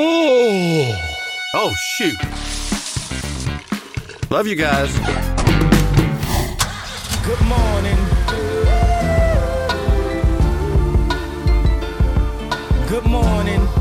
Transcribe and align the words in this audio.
Oh, 0.00 0.94
oh 1.54 1.74
shoot. 1.76 2.16
Love 4.30 4.46
you 4.46 4.54
guys. 4.54 4.96
Good 7.26 7.42
morning. 7.48 7.98
Good 12.88 13.06
morning. 13.06 13.77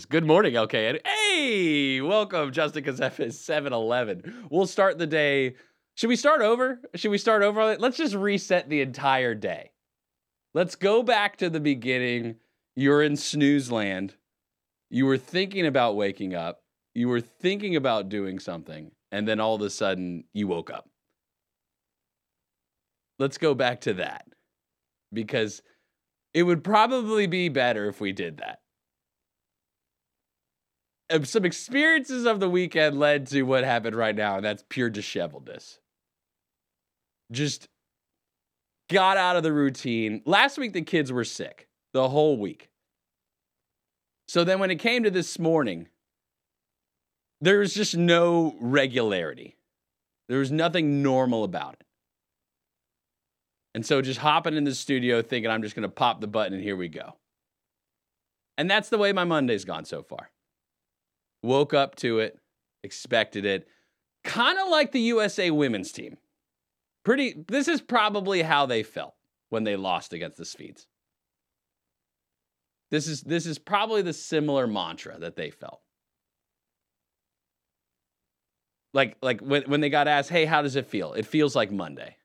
Is. 0.00 0.06
Good 0.06 0.24
morning, 0.24 0.54
LKN. 0.54 1.06
Hey, 1.06 2.00
welcome, 2.00 2.52
Justin 2.52 2.84
Ckezepis 2.84 3.34
7-Eleven. 3.34 4.46
We'll 4.50 4.66
start 4.66 4.98
the 4.98 5.06
day. 5.06 5.56
Should 5.94 6.08
we 6.08 6.16
start 6.16 6.40
over? 6.40 6.80
Should 6.94 7.10
we 7.10 7.18
start 7.18 7.42
over? 7.42 7.76
Let's 7.76 7.98
just 7.98 8.14
reset 8.14 8.70
the 8.70 8.80
entire 8.80 9.34
day. 9.34 9.72
Let's 10.54 10.74
go 10.74 11.02
back 11.02 11.36
to 11.38 11.50
the 11.50 11.60
beginning. 11.60 12.36
You're 12.76 13.02
in 13.02 13.14
snooze 13.16 13.70
land. 13.70 14.14
You 14.88 15.04
were 15.04 15.18
thinking 15.18 15.66
about 15.66 15.96
waking 15.96 16.34
up. 16.34 16.62
You 16.94 17.08
were 17.08 17.20
thinking 17.20 17.76
about 17.76 18.08
doing 18.08 18.38
something, 18.38 18.92
and 19.12 19.28
then 19.28 19.38
all 19.38 19.56
of 19.56 19.62
a 19.62 19.70
sudden 19.70 20.24
you 20.32 20.48
woke 20.48 20.70
up. 20.70 20.88
Let's 23.18 23.36
go 23.36 23.54
back 23.54 23.82
to 23.82 23.94
that 23.94 24.24
because 25.12 25.60
it 26.32 26.44
would 26.44 26.64
probably 26.64 27.26
be 27.26 27.50
better 27.50 27.86
if 27.88 28.00
we 28.00 28.12
did 28.12 28.38
that 28.38 28.60
some 31.24 31.44
experiences 31.44 32.24
of 32.26 32.40
the 32.40 32.48
weekend 32.48 32.98
led 32.98 33.26
to 33.28 33.42
what 33.42 33.64
happened 33.64 33.96
right 33.96 34.14
now, 34.14 34.36
and 34.36 34.44
that's 34.44 34.64
pure 34.68 34.90
disheveledness. 34.90 35.78
Just 37.32 37.68
got 38.88 39.16
out 39.16 39.36
of 39.36 39.42
the 39.42 39.52
routine. 39.52 40.22
Last 40.24 40.58
week, 40.58 40.72
the 40.72 40.82
kids 40.82 41.12
were 41.12 41.24
sick 41.24 41.68
the 41.92 42.08
whole 42.08 42.36
week. 42.36 42.70
So 44.28 44.44
then, 44.44 44.60
when 44.60 44.70
it 44.70 44.76
came 44.76 45.02
to 45.02 45.10
this 45.10 45.38
morning, 45.38 45.88
there 47.40 47.58
was 47.58 47.74
just 47.74 47.96
no 47.96 48.54
regularity. 48.60 49.56
There 50.28 50.38
was 50.38 50.52
nothing 50.52 51.02
normal 51.02 51.42
about 51.42 51.74
it. 51.80 51.86
And 53.74 53.84
so, 53.84 54.00
just 54.02 54.20
hopping 54.20 54.54
in 54.54 54.64
the 54.64 54.74
studio 54.74 55.22
thinking 55.22 55.50
I'm 55.50 55.62
just 55.62 55.74
going 55.74 55.82
to 55.82 55.88
pop 55.88 56.20
the 56.20 56.28
button 56.28 56.54
and 56.54 56.62
here 56.62 56.76
we 56.76 56.88
go. 56.88 57.16
And 58.56 58.70
that's 58.70 58.90
the 58.90 58.98
way 58.98 59.12
my 59.12 59.24
Monday's 59.24 59.64
gone 59.64 59.84
so 59.84 60.02
far 60.02 60.30
woke 61.42 61.74
up 61.74 61.96
to 61.96 62.20
it, 62.20 62.38
expected 62.82 63.44
it. 63.44 63.66
Kind 64.24 64.58
of 64.58 64.68
like 64.68 64.92
the 64.92 65.00
USA 65.00 65.50
women's 65.50 65.92
team. 65.92 66.18
Pretty 67.04 67.34
this 67.48 67.68
is 67.68 67.80
probably 67.80 68.42
how 68.42 68.66
they 68.66 68.82
felt 68.82 69.14
when 69.48 69.64
they 69.64 69.76
lost 69.76 70.12
against 70.12 70.36
the 70.36 70.44
Swedes. 70.44 70.86
This 72.90 73.06
is 73.06 73.22
this 73.22 73.46
is 73.46 73.58
probably 73.58 74.02
the 74.02 74.12
similar 74.12 74.66
mantra 74.66 75.18
that 75.18 75.36
they 75.36 75.50
felt. 75.50 75.80
Like 78.92 79.16
like 79.22 79.40
when 79.40 79.62
when 79.62 79.80
they 79.80 79.88
got 79.88 80.08
asked, 80.08 80.28
"Hey, 80.28 80.44
how 80.44 80.60
does 80.60 80.76
it 80.76 80.86
feel?" 80.86 81.14
It 81.14 81.24
feels 81.24 81.56
like 81.56 81.70
Monday. 81.70 82.16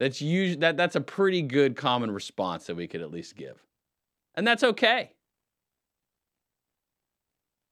That's 0.00 0.20
usually 0.20 0.60
that 0.60 0.76
that's 0.76 0.96
a 0.96 1.00
pretty 1.00 1.42
good 1.42 1.76
common 1.76 2.10
response 2.10 2.66
that 2.66 2.74
we 2.74 2.88
could 2.88 3.02
at 3.02 3.12
least 3.12 3.36
give. 3.36 3.62
And 4.34 4.44
that's 4.44 4.64
okay 4.64 5.12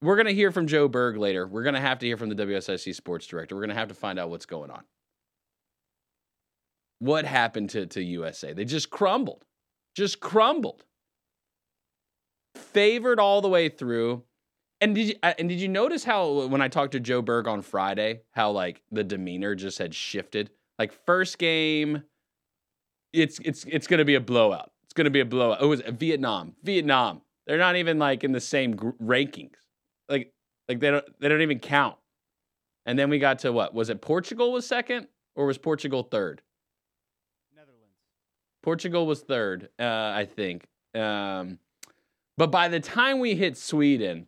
we're 0.03 0.17
going 0.17 0.27
to 0.27 0.33
hear 0.33 0.51
from 0.51 0.67
Joe 0.67 0.89
Berg 0.89 1.17
later. 1.17 1.47
We're 1.47 1.63
going 1.63 1.75
to 1.75 1.81
have 1.81 1.99
to 1.99 2.05
hear 2.05 2.17
from 2.17 2.27
the 2.27 2.35
WSIC 2.35 2.93
sports 2.93 3.25
director. 3.25 3.55
We're 3.55 3.61
going 3.61 3.69
to 3.69 3.75
have 3.75 3.87
to 3.87 3.93
find 3.93 4.19
out 4.19 4.29
what's 4.29 4.45
going 4.45 4.69
on. 4.69 4.83
What 6.99 7.25
happened 7.25 7.69
to, 7.71 7.85
to 7.85 8.03
USA? 8.03 8.53
They 8.53 8.65
just 8.65 8.89
crumbled, 8.89 9.45
just 9.95 10.19
crumbled. 10.19 10.83
Favored 12.55 13.19
all 13.19 13.41
the 13.41 13.47
way 13.47 13.69
through. 13.69 14.23
And 14.81 14.93
did 14.93 15.07
you, 15.07 15.15
and 15.23 15.47
did 15.47 15.61
you 15.61 15.69
notice 15.69 16.03
how 16.03 16.47
when 16.47 16.61
I 16.61 16.67
talked 16.67 16.91
to 16.91 16.99
Joe 16.99 17.21
Berg 17.21 17.47
on 17.47 17.61
Friday, 17.61 18.21
how 18.31 18.51
like 18.51 18.81
the 18.91 19.03
demeanor 19.03 19.55
just 19.55 19.77
had 19.77 19.95
shifted? 19.95 20.49
Like 20.77 20.91
first 21.05 21.37
game, 21.37 22.03
it's 23.13 23.39
it's 23.39 23.63
it's 23.69 23.87
going 23.87 23.99
to 23.99 24.05
be 24.05 24.15
a 24.15 24.21
blowout. 24.21 24.71
It's 24.83 24.93
going 24.93 25.05
to 25.05 25.11
be 25.11 25.21
a 25.21 25.25
blowout. 25.25 25.61
It 25.61 25.67
was 25.67 25.81
Vietnam. 25.81 26.55
Vietnam. 26.63 27.21
They're 27.47 27.57
not 27.57 27.77
even 27.77 27.97
like 27.97 28.23
in 28.23 28.33
the 28.33 28.41
same 28.41 28.75
gr- 28.75 28.89
rankings 29.01 29.62
like 30.09 30.33
like 30.67 30.79
they 30.79 30.91
don't 30.91 31.19
they 31.19 31.29
don't 31.29 31.41
even 31.41 31.59
count. 31.59 31.95
And 32.85 32.99
then 32.99 33.09
we 33.09 33.19
got 33.19 33.39
to 33.39 33.51
what? 33.51 33.73
Was 33.73 33.89
it 33.89 34.01
Portugal 34.01 34.51
was 34.51 34.67
second 34.67 35.07
or 35.35 35.45
was 35.45 35.57
Portugal 35.57 36.03
third? 36.03 36.41
Netherlands. 37.55 37.95
Portugal 38.61 39.07
was 39.07 39.21
third, 39.21 39.69
uh, 39.79 39.83
I 39.83 40.27
think. 40.29 40.67
Um, 40.93 41.59
but 42.37 42.51
by 42.51 42.67
the 42.67 42.79
time 42.79 43.19
we 43.19 43.35
hit 43.35 43.57
Sweden, 43.57 44.27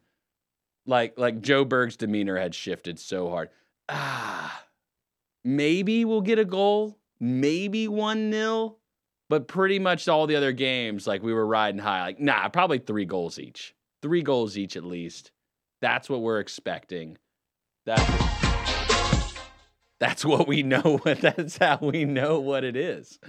like 0.86 1.18
like 1.18 1.42
Joe 1.42 1.66
Berg's 1.66 1.98
demeanor 1.98 2.38
had 2.38 2.56
shifted 2.56 3.00
so 3.00 3.30
hard. 3.30 3.50
Ah, 3.90 4.64
maybe 5.44 6.06
we'll 6.06 6.22
get 6.22 6.40
a 6.40 6.46
goal, 6.46 6.98
maybe 7.20 7.88
one 7.88 8.30
nil, 8.30 8.78
but 9.30 9.48
pretty 9.48 9.80
much 9.80 10.08
all 10.08 10.28
the 10.28 10.36
other 10.36 10.52
games, 10.52 11.08
like 11.08 11.24
we 11.24 11.34
were 11.34 11.46
riding 11.46 11.80
high. 11.80 12.02
Like 12.02 12.20
nah, 12.20 12.48
probably 12.50 12.80
three 12.80 13.06
goals 13.06 13.40
each, 13.40 13.76
three 14.02 14.22
goals 14.22 14.58
each 14.58 14.78
at 14.78 14.84
least. 14.84 15.32
That's 15.86 16.10
what 16.10 16.22
we're 16.22 16.40
expecting. 16.40 17.20
That's 17.86 18.02
that's 20.00 20.26
what 20.26 20.48
we 20.48 20.64
know. 20.64 21.00
That's 21.06 21.60
how 21.60 21.78
we 21.80 22.06
know 22.06 22.40
what 22.40 22.64
it 22.64 22.76
is. 22.76 23.20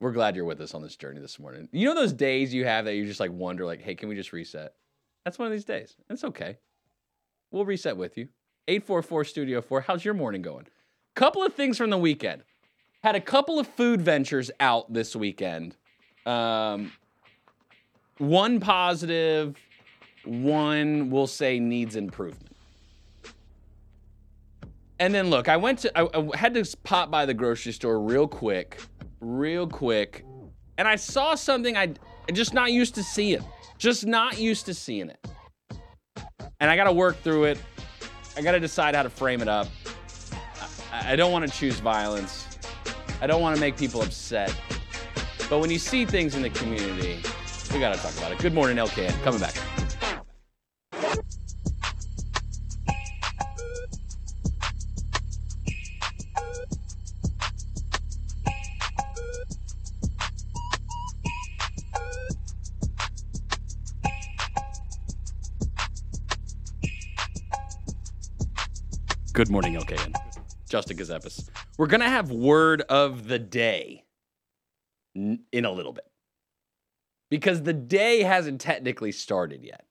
We're 0.00 0.10
glad 0.10 0.34
you're 0.34 0.44
with 0.44 0.60
us 0.60 0.74
on 0.74 0.82
this 0.82 0.96
journey 0.96 1.20
this 1.20 1.38
morning. 1.38 1.68
You 1.70 1.86
know 1.86 1.94
those 1.94 2.12
days 2.12 2.52
you 2.52 2.64
have 2.64 2.86
that 2.86 2.96
you 2.96 3.06
just 3.06 3.20
like 3.20 3.30
wonder, 3.30 3.64
like, 3.64 3.80
hey, 3.80 3.94
can 3.94 4.08
we 4.08 4.16
just 4.16 4.32
reset? 4.32 4.74
That's 5.24 5.38
one 5.38 5.46
of 5.46 5.52
these 5.52 5.64
days. 5.64 5.94
It's 6.10 6.24
okay. 6.24 6.58
We'll 7.52 7.64
reset 7.64 7.96
with 7.96 8.18
you. 8.18 8.26
844 8.66 9.24
Studio 9.24 9.60
4. 9.62 9.82
How's 9.82 10.04
your 10.04 10.14
morning 10.14 10.42
going? 10.42 10.66
Couple 11.14 11.44
of 11.44 11.54
things 11.54 11.78
from 11.78 11.90
the 11.90 11.98
weekend. 11.98 12.42
Had 13.04 13.14
a 13.14 13.20
couple 13.20 13.60
of 13.60 13.68
food 13.68 14.02
ventures 14.02 14.50
out 14.58 14.92
this 14.92 15.14
weekend. 15.14 15.76
Um, 16.26 16.90
one 18.18 18.58
positive, 18.58 19.56
one 20.26 21.10
we'll 21.10 21.26
say 21.26 21.58
needs 21.58 21.96
improvement. 21.96 22.56
And 24.98 25.14
then 25.14 25.28
look, 25.28 25.48
I 25.48 25.56
went 25.56 25.80
to, 25.80 25.98
I, 25.98 26.08
I, 26.14 26.36
had 26.36 26.54
to 26.54 26.76
pop 26.82 27.10
by 27.10 27.26
the 27.26 27.34
grocery 27.34 27.72
store 27.72 28.00
real 28.00 28.26
quick, 28.26 28.80
real 29.20 29.66
quick, 29.66 30.24
and 30.78 30.88
I 30.88 30.96
saw 30.96 31.34
something 31.34 31.76
I 31.76 31.92
just 32.32 32.54
not 32.54 32.72
used 32.72 32.94
to 32.94 33.02
seeing, 33.02 33.44
just 33.78 34.06
not 34.06 34.38
used 34.38 34.66
to 34.66 34.74
seeing 34.74 35.10
it. 35.10 35.26
And 36.60 36.70
I 36.70 36.76
got 36.76 36.84
to 36.84 36.92
work 36.92 37.20
through 37.22 37.44
it. 37.44 37.58
I 38.36 38.42
got 38.42 38.52
to 38.52 38.60
decide 38.60 38.94
how 38.94 39.02
to 39.02 39.10
frame 39.10 39.42
it 39.42 39.48
up. 39.48 39.68
I, 40.92 41.12
I 41.12 41.16
don't 41.16 41.32
want 41.32 41.46
to 41.50 41.58
choose 41.58 41.78
violence. 41.80 42.46
I 43.20 43.26
don't 43.26 43.42
want 43.42 43.54
to 43.54 43.60
make 43.60 43.76
people 43.76 44.02
upset. 44.02 44.54
But 45.50 45.60
when 45.60 45.70
you 45.70 45.78
see 45.78 46.04
things 46.04 46.34
in 46.34 46.42
the 46.42 46.50
community, 46.50 47.18
we 47.72 47.80
got 47.80 47.94
to 47.94 48.00
talk 48.00 48.16
about 48.16 48.32
it. 48.32 48.38
Good 48.38 48.54
morning, 48.54 48.76
LKN. 48.76 49.22
Coming 49.22 49.40
back. 49.40 49.54
Good 69.36 69.50
morning, 69.50 69.74
LKN. 69.74 70.14
Justin 70.66 70.96
Ckezepis. 70.96 71.50
We're 71.76 71.88
going 71.88 72.00
to 72.00 72.08
have 72.08 72.30
word 72.30 72.80
of 72.88 73.28
the 73.28 73.38
day 73.38 74.04
in 75.14 75.64
a 75.66 75.70
little 75.70 75.92
bit 75.92 76.06
because 77.28 77.62
the 77.62 77.74
day 77.74 78.22
hasn't 78.22 78.62
technically 78.62 79.12
started 79.12 79.62
yet. 79.62 79.84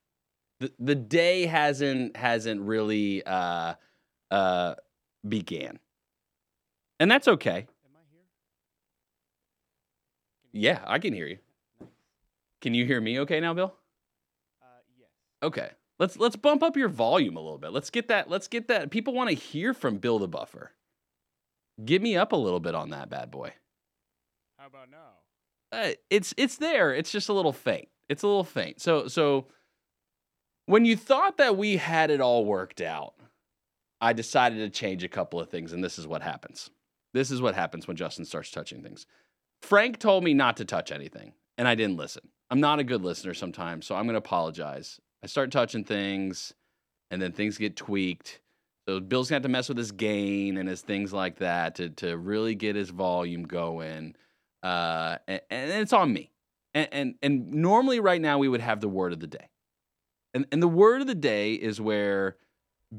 The, 0.59 0.71
the 0.79 0.95
day 0.95 1.45
hasn't 1.45 2.15
hasn't 2.15 2.61
really 2.61 3.23
uh, 3.25 3.73
uh, 4.31 4.75
began. 5.27 5.79
And 6.99 7.11
that's 7.11 7.27
okay. 7.27 7.57
Am 7.57 7.95
I 7.95 8.03
here? 8.11 8.21
Yeah, 10.53 10.79
I 10.85 10.99
can 10.99 11.13
hear 11.13 11.27
you. 11.27 11.39
Can 12.61 12.73
you 12.73 12.85
hear 12.85 13.01
me 13.01 13.19
okay 13.21 13.39
now, 13.41 13.53
Bill? 13.53 13.75
Uh, 14.61 14.65
yes. 14.97 15.09
Okay. 15.43 15.69
Let's 15.99 16.17
let's 16.17 16.35
bump 16.35 16.61
up 16.63 16.75
your 16.75 16.89
volume 16.89 17.37
a 17.37 17.39
little 17.39 17.57
bit. 17.57 17.71
Let's 17.71 17.89
get 17.89 18.09
that 18.09 18.29
let's 18.29 18.47
get 18.47 18.67
that 18.67 18.91
people 18.91 19.13
want 19.13 19.29
to 19.29 19.35
hear 19.35 19.73
from 19.73 19.97
Bill 19.97 20.19
the 20.19 20.27
Buffer. 20.27 20.71
Get 21.83 22.01
me 22.01 22.15
up 22.15 22.31
a 22.31 22.37
little 22.37 22.59
bit 22.59 22.75
on 22.75 22.89
that 22.89 23.09
bad 23.09 23.31
boy. 23.31 23.53
How 24.57 24.67
about 24.67 24.89
now? 24.89 25.77
Uh, 25.77 25.91
it's 26.09 26.33
it's 26.37 26.57
there. 26.57 26.93
It's 26.93 27.11
just 27.11 27.29
a 27.29 27.33
little 27.33 27.53
faint. 27.53 27.87
It's 28.09 28.23
a 28.23 28.27
little 28.27 28.43
faint. 28.43 28.81
So 28.81 29.07
so 29.07 29.47
when 30.65 30.85
you 30.85 30.95
thought 30.95 31.37
that 31.37 31.57
we 31.57 31.77
had 31.77 32.11
it 32.11 32.21
all 32.21 32.45
worked 32.45 32.81
out, 32.81 33.13
I 34.01 34.13
decided 34.13 34.57
to 34.57 34.69
change 34.69 35.03
a 35.03 35.09
couple 35.09 35.39
of 35.39 35.49
things 35.49 35.73
and 35.73 35.83
this 35.83 35.97
is 35.97 36.07
what 36.07 36.21
happens. 36.21 36.69
This 37.13 37.31
is 37.31 37.41
what 37.41 37.55
happens 37.55 37.87
when 37.87 37.97
Justin 37.97 38.25
starts 38.25 38.51
touching 38.51 38.83
things. 38.83 39.05
Frank 39.61 39.99
told 39.99 40.23
me 40.23 40.33
not 40.33 40.57
to 40.57 40.65
touch 40.65 40.91
anything 40.91 41.33
and 41.57 41.67
I 41.67 41.75
didn't 41.75 41.97
listen. 41.97 42.29
I'm 42.49 42.59
not 42.59 42.79
a 42.79 42.83
good 42.83 43.03
listener 43.03 43.33
sometimes, 43.33 43.85
so 43.85 43.95
I'm 43.95 44.03
going 44.03 44.13
to 44.13 44.19
apologize. 44.19 44.99
I 45.23 45.27
start 45.27 45.51
touching 45.51 45.83
things 45.83 46.53
and 47.09 47.21
then 47.21 47.31
things 47.31 47.57
get 47.57 47.75
tweaked. 47.75 48.41
So 48.87 48.99
Bill's 48.99 49.29
to 49.29 49.35
have 49.35 49.43
to 49.43 49.49
mess 49.49 49.67
with 49.67 49.77
his 49.77 49.91
gain 49.91 50.57
and 50.57 50.69
his 50.69 50.81
things 50.81 51.11
like 51.11 51.37
that 51.37 51.75
to 51.75 51.89
to 51.89 52.17
really 52.17 52.53
get 52.53 52.75
his 52.75 52.91
volume 52.91 53.43
going 53.43 54.15
uh, 54.65 55.17
and, 55.27 55.41
and 55.51 55.71
it's 55.71 55.93
on 55.93 56.11
me. 56.11 56.31
And, 56.73 56.89
and 56.91 57.15
and 57.21 57.51
normally 57.51 57.99
right 57.99 58.19
now 58.19 58.39
we 58.39 58.47
would 58.47 58.61
have 58.61 58.81
the 58.81 58.89
word 58.89 59.13
of 59.13 59.19
the 59.19 59.27
day, 59.27 59.49
and 60.35 60.45
and 60.51 60.61
the 60.61 60.67
word 60.67 61.01
of 61.01 61.07
the 61.07 61.15
day 61.15 61.53
is 61.53 61.81
where 61.81 62.35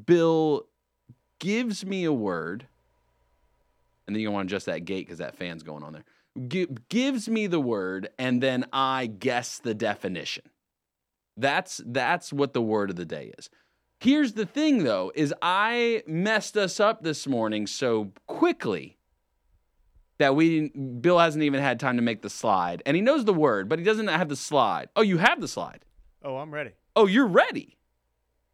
Bill 0.06 0.67
gives 1.38 1.85
me 1.87 2.05
a 2.05 2.12
word, 2.12 2.67
and 4.06 4.17
then 4.17 4.21
you 4.21 4.31
want 4.33 4.49
to 4.49 4.53
adjust 4.55 4.67
that 4.67 4.85
gate 4.85 5.06
because 5.06 5.19
that 5.19 5.37
fan's 5.37 5.62
going 5.62 5.85
on 5.85 5.93
there. 5.93 6.05
Gi- 6.49 6.69
gives 6.88 7.29
me 7.29 7.47
the 7.47 7.61
word, 7.61 8.09
and 8.19 8.43
then 8.43 8.65
I 8.73 9.06
guess 9.06 9.59
the 9.59 9.75
definition. 9.75 10.44
That's 11.37 11.81
that's 11.87 12.33
what 12.33 12.55
the 12.55 12.62
word 12.62 12.91
of 12.91 12.97
the 12.97 13.05
day 13.05 13.33
is. 13.39 13.50
Here's 14.00 14.32
the 14.32 14.47
thing 14.47 14.85
though 14.85 15.12
is 15.15 15.32
I 15.43 16.03
messed 16.06 16.56
us 16.56 16.81
up 16.81 17.03
this 17.03 17.27
morning 17.27 17.67
so 17.67 18.12
quickly 18.27 18.97
that 20.19 20.35
we 20.35 20.61
didn't, 20.61 21.03
Bill 21.03 21.19
hasn't 21.19 21.44
even 21.44 21.61
had 21.61 21.79
time 21.79 21.97
to 21.97 22.03
make 22.03 22.23
the 22.23 22.31
slide. 22.31 22.82
And 22.87 22.97
he 22.97 23.03
knows 23.03 23.27
the 23.27 23.35
word, 23.35 23.69
but 23.69 23.79
he 23.79 23.85
doesn't 23.85 24.06
have 24.09 24.31
the 24.31 24.37
slide. 24.37 24.89
Oh, 24.97 25.03
you 25.03 25.19
have 25.19 25.41
the 25.43 25.49
slide. 25.49 25.85
Oh, 26.25 26.39
I'm 26.39 26.53
ready. 26.53 26.73
Oh, 26.96 27.06
you're 27.06 27.26
ready. 27.28 27.76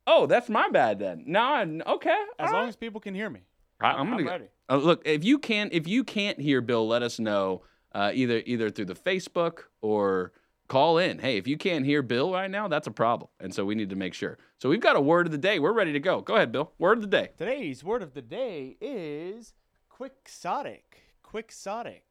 Oh, 0.06 0.26
that's 0.26 0.48
my 0.48 0.68
bad 0.68 0.98
then. 0.98 1.22
No, 1.26 1.40
I, 1.40 1.62
okay. 1.86 2.24
As 2.38 2.50
long 2.50 2.62
right. 2.62 2.68
as 2.68 2.76
people 2.76 3.00
can 3.00 3.14
hear 3.14 3.30
me. 3.30 3.40
I- 3.80 3.92
I'm 3.92 4.10
gonna 4.10 4.24
ready. 4.24 4.48
uh, 4.68 4.76
look 4.76 5.02
if 5.04 5.24
you 5.24 5.38
can 5.38 5.68
if 5.72 5.86
you 5.86 6.04
can't 6.04 6.40
hear 6.40 6.60
Bill, 6.60 6.86
let 6.86 7.02
us 7.02 7.18
know 7.18 7.62
uh, 7.92 8.10
either 8.14 8.42
either 8.46 8.70
through 8.70 8.86
the 8.86 8.94
Facebook 8.94 9.64
or 9.80 10.32
call 10.68 10.98
in. 10.98 11.18
Hey, 11.18 11.36
if 11.36 11.46
you 11.46 11.56
can't 11.56 11.84
hear 11.84 12.02
Bill 12.02 12.32
right 12.32 12.50
now, 12.50 12.68
that's 12.68 12.86
a 12.86 12.92
problem, 12.92 13.28
and 13.40 13.54
so 13.54 13.64
we 13.64 13.74
need 13.74 13.90
to 13.90 13.96
make 13.96 14.14
sure. 14.14 14.38
So 14.58 14.68
we've 14.68 14.80
got 14.80 14.96
a 14.96 15.00
word 15.00 15.26
of 15.26 15.32
the 15.32 15.38
day. 15.38 15.58
We're 15.58 15.72
ready 15.72 15.92
to 15.92 16.00
go. 16.00 16.20
Go 16.20 16.36
ahead, 16.36 16.52
Bill. 16.52 16.72
Word 16.78 16.98
of 16.98 17.02
the 17.02 17.08
day. 17.08 17.30
Today's 17.36 17.82
word 17.82 18.02
of 18.02 18.14
the 18.14 18.22
day 18.22 18.76
is 18.80 19.54
quixotic. 19.88 21.02
Quixotic. 21.22 22.02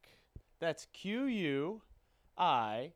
That's 0.60 0.88
Q 0.94 1.26
U 1.26 1.82
I 2.38 2.92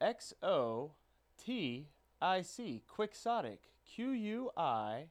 X 0.00 0.34
O 0.42 0.92
T 1.38 1.86
I 2.20 2.42
C. 2.42 2.82
Quixotic. 2.88 3.58
Q 3.84 4.10
U 4.10 4.50
I 4.56 5.06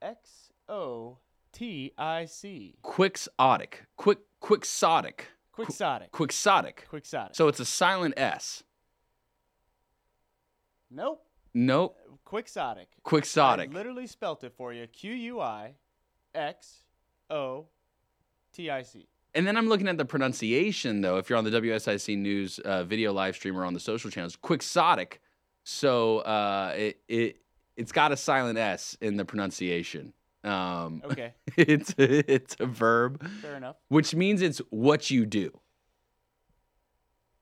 X 0.00 0.50
O 0.68 1.18
T 1.52 1.92
I 1.98 2.24
C. 2.24 2.76
Quixotic. 2.82 3.86
Quick 3.96 4.18
quixotic. 4.40 5.26
Quixotic. 5.56 6.10
Quixotic. 6.10 6.88
Quixotic. 6.90 7.36
So 7.36 7.48
it's 7.48 7.60
a 7.60 7.64
silent 7.64 8.14
S. 8.16 8.64
nope. 10.90 11.24
Nope. 11.54 11.98
Quixotic. 12.24 12.86
Quixotic. 13.04 13.70
I 13.70 13.72
literally 13.72 14.06
spelt 14.06 14.42
it 14.44 14.52
for 14.56 14.72
you. 14.72 14.86
Q 14.86 15.12
U 15.12 15.40
I 15.40 15.74
X 16.34 16.84
O 17.30 17.66
T 18.52 18.70
I 18.70 18.82
C. 18.82 19.06
And 19.34 19.46
then 19.46 19.56
I'm 19.56 19.68
looking 19.68 19.88
at 19.88 19.96
the 19.96 20.04
pronunciation, 20.04 21.00
though. 21.00 21.16
If 21.16 21.30
you're 21.30 21.38
on 21.38 21.44
the 21.44 21.50
WSIC 21.50 22.18
News 22.18 22.58
uh, 22.58 22.84
video 22.84 23.14
live 23.14 23.34
stream 23.34 23.56
or 23.56 23.64
on 23.64 23.72
the 23.72 23.80
social 23.80 24.10
channels, 24.10 24.36
quixotic. 24.36 25.21
So 25.64 26.18
uh, 26.20 26.74
it 26.76 27.00
it 27.08 27.36
it's 27.76 27.92
got 27.92 28.12
a 28.12 28.16
silent 28.16 28.58
S 28.58 28.96
in 29.00 29.16
the 29.16 29.24
pronunciation. 29.24 30.12
Um, 30.44 31.02
Okay, 31.04 31.34
it's 31.56 31.94
it's 31.98 32.56
a 32.58 32.66
verb, 32.66 33.24
fair 33.40 33.56
enough. 33.56 33.76
which 33.88 34.14
means 34.14 34.42
it's 34.42 34.58
what 34.70 35.10
you 35.10 35.24
do. 35.26 35.58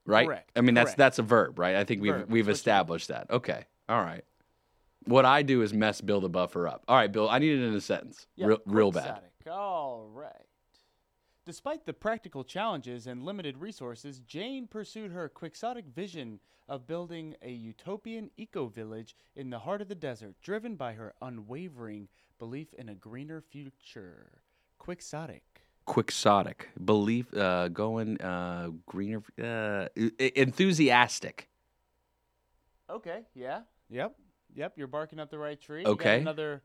Right. 0.05 0.27
Correct, 0.27 0.51
I 0.55 0.61
mean 0.61 0.75
that's 0.75 0.89
correct. 0.89 0.97
that's 0.97 1.19
a 1.19 1.23
verb, 1.23 1.59
right? 1.59 1.75
I 1.75 1.83
think 1.83 2.01
we've 2.01 2.13
Verb, 2.13 2.29
we've 2.29 2.41
it's 2.41 2.47
what 2.47 2.49
you 2.49 2.53
do. 2.53 2.57
established 2.59 3.07
that. 3.09 3.27
Okay. 3.31 3.65
All 3.89 4.01
right. 4.01 4.23
What 5.05 5.25
I 5.25 5.41
do 5.41 5.61
is 5.63 5.73
mess 5.73 5.99
Bill 6.01 6.21
the 6.21 6.29
buffer 6.29 6.67
up. 6.67 6.83
All 6.87 6.95
right, 6.95 7.11
Bill. 7.11 7.27
I 7.29 7.39
need 7.39 7.59
it 7.59 7.63
in 7.67 7.73
a 7.73 7.81
sentence. 7.81 8.27
Yeah, 8.35 8.47
real, 8.47 8.57
real 8.67 8.91
bad. 8.91 9.21
All 9.49 10.07
right. 10.13 10.31
Despite 11.45 11.85
the 11.85 11.93
practical 11.93 12.43
challenges 12.43 13.07
and 13.07 13.23
limited 13.23 13.57
resources, 13.57 14.19
Jane 14.19 14.67
pursued 14.67 15.11
her 15.11 15.27
quixotic 15.27 15.85
vision 15.87 16.39
of 16.69 16.87
building 16.87 17.35
a 17.41 17.51
utopian 17.51 18.29
eco 18.37 18.67
village 18.67 19.15
in 19.35 19.49
the 19.49 19.59
heart 19.59 19.81
of 19.81 19.87
the 19.87 19.95
desert, 19.95 20.35
driven 20.41 20.75
by 20.75 20.93
her 20.93 21.13
unwavering 21.21 22.07
belief 22.37 22.73
in 22.73 22.89
a 22.89 22.95
greener 22.95 23.41
future. 23.41 24.41
Quixotic. 24.77 25.43
quixotic 25.85 26.69
belief 26.85 27.33
uh 27.35 27.67
going 27.67 28.19
uh 28.21 28.69
greener 28.85 29.21
uh 29.43 29.87
enthusiastic 30.35 31.49
Okay, 32.91 33.21
yeah. 33.33 33.61
Yep. 33.89 34.15
Yep, 34.53 34.73
you're 34.75 34.87
barking 34.87 35.19
up 35.19 35.29
the 35.31 35.39
right 35.39 35.59
tree. 35.59 35.85
Okay. 35.85 36.19
another 36.19 36.61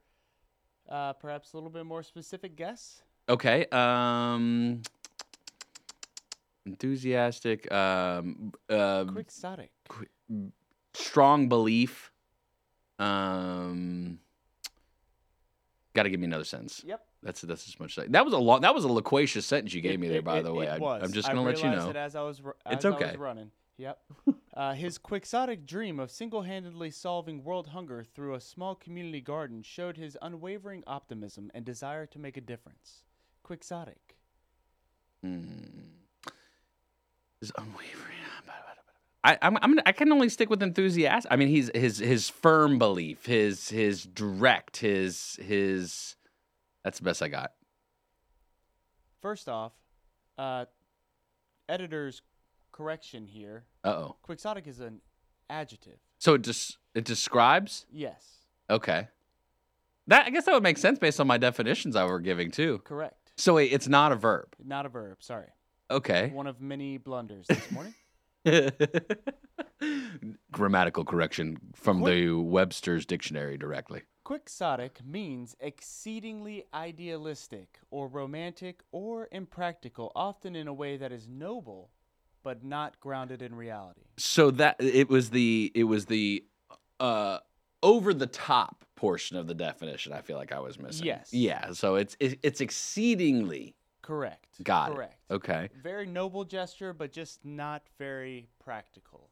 uh, 0.89 1.13
perhaps 1.13 1.53
a 1.53 1.57
little 1.57 1.71
bit 1.71 1.87
more 1.87 2.03
specific 2.03 2.57
guess? 2.57 3.03
Okay 3.29 3.67
um 3.73 4.83
enthusiastic 6.65 7.71
um 7.73 8.53
uh 8.71 9.05
Quixotic. 9.05 9.71
strong 10.95 11.49
belief 11.49 12.13
um 12.99 14.19
got 15.95 16.03
to 16.05 16.11
give 16.11 16.21
me 16.21 16.27
another 16.27 16.45
sentence 16.45 16.83
Yep. 16.85 17.05
that's 17.23 17.41
that's 17.43 17.69
as 17.69 17.79
much 17.81 17.97
that 17.97 18.25
was 18.25 18.35
a 18.35 18.39
long 18.39 18.61
that 18.63 18.75
was 18.75 18.85
a 18.85 18.89
loquacious 18.93 19.47
sentence 19.47 19.73
you 19.75 19.81
gave 19.81 19.95
It- 19.95 19.99
me 20.01 20.09
there 20.09 20.19
it- 20.19 20.25
by 20.25 20.39
it- 20.39 20.43
the 20.43 20.53
way 20.55 20.67
it 20.67 20.71
I, 20.71 20.79
was. 20.79 21.03
i'm 21.03 21.13
just 21.13 21.29
gonna 21.29 21.43
let 21.43 21.63
you 21.63 21.71
know 21.71 21.91
It 21.91 21.97
as 21.97 22.15
I 22.17 22.23
was, 22.23 22.41
It's 22.71 22.85
as 22.85 22.85
I 22.85 22.89
okay. 22.97 23.07
was 23.13 23.17
running. 23.17 23.51
Yep. 23.79 23.99
uh, 24.55 24.73
his 24.73 24.97
quixotic 24.97 25.67
dream 25.67 26.01
of 26.01 26.11
single-handedly 26.11 26.91
solving 26.91 27.45
world 27.45 27.67
hunger 27.69 28.03
through 28.03 28.33
a 28.35 28.41
small 28.41 28.75
community 28.75 29.21
garden 29.21 29.63
showed 29.63 29.99
his 29.99 30.17
unwavering 30.23 30.83
optimism 30.87 31.51
and 31.55 31.63
desire 31.63 32.07
to 32.07 32.19
make 32.19 32.39
a 32.39 32.41
difference. 32.41 33.03
Quixotic. 33.47 34.17
Hmm. 35.23 35.41
Is 37.41 37.53
unwavering. 37.57 38.17
I, 39.23 39.39
I'm, 39.43 39.59
I'm 39.61 39.79
I 39.85 39.91
can 39.91 40.13
only 40.13 40.29
stick 40.29 40.49
with 40.51 40.63
enthusiastic. 40.63 41.33
I 41.33 41.37
mean, 41.37 41.49
he's 41.49 41.69
his 41.75 41.99
his 41.99 42.29
firm 42.29 42.79
belief, 42.79 43.27
his 43.27 43.69
his 43.69 44.05
direct, 44.05 44.77
his 44.79 45.39
his. 45.43 46.15
That's 46.85 46.99
the 46.99 47.05
best 47.05 47.23
I 47.23 47.29
got. 47.29 47.53
First 49.21 49.49
off, 49.49 49.73
uh, 50.39 50.67
editor's 51.69 52.23
correction 52.71 53.27
here. 53.27 53.65
Uh 53.85 53.89
oh. 53.89 54.17
Quixotic 54.23 54.69
is 54.69 54.79
an 54.79 55.01
adjective. 55.51 55.99
So 56.19 56.35
it 56.35 56.43
just 56.43 56.79
it 56.95 57.05
describes. 57.05 57.87
Yes, 57.91 58.25
Okay. 58.71 59.09
That 60.07 60.27
I 60.27 60.31
guess 60.31 60.45
that 60.45 60.55
would 60.55 60.63
make 60.63 60.79
sense 60.79 61.01
based 61.01 61.19
on 61.21 61.27
my 61.27 61.37
definitions 61.39 61.97
I 61.97 62.05
were 62.05 62.21
giving 62.21 62.53
too. 62.53 62.79
correct. 62.85 63.16
So 63.37 63.55
wait, 63.55 63.73
it's 63.73 63.89
not 63.89 64.13
a 64.13 64.17
verb. 64.17 64.49
Not 64.65 64.87
a 64.87 64.89
verb. 64.89 65.19
Sorry. 65.23 65.49
Okay. 65.91 66.31
One 66.31 66.47
of 66.47 66.61
many 66.61 66.99
blunders 66.99 67.47
this 67.47 67.71
morning. 67.71 67.95
Grammatical 70.53 71.05
correction 71.05 71.59
from 71.75 72.01
Quick- 72.01 72.15
the 72.15 72.33
Webster's 72.33 73.05
dictionary 73.07 73.57
directly. 73.57 74.03
Quixotic 74.25 75.05
means 75.05 75.55
exceedingly 75.61 76.65
idealistic 76.75 77.79
or 77.91 78.09
romantic 78.09 78.81
or 78.91 79.29
impractical, 79.31 80.11
often 80.17 80.57
in 80.57 80.67
a 80.67 80.75
way 80.75 80.97
that 80.97 81.13
is 81.13 81.29
noble 81.29 81.91
but 82.43 82.65
not 82.65 82.99
grounded 83.01 83.43
in 83.43 83.55
reality. 83.55 84.01
so 84.17 84.51
that 84.53 84.77
it 84.81 85.09
was 85.09 85.31
the 85.31 85.71
it 85.75 85.85
was 85.85 86.07
the 86.07 86.45
uh 87.01 87.39
over 87.87 88.13
the 88.13 88.27
top 88.27 88.85
portion 88.97 89.37
of 89.37 89.47
the 89.47 89.55
definition. 89.55 90.13
I 90.13 90.21
feel 90.21 90.37
like 90.37 90.53
I 90.53 90.59
was 90.59 90.79
missing. 90.79 91.07
Yes. 91.07 91.33
Yeah. 91.33 91.73
So 91.73 91.95
it's 91.95 92.17
it's 92.21 92.61
exceedingly 92.61 93.77
Correct. 94.03 94.63
Got 94.63 94.91
it. 94.91 94.95
Correct. 94.95 95.21
okay. 95.31 95.69
Very 95.83 96.07
noble 96.07 96.45
gesture, 96.45 96.93
but 96.93 97.11
just 97.13 97.45
not 97.45 97.83
very 97.99 98.49
practical. 98.65 99.31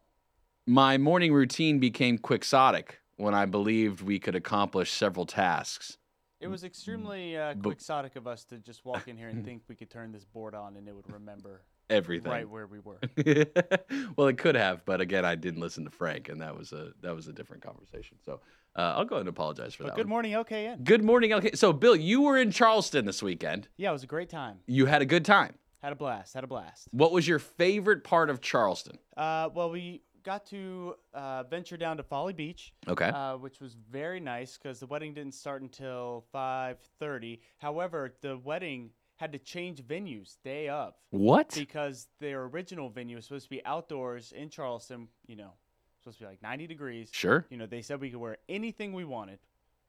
My 0.67 0.99
morning 0.99 1.33
routine 1.33 1.79
became 1.79 2.19
quixotic 2.19 3.01
when 3.17 3.35
I 3.35 3.47
believed 3.47 4.01
we 4.01 4.19
could 4.19 4.35
accomplish 4.35 4.91
several 4.91 5.27
tasks. 5.27 5.99
It 6.41 6.49
was 6.49 6.65
extremely 6.65 7.37
uh, 7.37 7.55
quixotic 7.55 8.17
of 8.17 8.27
us 8.27 8.45
to 8.47 8.59
just 8.59 8.85
walk 8.85 9.07
in 9.07 9.17
here 9.17 9.29
and 9.29 9.45
think 9.45 9.63
we 9.69 9.77
could 9.77 9.91
turn 9.91 10.11
this 10.11 10.25
board 10.25 10.55
on 10.55 10.77
and 10.77 10.89
it 10.89 10.95
would 10.95 11.11
remember 11.11 11.63
Everything. 11.91 12.31
right 12.33 12.49
where 12.49 12.67
we 12.67 12.79
were. 12.81 12.99
well, 14.17 14.29
it 14.29 14.39
could 14.39 14.55
have, 14.55 14.85
but 14.85 15.01
again, 15.01 15.25
I 15.25 15.35
didn't 15.35 15.61
listen 15.61 15.85
to 15.85 15.91
Frank, 15.91 16.29
and 16.29 16.41
that 16.41 16.57
was 16.57 16.73
a 16.73 16.93
that 17.03 17.15
was 17.15 17.29
a 17.29 17.33
different 17.33 17.63
conversation. 17.63 18.17
So 18.25 18.41
uh, 18.77 18.95
I'll 18.97 19.05
go 19.05 19.17
ahead 19.17 19.21
and 19.27 19.29
apologize 19.29 19.75
for 19.75 19.83
But 19.85 19.91
that. 19.91 19.97
good 19.97 20.07
one. 20.07 20.11
morning, 20.11 20.33
LKN. 20.33 20.83
Good 20.85 21.05
morning. 21.05 21.33
Okay, 21.35 21.51
so 21.55 21.73
Bill, 21.73 21.95
you 21.95 22.23
were 22.23 22.39
in 22.39 22.51
Charleston 22.51 23.05
this 23.05 23.23
weekend. 23.23 23.69
Yeah, 23.77 23.91
it 23.91 23.93
was 23.93 24.03
a 24.03 24.07
great 24.09 24.31
time. 24.31 24.59
You 24.67 24.87
had 24.87 25.03
a 25.03 25.07
good 25.07 25.25
time. 25.25 25.55
Had 25.83 25.93
a 25.93 25.97
blast. 25.97 26.33
Had 26.33 26.45
a 26.45 26.47
blast. 26.47 26.89
What 26.93 27.13
was 27.13 27.29
your 27.29 27.39
favorite 27.39 28.05
part 28.05 28.31
of 28.31 28.41
Charleston? 28.41 28.99
Uh, 29.17 29.51
well, 29.55 29.71
we 29.71 30.01
got 30.23 30.47
to 30.47 30.95
uh, 31.13 31.43
venture 31.43 31.77
down 31.77 31.99
to 31.99 32.03
Folly 32.03 32.33
Beach, 32.33 32.73
Okay. 32.89 33.09
uh, 33.09 33.37
which 33.37 33.61
was 33.61 33.77
very 33.91 34.19
nice 34.21 34.57
because 34.57 34.81
the 34.81 34.87
wedding 34.87 35.13
didn't 35.13 35.35
start 35.35 35.61
until 35.61 36.25
5:30. 36.35 37.41
However, 37.59 38.15
the 38.23 38.39
wedding 38.39 38.89
had 39.17 39.33
to 39.33 39.39
change 39.39 39.83
venues 39.83 40.37
day 40.43 40.69
of 40.69 40.95
what? 41.11 41.55
because 41.55 42.09
their 42.21 42.45
original 42.45 42.91
venue 42.91 43.17
was 43.17 43.25
supposed 43.27 43.45
to 43.45 43.51
be 43.51 43.65
outdoors 43.65 44.33
in 44.33 44.51
Charleston. 44.51 45.09
You 45.27 45.37
know, 45.37 45.53
supposed 46.01 46.19
to 46.19 46.25
be 46.25 46.29
like 46.29 46.43
90 46.43 46.67
degrees. 46.67 47.11
Sure. 47.13 47.47
You 47.51 47.57
know, 47.57 47.67
they 47.67 47.83
said 47.83 48.01
we 48.01 48.11
could 48.11 48.21
wear 48.21 48.39
anything 48.49 48.93
we 48.93 49.05
wanted, 49.05 49.39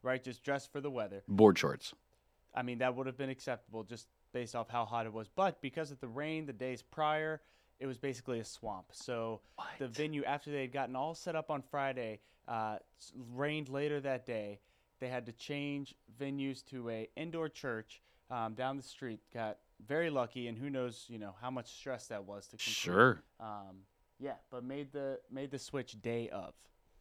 right? 0.04 0.24
Just 0.24 0.44
dress 0.44 0.66
for 0.66 0.82
the 0.82 0.92
weather. 0.92 1.24
Board 1.28 1.58
shorts. 1.58 1.94
I 2.54 2.62
mean, 2.62 2.78
that 2.80 2.96
would 2.96 3.08
have 3.08 3.18
been 3.18 3.30
acceptable 3.30 3.84
just 3.84 4.08
based 4.32 4.56
off 4.56 4.70
how 4.70 4.86
hot 4.86 5.06
it 5.06 5.14
was. 5.14 5.28
But 5.28 5.62
because 5.62 5.92
of 5.92 6.00
the 6.00 6.08
rain 6.08 6.46
the 6.46 6.54
days 6.54 6.82
prior, 6.82 7.42
it 7.80 7.88
was 7.88 7.98
basically 7.98 8.40
a 8.40 8.46
swamp. 8.46 8.88
So 8.92 9.42
the 9.80 9.88
venue, 9.88 10.24
after 10.24 10.52
they 10.52 10.62
had 10.62 10.72
gotten 10.72 10.96
all 10.96 11.14
set 11.16 11.36
up 11.36 11.52
on 11.52 11.62
Friday, 11.62 12.20
uh, 12.48 12.78
rained 13.34 13.70
later 13.70 14.00
that 14.00 14.26
day. 14.26 14.60
They 15.00 15.08
had 15.10 15.26
to 15.26 15.34
change 15.34 15.94
venues 16.20 16.64
to 16.68 16.90
a 16.90 17.10
indoor 17.16 17.50
church 17.50 18.02
um, 18.30 18.54
down 18.54 18.78
the 18.78 18.84
street. 18.84 19.20
Got 19.34 19.58
very 19.86 20.10
lucky, 20.10 20.48
and 20.48 20.58
who 20.58 20.70
knows, 20.70 21.06
you 21.08 21.20
know, 21.20 21.36
how 21.42 21.52
much 21.52 21.72
stress 21.72 22.08
that 22.08 22.24
was 22.26 22.46
to 22.48 22.58
complete. 22.58 22.74
Sure. 22.74 23.24
Um, 23.40 23.84
yeah, 24.20 24.36
but 24.50 24.64
made 24.64 24.92
the 24.94 25.20
made 25.32 25.52
the 25.52 25.60
switch 25.60 26.02
day 26.02 26.30
of. 26.30 26.54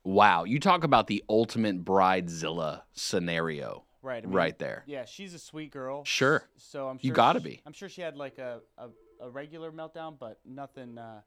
Wow. 0.05 0.45
You 0.45 0.61
talk 0.61 0.85
about 0.85 1.07
the 1.07 1.25
ultimate 1.29 1.85
bridezilla 1.85 2.83
scenario 2.93 3.85
Right. 4.03 4.23
I 4.23 4.27
mean, 4.27 4.35
right 4.37 4.59
there. 4.59 4.83
Yeah, 4.87 5.07
she's 5.07 5.33
a 5.33 5.39
sweet 5.39 5.71
girl. 5.71 6.05
Sure. 6.05 6.45
So 6.59 6.89
I'm 6.89 6.99
sure 6.99 7.07
You 7.09 7.13
gotta 7.15 7.41
she- 7.41 7.45
be. 7.49 7.63
I'm 7.65 7.73
sure 7.73 7.89
she 7.89 8.03
had 8.03 8.17
like 8.19 8.37
a, 8.39 8.61
a, 8.77 8.89
a 9.21 9.31
regular 9.31 9.73
meltdown, 9.73 10.19
but 10.19 10.41
nothing. 10.45 10.99
Uh, 10.99 11.23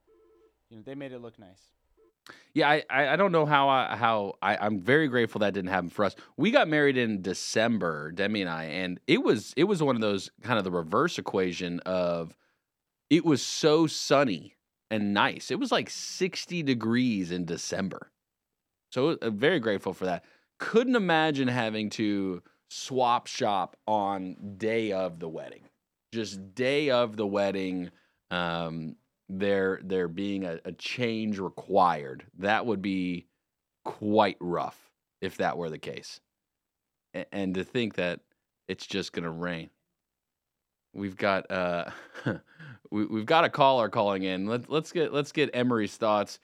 you 0.69 0.77
know, 0.77 0.83
they 0.85 0.93
made 0.93 1.11
it 1.11 1.19
look 1.19 1.39
nice. 1.39 1.61
Yeah, 2.53 2.69
I, 2.69 3.13
I 3.13 3.15
don't 3.15 3.31
know 3.31 3.45
how 3.45 3.69
I 3.69 3.95
how 3.95 4.33
I, 4.41 4.57
I'm 4.57 4.79
very 4.79 5.07
grateful 5.07 5.39
that 5.39 5.53
didn't 5.53 5.69
happen 5.69 5.89
for 5.89 6.05
us. 6.05 6.15
We 6.37 6.49
got 6.49 6.67
married 6.67 6.97
in 6.97 7.21
December, 7.21 8.11
Demi 8.11 8.41
and 8.41 8.49
I, 8.49 8.63
and 8.65 8.99
it 9.05 9.21
was 9.21 9.53
it 9.55 9.65
was 9.65 9.83
one 9.83 9.95
of 9.95 10.01
those 10.01 10.31
kind 10.41 10.57
of 10.57 10.63
the 10.63 10.71
reverse 10.71 11.19
equation 11.19 11.79
of 11.81 12.35
it 13.09 13.23
was 13.23 13.41
so 13.41 13.87
sunny 13.87 14.55
and 14.89 15.13
nice. 15.13 15.51
It 15.51 15.59
was 15.59 15.71
like 15.71 15.89
60 15.89 16.63
degrees 16.63 17.31
in 17.31 17.45
December. 17.45 18.11
So 18.91 19.17
uh, 19.21 19.29
very 19.29 19.59
grateful 19.59 19.93
for 19.93 20.05
that. 20.05 20.23
Couldn't 20.59 20.95
imagine 20.95 21.47
having 21.47 21.89
to 21.91 22.41
swap 22.69 23.27
shop 23.27 23.77
on 23.85 24.55
day 24.57 24.91
of 24.91 25.19
the 25.19 25.29
wedding. 25.29 25.63
Just 26.13 26.55
day 26.55 26.89
of 26.89 27.17
the 27.17 27.27
wedding. 27.27 27.91
Um, 28.31 28.95
there 29.29 29.79
there 29.83 30.07
being 30.07 30.45
a, 30.45 30.59
a 30.65 30.71
change 30.71 31.39
required. 31.39 32.25
That 32.39 32.65
would 32.65 32.81
be 32.81 33.27
quite 33.83 34.37
rough 34.39 34.91
if 35.21 35.37
that 35.37 35.57
were 35.57 35.69
the 35.69 35.77
case. 35.77 36.19
A- 37.13 37.33
and 37.33 37.53
to 37.55 37.63
think 37.63 37.95
that 37.95 38.21
it's 38.67 38.85
just 38.85 39.13
going 39.13 39.23
to 39.23 39.29
rain. 39.31 39.69
We've 40.93 41.17
got 41.17 41.49
uh 41.51 41.89
we, 42.91 43.05
we've 43.05 43.25
got 43.25 43.43
a 43.43 43.49
caller 43.49 43.89
calling 43.89 44.23
in. 44.23 44.47
Let, 44.47 44.69
let's 44.69 44.91
get 44.91 45.13
let's 45.13 45.31
get 45.31 45.49
Emery's 45.53 45.97
thoughts. 45.97 46.39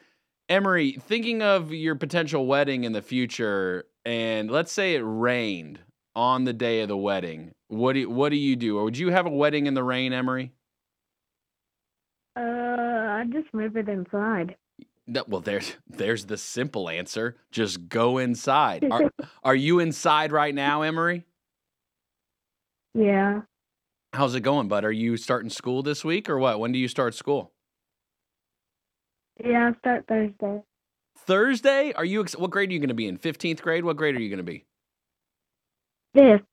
Emery, 0.49 0.97
thinking 0.99 1.41
of 1.41 1.73
your 1.73 1.95
potential 1.95 2.45
wedding 2.45 2.83
in 2.83 2.91
the 2.91 3.01
future, 3.01 3.85
and 4.03 4.51
let's 4.51 4.73
say 4.73 4.95
it 4.95 5.01
rained 5.01 5.79
on 6.15 6.43
the 6.43 6.53
day 6.53 6.81
of 6.81 6.89
the 6.89 6.97
wedding. 6.97 7.53
What 7.69 7.93
do 7.93 8.01
you, 8.01 8.09
what 8.09 8.29
do 8.29 8.35
you 8.35 8.55
do? 8.55 8.77
Or 8.77 8.83
would 8.83 8.97
you 8.97 9.09
have 9.09 9.25
a 9.25 9.29
wedding 9.29 9.67
in 9.67 9.73
the 9.73 9.83
rain, 9.83 10.11
Emery? 10.11 10.51
Uh, 13.23 13.27
I 13.27 13.41
just 13.41 13.53
move 13.53 13.75
it 13.77 13.89
inside. 13.89 14.55
No, 15.05 15.23
well, 15.27 15.41
there's 15.41 15.73
there's 15.87 16.25
the 16.25 16.37
simple 16.37 16.89
answer. 16.89 17.37
Just 17.51 17.89
go 17.89 18.17
inside. 18.17 18.85
Are 18.89 19.11
are 19.43 19.55
you 19.55 19.79
inside 19.79 20.31
right 20.31 20.53
now, 20.55 20.81
Emery? 20.81 21.25
Yeah. 22.93 23.41
How's 24.13 24.35
it 24.35 24.41
going, 24.41 24.67
bud? 24.67 24.85
Are 24.85 24.91
you 24.91 25.17
starting 25.17 25.49
school 25.49 25.81
this 25.81 26.05
week 26.05 26.29
or 26.29 26.37
what? 26.37 26.59
When 26.59 26.71
do 26.71 26.79
you 26.79 26.87
start 26.87 27.15
school? 27.15 27.51
Yeah, 29.43 29.71
I 29.73 29.79
start 29.79 30.05
Thursday. 30.07 30.61
Thursday? 31.17 31.93
Are 31.93 32.05
you 32.05 32.21
ex- 32.21 32.37
what 32.37 32.51
grade 32.51 32.69
are 32.69 32.73
you 32.73 32.79
going 32.79 32.89
to 32.89 32.93
be 32.93 33.07
in? 33.07 33.17
15th 33.17 33.61
grade? 33.61 33.83
What 33.83 33.97
grade 33.97 34.15
are 34.15 34.21
you 34.21 34.29
going 34.29 34.37
to 34.37 34.43
be? 34.43 34.65
Fifth. 36.13 36.43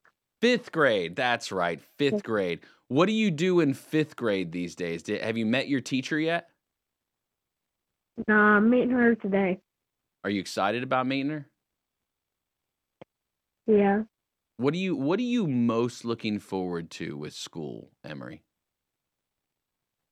5th 0.43 0.73
grade. 0.73 1.17
That's 1.17 1.53
right. 1.53 1.81
5th 1.99 2.12
Yes. 2.12 2.23
grade. 2.23 2.61
What 2.89 3.07
do 3.07 3.12
you 3.12 3.31
do 3.31 3.61
in 3.61 3.75
5th 3.75 4.17
grade 4.17 4.53
these 4.53 4.75
days? 4.75 5.03
Did, 5.03 5.21
have 5.21 5.37
you 5.37 5.45
met 5.45 5.69
your 5.69 5.83
teacher 5.83 6.19
yet? 6.19 6.50
No, 8.29 8.35
I'm 8.35 8.69
meeting 8.71 8.90
her 8.90 9.14
today. 9.14 9.59
Are 10.25 10.31
you 10.31 10.40
excited 10.40 10.83
about 10.83 11.07
meeting 11.07 11.31
her? 11.31 11.47
Yeah. 13.67 14.02
What 14.59 14.75
do 14.75 14.79
you 14.81 14.95
what 14.97 15.19
are 15.19 15.23
you 15.23 15.47
most 15.47 16.05
looking 16.05 16.38
forward 16.38 16.90
to 16.93 17.17
with 17.17 17.33
school, 17.33 17.90
Emery? 18.05 18.43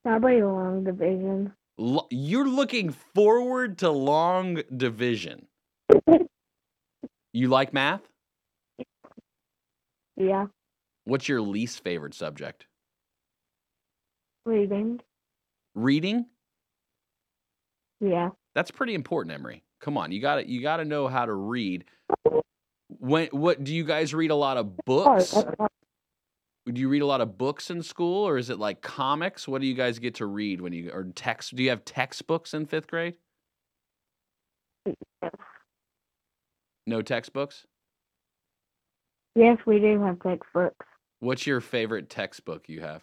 Probably 0.04 0.40
long 0.42 0.84
division. 0.84 1.52
Lo- 1.76 2.06
You're 2.10 2.48
looking 2.48 2.90
forward 2.90 3.78
to 3.78 3.90
long 3.90 4.62
division. 4.74 5.46
You 7.34 7.48
like 7.48 7.74
math? 7.74 8.00
Yeah. 10.16 10.46
What's 11.04 11.28
your 11.28 11.42
least 11.42 11.84
favorite 11.84 12.14
subject? 12.14 12.66
Reading. 14.46 15.00
Reading? 15.74 16.26
Yeah. 18.00 18.30
That's 18.54 18.70
pretty 18.70 18.94
important, 18.94 19.34
Emery. 19.34 19.64
Come 19.80 19.96
on, 19.96 20.12
you 20.12 20.20
got 20.20 20.36
to 20.36 20.48
you 20.48 20.60
got 20.60 20.78
to 20.78 20.84
know 20.84 21.08
how 21.08 21.26
to 21.26 21.32
read. 21.32 21.84
When 22.88 23.28
what 23.28 23.62
do 23.62 23.74
you 23.74 23.84
guys 23.84 24.12
read 24.14 24.30
a 24.30 24.36
lot 24.36 24.56
of 24.56 24.76
books? 24.84 25.32
Do 26.66 26.80
you 26.80 26.88
read 26.88 27.02
a 27.02 27.06
lot 27.06 27.20
of 27.20 27.38
books 27.38 27.70
in 27.70 27.82
school 27.82 28.26
or 28.26 28.36
is 28.36 28.50
it 28.50 28.58
like 28.58 28.82
comics? 28.82 29.48
What 29.48 29.60
do 29.60 29.66
you 29.66 29.74
guys 29.74 29.98
get 29.98 30.16
to 30.16 30.26
read 30.26 30.60
when 30.60 30.72
you 30.72 30.90
or 30.90 31.04
text 31.14 31.54
do 31.54 31.62
you 31.62 31.70
have 31.70 31.84
textbooks 31.84 32.52
in 32.52 32.66
5th 32.66 32.88
grade? 32.88 33.14
No 36.86 37.00
textbooks? 37.02 37.66
Yes, 39.34 39.58
we 39.66 39.78
do 39.78 40.02
have 40.02 40.20
textbooks. 40.20 40.86
What's 41.20 41.46
your 41.46 41.60
favorite 41.60 42.10
textbook 42.10 42.68
you 42.68 42.80
have? 42.80 43.02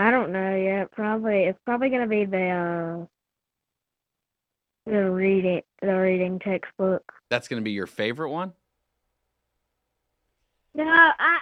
I 0.00 0.10
don't 0.10 0.32
know 0.32 0.56
yet. 0.56 0.90
Probably 0.92 1.44
it's 1.44 1.58
probably 1.64 1.90
gonna 1.90 2.06
be 2.06 2.24
the 2.24 2.48
uh 2.48 3.06
the 4.86 5.10
reading 5.10 5.62
the 5.82 5.94
reading 5.94 6.38
textbook. 6.38 7.12
That's 7.28 7.48
going 7.48 7.60
to 7.60 7.64
be 7.64 7.72
your 7.72 7.86
favorite 7.86 8.30
one? 8.30 8.52
No, 10.74 10.84
I. 10.84 11.38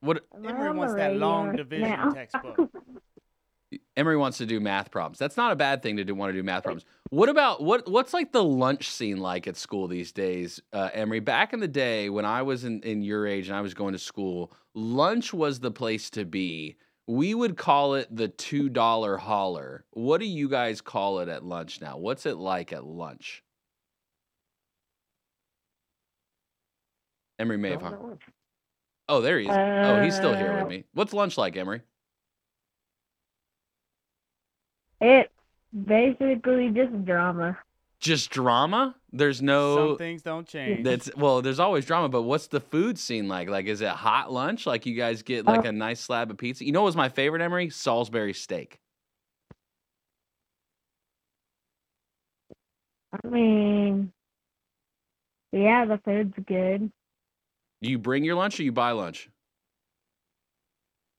What 0.00 0.24
I'm 0.34 0.46
Emery 0.46 0.70
wants 0.72 0.94
that 0.94 1.16
long 1.16 1.56
division 1.56 1.88
now. 1.88 2.10
textbook. 2.10 2.70
Emery 3.96 4.16
wants 4.16 4.38
to 4.38 4.46
do 4.46 4.60
math 4.60 4.90
problems. 4.90 5.18
That's 5.18 5.36
not 5.36 5.52
a 5.52 5.56
bad 5.56 5.82
thing 5.82 5.96
to 5.96 6.04
do. 6.04 6.14
Want 6.14 6.30
to 6.30 6.38
do 6.38 6.42
math 6.42 6.64
problems. 6.64 6.84
What 7.10 7.28
about 7.28 7.62
what? 7.62 7.88
What's 7.88 8.12
like 8.12 8.32
the 8.32 8.42
lunch 8.42 8.90
scene 8.90 9.18
like 9.18 9.46
at 9.46 9.56
school 9.56 9.88
these 9.88 10.12
days, 10.12 10.60
uh, 10.72 10.90
Emery? 10.92 11.20
Back 11.20 11.52
in 11.52 11.60
the 11.60 11.68
day 11.68 12.10
when 12.10 12.24
I 12.24 12.42
was 12.42 12.64
in, 12.64 12.82
in 12.82 13.02
your 13.02 13.26
age 13.26 13.48
and 13.48 13.56
I 13.56 13.60
was 13.60 13.74
going 13.74 13.92
to 13.92 13.98
school, 13.98 14.52
lunch 14.74 15.32
was 15.32 15.60
the 15.60 15.70
place 15.70 16.10
to 16.10 16.24
be. 16.24 16.76
We 17.06 17.34
would 17.34 17.56
call 17.56 17.94
it 17.94 18.14
the 18.14 18.28
two 18.28 18.68
dollar 18.68 19.16
holler. 19.16 19.84
What 19.90 20.20
do 20.20 20.26
you 20.26 20.48
guys 20.48 20.80
call 20.80 21.18
it 21.20 21.28
at 21.28 21.44
lunch 21.44 21.80
now? 21.80 21.98
What's 21.98 22.26
it 22.26 22.36
like 22.36 22.72
at 22.72 22.84
lunch? 22.84 23.42
Emery 27.38 27.58
may 27.58 27.70
have 27.70 27.82
hung. 27.82 28.18
Oh, 29.08 29.20
there 29.20 29.38
he 29.38 29.46
is. 29.46 29.50
oh, 29.52 30.00
he's 30.02 30.14
still 30.14 30.34
here 30.34 30.52
with 30.54 30.62
Uh, 30.64 30.68
me. 30.68 30.84
What's 30.94 31.12
lunch 31.12 31.36
like, 31.36 31.56
Emery? 31.56 31.82
It's 35.00 35.28
Basically, 35.86 36.68
just 36.68 37.04
drama. 37.06 37.58
Just 38.02 38.30
drama? 38.30 38.96
There's 39.12 39.40
no 39.40 39.90
Some 39.90 39.98
things 39.98 40.22
don't 40.22 40.46
change. 40.46 40.84
That's 40.84 41.14
well, 41.16 41.40
there's 41.40 41.60
always 41.60 41.86
drama, 41.86 42.08
but 42.08 42.22
what's 42.22 42.48
the 42.48 42.58
food 42.60 42.98
scene 42.98 43.28
like? 43.28 43.48
Like, 43.48 43.66
is 43.66 43.80
it 43.80 43.88
hot 43.90 44.32
lunch? 44.32 44.66
Like, 44.66 44.86
you 44.86 44.96
guys 44.96 45.22
get 45.22 45.46
like 45.46 45.64
Uh, 45.64 45.68
a 45.68 45.72
nice 45.72 46.00
slab 46.00 46.30
of 46.30 46.36
pizza? 46.36 46.64
You 46.66 46.72
know, 46.72 46.80
what 46.82 46.86
was 46.86 46.96
my 46.96 47.08
favorite, 47.08 47.40
Emery? 47.40 47.70
Salisbury 47.70 48.34
steak. 48.34 48.80
I 53.12 53.28
mean, 53.28 54.12
yeah, 55.52 55.84
the 55.84 55.98
food's 56.04 56.34
good. 56.46 56.90
Do 57.82 57.90
you 57.90 57.98
bring 57.98 58.24
your 58.24 58.34
lunch 58.36 58.58
or 58.58 58.62
you 58.64 58.72
buy 58.72 58.92
lunch? 58.92 59.28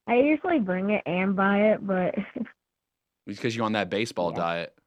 I 0.07 0.15
usually 0.15 0.59
bring 0.59 0.89
it 0.89 1.03
and 1.05 1.35
buy 1.35 1.71
it, 1.71 1.85
but 1.85 2.15
Because 3.25 3.55
you're 3.55 3.65
on 3.65 3.73
that 3.73 3.89
baseball 3.89 4.31
Yeah. 4.31 4.37
diet. 4.37 4.77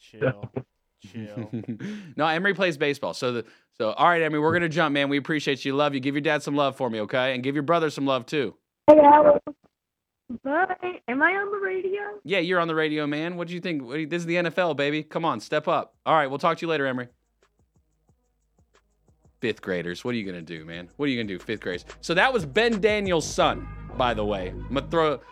Chill. 0.00 0.50
Chill. 1.12 1.50
no, 2.16 2.26
Emery 2.26 2.54
plays 2.54 2.76
baseball. 2.76 3.14
So, 3.14 3.32
the, 3.32 3.44
so 3.78 3.92
all 3.92 4.08
right, 4.08 4.20
Emery, 4.22 4.40
we're 4.40 4.52
gonna 4.52 4.68
jump, 4.68 4.92
man. 4.92 5.08
We 5.08 5.18
appreciate 5.18 5.64
you. 5.64 5.74
Love 5.74 5.94
you. 5.94 6.00
Give 6.00 6.14
your 6.14 6.22
dad 6.22 6.42
some 6.42 6.56
love 6.56 6.76
for 6.76 6.90
me, 6.90 7.00
okay? 7.02 7.34
And 7.34 7.42
give 7.42 7.54
your 7.54 7.62
brother 7.62 7.90
some 7.90 8.06
love 8.06 8.26
too. 8.26 8.54
Hey. 8.88 8.96
Bye. 10.44 11.00
Am 11.08 11.22
I 11.22 11.32
on 11.32 11.50
the 11.50 11.58
radio? 11.58 12.00
Yeah, 12.22 12.38
you're 12.38 12.60
on 12.60 12.68
the 12.68 12.74
radio, 12.74 13.06
man. 13.06 13.36
What 13.36 13.48
do 13.48 13.54
you 13.54 13.60
think? 13.60 13.82
You- 13.82 14.06
This 14.06 14.20
is 14.22 14.26
the 14.26 14.36
NFL, 14.36 14.76
baby. 14.76 15.02
Come 15.02 15.24
on, 15.24 15.40
step 15.40 15.66
up. 15.68 15.94
All 16.06 16.14
right, 16.14 16.28
we'll 16.28 16.38
talk 16.38 16.58
to 16.58 16.62
you 16.66 16.68
later, 16.70 16.86
Emery. 16.86 17.08
Fifth 19.40 19.62
graders, 19.62 20.04
what 20.04 20.14
are 20.14 20.18
you 20.18 20.24
gonna 20.26 20.42
do, 20.42 20.64
man? 20.66 20.88
What 20.96 21.06
are 21.06 21.08
you 21.08 21.16
gonna 21.22 21.28
do, 21.28 21.38
fifth 21.38 21.60
graders? 21.60 21.86
So 22.02 22.12
that 22.14 22.30
was 22.32 22.44
Ben 22.44 22.78
Daniels' 22.80 23.26
son, 23.26 23.66
by 23.96 24.12
the 24.12 24.24
way. 24.24 24.50
I'm 24.50 24.68
gonna 24.74 24.86
throw 24.90 25.16
pr- 25.18 25.24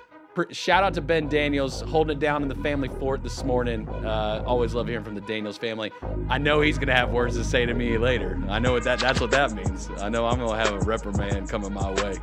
shout 0.50 0.84
out 0.84 0.94
to 0.94 1.00
Ben 1.00 1.28
Daniels 1.28 1.80
holding 1.82 2.16
it 2.16 2.20
down 2.20 2.42
in 2.42 2.48
the 2.48 2.54
family 2.56 2.88
fort 2.88 3.22
this 3.22 3.44
morning. 3.44 3.88
Uh, 3.88 4.42
always 4.46 4.74
love 4.74 4.88
hearing 4.88 5.04
from 5.04 5.14
the 5.14 5.20
Daniels 5.22 5.58
family. 5.58 5.92
I 6.28 6.38
know 6.38 6.60
he's 6.60 6.78
gonna 6.78 6.94
have 6.94 7.10
words 7.10 7.36
to 7.36 7.44
say 7.44 7.66
to 7.66 7.74
me 7.74 7.98
later. 7.98 8.40
I 8.48 8.58
know 8.58 8.72
what 8.72 8.84
that 8.84 9.00
that's 9.00 9.20
what 9.20 9.30
that 9.32 9.52
means. 9.52 9.88
I 9.98 10.08
know 10.08 10.26
I'm 10.26 10.38
gonna 10.38 10.62
have 10.62 10.72
a 10.72 10.84
reprimand 10.84 11.48
coming 11.48 11.72
my 11.72 11.90
way. 12.02 12.16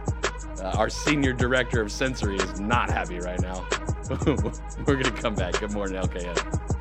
Uh, 0.61 0.73
our 0.77 0.89
senior 0.89 1.33
director 1.33 1.81
of 1.81 1.91
sensory 1.91 2.37
is 2.37 2.59
not 2.59 2.89
happy 2.89 3.19
right 3.19 3.39
now. 3.41 3.65
We're 4.85 4.95
gonna 4.95 5.11
come 5.11 5.35
back. 5.35 5.59
Good 5.59 5.71
morning, 5.71 6.01
LKN. 6.01 6.74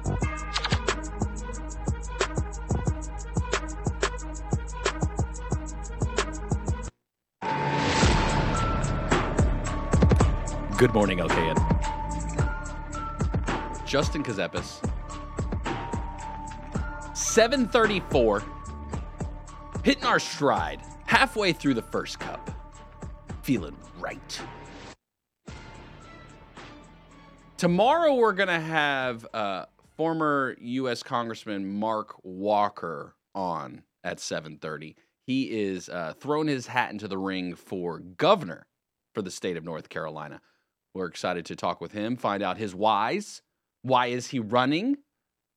Good 10.76 10.92
morning, 10.92 11.18
LKN. 11.18 11.56
Justin 13.86 14.24
Ckezepis. 14.24 14.84
734. 17.16 18.42
Hitting 19.84 20.02
our 20.02 20.18
stride. 20.18 20.80
Halfway 21.06 21.52
through 21.52 21.74
the 21.74 21.82
first 21.82 22.18
cup. 22.18 22.50
Feeling 23.42 23.76
right. 24.00 24.40
Tomorrow 27.56 28.16
we're 28.16 28.32
gonna 28.32 28.58
have 28.58 29.24
uh, 29.32 29.66
former 29.96 30.56
U.S. 30.58 31.04
Congressman 31.04 31.78
Mark 31.78 32.16
Walker 32.24 33.14
on 33.32 33.84
at 34.02 34.18
7:30. 34.18 34.96
He 35.22 35.44
is 35.44 35.88
uh, 35.88 36.14
throwing 36.18 36.48
his 36.48 36.66
hat 36.66 36.90
into 36.90 37.06
the 37.06 37.16
ring 37.16 37.54
for 37.54 38.00
governor 38.00 38.66
for 39.14 39.22
the 39.22 39.30
state 39.30 39.56
of 39.56 39.62
North 39.62 39.88
Carolina. 39.88 40.40
We're 40.94 41.06
excited 41.06 41.44
to 41.46 41.56
talk 41.56 41.80
with 41.80 41.92
him, 41.92 42.16
find 42.16 42.42
out 42.42 42.56
his 42.56 42.74
whys. 42.74 43.42
Why 43.82 44.06
is 44.06 44.28
he 44.28 44.38
running? 44.38 44.98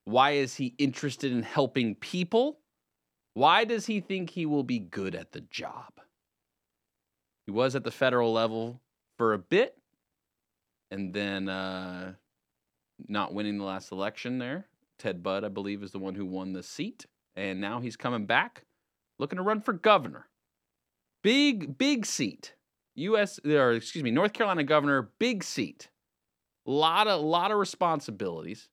Why 0.05 0.31
is 0.31 0.55
he 0.55 0.73
interested 0.77 1.31
in 1.31 1.43
helping 1.43 1.95
people? 1.95 2.59
Why 3.33 3.65
does 3.65 3.85
he 3.85 3.99
think 3.99 4.31
he 4.31 4.45
will 4.45 4.63
be 4.63 4.79
good 4.79 5.13
at 5.13 5.31
the 5.31 5.41
job? 5.41 5.93
He 7.45 7.51
was 7.51 7.75
at 7.75 7.83
the 7.83 7.91
federal 7.91 8.33
level 8.33 8.81
for 9.17 9.33
a 9.33 9.37
bit 9.37 9.77
and 10.91 11.13
then 11.13 11.47
uh, 11.47 12.13
not 13.07 13.33
winning 13.33 13.57
the 13.57 13.63
last 13.63 13.91
election 13.91 14.39
there. 14.39 14.65
Ted 14.97 15.21
Budd, 15.21 15.43
I 15.43 15.49
believe, 15.49 15.83
is 15.83 15.91
the 15.91 15.99
one 15.99 16.15
who 16.15 16.25
won 16.25 16.53
the 16.53 16.63
seat. 16.63 17.05
And 17.35 17.61
now 17.61 17.79
he's 17.79 17.95
coming 17.95 18.25
back 18.25 18.63
looking 19.19 19.37
to 19.37 19.43
run 19.43 19.61
for 19.61 19.73
governor. 19.73 20.27
Big, 21.23 21.77
big 21.77 22.05
seat. 22.05 22.53
U.S. 22.97 23.39
or 23.45 23.73
excuse 23.73 24.03
me, 24.03 24.11
North 24.11 24.33
Carolina 24.33 24.63
governor, 24.63 25.09
big 25.19 25.43
seat. 25.43 25.89
Lot 26.65 27.07
of 27.07 27.21
lot 27.21 27.51
of 27.51 27.57
responsibilities. 27.57 28.67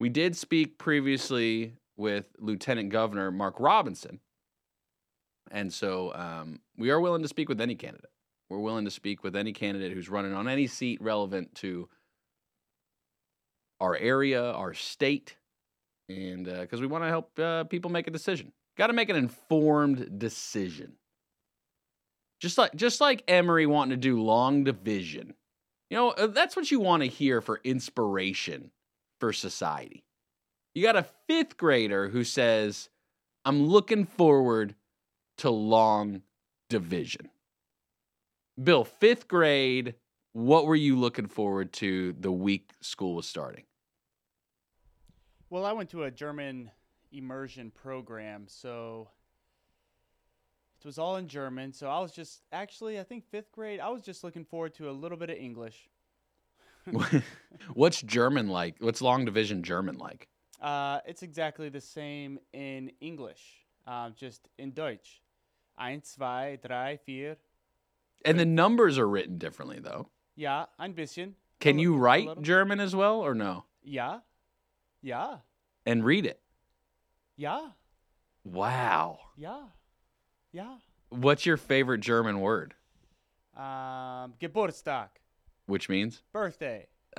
We 0.00 0.08
did 0.08 0.36
speak 0.36 0.78
previously 0.78 1.74
with 1.96 2.26
Lieutenant 2.38 2.90
Governor 2.90 3.30
Mark 3.30 3.56
Robinson, 3.58 4.20
and 5.50 5.72
so 5.72 6.14
um, 6.14 6.60
we 6.76 6.90
are 6.90 7.00
willing 7.00 7.22
to 7.22 7.28
speak 7.28 7.48
with 7.48 7.60
any 7.60 7.74
candidate. 7.74 8.10
We're 8.48 8.60
willing 8.60 8.86
to 8.86 8.90
speak 8.90 9.22
with 9.22 9.36
any 9.36 9.52
candidate 9.52 9.92
who's 9.92 10.08
running 10.08 10.32
on 10.32 10.48
any 10.48 10.66
seat 10.66 11.02
relevant 11.02 11.54
to 11.56 11.88
our 13.80 13.96
area, 13.96 14.52
our 14.52 14.72
state, 14.72 15.36
and 16.08 16.46
because 16.46 16.80
we 16.80 16.86
want 16.86 17.04
to 17.04 17.08
help 17.08 17.38
uh, 17.38 17.64
people 17.64 17.90
make 17.90 18.06
a 18.06 18.10
decision. 18.10 18.52
Got 18.78 18.86
to 18.86 18.92
make 18.92 19.08
an 19.08 19.16
informed 19.16 20.18
decision. 20.18 20.92
Just 22.40 22.58
like 22.58 22.74
just 22.74 23.00
like 23.00 23.24
Emery 23.28 23.66
wanting 23.66 23.90
to 23.90 23.96
do 23.96 24.22
long 24.22 24.64
division. 24.64 25.34
You 25.90 25.96
know, 25.96 26.10
uh, 26.10 26.26
that's 26.28 26.54
what 26.54 26.70
you 26.70 26.80
want 26.80 27.02
to 27.02 27.08
hear 27.08 27.40
for 27.40 27.60
inspiration 27.64 28.70
for 29.18 29.32
society. 29.32 30.04
You 30.74 30.82
got 30.82 30.96
a 30.96 31.06
fifth 31.26 31.56
grader 31.56 32.08
who 32.08 32.24
says, 32.24 32.88
I'm 33.44 33.66
looking 33.66 34.04
forward 34.04 34.74
to 35.38 35.50
long 35.50 36.22
division. 36.68 37.30
Bill, 38.62 38.84
fifth 38.84 39.28
grade, 39.28 39.94
what 40.32 40.66
were 40.66 40.76
you 40.76 40.96
looking 40.96 41.26
forward 41.26 41.72
to 41.74 42.14
the 42.20 42.30
week 42.30 42.72
school 42.80 43.14
was 43.14 43.26
starting? 43.26 43.64
Well, 45.50 45.64
I 45.64 45.72
went 45.72 45.90
to 45.90 46.04
a 46.04 46.10
German 46.10 46.70
immersion 47.10 47.70
program, 47.70 48.44
so 48.48 49.08
it 50.80 50.86
was 50.86 50.98
all 50.98 51.16
in 51.16 51.28
German. 51.28 51.72
So 51.72 51.88
I 51.88 52.00
was 52.00 52.12
just 52.12 52.42
actually, 52.52 52.98
I 53.00 53.04
think 53.04 53.24
fifth 53.30 53.52
grade, 53.52 53.80
I 53.80 53.88
was 53.88 54.02
just 54.02 54.22
looking 54.24 54.44
forward 54.44 54.74
to 54.74 54.90
a 54.90 54.92
little 54.92 55.18
bit 55.18 55.30
of 55.30 55.36
English. 55.36 55.88
What's 57.74 58.00
German 58.02 58.48
like? 58.48 58.76
What's 58.80 59.02
long 59.02 59.24
division 59.24 59.62
German 59.62 59.98
like? 59.98 60.28
Uh, 60.60 61.00
it's 61.06 61.22
exactly 61.22 61.68
the 61.68 61.80
same 61.80 62.38
in 62.52 62.90
English, 63.00 63.42
um, 63.86 64.14
just 64.16 64.48
in 64.58 64.72
Deutsch. 64.72 65.20
Eins, 65.78 66.06
zwei, 66.06 66.58
drei, 66.64 66.98
vier. 67.06 67.36
And 68.24 68.38
the 68.38 68.46
numbers 68.46 68.98
are 68.98 69.08
written 69.08 69.38
differently, 69.38 69.78
though. 69.80 70.08
Yeah, 70.34 70.66
ein 70.78 70.92
bisschen. 70.94 71.34
Can 71.60 71.78
you 71.78 71.96
write. 71.96 72.42
German 72.42 72.80
as 72.80 72.94
well, 72.94 73.20
or 73.20 73.34
no? 73.34 73.64
Yeah, 73.82 74.20
yeah. 75.02 75.38
And 75.86 76.04
read 76.04 76.26
it? 76.26 76.40
Yeah. 77.36 77.68
Wow. 78.44 79.18
ja, 79.36 79.68
ja. 80.52 80.76
What's 81.10 81.46
your 81.46 81.56
favorite 81.56 82.00
German 82.00 82.40
word? 82.40 82.74
Um, 83.56 84.34
Geburtstag, 84.40 85.08
Which 85.66 85.88
means? 85.88 86.22
birthday. 86.32 86.86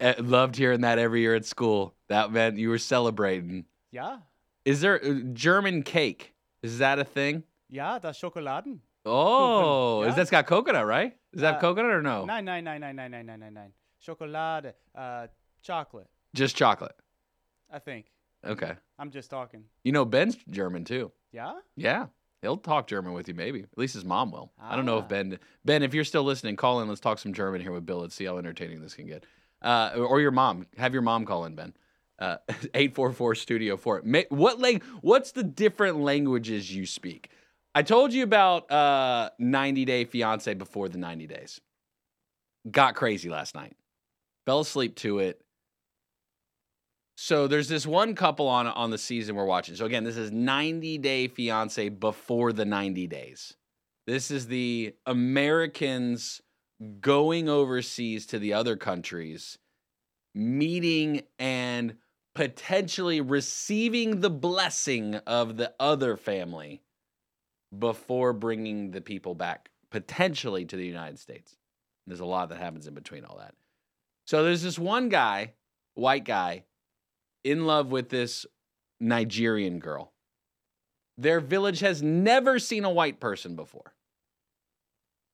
Eh, 0.00 0.14
Loved 0.18 0.56
hearing 0.56 0.82
that 0.82 0.98
every 0.98 1.20
year 1.20 1.34
at 1.34 1.44
school. 1.44 1.94
That 2.08 2.30
meant 2.32 2.56
you 2.58 2.68
were 2.68 2.78
celebrating. 2.78 3.64
Yeah. 3.90 4.18
Is 4.64 4.80
there 4.80 5.04
uh, 5.04 5.14
German 5.32 5.82
cake? 5.82 6.34
Is 6.62 6.78
that 6.78 6.98
a 6.98 7.04
thing? 7.04 7.42
Yeah, 7.68 7.98
das 7.98 8.20
Schokoladen. 8.20 8.78
Oh, 9.04 10.02
is 10.02 10.08
yeah. 10.10 10.14
that's 10.14 10.30
got 10.30 10.46
coconut, 10.46 10.86
right? 10.86 11.16
Does 11.32 11.40
that 11.42 11.56
Uh, 11.56 11.60
coconut 11.60 11.90
or 11.90 12.02
no? 12.02 12.24
Nein, 12.24 12.44
nein, 12.44 12.62
nein, 12.64 12.80
nein, 12.80 12.94
nein, 12.94 13.10
nein, 13.10 13.26
nein, 13.26 13.40
nein, 13.40 13.54
nein. 13.54 13.72
Schokolade, 14.06 14.74
uh, 14.94 15.26
chocolate, 15.62 16.08
Just 16.34 16.54
chocolate. 16.56 16.94
I 17.70 17.78
think. 17.80 18.06
Okay. 18.46 18.72
I'm 18.98 19.10
just 19.10 19.30
talking. 19.30 19.64
You 19.84 19.92
know 19.92 20.04
Ben's 20.04 20.36
German 20.50 20.84
too. 20.84 21.12
Yeah? 21.32 21.54
Yeah. 21.76 22.06
He'll 22.42 22.56
talk 22.56 22.88
German 22.88 23.12
with 23.12 23.28
you, 23.28 23.34
maybe. 23.34 23.60
At 23.60 23.78
least 23.78 23.94
his 23.94 24.04
mom 24.04 24.32
will. 24.32 24.52
I 24.60 24.74
don't 24.74 24.84
know 24.84 24.98
if 24.98 25.04
Ah. 25.04 25.08
Ben 25.08 25.38
Ben, 25.64 25.82
if 25.82 25.94
you're 25.94 26.04
still 26.04 26.24
listening, 26.24 26.56
call 26.56 26.80
in. 26.80 26.88
Let's 26.88 27.00
talk 27.00 27.18
some 27.18 27.32
German 27.32 27.60
here 27.60 27.70
with 27.72 27.86
Bill. 27.86 27.98
Let's 28.00 28.14
see 28.14 28.24
how 28.24 28.38
entertaining 28.38 28.80
this 28.82 28.94
can 28.94 29.06
get. 29.06 29.24
Uh, 29.62 29.92
or 29.96 30.20
your 30.20 30.32
mom. 30.32 30.66
Have 30.76 30.92
your 30.92 31.02
mom 31.02 31.24
call 31.24 31.44
in, 31.44 31.54
Ben. 31.54 31.72
Uh, 32.18 32.38
844 32.74 33.34
Studio 33.36 33.76
4. 33.76 34.02
Ma- 34.04 34.20
What 34.28 34.58
lang- 34.58 34.82
What's 35.02 35.30
the 35.32 35.44
different 35.44 36.00
languages 36.00 36.74
you 36.74 36.84
speak? 36.84 37.30
I 37.76 37.82
told 37.82 38.12
you 38.12 38.24
about 38.24 38.70
uh, 38.72 39.30
90 39.38 39.84
Day 39.84 40.04
Fiance 40.04 40.52
before 40.54 40.88
the 40.88 40.98
90 40.98 41.26
days. 41.28 41.60
Got 42.70 42.94
crazy 42.96 43.28
last 43.28 43.54
night. 43.54 43.74
Fell 44.46 44.60
asleep 44.60 44.96
to 44.96 45.20
it. 45.20 45.40
So 47.24 47.46
there's 47.46 47.68
this 47.68 47.86
one 47.86 48.16
couple 48.16 48.48
on 48.48 48.66
on 48.66 48.90
the 48.90 48.98
season 48.98 49.36
we're 49.36 49.44
watching. 49.44 49.76
So 49.76 49.84
again, 49.84 50.02
this 50.02 50.16
is 50.16 50.32
90 50.32 50.98
Day 50.98 51.28
Fiance 51.28 51.88
before 51.88 52.52
the 52.52 52.64
90 52.64 53.06
days. 53.06 53.54
This 54.08 54.32
is 54.32 54.48
the 54.48 54.96
Americans 55.06 56.40
going 57.00 57.48
overseas 57.48 58.26
to 58.26 58.40
the 58.40 58.54
other 58.54 58.74
countries, 58.74 59.56
meeting 60.34 61.22
and 61.38 61.94
potentially 62.34 63.20
receiving 63.20 64.18
the 64.18 64.28
blessing 64.28 65.14
of 65.24 65.56
the 65.56 65.72
other 65.78 66.16
family 66.16 66.82
before 67.78 68.32
bringing 68.32 68.90
the 68.90 69.00
people 69.00 69.36
back 69.36 69.70
potentially 69.92 70.64
to 70.64 70.74
the 70.74 70.86
United 70.86 71.20
States. 71.20 71.54
There's 72.04 72.18
a 72.18 72.24
lot 72.24 72.48
that 72.48 72.58
happens 72.58 72.88
in 72.88 72.94
between 72.94 73.24
all 73.24 73.38
that. 73.38 73.54
So 74.26 74.42
there's 74.42 74.62
this 74.62 74.76
one 74.76 75.08
guy, 75.08 75.52
white 75.94 76.24
guy, 76.24 76.64
in 77.44 77.66
love 77.66 77.90
with 77.90 78.08
this 78.08 78.46
Nigerian 79.00 79.78
girl. 79.78 80.12
Their 81.18 81.40
village 81.40 81.80
has 81.80 82.02
never 82.02 82.58
seen 82.58 82.84
a 82.84 82.90
white 82.90 83.20
person 83.20 83.56
before. 83.56 83.94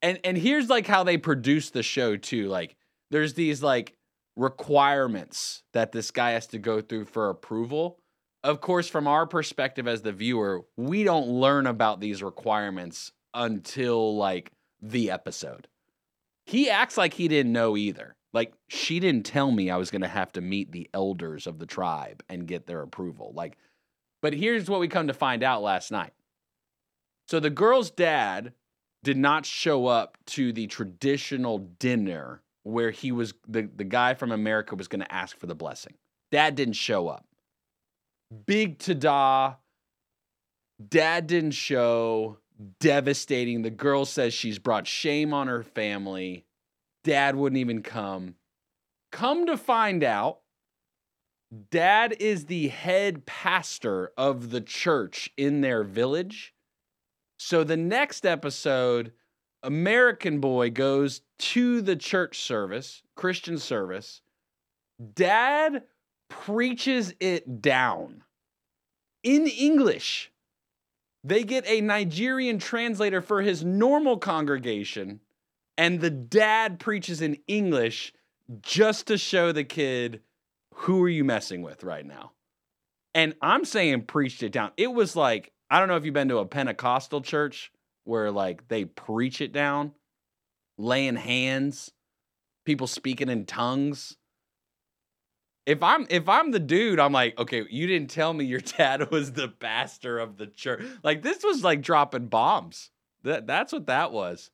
And 0.01 0.19
and 0.23 0.37
here's 0.37 0.69
like 0.69 0.87
how 0.87 1.03
they 1.03 1.17
produce 1.17 1.69
the 1.69 1.83
show 1.83 2.17
too. 2.17 2.47
Like 2.47 2.75
there's 3.11 3.33
these 3.33 3.61
like 3.61 3.95
requirements 4.35 5.63
that 5.73 5.91
this 5.91 6.11
guy 6.11 6.31
has 6.31 6.47
to 6.47 6.57
go 6.57 6.81
through 6.81 7.05
for 7.05 7.29
approval. 7.29 7.99
Of 8.43 8.61
course, 8.61 8.87
from 8.87 9.07
our 9.07 9.25
perspective 9.27 9.87
as 9.87 10.01
the 10.01 10.13
viewer, 10.13 10.65
we 10.77 11.03
don't 11.03 11.27
learn 11.27 11.67
about 11.67 11.99
these 11.99 12.23
requirements 12.23 13.11
until 13.33 14.15
like 14.15 14.51
the 14.81 15.11
episode. 15.11 15.67
He 16.45 16.69
acts 16.69 16.97
like 16.97 17.13
he 17.13 17.27
didn't 17.27 17.51
know 17.51 17.75
either. 17.75 18.15
Like 18.33 18.53
she 18.67 18.99
didn't 18.99 19.25
tell 19.25 19.51
me 19.51 19.69
I 19.69 19.77
was 19.77 19.91
going 19.91 20.01
to 20.01 20.07
have 20.07 20.31
to 20.33 20.41
meet 20.41 20.71
the 20.71 20.89
elders 20.93 21.47
of 21.47 21.59
the 21.59 21.65
tribe 21.65 22.23
and 22.29 22.47
get 22.47 22.67
their 22.67 22.81
approval. 22.81 23.31
Like 23.35 23.57
but 24.21 24.33
here's 24.33 24.69
what 24.69 24.79
we 24.79 24.87
come 24.87 25.07
to 25.07 25.13
find 25.13 25.43
out 25.43 25.61
last 25.61 25.91
night. 25.91 26.13
So 27.27 27.39
the 27.39 27.49
girl's 27.49 27.91
dad 27.91 28.53
did 29.03 29.17
not 29.17 29.45
show 29.45 29.87
up 29.87 30.17
to 30.27 30.51
the 30.51 30.67
traditional 30.67 31.59
dinner 31.59 32.41
where 32.63 32.91
he 32.91 33.11
was 33.11 33.33
the, 33.47 33.69
the 33.75 33.83
guy 33.83 34.13
from 34.13 34.31
America 34.31 34.75
was 34.75 34.87
going 34.87 35.01
to 35.01 35.13
ask 35.13 35.37
for 35.37 35.47
the 35.47 35.55
blessing. 35.55 35.93
Dad 36.31 36.55
didn't 36.55 36.73
show 36.73 37.07
up. 37.07 37.25
Big 38.45 38.77
tada. 38.77 39.57
Dad 40.87 41.27
didn't 41.27 41.51
show. 41.51 42.37
Devastating. 42.79 43.61
The 43.61 43.69
girl 43.69 44.05
says 44.05 44.33
she's 44.33 44.59
brought 44.59 44.85
shame 44.85 45.33
on 45.33 45.47
her 45.47 45.63
family. 45.63 46.45
Dad 47.03 47.35
wouldn't 47.35 47.59
even 47.59 47.81
come. 47.81 48.35
Come 49.11 49.45
to 49.47 49.57
find 49.57 50.03
out, 50.03 50.39
dad 51.71 52.15
is 52.19 52.45
the 52.45 52.67
head 52.67 53.25
pastor 53.25 54.11
of 54.17 54.51
the 54.51 54.61
church 54.61 55.29
in 55.37 55.61
their 55.61 55.83
village. 55.83 56.53
So 57.37 57.63
the 57.63 57.77
next 57.77 58.25
episode, 58.25 59.13
American 59.63 60.39
boy 60.39 60.69
goes 60.69 61.21
to 61.39 61.81
the 61.81 61.95
church 61.95 62.39
service, 62.39 63.01
Christian 63.15 63.57
service. 63.57 64.21
Dad 65.13 65.83
preaches 66.29 67.13
it 67.19 67.61
down 67.61 68.23
in 69.23 69.47
English. 69.47 70.31
They 71.23 71.43
get 71.43 71.67
a 71.67 71.81
Nigerian 71.81 72.59
translator 72.59 73.21
for 73.21 73.41
his 73.41 73.63
normal 73.63 74.17
congregation, 74.17 75.19
and 75.79 76.01
the 76.01 76.09
dad 76.09 76.77
preaches 76.77 77.21
in 77.21 77.37
English 77.47 78.13
just 78.61 79.07
to 79.07 79.17
show 79.17 79.53
the 79.53 79.63
kid 79.63 80.19
who 80.73 81.01
are 81.03 81.09
you 81.09 81.23
messing 81.23 81.61
with 81.61 81.85
right 81.85 82.05
now? 82.05 82.33
And 83.15 83.33
I'm 83.41 83.63
saying 83.63 84.03
preached 84.03 84.43
it 84.43 84.51
down. 84.51 84.71
It 84.75 84.91
was 84.91 85.15
like, 85.15 85.53
I 85.71 85.79
don't 85.79 85.87
know 85.87 85.95
if 85.95 86.03
you've 86.03 86.13
been 86.13 86.27
to 86.27 86.39
a 86.39 86.45
Pentecostal 86.45 87.21
church 87.21 87.71
where 88.03 88.29
like 88.29 88.67
they 88.67 88.83
preach 88.83 89.39
it 89.39 89.53
down, 89.53 89.93
laying 90.77 91.15
hands, 91.15 91.91
people 92.65 92.87
speaking 92.87 93.29
in 93.29 93.45
tongues. 93.45 94.17
If 95.65 95.81
I'm 95.81 96.07
if 96.09 96.27
I'm 96.27 96.51
the 96.51 96.59
dude, 96.59 96.99
I'm 96.99 97.13
like, 97.13 97.39
okay, 97.39 97.63
you 97.69 97.87
didn't 97.87 98.09
tell 98.09 98.33
me 98.33 98.43
your 98.43 98.59
dad 98.77 99.11
was 99.11 99.31
the 99.31 99.47
pastor 99.47 100.19
of 100.19 100.35
the 100.35 100.47
church. 100.47 100.83
Like 101.03 101.21
this 101.21 101.41
was 101.41 101.63
like 101.63 101.81
dropping 101.81 102.27
bombs. 102.27 102.91
That 103.23 103.47
that's 103.47 103.71
what 103.71 103.87
that 103.87 104.11
was. 104.11 104.51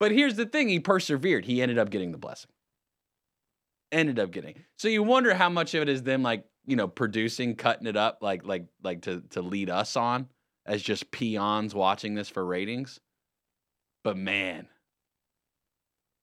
But 0.00 0.12
here's 0.12 0.36
the 0.36 0.46
thing, 0.46 0.68
he 0.68 0.80
persevered. 0.80 1.44
He 1.44 1.60
ended 1.60 1.78
up 1.78 1.90
getting 1.90 2.12
the 2.12 2.18
blessing. 2.18 2.50
Ended 3.90 4.18
up 4.18 4.30
getting. 4.30 4.64
So 4.76 4.88
you 4.88 5.02
wonder 5.02 5.34
how 5.34 5.48
much 5.48 5.74
of 5.74 5.82
it 5.82 5.88
is 5.88 6.02
them 6.02 6.22
like, 6.22 6.44
you 6.66 6.76
know, 6.76 6.88
producing, 6.88 7.56
cutting 7.56 7.86
it 7.86 7.96
up 7.96 8.18
like 8.20 8.44
like 8.44 8.66
like 8.82 9.02
to 9.02 9.22
to 9.30 9.42
lead 9.42 9.70
us 9.70 9.96
on 9.96 10.28
as 10.66 10.82
just 10.82 11.10
peons 11.10 11.74
watching 11.74 12.14
this 12.14 12.28
for 12.28 12.44
ratings. 12.44 13.00
But 14.04 14.16
man, 14.16 14.68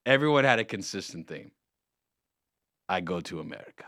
everyone 0.05 0.43
had 0.43 0.59
a 0.59 0.63
consistent 0.63 1.27
theme. 1.27 1.51
I 2.87 3.01
go 3.01 3.19
to 3.21 3.39
America. 3.39 3.85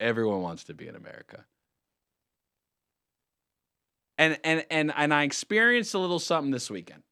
Everyone 0.00 0.42
wants 0.42 0.64
to 0.64 0.74
be 0.74 0.88
in 0.88 0.96
America. 0.96 1.44
And 4.18 4.38
and 4.44 4.66
and 4.70 4.92
and 4.94 5.14
I 5.14 5.22
experienced 5.22 5.94
a 5.94 5.98
little 5.98 6.18
something 6.18 6.50
this 6.50 6.70
weekend. 6.70 7.02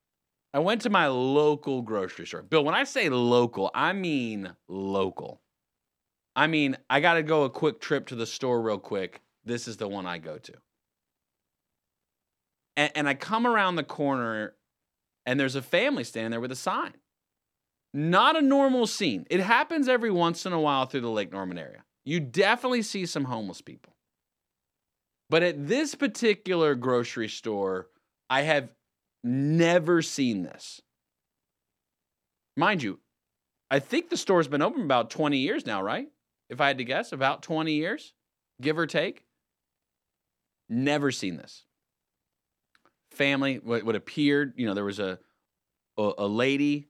I 0.55 0.59
went 0.59 0.83
to 0.83 0.91
my 0.91 1.07
local 1.07 1.83
grocery 1.83 2.27
store. 2.27 2.43
Bill, 2.43 2.65
when 2.65 2.75
I 2.75 2.85
say 2.85 3.09
local, 3.09 3.71
I 3.75 3.93
mean 3.93 4.55
local. 4.69 5.41
I 6.37 6.47
mean, 6.47 6.77
I 6.91 7.01
got 7.01 7.15
to 7.15 7.23
go 7.23 7.45
a 7.45 7.51
quick 7.51 7.81
trip 7.81 8.07
to 8.09 8.15
the 8.15 8.27
store 8.27 8.61
real 8.61 8.79
quick. 8.79 9.23
This 9.45 9.67
is 9.67 9.77
the 9.77 9.89
one 9.89 10.07
I 10.07 10.19
go 10.19 10.39
to. 10.39 10.53
And, 12.77 12.93
and 12.95 13.09
I 13.09 13.15
come 13.15 13.47
around 13.47 13.77
the 13.77 13.83
corner 13.83 14.55
and 15.27 15.39
there's 15.39 15.57
a 15.57 15.63
family 15.63 16.05
standing 16.05 16.31
there 16.31 16.41
with 16.41 16.53
a 16.53 16.57
sign. 16.57 16.95
Not 17.95 18.37
a 18.37 18.43
normal 18.43 18.87
scene. 18.87 19.27
It 19.31 19.41
happens 19.41 19.89
every 19.89 20.11
once 20.11 20.47
in 20.47 20.53
a 20.53 20.61
while 20.61 20.87
through 20.87 21.03
the 21.03 21.11
Lake 21.11 21.33
Norman 21.33 21.59
area. 21.59 21.85
You 22.05 22.21
definitely 22.21 22.83
see 22.83 23.07
some 23.07 23.25
homeless 23.25 23.61
people. 23.61 23.95
But 25.29 25.43
at 25.43 25.67
this 25.67 25.95
particular 25.95 26.75
grocery 26.75 27.29
store, 27.29 27.89
I 28.29 28.43
have 28.43 28.71
never 29.23 30.03
seen 30.03 30.43
this. 30.43 30.81
Mind 32.57 32.83
you, 32.83 33.01
I 33.71 33.79
think 33.79 34.11
the 34.11 34.17
store's 34.17 34.49
been 34.49 34.63
open 34.63 34.83
about 34.83 35.11
20 35.11 35.39
years 35.39 35.65
now, 35.65 35.83
right? 35.83 36.09
If 36.51 36.61
I 36.61 36.67
had 36.67 36.79
to 36.79 36.85
guess, 36.85 37.13
about 37.13 37.43
20 37.43 37.73
years, 37.73 38.13
give 38.61 38.79
or 38.79 38.87
take. 38.87 39.25
Never 40.69 41.11
seen 41.11 41.37
this. 41.37 41.65
Family, 43.11 43.61
what, 43.63 43.85
what 43.85 43.97
appeared, 43.97 44.55
you 44.57 44.67
know, 44.67 44.75
there 44.75 44.85
was 44.85 44.99
a, 44.99 45.19
a, 45.97 46.13
a 46.19 46.27
lady, 46.27 46.89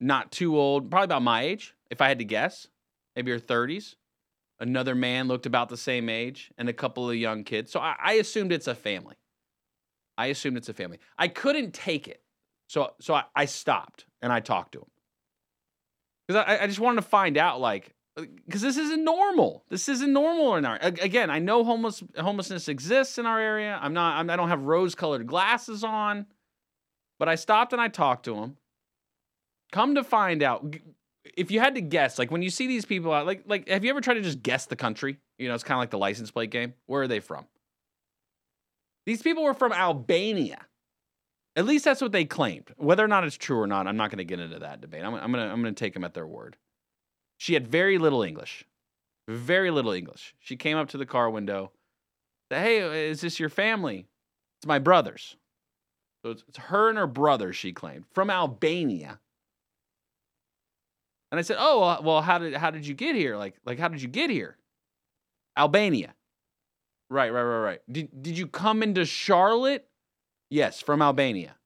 not 0.00 0.30
too 0.30 0.58
old, 0.58 0.90
probably 0.90 1.04
about 1.04 1.22
my 1.22 1.42
age, 1.42 1.74
if 1.90 2.00
I 2.00 2.08
had 2.08 2.18
to 2.18 2.24
guess, 2.24 2.68
maybe 3.16 3.30
her 3.32 3.38
30s. 3.38 3.94
Another 4.60 4.94
man 4.94 5.26
looked 5.26 5.46
about 5.46 5.68
the 5.68 5.76
same 5.76 6.08
age, 6.08 6.52
and 6.56 6.68
a 6.68 6.72
couple 6.72 7.10
of 7.10 7.16
young 7.16 7.42
kids. 7.42 7.72
So 7.72 7.80
I, 7.80 7.96
I 8.00 8.12
assumed 8.14 8.52
it's 8.52 8.68
a 8.68 8.74
family. 8.74 9.16
I 10.16 10.26
assumed 10.26 10.56
it's 10.56 10.68
a 10.68 10.74
family. 10.74 10.98
I 11.18 11.28
couldn't 11.28 11.74
take 11.74 12.08
it. 12.08 12.22
So 12.68 12.92
so 13.00 13.14
I, 13.14 13.24
I 13.34 13.44
stopped 13.44 14.06
and 14.22 14.32
I 14.32 14.40
talked 14.40 14.72
to 14.72 14.80
him. 14.80 14.86
Because 16.26 16.44
I, 16.46 16.62
I 16.62 16.66
just 16.66 16.80
wanted 16.80 17.02
to 17.02 17.06
find 17.06 17.36
out, 17.36 17.60
like, 17.60 17.92
uh, 18.16 18.22
because 18.46 18.62
this 18.62 18.78
isn't 18.78 19.04
normal. 19.04 19.62
This 19.68 19.90
isn't 19.90 20.10
normal 20.10 20.56
in 20.56 20.64
our. 20.64 20.78
Again, 20.80 21.28
I 21.28 21.38
know 21.38 21.64
homeless 21.64 22.02
homelessness 22.16 22.68
exists 22.68 23.18
in 23.18 23.26
our 23.26 23.38
area. 23.38 23.78
I'm 23.78 23.92
not. 23.92 24.18
I'm, 24.18 24.30
I 24.30 24.36
don't 24.36 24.48
have 24.48 24.62
rose-colored 24.62 25.26
glasses 25.26 25.84
on, 25.84 26.24
but 27.18 27.28
I 27.28 27.34
stopped 27.34 27.74
and 27.74 27.82
I 27.82 27.88
talked 27.88 28.24
to 28.24 28.36
him. 28.36 28.56
Come 29.70 29.96
to 29.96 30.04
find 30.04 30.42
out, 30.42 30.76
if 31.36 31.50
you 31.50 31.60
had 31.60 31.74
to 31.74 31.82
guess, 31.82 32.18
like 32.18 32.30
when 32.30 32.40
you 32.40 32.50
see 32.50 32.68
these 32.68 32.86
people 32.86 33.12
out, 33.12 33.26
like 33.26 33.42
like, 33.46 33.68
have 33.68 33.84
you 33.84 33.90
ever 33.90 34.00
tried 34.00 34.14
to 34.14 34.22
just 34.22 34.42
guess 34.42 34.64
the 34.64 34.76
country? 34.76 35.18
You 35.38 35.48
know, 35.48 35.54
it's 35.54 35.64
kind 35.64 35.76
of 35.76 35.80
like 35.80 35.90
the 35.90 35.98
license 35.98 36.30
plate 36.30 36.50
game. 36.50 36.72
Where 36.86 37.02
are 37.02 37.08
they 37.08 37.20
from? 37.20 37.44
These 39.06 39.22
people 39.22 39.44
were 39.44 39.54
from 39.54 39.72
Albania. 39.72 40.66
At 41.56 41.66
least 41.66 41.84
that's 41.84 42.00
what 42.00 42.12
they 42.12 42.24
claimed. 42.24 42.72
Whether 42.76 43.04
or 43.04 43.08
not 43.08 43.24
it's 43.24 43.36
true 43.36 43.60
or 43.60 43.66
not, 43.66 43.86
I'm 43.86 43.96
not 43.96 44.10
going 44.10 44.18
to 44.18 44.24
get 44.24 44.40
into 44.40 44.58
that 44.58 44.80
debate. 44.80 45.04
I'm, 45.04 45.14
I'm 45.14 45.32
going 45.32 45.46
to 45.46 45.52
I'm 45.52 45.62
to 45.62 45.72
take 45.72 45.94
them 45.94 46.04
at 46.04 46.14
their 46.14 46.26
word. 46.26 46.56
She 47.36 47.54
had 47.54 47.68
very 47.68 47.98
little 47.98 48.22
English, 48.22 48.64
very 49.28 49.70
little 49.70 49.92
English. 49.92 50.34
She 50.40 50.56
came 50.56 50.76
up 50.76 50.88
to 50.90 50.98
the 50.98 51.06
car 51.06 51.30
window, 51.30 51.70
said, 52.50 52.62
"Hey, 52.62 53.08
is 53.08 53.20
this 53.20 53.38
your 53.38 53.48
family? 53.48 54.06
It's 54.58 54.66
my 54.66 54.78
brothers." 54.78 55.36
So 56.24 56.30
it's, 56.30 56.44
it's 56.48 56.58
her 56.58 56.88
and 56.88 56.98
her 56.98 57.06
brother. 57.06 57.52
She 57.52 57.72
claimed 57.72 58.06
from 58.12 58.30
Albania. 58.30 59.20
And 61.30 61.38
I 61.38 61.42
said, 61.42 61.56
"Oh, 61.60 62.00
well, 62.02 62.22
how 62.22 62.38
did 62.38 62.54
how 62.54 62.70
did 62.70 62.86
you 62.86 62.94
get 62.94 63.14
here? 63.14 63.36
Like 63.36 63.54
like 63.64 63.78
how 63.78 63.88
did 63.88 64.02
you 64.02 64.08
get 64.08 64.30
here?" 64.30 64.56
Albania. 65.56 66.14
Right, 67.10 67.32
right, 67.32 67.42
right, 67.42 67.60
right. 67.60 67.80
Did 67.90 68.22
did 68.22 68.38
you 68.38 68.46
come 68.46 68.82
into 68.82 69.04
Charlotte? 69.04 69.86
Yes, 70.50 70.80
from 70.80 71.02
Albania. 71.02 71.56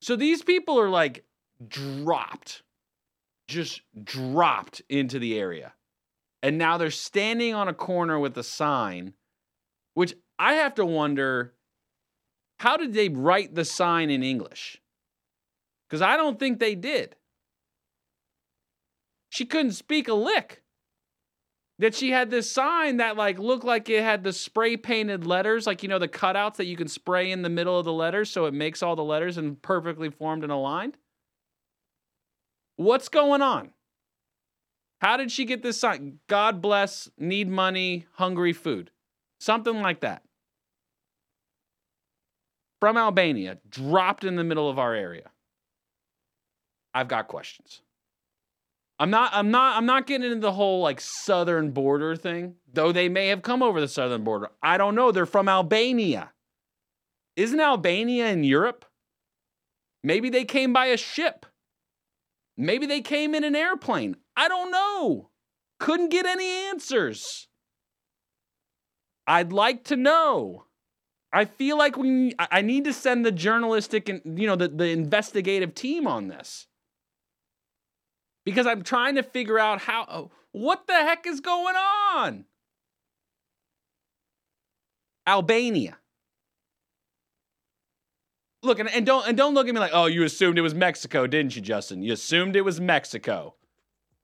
So 0.00 0.16
these 0.16 0.42
people 0.42 0.78
are 0.80 0.88
like 0.88 1.24
dropped, 1.68 2.62
just 3.48 3.82
dropped 4.02 4.82
into 4.88 5.18
the 5.18 5.38
area. 5.38 5.74
And 6.42 6.58
now 6.58 6.76
they're 6.76 6.90
standing 6.90 7.54
on 7.54 7.68
a 7.68 7.74
corner 7.74 8.18
with 8.18 8.36
a 8.36 8.42
sign, 8.42 9.14
which 9.94 10.14
I 10.38 10.54
have 10.54 10.74
to 10.74 10.84
wonder 10.84 11.54
how 12.58 12.76
did 12.76 12.94
they 12.94 13.08
write 13.08 13.54
the 13.54 13.64
sign 13.64 14.10
in 14.10 14.22
English? 14.22 14.80
Because 15.88 16.02
I 16.02 16.16
don't 16.16 16.38
think 16.38 16.58
they 16.58 16.74
did. 16.74 17.16
She 19.30 19.44
couldn't 19.44 19.72
speak 19.72 20.08
a 20.08 20.14
lick. 20.14 20.61
That 21.82 21.96
she 21.96 22.12
had 22.12 22.30
this 22.30 22.48
sign 22.48 22.98
that 22.98 23.16
like 23.16 23.40
looked 23.40 23.64
like 23.64 23.88
it 23.88 24.04
had 24.04 24.22
the 24.22 24.32
spray 24.32 24.76
painted 24.76 25.26
letters, 25.26 25.66
like 25.66 25.82
you 25.82 25.88
know 25.88 25.98
the 25.98 26.06
cutouts 26.06 26.54
that 26.56 26.66
you 26.66 26.76
can 26.76 26.86
spray 26.86 27.32
in 27.32 27.42
the 27.42 27.48
middle 27.48 27.76
of 27.76 27.84
the 27.84 27.92
letters 27.92 28.30
so 28.30 28.46
it 28.46 28.54
makes 28.54 28.84
all 28.84 28.94
the 28.94 29.02
letters 29.02 29.36
and 29.36 29.60
perfectly 29.60 30.08
formed 30.08 30.44
and 30.44 30.52
aligned. 30.52 30.96
What's 32.76 33.08
going 33.08 33.42
on? 33.42 33.72
How 35.00 35.16
did 35.16 35.32
she 35.32 35.44
get 35.44 35.64
this 35.64 35.80
sign? 35.80 36.20
God 36.28 36.62
bless, 36.62 37.10
need 37.18 37.48
money, 37.48 38.06
hungry 38.12 38.52
food. 38.52 38.92
Something 39.40 39.80
like 39.80 40.02
that. 40.02 40.22
From 42.78 42.96
Albania, 42.96 43.58
dropped 43.68 44.22
in 44.22 44.36
the 44.36 44.44
middle 44.44 44.70
of 44.70 44.78
our 44.78 44.94
area. 44.94 45.30
I've 46.94 47.08
got 47.08 47.26
questions. 47.26 47.82
I'm 49.02 49.10
not 49.10 49.30
I'm 49.34 49.50
not 49.50 49.76
I'm 49.76 49.84
not 49.84 50.06
getting 50.06 50.30
into 50.30 50.38
the 50.38 50.52
whole 50.52 50.80
like 50.80 51.00
southern 51.00 51.72
border 51.72 52.14
thing, 52.14 52.54
though 52.72 52.92
they 52.92 53.08
may 53.08 53.26
have 53.28 53.42
come 53.42 53.60
over 53.60 53.80
the 53.80 53.88
southern 53.88 54.22
border. 54.22 54.50
I 54.62 54.78
don't 54.78 54.94
know. 54.94 55.10
They're 55.10 55.26
from 55.26 55.48
Albania. 55.48 56.30
Isn't 57.34 57.58
Albania 57.58 58.28
in 58.28 58.44
Europe? 58.44 58.84
Maybe 60.04 60.30
they 60.30 60.44
came 60.44 60.72
by 60.72 60.86
a 60.86 60.96
ship. 60.96 61.46
Maybe 62.56 62.86
they 62.86 63.00
came 63.00 63.34
in 63.34 63.42
an 63.42 63.56
airplane. 63.56 64.18
I 64.36 64.46
don't 64.46 64.70
know. 64.70 65.30
Couldn't 65.80 66.10
get 66.10 66.24
any 66.24 66.48
answers. 66.68 67.48
I'd 69.26 69.52
like 69.52 69.82
to 69.86 69.96
know. 69.96 70.66
I 71.32 71.46
feel 71.46 71.76
like 71.76 71.96
we 71.96 72.34
I 72.38 72.62
need 72.62 72.84
to 72.84 72.92
send 72.92 73.26
the 73.26 73.32
journalistic 73.32 74.08
and 74.08 74.38
you 74.38 74.46
know 74.46 74.54
the, 74.54 74.68
the 74.68 74.90
investigative 74.90 75.74
team 75.74 76.06
on 76.06 76.28
this. 76.28 76.68
Because 78.44 78.66
I'm 78.66 78.82
trying 78.82 79.14
to 79.16 79.22
figure 79.22 79.58
out 79.58 79.80
how 79.80 80.06
oh, 80.08 80.30
what 80.52 80.86
the 80.86 80.94
heck 80.94 81.26
is 81.26 81.40
going 81.40 81.76
on? 81.76 82.44
Albania. 85.26 85.96
Look, 88.62 88.78
and, 88.78 88.88
and 88.90 89.04
don't 89.04 89.26
and 89.26 89.36
don't 89.36 89.54
look 89.54 89.66
at 89.66 89.74
me 89.74 89.80
like, 89.80 89.92
oh, 89.92 90.06
you 90.06 90.22
assumed 90.24 90.58
it 90.58 90.62
was 90.62 90.74
Mexico, 90.74 91.26
didn't 91.26 91.56
you, 91.56 91.62
Justin? 91.62 92.02
You 92.02 92.12
assumed 92.12 92.54
it 92.54 92.62
was 92.62 92.80
Mexico. 92.80 93.54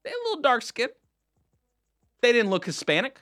They 0.05 0.11
had 0.11 0.17
a 0.17 0.25
little 0.29 0.43
dark 0.43 0.63
skin. 0.63 0.89
They 2.21 2.33
didn't 2.33 2.51
look 2.51 2.65
Hispanic. 2.65 3.21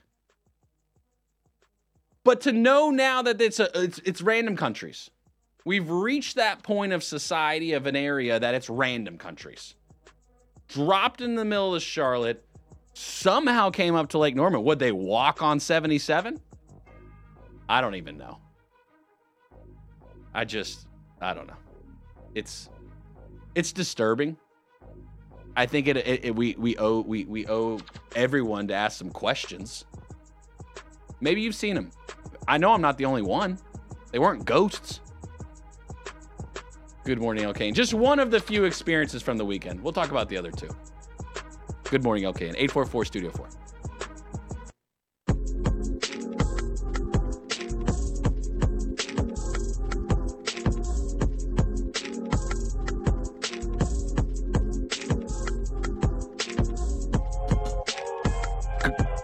But 2.24 2.40
to 2.42 2.52
know 2.52 2.90
now 2.90 3.22
that 3.22 3.40
it's 3.40 3.60
a 3.60 3.70
it's, 3.80 3.98
it's 4.00 4.20
random 4.20 4.56
countries. 4.56 5.10
We've 5.64 5.88
reached 5.88 6.36
that 6.36 6.62
point 6.62 6.92
of 6.92 7.02
society 7.02 7.72
of 7.72 7.86
an 7.86 7.96
area 7.96 8.38
that 8.38 8.54
it's 8.54 8.70
random 8.70 9.18
countries. 9.18 9.74
Dropped 10.68 11.20
in 11.20 11.34
the 11.36 11.44
middle 11.44 11.74
of 11.74 11.82
Charlotte, 11.82 12.44
somehow 12.94 13.70
came 13.70 13.94
up 13.94 14.08
to 14.10 14.18
Lake 14.18 14.34
Norman. 14.34 14.64
Would 14.64 14.78
they 14.78 14.92
walk 14.92 15.42
on 15.42 15.60
77? 15.60 16.40
I 17.68 17.80
don't 17.80 17.94
even 17.94 18.16
know. 18.16 18.38
I 20.34 20.44
just 20.44 20.86
I 21.20 21.34
don't 21.34 21.46
know. 21.46 21.56
It's 22.34 22.68
it's 23.54 23.72
disturbing. 23.72 24.36
I 25.56 25.64
think 25.64 25.88
it, 25.88 25.96
it, 25.96 26.26
it, 26.26 26.36
we 26.36 26.54
we 26.58 26.76
owe 26.76 27.00
we 27.00 27.24
we 27.24 27.46
owe 27.46 27.80
everyone 28.14 28.68
to 28.68 28.74
ask 28.74 28.98
some 28.98 29.10
questions. 29.10 29.86
Maybe 31.20 31.40
you've 31.40 31.54
seen 31.54 31.74
them. 31.74 31.90
I 32.46 32.58
know 32.58 32.72
I'm 32.72 32.82
not 32.82 32.98
the 32.98 33.06
only 33.06 33.22
one. 33.22 33.58
They 34.12 34.18
weren't 34.18 34.44
ghosts. 34.44 35.00
Good 37.06 37.20
morning, 37.20 37.44
LKN. 37.44 37.72
Just 37.72 37.94
one 37.94 38.18
of 38.18 38.32
the 38.32 38.40
few 38.40 38.64
experiences 38.64 39.22
from 39.22 39.36
the 39.36 39.44
weekend. 39.44 39.80
We'll 39.80 39.92
talk 39.92 40.10
about 40.10 40.28
the 40.28 40.36
other 40.36 40.50
two. 40.50 40.68
Good 41.84 42.02
morning, 42.02 42.24
LKN. 42.24 42.56
844 42.56 43.04
Studio 43.04 43.30
4. 43.30 43.48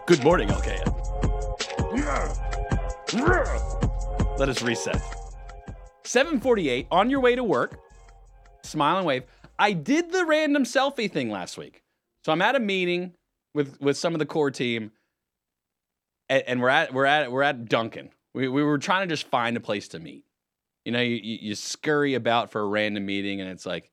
Good 0.06 0.22
morning, 0.22 0.48
LKN. 0.50 0.86
Let 4.38 4.48
us 4.48 4.62
reset. 4.62 5.21
748 6.12 6.88
on 6.90 7.08
your 7.08 7.20
way 7.20 7.34
to 7.34 7.42
work. 7.42 7.80
Smile 8.64 8.98
and 8.98 9.06
wave. 9.06 9.24
I 9.58 9.72
did 9.72 10.12
the 10.12 10.26
random 10.26 10.64
selfie 10.64 11.10
thing 11.10 11.30
last 11.30 11.56
week. 11.56 11.82
So 12.24 12.32
I'm 12.32 12.42
at 12.42 12.54
a 12.54 12.60
meeting 12.60 13.14
with 13.54 13.80
with 13.80 13.96
some 13.96 14.12
of 14.14 14.18
the 14.18 14.26
core 14.26 14.50
team 14.50 14.92
and, 16.28 16.42
and 16.46 16.60
we're 16.60 16.68
at 16.68 16.92
we're 16.92 17.06
at 17.06 17.32
we're 17.32 17.42
at 17.42 17.66
Dunkin'. 17.66 18.10
We 18.34 18.46
we 18.48 18.62
were 18.62 18.76
trying 18.76 19.08
to 19.08 19.12
just 19.12 19.26
find 19.28 19.56
a 19.56 19.60
place 19.60 19.88
to 19.88 20.00
meet. 20.00 20.24
You 20.84 20.92
know, 20.92 21.00
you, 21.00 21.18
you 21.22 21.54
scurry 21.54 22.12
about 22.12 22.50
for 22.50 22.60
a 22.60 22.66
random 22.66 23.06
meeting 23.06 23.40
and 23.40 23.48
it's 23.48 23.64
like 23.64 23.90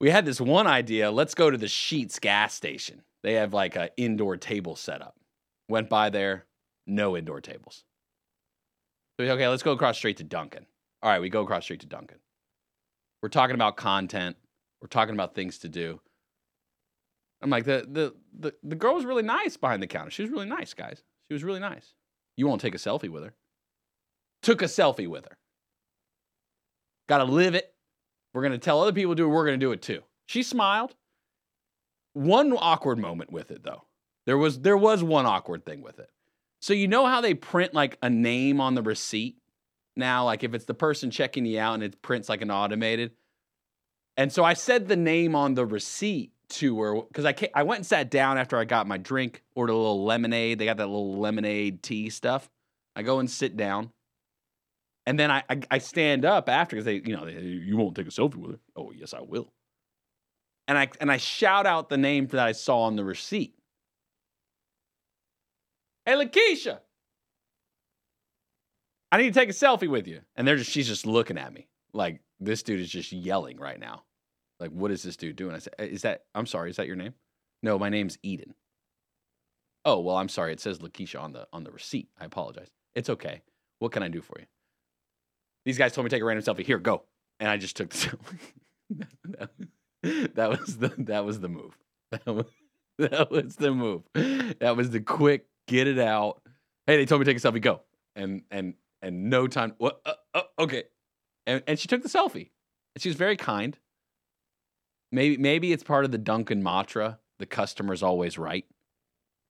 we 0.00 0.08
had 0.08 0.24
this 0.24 0.40
one 0.40 0.66
idea, 0.66 1.10
let's 1.10 1.34
go 1.34 1.50
to 1.50 1.58
the 1.58 1.66
Sheetz 1.66 2.18
gas 2.18 2.54
station. 2.54 3.02
They 3.22 3.34
have 3.34 3.52
like 3.52 3.76
an 3.76 3.90
indoor 3.98 4.38
table 4.38 4.76
set 4.76 5.02
up. 5.02 5.16
Went 5.68 5.90
by 5.90 6.08
there, 6.08 6.46
no 6.86 7.18
indoor 7.18 7.42
tables. 7.42 7.84
So 9.20 9.26
okay, 9.26 9.46
let's 9.46 9.62
go 9.62 9.72
across 9.72 9.98
straight 9.98 10.16
to 10.18 10.24
Dunkin'. 10.24 10.66
All 11.06 11.12
right, 11.12 11.20
we 11.20 11.28
go 11.28 11.42
across 11.42 11.62
street 11.62 11.78
to 11.82 11.86
Dunkin'. 11.86 12.18
We're 13.22 13.28
talking 13.28 13.54
about 13.54 13.76
content. 13.76 14.36
We're 14.82 14.88
talking 14.88 15.14
about 15.14 15.36
things 15.36 15.58
to 15.58 15.68
do. 15.68 16.00
I'm 17.40 17.48
like, 17.48 17.64
the 17.64 17.86
the 17.88 18.12
the, 18.36 18.54
the 18.64 18.74
girl 18.74 18.96
was 18.96 19.04
really 19.04 19.22
nice 19.22 19.56
behind 19.56 19.80
the 19.80 19.86
counter. 19.86 20.10
She 20.10 20.22
was 20.22 20.32
really 20.32 20.48
nice, 20.48 20.74
guys. 20.74 21.04
She 21.28 21.34
was 21.34 21.44
really 21.44 21.60
nice. 21.60 21.94
You 22.36 22.48
won't 22.48 22.60
take 22.60 22.74
a 22.74 22.78
selfie 22.78 23.08
with 23.08 23.22
her. 23.22 23.34
Took 24.42 24.62
a 24.62 24.64
selfie 24.64 25.06
with 25.06 25.26
her. 25.26 25.38
Gotta 27.08 27.22
live 27.22 27.54
it. 27.54 27.72
We're 28.34 28.42
gonna 28.42 28.58
tell 28.58 28.82
other 28.82 28.92
people 28.92 29.12
to 29.12 29.16
do 29.16 29.26
it. 29.26 29.32
We're 29.32 29.44
gonna 29.44 29.58
do 29.58 29.70
it 29.70 29.82
too. 29.82 30.02
She 30.26 30.42
smiled. 30.42 30.96
One 32.14 32.52
awkward 32.52 32.98
moment 32.98 33.30
with 33.30 33.52
it 33.52 33.62
though. 33.62 33.84
There 34.24 34.38
was 34.38 34.58
there 34.58 34.76
was 34.76 35.04
one 35.04 35.24
awkward 35.24 35.64
thing 35.64 35.82
with 35.82 36.00
it. 36.00 36.10
So 36.60 36.74
you 36.74 36.88
know 36.88 37.06
how 37.06 37.20
they 37.20 37.34
print 37.34 37.74
like 37.74 37.96
a 38.02 38.10
name 38.10 38.60
on 38.60 38.74
the 38.74 38.82
receipt 38.82 39.36
now, 39.96 40.24
like 40.24 40.44
if 40.44 40.54
it's 40.54 40.64
the 40.64 40.74
person 40.74 41.10
checking 41.10 41.46
you 41.46 41.58
out 41.58 41.74
and 41.74 41.82
it 41.82 42.02
prints 42.02 42.28
like 42.28 42.42
an 42.42 42.50
automated. 42.50 43.12
And 44.16 44.32
so 44.32 44.44
I 44.44 44.54
said 44.54 44.88
the 44.88 44.96
name 44.96 45.34
on 45.34 45.54
the 45.54 45.66
receipt 45.66 46.32
to 46.48 46.80
her 46.80 47.02
because 47.02 47.24
I 47.24 47.34
I 47.54 47.64
went 47.64 47.78
and 47.80 47.86
sat 47.86 48.10
down 48.10 48.38
after 48.38 48.56
I 48.56 48.64
got 48.64 48.86
my 48.86 48.98
drink, 48.98 49.42
ordered 49.54 49.72
a 49.72 49.76
little 49.76 50.04
lemonade. 50.04 50.58
They 50.58 50.64
got 50.64 50.76
that 50.78 50.86
little 50.86 51.18
lemonade 51.18 51.82
tea 51.82 52.10
stuff. 52.10 52.48
I 52.94 53.02
go 53.02 53.18
and 53.18 53.30
sit 53.30 53.56
down, 53.56 53.90
and 55.04 55.18
then 55.18 55.30
I 55.30 55.42
I, 55.50 55.60
I 55.70 55.78
stand 55.78 56.24
up 56.24 56.48
after 56.48 56.76
because 56.76 56.84
they 56.86 57.02
you 57.04 57.16
know 57.16 57.26
they, 57.26 57.40
you 57.40 57.76
won't 57.76 57.96
take 57.96 58.06
a 58.06 58.10
selfie 58.10 58.36
with 58.36 58.52
her. 58.52 58.60
Oh 58.76 58.92
yes, 58.92 59.12
I 59.12 59.20
will. 59.20 59.52
And 60.68 60.78
I 60.78 60.88
and 61.00 61.10
I 61.10 61.16
shout 61.16 61.66
out 61.66 61.88
the 61.88 61.98
name 61.98 62.26
that 62.28 62.40
I 62.46 62.52
saw 62.52 62.82
on 62.82 62.96
the 62.96 63.04
receipt. 63.04 63.54
Hey, 66.04 66.14
Lakeisha, 66.14 66.78
I 69.12 69.18
need 69.18 69.32
to 69.32 69.38
take 69.38 69.48
a 69.48 69.52
selfie 69.52 69.88
with 69.88 70.06
you. 70.06 70.20
And 70.36 70.46
they're 70.46 70.56
just, 70.56 70.70
she's 70.70 70.88
just 70.88 71.06
looking 71.06 71.38
at 71.38 71.52
me 71.52 71.68
like 71.92 72.20
this 72.40 72.62
dude 72.62 72.80
is 72.80 72.90
just 72.90 73.12
yelling 73.12 73.58
right 73.58 73.78
now. 73.78 74.04
Like, 74.58 74.70
what 74.70 74.90
is 74.90 75.02
this 75.02 75.16
dude 75.16 75.36
doing? 75.36 75.54
I 75.54 75.58
said, 75.58 75.74
uh, 75.78 75.84
is 75.84 76.02
that, 76.02 76.24
I'm 76.34 76.46
sorry, 76.46 76.70
is 76.70 76.76
that 76.76 76.86
your 76.86 76.96
name? 76.96 77.14
No, 77.62 77.78
my 77.78 77.88
name's 77.88 78.18
Eden. 78.22 78.54
Oh, 79.84 80.00
well, 80.00 80.16
I'm 80.16 80.28
sorry. 80.28 80.52
It 80.52 80.60
says 80.60 80.80
Lakeisha 80.80 81.20
on 81.20 81.32
the 81.32 81.46
on 81.52 81.62
the 81.62 81.70
receipt. 81.70 82.08
I 82.20 82.24
apologize. 82.24 82.68
It's 82.96 83.08
okay. 83.08 83.42
What 83.78 83.92
can 83.92 84.02
I 84.02 84.08
do 84.08 84.20
for 84.20 84.36
you? 84.38 84.46
These 85.64 85.78
guys 85.78 85.92
told 85.92 86.04
me 86.04 86.10
to 86.10 86.16
take 86.16 86.22
a 86.22 86.24
random 86.24 86.44
selfie. 86.44 86.66
Here, 86.66 86.78
go. 86.78 87.04
And 87.38 87.48
I 87.48 87.56
just 87.56 87.76
took 87.76 87.90
the 87.90 88.18
selfie. 90.02 90.34
that 90.34 90.50
was 90.50 90.78
the 90.78 90.92
that 90.98 91.24
was 91.24 91.38
the 91.38 91.48
move. 91.48 91.78
That 92.10 92.26
was, 92.26 92.46
that 92.98 93.30
was 93.30 93.56
the 93.56 93.70
move. 93.70 94.02
That 94.58 94.76
was 94.76 94.90
the 94.90 95.00
quick 95.00 95.46
get 95.68 95.86
it 95.86 96.00
out. 96.00 96.42
Hey, 96.86 96.96
they 96.96 97.06
told 97.06 97.20
me 97.20 97.24
to 97.24 97.32
take 97.32 97.44
a 97.44 97.48
selfie. 97.48 97.62
Go. 97.62 97.82
And 98.16 98.42
and 98.50 98.74
and 99.06 99.30
no 99.30 99.46
time. 99.46 99.74
What? 99.78 100.00
Uh, 100.04 100.14
uh, 100.34 100.42
okay. 100.58 100.84
And 101.46 101.62
and 101.66 101.78
she 101.78 101.88
took 101.88 102.02
the 102.02 102.08
selfie. 102.08 102.50
And 102.94 103.02
she 103.02 103.08
was 103.08 103.16
very 103.16 103.36
kind. 103.36 103.78
Maybe 105.12 105.36
maybe 105.36 105.72
it's 105.72 105.84
part 105.84 106.04
of 106.04 106.10
the 106.10 106.18
Dunkin' 106.18 106.62
mantra. 106.62 107.18
The 107.38 107.46
customer's 107.46 108.02
always 108.02 108.38
right, 108.38 108.64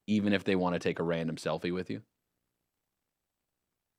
even 0.07 0.33
if 0.33 0.45
they 0.45 0.57
want 0.57 0.75
to 0.75 0.79
take 0.79 0.99
a 0.99 1.05
random 1.05 1.37
selfie 1.37 1.73
with 1.73 1.89
you. 1.89 2.03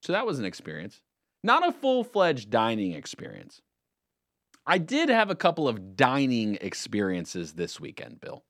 So 0.04 0.14
that 0.14 0.26
was 0.26 0.40
an 0.40 0.46
experience. 0.46 1.02
Not 1.44 1.68
a 1.68 1.72
full 1.72 2.04
fledged 2.04 2.50
dining 2.50 2.92
experience. 2.92 3.62
I 4.66 4.78
did 4.78 5.10
have 5.10 5.30
a 5.30 5.36
couple 5.36 5.68
of 5.68 5.96
dining 5.96 6.58
experiences 6.60 7.54
this 7.54 7.80
weekend, 7.80 8.20
Bill. 8.20 8.44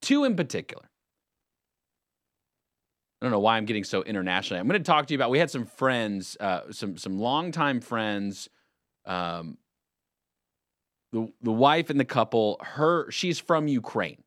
Two 0.00 0.24
in 0.24 0.36
particular. 0.36 0.88
I 3.22 3.24
don't 3.24 3.30
know 3.30 3.38
why 3.38 3.56
I'm 3.56 3.66
getting 3.66 3.84
so 3.84 4.02
international. 4.02 4.58
I'm 4.58 4.66
going 4.66 4.82
to 4.82 4.84
talk 4.84 5.06
to 5.06 5.14
you 5.14 5.16
about. 5.16 5.30
We 5.30 5.38
had 5.38 5.48
some 5.48 5.64
friends, 5.64 6.36
uh, 6.40 6.72
some 6.72 6.98
some 6.98 7.20
longtime 7.20 7.80
friends, 7.80 8.48
um, 9.06 9.58
the 11.12 11.28
the 11.40 11.52
wife 11.52 11.88
and 11.88 12.00
the 12.00 12.04
couple, 12.04 12.58
her 12.60 13.08
she's 13.12 13.38
from 13.38 13.68
Ukraine. 13.68 14.24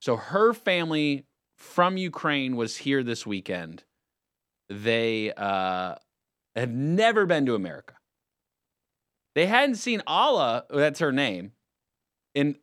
So 0.00 0.16
her 0.16 0.52
family 0.52 1.26
from 1.56 1.96
Ukraine 1.96 2.56
was 2.56 2.76
here 2.76 3.04
this 3.04 3.24
weekend. 3.24 3.84
They 4.68 5.32
uh 5.36 5.94
have 6.56 6.70
never 6.70 7.24
been 7.24 7.46
to 7.46 7.54
America. 7.54 7.94
They 9.36 9.46
hadn't 9.46 9.76
seen 9.76 10.02
Alla, 10.08 10.64
that's 10.68 10.98
her 10.98 11.12
name, 11.12 11.52
in 12.34 12.56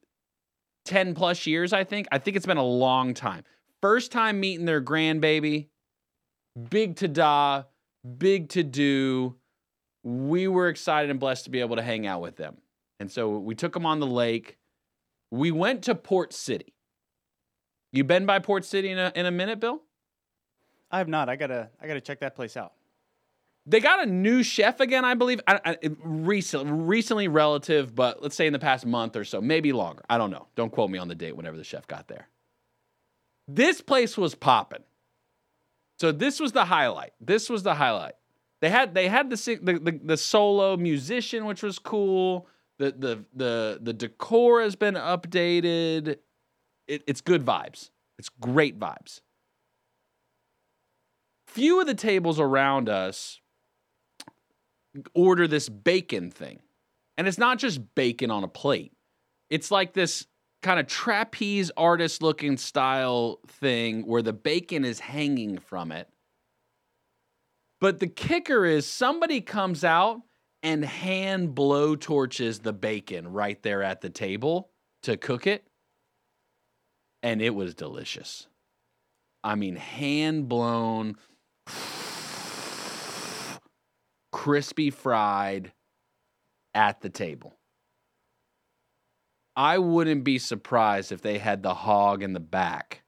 10 0.84 1.15
plus 1.15 1.47
years, 1.47 1.71
I 1.71 1.86
think. 1.86 2.10
I 2.12 2.17
think 2.17 2.36
it's 2.36 2.45
been 2.45 2.58
a 2.58 2.63
long 2.63 3.13
time. 3.13 3.45
First 3.81 4.11
time 4.11 4.39
meeting 4.39 4.65
their 4.65 4.81
grandbaby, 4.81 5.67
big 6.69 6.97
to 6.97 7.07
da, 7.07 7.63
big 8.17 8.49
to 8.49 8.63
do. 8.63 9.35
We 10.03 10.47
were 10.47 10.69
excited 10.69 11.09
and 11.09 11.19
blessed 11.19 11.45
to 11.45 11.49
be 11.49 11.59
able 11.59 11.75
to 11.75 11.81
hang 11.81 12.07
out 12.07 12.21
with 12.21 12.35
them. 12.35 12.57
And 12.99 13.11
so 13.11 13.37
we 13.37 13.55
took 13.55 13.73
them 13.73 13.85
on 13.85 13.99
the 13.99 14.07
lake. 14.07 14.57
We 15.31 15.51
went 15.51 15.83
to 15.83 15.95
Port 15.95 16.33
City. 16.33 16.73
You 17.91 18.03
been 18.03 18.25
by 18.25 18.39
Port 18.39 18.65
City 18.65 18.89
in 18.89 18.97
a, 18.97 19.11
in 19.15 19.25
a 19.25 19.31
minute, 19.31 19.59
Bill? 19.59 19.81
I 20.91 20.97
have 20.97 21.07
not. 21.07 21.29
I 21.29 21.35
gotta 21.35 21.69
I 21.81 21.87
gotta 21.87 22.01
check 22.01 22.19
that 22.21 22.35
place 22.35 22.57
out. 22.57 22.73
They 23.65 23.79
got 23.79 24.01
a 24.01 24.05
new 24.05 24.41
chef 24.41 24.79
again, 24.79 25.05
I 25.05 25.13
believe. 25.13 25.41
I, 25.47 25.59
I, 25.63 25.77
recently, 26.03 26.71
recently 26.71 27.27
relative, 27.27 27.93
but 27.93 28.21
let's 28.23 28.35
say 28.35 28.47
in 28.47 28.53
the 28.53 28.59
past 28.59 28.85
month 28.85 29.15
or 29.15 29.23
so, 29.23 29.41
maybe 29.41 29.73
longer. 29.73 30.03
I 30.09 30.17
don't 30.17 30.31
know. 30.31 30.47
Don't 30.55 30.71
quote 30.71 30.89
me 30.89 30.97
on 30.97 31.07
the 31.07 31.13
date 31.13 31.35
whenever 31.35 31.55
the 31.55 31.63
chef 31.63 31.85
got 31.85 32.07
there. 32.07 32.29
This 33.51 33.81
place 33.81 34.15
was 34.15 34.35
popping. 34.35 34.83
So 35.99 36.12
this 36.12 36.39
was 36.39 36.51
the 36.51 36.65
highlight. 36.65 37.13
This 37.19 37.49
was 37.49 37.63
the 37.63 37.73
highlight. 37.73 38.13
They 38.62 38.69
had 38.69 38.93
they 38.93 39.07
had 39.07 39.29
the 39.29 39.59
the, 39.62 39.79
the, 39.79 39.99
the 40.03 40.17
solo 40.17 40.77
musician, 40.77 41.45
which 41.45 41.63
was 41.63 41.79
cool. 41.79 42.47
The 42.77 42.91
the 42.91 43.25
the 43.33 43.79
the 43.81 43.93
decor 43.93 44.62
has 44.62 44.75
been 44.75 44.93
updated. 44.93 46.17
It, 46.88 47.03
it's 47.07 47.21
good 47.21 47.43
vibes. 47.43 47.89
It's 48.19 48.29
great 48.29 48.79
vibes. 48.79 49.21
Few 51.47 51.81
of 51.81 51.88
the 51.88 51.95
tables 51.95 52.39
around 52.39 52.88
us 52.88 53.39
order 55.15 55.47
this 55.47 55.69
bacon 55.69 56.29
thing. 56.29 56.59
And 57.17 57.27
it's 57.27 57.38
not 57.38 57.57
just 57.57 57.95
bacon 57.95 58.29
on 58.29 58.43
a 58.43 58.47
plate. 58.47 58.93
It's 59.49 59.71
like 59.71 59.93
this 59.93 60.27
kind 60.61 60.79
of 60.79 60.87
trapeze 60.87 61.71
artist 61.77 62.21
looking 62.21 62.57
style 62.57 63.39
thing 63.47 64.05
where 64.05 64.21
the 64.21 64.33
bacon 64.33 64.83
is 64.83 64.99
hanging 64.99 65.57
from 65.57 65.91
it. 65.91 66.07
But 67.79 67.99
the 67.99 68.07
kicker 68.07 68.65
is 68.65 68.85
somebody 68.85 69.39
comes 69.39 69.83
out 69.83 70.21
and 70.61 70.83
hand 70.83 71.55
blow 71.55 71.95
torches 71.95 72.59
the 72.59 72.73
bacon 72.73 73.31
right 73.31 73.61
there 73.63 73.81
at 73.81 74.01
the 74.01 74.09
table 74.09 74.69
to 75.03 75.15
cook 75.15 75.47
it. 75.47 75.65
And 77.23 77.41
it 77.41 77.55
was 77.55 77.73
delicious. 77.73 78.47
I 79.43 79.55
mean, 79.55 79.77
hand 79.77 80.49
blown, 80.49 81.15
crispy 84.31 84.89
fried 84.89 85.71
at 86.73 87.01
the 87.01 87.09
table. 87.09 87.58
I 89.59 89.77
wouldn't 89.77 90.23
be 90.23 90.39
surprised 90.39 91.11
if 91.11 91.21
they 91.21 91.37
had 91.37 91.63
the 91.63 91.73
hog 91.73 92.23
in 92.23 92.31
the 92.31 92.39
back 92.39 93.03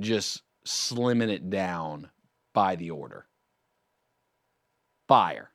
just 0.00 0.42
slimming 0.66 1.28
it 1.28 1.50
down 1.50 2.08
by 2.54 2.76
the 2.76 2.90
order. 2.90 3.26
Fire. 5.06 5.50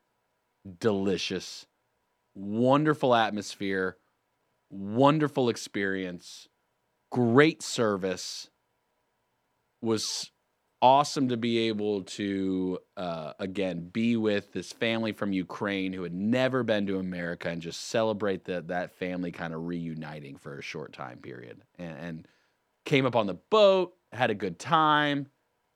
Delicious. 0.79 1.65
Wonderful 2.35 3.15
atmosphere. 3.15 3.97
Wonderful 4.69 5.49
experience. 5.49 6.47
Great 7.11 7.63
service. 7.63 8.51
Was 9.81 10.29
awesome 10.81 11.29
to 11.29 11.37
be 11.37 11.67
able 11.67 12.03
to 12.03 12.79
uh, 12.97 13.33
again 13.39 13.89
be 13.91 14.15
with 14.15 14.53
this 14.53 14.71
family 14.71 15.11
from 15.11 15.33
Ukraine 15.33 15.93
who 15.93 16.03
had 16.03 16.13
never 16.13 16.63
been 16.63 16.85
to 16.87 16.99
America 16.99 17.49
and 17.49 17.61
just 17.61 17.87
celebrate 17.87 18.45
that 18.45 18.67
that 18.67 18.91
family 18.91 19.31
kind 19.31 19.53
of 19.53 19.65
reuniting 19.65 20.37
for 20.37 20.57
a 20.57 20.61
short 20.61 20.93
time 20.93 21.17
period. 21.17 21.61
And, 21.77 21.97
and 21.97 22.27
came 22.85 23.05
up 23.05 23.15
on 23.15 23.27
the 23.27 23.35
boat 23.49 23.93
had 24.11 24.31
a 24.31 24.35
good 24.35 24.57
time. 24.57 25.27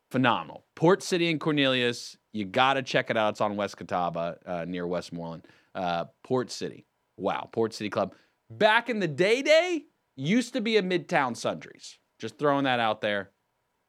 Phenomenal. 0.09 0.63
Port 0.75 1.03
City 1.03 1.29
and 1.29 1.39
Cornelius 1.39 2.17
you 2.31 2.45
got 2.45 2.73
to 2.75 2.81
check 2.81 3.11
it 3.11 3.17
out. 3.17 3.31
It's 3.31 3.41
on 3.41 3.55
West 3.55 3.77
Catawba 3.77 4.37
uh, 4.45 4.65
near 4.67 4.87
Westmoreland. 4.87 5.45
Uh, 5.75 6.05
Port 6.23 6.51
City. 6.51 6.85
Wow 7.17 7.49
Port 7.51 7.73
City 7.73 7.89
Club. 7.89 8.13
Back 8.49 8.89
in 8.89 8.99
the 8.99 9.07
day 9.07 9.41
day 9.41 9.83
used 10.15 10.53
to 10.53 10.61
be 10.61 10.77
a 10.77 10.81
Midtown 10.81 11.35
Sundries. 11.35 11.99
Just 12.19 12.37
throwing 12.37 12.63
that 12.63 12.79
out 12.79 13.01
there 13.01 13.31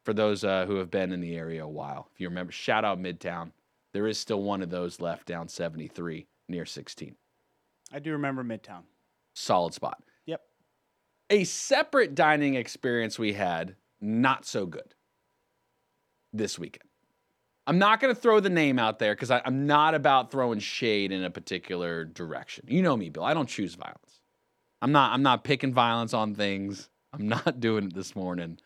for 0.05 0.13
those 0.13 0.45
uh, 0.45 0.67
who 0.67 0.77
have 0.77 0.91
been 0.91 1.13
in 1.13 1.21
the 1.21 1.37
area 1.37 1.65
a 1.65 1.69
while. 1.69 2.09
If 2.15 2.21
you 2.21 2.29
remember, 2.29 2.53
shout 2.53 2.85
out 2.85 3.01
Midtown. 3.01 3.53
There 3.93 4.07
is 4.07 4.19
still 4.19 4.43
one 4.43 4.63
of 4.63 4.71
those 4.71 5.01
left 5.01 5.27
down 5.27 5.49
73 5.49 6.27
near 6.49 6.67
16. 6.67 7.15
I 7.93 7.99
do 7.99 8.13
remember 8.13 8.45
Midtown. 8.45 8.83
Solid 9.35 9.75
spot. 9.75 10.03
Yep. 10.27 10.43
A 11.31 11.45
separate 11.45 12.15
dining 12.15 12.55
experience 12.55 13.19
we 13.19 13.33
had, 13.33 13.77
not 14.01 14.45
so 14.45 14.67
good 14.67 14.95
this 16.33 16.59
weekend. 16.59 16.89
I'm 17.67 17.79
not 17.79 18.01
going 18.01 18.15
to 18.15 18.21
throw 18.21 18.41
the 18.41 18.51
name 18.51 18.79
out 18.79 18.99
there 18.99 19.15
because 19.15 19.31
I'm 19.31 19.67
not 19.67 19.95
about 19.95 20.31
throwing 20.31 20.59
shade 20.59 21.13
in 21.13 21.25
a 21.25 21.31
particular 21.31 22.05
direction. 22.05 22.67
You 22.69 22.83
know 22.83 22.97
me, 22.97 23.09
Bill. 23.09 23.25
I 23.25 23.33
don't 23.33 23.49
choose 23.49 23.75
violence. 23.75 24.21
I'm 24.83 24.93
not. 24.93 25.13
I'm 25.13 25.23
not 25.23 25.45
picking 25.45 25.73
violence 25.73 26.13
on 26.13 26.35
things. 26.35 26.91
I'm 27.13 27.27
not 27.27 27.61
doing 27.61 27.85
it 27.87 27.95
this 27.95 28.15
morning. 28.15 28.59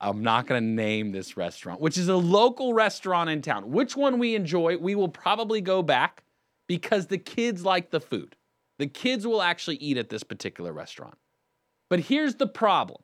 I'm 0.00 0.22
not 0.22 0.46
going 0.46 0.62
to 0.62 0.66
name 0.66 1.12
this 1.12 1.36
restaurant, 1.36 1.80
which 1.80 1.98
is 1.98 2.08
a 2.08 2.16
local 2.16 2.72
restaurant 2.72 3.28
in 3.28 3.42
town. 3.42 3.70
Which 3.70 3.96
one 3.96 4.18
we 4.18 4.34
enjoy, 4.34 4.78
we 4.78 4.94
will 4.94 5.08
probably 5.08 5.60
go 5.60 5.82
back 5.82 6.24
because 6.66 7.08
the 7.08 7.18
kids 7.18 7.64
like 7.64 7.90
the 7.90 8.00
food. 8.00 8.36
The 8.78 8.86
kids 8.86 9.26
will 9.26 9.42
actually 9.42 9.76
eat 9.76 9.98
at 9.98 10.08
this 10.08 10.22
particular 10.22 10.72
restaurant. 10.72 11.18
But 11.90 12.00
here's 12.00 12.36
the 12.36 12.46
problem. 12.46 13.02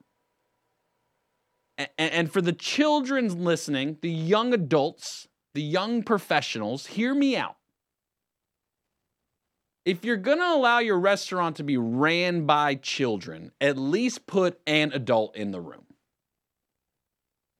And 1.99 2.33
for 2.33 2.41
the 2.41 2.55
children 2.55 3.45
listening, 3.45 3.99
the 4.01 4.11
young 4.11 4.55
adults, 4.55 5.29
the 5.53 5.61
young 5.61 6.03
professionals, 6.03 6.87
hear 6.87 7.15
me 7.15 7.37
out. 7.37 7.57
If 9.85 10.03
you're 10.03 10.17
going 10.17 10.39
to 10.39 10.55
allow 10.55 10.79
your 10.79 10.99
restaurant 10.99 11.57
to 11.57 11.63
be 11.63 11.77
ran 11.77 12.47
by 12.47 12.77
children, 12.77 13.53
at 13.61 13.77
least 13.77 14.27
put 14.27 14.59
an 14.67 14.93
adult 14.93 15.37
in 15.37 15.51
the 15.51 15.61
room. 15.61 15.85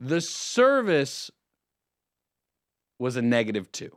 The 0.01 0.21
service 0.21 1.31
was 2.99 3.17
a 3.17 3.23
negative 3.23 3.71
two. 3.73 3.97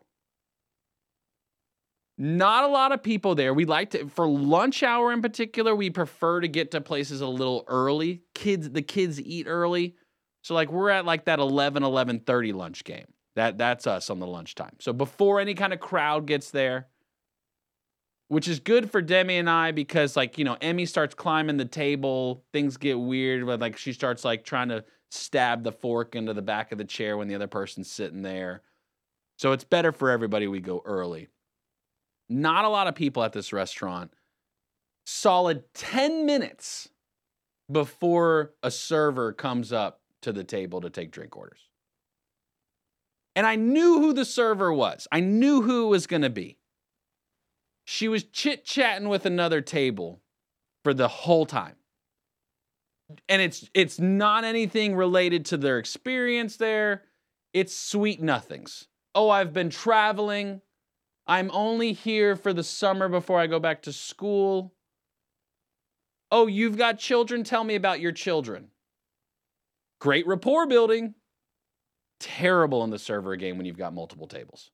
Not 2.18 2.66
a 2.66 2.68
lot 2.68 2.92
of 2.92 3.02
people 3.02 3.34
there. 3.34 3.54
We 3.54 3.64
like 3.64 3.92
to 3.92 4.10
for 4.10 4.28
lunch 4.28 4.84
hour 4.84 5.14
in 5.14 5.22
particular, 5.22 5.74
we 5.74 5.90
prefer 5.90 6.42
to 6.42 6.50
get 6.50 6.72
to 6.72 6.82
places 6.82 7.22
a 7.22 7.28
little 7.28 7.64
early. 7.68 8.24
Kids 8.36 8.70
the 8.70 8.82
kids 8.82 9.22
eat 9.22 9.48
early. 9.48 9.96
So 10.42 10.54
like 10.54 10.70
we're 10.70 10.90
at 10.90 11.06
like 11.06 11.26
that 11.26 11.40
11 11.40 11.84
11:30 11.84 12.54
lunch 12.54 12.84
game. 12.84 13.06
That 13.36 13.58
that's 13.58 13.88
us 13.88 14.10
on 14.10 14.20
the 14.20 14.28
lunchtime. 14.28 14.76
So 14.82 14.92
before 14.92 15.40
any 15.40 15.54
kind 15.54 15.72
of 15.72 15.80
crowd 15.80 16.26
gets 16.26 16.52
there, 16.52 16.88
which 18.28 18.50
is 18.50 18.60
good 18.60 18.92
for 18.92 19.02
Demi 19.02 19.38
and 19.38 19.50
I 19.50 19.72
because 19.72 20.18
like, 20.18 20.38
you 20.38 20.44
know, 20.44 20.58
Emmy 20.60 20.86
starts 20.86 21.16
climbing 21.16 21.56
the 21.56 21.66
table, 21.66 22.44
things 22.52 22.76
get 22.76 23.00
weird, 23.00 23.46
but 23.46 23.62
like 23.62 23.78
she 23.78 23.94
starts 23.94 24.26
like 24.26 24.44
trying 24.44 24.70
to 24.70 24.84
stab 25.10 25.64
the 25.64 25.72
fork 25.72 26.16
into 26.16 26.34
the 26.34 26.42
back 26.42 26.72
of 26.72 26.78
the 26.78 26.86
chair 26.86 27.18
when 27.18 27.28
the 27.28 27.36
other 27.36 27.48
person's 27.48 27.92
sitting 27.92 28.22
there. 28.22 28.62
So 29.38 29.52
it's 29.52 29.64
better 29.64 29.92
for 29.92 30.10
everybody 30.10 30.48
we 30.48 30.60
go 30.60 30.82
early. 30.86 31.28
Not 32.30 32.66
a 32.66 32.70
lot 32.70 32.88
of 32.88 32.96
people 32.96 33.24
at 33.24 33.34
this 33.34 33.52
restaurant. 33.52 34.12
Solid 35.06 35.64
10 35.74 36.26
minutes 36.26 36.90
before 37.72 38.54
a 38.62 38.70
server 38.70 39.34
comes 39.34 39.74
up 39.74 40.02
to 40.22 40.32
the 40.32 40.44
table 40.44 40.82
to 40.82 40.90
take 40.90 41.12
drink 41.12 41.36
orders. 41.36 41.62
And 43.36 43.48
I 43.48 43.56
knew 43.56 44.00
who 44.00 44.14
the 44.14 44.26
server 44.26 44.74
was. 44.74 45.08
I 45.12 45.22
knew 45.22 45.62
who 45.62 45.86
it 45.86 45.90
was 45.90 46.08
going 46.08 46.24
to 46.24 46.30
be. 46.30 46.58
She 47.86 48.08
was 48.08 48.24
chit 48.24 48.66
chatting 48.66 49.08
with 49.08 49.26
another 49.26 49.62
table 49.62 50.22
for 50.84 50.94
the 50.94 51.08
whole 51.08 51.46
time 51.46 51.76
and 53.28 53.42
it's 53.42 53.70
it's 53.74 54.00
not 54.00 54.44
anything 54.44 54.96
related 54.96 55.46
to 55.46 55.58
their 55.58 55.80
experience 55.80 56.58
there. 56.58 57.04
It's 57.54 57.76
sweet 57.76 58.22
nothings. 58.22 58.88
Oh, 59.16 59.30
I've 59.30 59.54
been 59.54 59.70
traveling. 59.70 60.62
I'm 61.26 61.50
only 61.52 61.94
here 61.94 62.36
for 62.36 62.54
the 62.54 62.64
summer 62.64 63.08
before 63.10 63.40
I 63.40 63.48
go 63.48 63.60
back 63.60 63.84
to 63.84 63.94
school. 63.94 64.74
Oh, 66.32 66.48
you've 66.48 66.78
got 66.78 67.00
children? 67.00 67.44
Tell 67.44 67.64
me 67.64 67.76
about 67.76 68.00
your 68.00 68.12
children. 68.12 68.70
Great 70.00 70.28
rapport 70.28 70.68
building. 70.68 71.16
Terrible 72.20 72.84
in 72.84 72.90
the 72.90 73.00
server 73.00 73.36
game 73.36 73.58
when 73.58 73.66
you've 73.66 73.78
got 73.78 73.94
multiple 73.94 74.28
tables. 74.28 74.72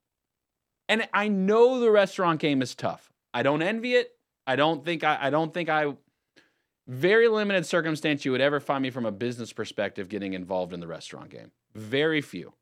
And 0.87 1.07
I 1.13 1.27
know 1.29 1.79
the 1.79 1.91
restaurant 1.91 2.39
game 2.39 2.61
is 2.61 2.75
tough. 2.75 3.11
I 3.33 3.43
don't 3.43 3.61
envy 3.61 3.95
it. 3.95 4.11
I 4.47 4.55
don't 4.55 4.85
think 4.85 5.03
I, 5.03 5.17
I 5.21 5.29
don't 5.29 5.53
think 5.53 5.69
I 5.69 5.93
very 6.87 7.27
limited 7.27 7.65
circumstance 7.65 8.25
you 8.25 8.31
would 8.31 8.41
ever 8.41 8.59
find 8.59 8.83
me 8.83 8.89
from 8.89 9.05
a 9.05 9.11
business 9.11 9.51
perspective 9.51 10.09
getting 10.09 10.33
involved 10.33 10.73
in 10.73 10.79
the 10.79 10.87
restaurant 10.87 11.29
game. 11.29 11.51
Very 11.73 12.21
few. 12.21 12.53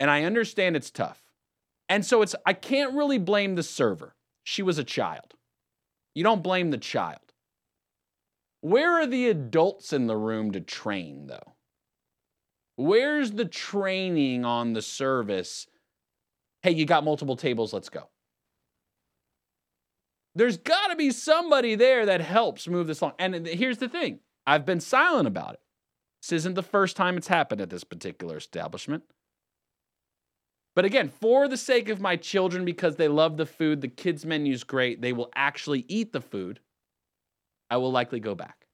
And 0.00 0.10
I 0.10 0.24
understand 0.24 0.76
it's 0.76 0.90
tough. 0.90 1.22
And 1.88 2.04
so 2.04 2.22
it's 2.22 2.34
I 2.46 2.54
can't 2.54 2.94
really 2.94 3.18
blame 3.18 3.54
the 3.54 3.62
server. 3.62 4.16
She 4.42 4.62
was 4.62 4.78
a 4.78 4.84
child. 4.84 5.34
You 6.14 6.24
don't 6.24 6.42
blame 6.42 6.70
the 6.70 6.78
child. 6.78 7.20
Where 8.60 8.92
are 8.92 9.06
the 9.06 9.28
adults 9.28 9.92
in 9.92 10.06
the 10.06 10.16
room 10.16 10.52
to 10.52 10.60
train 10.60 11.26
though? 11.26 11.54
Where's 12.76 13.32
the 13.32 13.44
training 13.44 14.44
on 14.44 14.72
the 14.72 14.82
service? 14.82 15.66
Hey, 16.62 16.72
you 16.72 16.86
got 16.86 17.04
multiple 17.04 17.36
tables, 17.36 17.72
let's 17.74 17.90
go. 17.90 18.08
There's 20.34 20.56
got 20.56 20.88
to 20.88 20.96
be 20.96 21.10
somebody 21.10 21.74
there 21.74 22.06
that 22.06 22.20
helps 22.20 22.66
move 22.66 22.86
this 22.88 23.00
along. 23.00 23.14
And 23.18 23.46
here's 23.46 23.78
the 23.78 23.88
thing 23.88 24.20
I've 24.46 24.66
been 24.66 24.80
silent 24.80 25.28
about 25.28 25.54
it. 25.54 25.60
This 26.22 26.32
isn't 26.32 26.54
the 26.54 26.62
first 26.62 26.96
time 26.96 27.16
it's 27.16 27.28
happened 27.28 27.60
at 27.60 27.70
this 27.70 27.84
particular 27.84 28.36
establishment. 28.36 29.04
But 30.74 30.84
again, 30.84 31.08
for 31.08 31.46
the 31.46 31.56
sake 31.56 31.88
of 31.88 32.00
my 32.00 32.16
children, 32.16 32.64
because 32.64 32.96
they 32.96 33.06
love 33.06 33.36
the 33.36 33.46
food, 33.46 33.80
the 33.80 33.88
kids' 33.88 34.26
menu's 34.26 34.64
great, 34.64 35.00
they 35.00 35.12
will 35.12 35.30
actually 35.36 35.84
eat 35.86 36.12
the 36.12 36.20
food, 36.20 36.60
I 37.70 37.76
will 37.76 37.92
likely 37.92 38.18
go 38.18 38.34
back. 38.34 38.66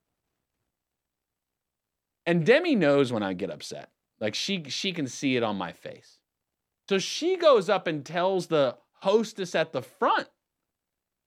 And 2.25 2.47
Demi 2.47 2.75
knows 2.75 3.13
when 3.13 3.23
I 3.23 3.35
get 3.35 3.51
upset. 3.51 3.91
Like 4.21 4.35
she 4.35 4.65
she 4.69 4.93
can 4.93 5.07
see 5.07 5.37
it 5.37 5.43
on 5.43 5.57
my 5.57 5.73
face. 5.73 6.19
So 6.89 6.99
she 6.99 7.37
goes 7.37 7.69
up 7.69 7.87
and 7.87 8.05
tells 8.05 8.47
the 8.47 8.77
hostess 9.01 9.55
at 9.55 9.73
the 9.73 9.83
front, 9.83 10.29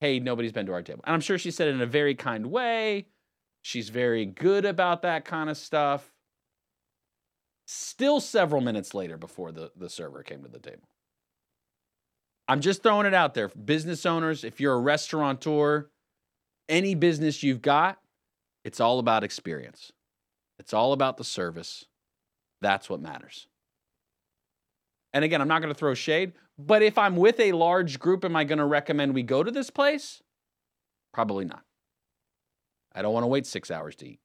"Hey, 0.04 0.20
nobody's 0.20 0.52
been 0.52 0.66
to 0.66 0.74
our 0.74 0.82
table." 0.82 1.02
And 1.06 1.14
I'm 1.14 1.22
sure 1.22 1.38
she 1.38 1.50
said 1.50 1.70
it 1.70 1.76
in 1.76 1.82
a 1.82 1.86
very 1.86 2.14
kind 2.14 2.48
way. 2.48 3.08
She's 3.62 3.88
very 3.88 4.26
good 4.26 4.66
about 4.66 5.04
that 5.04 5.24
kind 5.24 5.50
of 5.50 5.56
stuff. 5.56 6.12
Still 7.66 8.20
several 8.20 8.60
minutes 8.60 8.94
later 8.94 9.18
before 9.18 9.54
the, 9.54 9.72
the 9.78 9.90
server 9.90 10.22
came 10.22 10.44
to 10.44 10.50
the 10.50 10.60
table. 10.60 10.90
I'm 12.50 12.60
just 12.60 12.84
throwing 12.84 13.06
it 13.06 13.14
out 13.14 13.34
there. 13.34 13.48
Business 13.48 14.06
owners, 14.06 14.44
if 14.44 14.60
you're 14.60 14.74
a 14.74 14.82
restaurateur, 14.82 15.90
any 16.68 16.96
business 16.96 17.42
you've 17.42 17.62
got, 17.62 18.00
it's 18.66 18.82
all 18.82 19.00
about 19.00 19.24
experience. 19.24 19.94
It's 20.60 20.74
all 20.74 20.92
about 20.92 21.16
the 21.16 21.24
service. 21.24 21.86
That's 22.60 22.90
what 22.90 23.00
matters. 23.00 23.48
And 25.14 25.24
again, 25.24 25.42
I'm 25.42 25.48
not 25.48 25.62
going 25.62 25.74
to 25.74 25.78
throw 25.78 25.94
shade, 25.94 26.34
but 26.58 26.82
if 26.82 26.98
I'm 26.98 27.16
with 27.16 27.40
a 27.40 27.52
large 27.52 28.00
group, 28.00 28.26
am 28.26 28.36
I 28.36 28.44
going 28.44 28.58
to 28.58 28.66
recommend 28.66 29.14
we 29.14 29.24
go 29.24 29.44
to 29.44 29.52
this 29.52 29.70
place? 29.70 30.22
Probably 31.14 31.46
not. 31.46 31.64
I 32.96 33.02
don't 33.02 33.14
want 33.14 33.24
to 33.24 33.28
wait 33.28 33.46
six 33.46 33.72
hours 33.72 33.96
to 33.98 34.08
eat. 34.08 34.20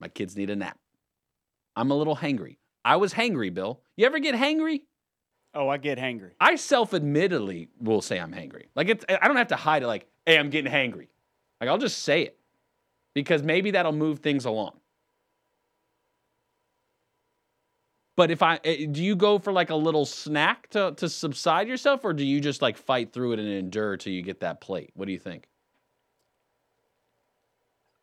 My 0.00 0.08
kids 0.08 0.36
need 0.36 0.50
a 0.50 0.56
nap. 0.56 0.78
I'm 1.76 1.90
a 1.90 1.94
little 1.94 2.16
hangry. 2.16 2.56
I 2.84 2.96
was 2.96 3.14
hangry, 3.14 3.52
Bill. 3.52 3.80
You 3.96 4.06
ever 4.06 4.18
get 4.18 4.34
hangry? 4.34 4.82
Oh, 5.54 5.68
I 5.68 5.78
get 5.78 5.98
hangry. 5.98 6.32
I 6.40 6.56
self-admittedly 6.56 7.68
will 7.80 8.02
say 8.02 8.18
I'm 8.18 8.32
hangry. 8.32 8.66
Like 8.74 8.88
it's 8.88 9.04
I 9.08 9.26
don't 9.26 9.36
have 9.36 9.48
to 9.48 9.56
hide 9.56 9.82
it 9.82 9.86
like, 9.86 10.06
"Hey, 10.24 10.38
I'm 10.38 10.48
getting 10.48 10.72
hangry." 10.72 11.08
Like 11.60 11.68
I'll 11.68 11.78
just 11.78 11.98
say 11.98 12.22
it. 12.22 12.38
Because 13.14 13.42
maybe 13.42 13.72
that'll 13.72 13.92
move 13.92 14.20
things 14.20 14.44
along. 14.44 14.79
But 18.20 18.30
if 18.30 18.42
I 18.42 18.60
eh, 18.64 18.84
do 18.84 19.02
you 19.02 19.16
go 19.16 19.38
for 19.38 19.50
like 19.50 19.70
a 19.70 19.74
little 19.74 20.04
snack 20.04 20.68
to 20.72 20.92
to 20.98 21.08
subside 21.08 21.66
yourself 21.68 22.04
or 22.04 22.12
do 22.12 22.22
you 22.22 22.38
just 22.38 22.60
like 22.60 22.76
fight 22.76 23.14
through 23.14 23.32
it 23.32 23.38
and 23.38 23.48
endure 23.48 23.96
till 23.96 24.12
you 24.12 24.20
get 24.20 24.40
that 24.40 24.60
plate? 24.60 24.90
What 24.92 25.06
do 25.06 25.12
you 25.12 25.18
think? 25.18 25.48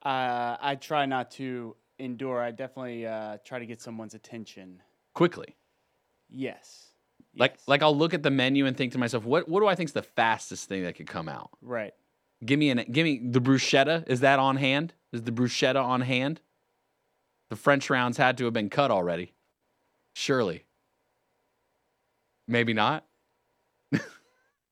Uh, 0.04 0.58
I 0.60 0.76
try 0.82 1.06
not 1.06 1.30
to 1.34 1.76
endure. 2.00 2.42
I 2.42 2.50
definitely 2.50 3.06
uh, 3.06 3.38
try 3.46 3.60
to 3.60 3.68
get 3.68 3.80
someone's 3.80 4.16
attention. 4.16 4.82
Quickly. 5.14 5.56
Yes. 6.32 6.88
Like 7.38 7.52
Yes. 7.52 7.68
like 7.68 7.84
I'll 7.84 7.96
look 7.96 8.16
at 8.16 8.24
the 8.24 8.32
menu 8.32 8.66
and 8.66 8.76
think 8.76 8.94
to 8.94 8.98
myself, 8.98 9.24
what 9.24 9.48
what 9.48 9.60
do 9.60 9.68
I 9.68 9.76
think's 9.76 9.92
the 9.92 10.02
fastest 10.02 10.68
thing 10.68 10.82
that 10.82 10.96
could 10.96 11.06
come 11.06 11.30
out? 11.30 11.52
right. 11.62 11.94
Give 12.44 12.58
me 12.58 12.72
an 12.72 12.84
give 12.92 13.04
me 13.04 13.22
the 13.24 13.40
bruschetta. 13.40 14.10
Is 14.10 14.22
that 14.22 14.40
on 14.40 14.56
hand? 14.58 14.96
Is 15.14 15.22
the 15.22 15.32
bruschetta 15.32 15.80
on 15.80 16.02
hand? 16.02 16.42
The 17.52 17.56
French 17.56 17.92
rounds 17.92 18.18
had 18.18 18.36
to 18.40 18.46
have 18.46 18.54
been 18.54 18.72
cut 18.72 18.90
already. 18.90 19.34
Surely. 20.20 20.66
Maybe 22.48 22.74
not. 22.74 23.06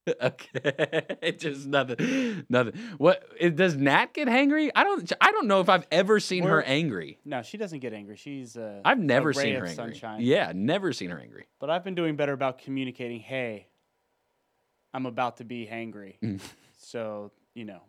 okay, 0.07 0.47
It 1.21 1.39
just 1.39 1.67
nothing, 1.67 2.45
nothing. 2.49 2.73
What 2.97 3.23
it- 3.39 3.55
does 3.55 3.75
Nat 3.75 4.13
get 4.15 4.27
angry? 4.27 4.71
I 4.75 4.83
don't. 4.83 5.11
I 5.21 5.31
don't 5.31 5.45
know 5.47 5.59
if 5.61 5.69
I've 5.69 5.85
ever 5.91 6.19
seen 6.19 6.43
her 6.45 6.55
We're- 6.57 6.63
angry. 6.65 7.19
No, 7.25 7.43
she 7.43 7.57
doesn't 7.57 7.79
get 7.79 7.93
angry. 7.93 8.15
She's 8.15 8.57
uh, 8.57 8.81
I've 8.83 8.97
never 8.97 9.33
seen 9.33 9.53
her 9.53 9.67
angry. 9.67 9.75
sunshine. 9.75 10.21
Yeah, 10.21 10.51
never 10.55 10.91
seen 10.91 11.11
her 11.11 11.19
angry. 11.19 11.45
But 11.59 11.69
I've 11.69 11.83
been 11.83 11.95
doing 11.95 12.15
better 12.15 12.33
about 12.33 12.57
communicating. 12.57 13.19
Hey, 13.19 13.67
I'm 14.95 15.05
about 15.05 15.37
to 15.37 15.43
be 15.43 15.67
hangry. 15.71 16.17
So 16.77 17.31
you 17.55 17.65
know, 17.65 17.81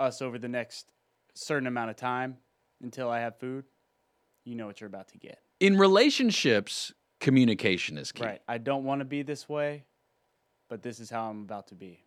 us 0.00 0.22
over 0.22 0.38
the 0.38 0.48
next 0.48 0.86
certain 1.34 1.66
amount 1.66 1.90
of 1.90 1.96
time 1.96 2.38
until 2.80 3.08
I 3.10 3.20
have 3.20 3.38
food, 3.38 3.64
you 4.44 4.54
know 4.56 4.66
what 4.66 4.80
you're 4.80 4.88
about 4.88 5.08
to 5.08 5.18
get. 5.18 5.38
In 5.62 5.78
relationships, 5.78 6.92
communication 7.20 7.96
is 7.96 8.10
key. 8.10 8.24
Right. 8.24 8.42
I 8.48 8.58
don't 8.58 8.82
want 8.82 8.98
to 8.98 9.04
be 9.04 9.22
this 9.22 9.48
way, 9.48 9.84
but 10.68 10.82
this 10.82 10.98
is 10.98 11.08
how 11.08 11.30
I'm 11.30 11.42
about 11.42 11.68
to 11.68 11.76
be. 11.76 12.04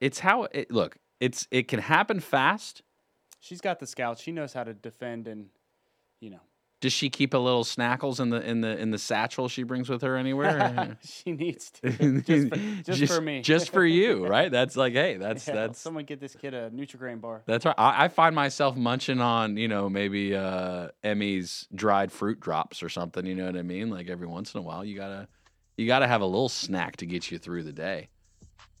It's 0.00 0.18
how 0.18 0.44
it 0.44 0.70
look. 0.70 0.96
It's 1.20 1.46
it 1.50 1.68
can 1.68 1.78
happen 1.78 2.20
fast. 2.20 2.80
She's 3.38 3.60
got 3.60 3.80
the 3.80 3.86
scout. 3.86 4.18
She 4.18 4.32
knows 4.32 4.54
how 4.54 4.64
to 4.64 4.72
defend 4.72 5.28
and, 5.28 5.50
you 6.20 6.30
know, 6.30 6.40
Does 6.82 6.92
she 6.92 7.08
keep 7.08 7.32
a 7.32 7.38
little 7.38 7.64
snackles 7.64 8.20
in 8.20 8.28
the 8.28 8.40
in 8.46 8.60
the 8.60 8.76
in 8.78 8.90
the 8.90 8.98
satchel 8.98 9.48
she 9.48 9.62
brings 9.62 9.88
with 9.88 10.02
her 10.02 10.16
anywhere? 10.16 10.98
she 11.04 11.32
needs 11.32 11.70
to. 11.82 12.20
Just 12.20 12.48
for, 12.50 12.56
just 12.92 13.14
for 13.14 13.20
me. 13.22 13.40
just 13.40 13.70
for 13.70 13.84
you, 13.84 14.26
right? 14.26 14.50
That's 14.52 14.76
like, 14.76 14.92
hey, 14.92 15.16
that's 15.16 15.48
Yeah, 15.48 15.54
that's 15.54 15.78
someone 15.80 16.04
get 16.04 16.20
this 16.20 16.34
kid 16.36 16.52
a 16.52 16.68
Nutrigrain 16.70 17.20
bar. 17.20 17.42
that's 17.46 17.64
right. 17.64 17.74
I, 17.78 18.04
I 18.04 18.08
find 18.08 18.34
myself 18.34 18.76
munching 18.76 19.20
on, 19.22 19.56
you 19.56 19.68
know, 19.68 19.88
maybe 19.88 20.36
uh 20.36 20.88
Emmy's 21.02 21.66
dried 21.74 22.12
fruit 22.12 22.40
drops 22.40 22.82
or 22.82 22.90
something. 22.90 23.24
You 23.24 23.34
know 23.34 23.46
what 23.46 23.56
I 23.56 23.62
mean? 23.62 23.88
Like 23.88 24.10
every 24.10 24.26
once 24.26 24.54
in 24.54 24.58
a 24.60 24.62
while, 24.62 24.84
you 24.84 24.96
gotta 24.98 25.28
you 25.78 25.86
gotta 25.86 26.06
have 26.06 26.20
a 26.20 26.26
little 26.26 26.50
snack 26.50 26.96
to 26.98 27.06
get 27.06 27.30
you 27.30 27.38
through 27.38 27.62
the 27.62 27.72
day. 27.72 28.08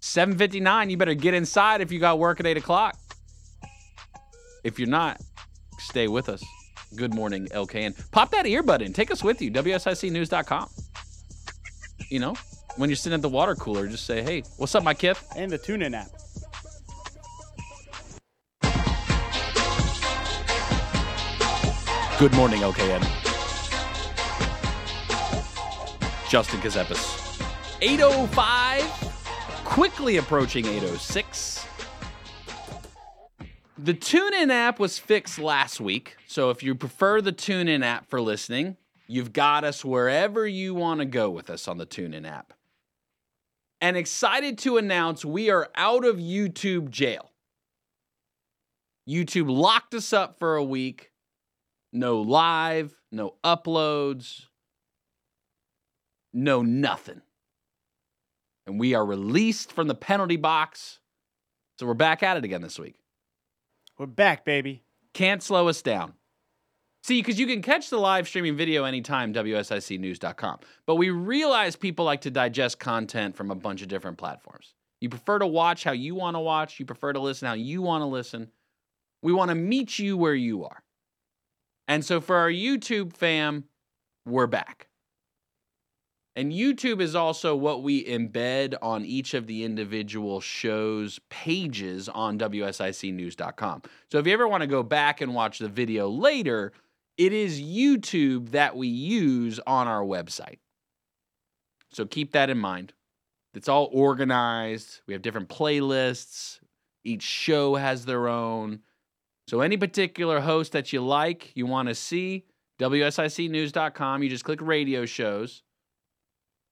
Seven 0.00 0.36
fifty 0.36 0.60
nine. 0.60 0.90
You 0.90 0.98
better 0.98 1.14
get 1.14 1.32
inside 1.32 1.80
if 1.80 1.90
you 1.90 1.98
got 1.98 2.18
work 2.18 2.40
at 2.40 2.46
eight 2.46 2.58
o'clock. 2.58 2.94
If 4.64 4.78
you're 4.78 4.88
not, 4.88 5.18
stay 5.78 6.08
with 6.08 6.28
us. 6.28 6.42
Good 6.94 7.12
morning, 7.14 7.46
LKN. 7.48 8.10
Pop 8.10 8.30
that 8.30 8.46
earbud 8.46 8.80
in. 8.80 8.92
Take 8.92 9.10
us 9.10 9.24
with 9.24 9.42
you. 9.42 9.50
WSICnews.com. 9.50 10.68
You 12.08 12.20
know, 12.20 12.34
when 12.76 12.88
you're 12.88 12.96
sitting 12.96 13.14
at 13.14 13.22
the 13.22 13.28
water 13.28 13.54
cooler, 13.54 13.88
just 13.88 14.06
say, 14.06 14.22
hey, 14.22 14.44
what's 14.56 14.74
up, 14.74 14.84
my 14.84 14.94
kid? 14.94 15.16
And 15.34 15.50
the 15.50 15.58
tune 15.58 15.82
in 15.82 15.94
app. 15.94 16.08
Good 22.18 22.34
morning, 22.34 22.60
LKN. 22.60 23.02
Justin 26.30 26.60
Ckezepis. 26.60 27.24
805, 27.82 28.82
quickly 29.64 30.16
approaching 30.16 30.64
806. 30.64 31.55
The 33.86 33.94
TuneIn 33.94 34.50
app 34.50 34.80
was 34.80 34.98
fixed 34.98 35.38
last 35.38 35.80
week, 35.80 36.16
so 36.26 36.50
if 36.50 36.60
you 36.60 36.74
prefer 36.74 37.20
the 37.20 37.32
TuneIn 37.32 37.84
app 37.84 38.10
for 38.10 38.20
listening, 38.20 38.76
you've 39.06 39.32
got 39.32 39.62
us 39.62 39.84
wherever 39.84 40.44
you 40.44 40.74
want 40.74 40.98
to 40.98 41.06
go 41.06 41.30
with 41.30 41.48
us 41.48 41.68
on 41.68 41.78
the 41.78 41.86
TuneIn 41.86 42.28
app. 42.28 42.52
And 43.80 43.96
excited 43.96 44.58
to 44.58 44.76
announce 44.76 45.24
we 45.24 45.50
are 45.50 45.68
out 45.76 46.04
of 46.04 46.16
YouTube 46.16 46.90
jail. 46.90 47.30
YouTube 49.08 49.48
locked 49.48 49.94
us 49.94 50.12
up 50.12 50.36
for 50.40 50.56
a 50.56 50.64
week 50.64 51.12
no 51.92 52.20
live, 52.22 52.92
no 53.12 53.36
uploads, 53.44 54.46
no 56.32 56.60
nothing. 56.60 57.22
And 58.66 58.80
we 58.80 58.94
are 58.94 59.06
released 59.06 59.70
from 59.70 59.86
the 59.86 59.94
penalty 59.94 60.34
box. 60.34 60.98
So 61.78 61.86
we're 61.86 61.94
back 61.94 62.24
at 62.24 62.36
it 62.36 62.42
again 62.42 62.62
this 62.62 62.80
week. 62.80 62.96
We're 63.98 64.06
back, 64.06 64.44
baby. 64.44 64.82
Can't 65.14 65.42
slow 65.42 65.68
us 65.68 65.80
down. 65.80 66.12
See, 67.02 67.20
because 67.22 67.38
you 67.38 67.46
can 67.46 67.62
catch 67.62 67.88
the 67.88 67.98
live 67.98 68.28
streaming 68.28 68.56
video 68.56 68.84
anytime, 68.84 69.32
WSICnews.com. 69.32 70.58
But 70.86 70.96
we 70.96 71.10
realize 71.10 71.76
people 71.76 72.04
like 72.04 72.22
to 72.22 72.30
digest 72.30 72.78
content 72.78 73.36
from 73.36 73.50
a 73.50 73.54
bunch 73.54 73.80
of 73.80 73.88
different 73.88 74.18
platforms. 74.18 74.74
You 75.00 75.08
prefer 75.08 75.38
to 75.38 75.46
watch 75.46 75.84
how 75.84 75.92
you 75.92 76.14
want 76.14 76.34
to 76.34 76.40
watch, 76.40 76.78
you 76.78 76.84
prefer 76.84 77.12
to 77.12 77.20
listen 77.20 77.46
how 77.46 77.54
you 77.54 77.80
want 77.80 78.02
to 78.02 78.06
listen. 78.06 78.48
We 79.22 79.32
want 79.32 79.50
to 79.50 79.54
meet 79.54 79.98
you 79.98 80.16
where 80.16 80.34
you 80.34 80.64
are. 80.64 80.82
And 81.88 82.04
so 82.04 82.20
for 82.20 82.36
our 82.36 82.50
YouTube 82.50 83.14
fam, 83.14 83.64
we're 84.26 84.46
back. 84.46 84.88
And 86.36 86.52
YouTube 86.52 87.00
is 87.00 87.14
also 87.14 87.56
what 87.56 87.82
we 87.82 88.04
embed 88.04 88.74
on 88.82 89.06
each 89.06 89.32
of 89.32 89.46
the 89.46 89.64
individual 89.64 90.42
shows' 90.42 91.18
pages 91.30 92.10
on 92.10 92.38
WSICnews.com. 92.38 93.82
So 94.12 94.18
if 94.18 94.26
you 94.26 94.34
ever 94.34 94.46
want 94.46 94.60
to 94.60 94.66
go 94.66 94.82
back 94.82 95.22
and 95.22 95.34
watch 95.34 95.58
the 95.58 95.68
video 95.68 96.10
later, 96.10 96.72
it 97.16 97.32
is 97.32 97.60
YouTube 97.62 98.50
that 98.50 98.76
we 98.76 98.86
use 98.86 99.58
on 99.66 99.88
our 99.88 100.02
website. 100.02 100.58
So 101.90 102.04
keep 102.04 102.32
that 102.32 102.50
in 102.50 102.58
mind. 102.58 102.92
It's 103.54 103.70
all 103.70 103.88
organized. 103.90 105.00
We 105.06 105.14
have 105.14 105.22
different 105.22 105.48
playlists. 105.48 106.60
Each 107.02 107.22
show 107.22 107.76
has 107.76 108.04
their 108.04 108.28
own. 108.28 108.80
So 109.48 109.62
any 109.62 109.78
particular 109.78 110.40
host 110.40 110.72
that 110.72 110.92
you 110.92 111.00
like, 111.00 111.52
you 111.54 111.64
want 111.64 111.88
to 111.88 111.94
see, 111.94 112.44
WSICnews.com, 112.78 114.22
you 114.22 114.28
just 114.28 114.44
click 114.44 114.60
radio 114.60 115.06
shows, 115.06 115.62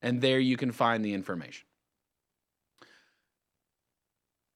and 0.05 0.21
there 0.21 0.39
you 0.39 0.57
can 0.59 0.71
find 0.71 1.03
the 1.05 1.15
information. 1.15 1.67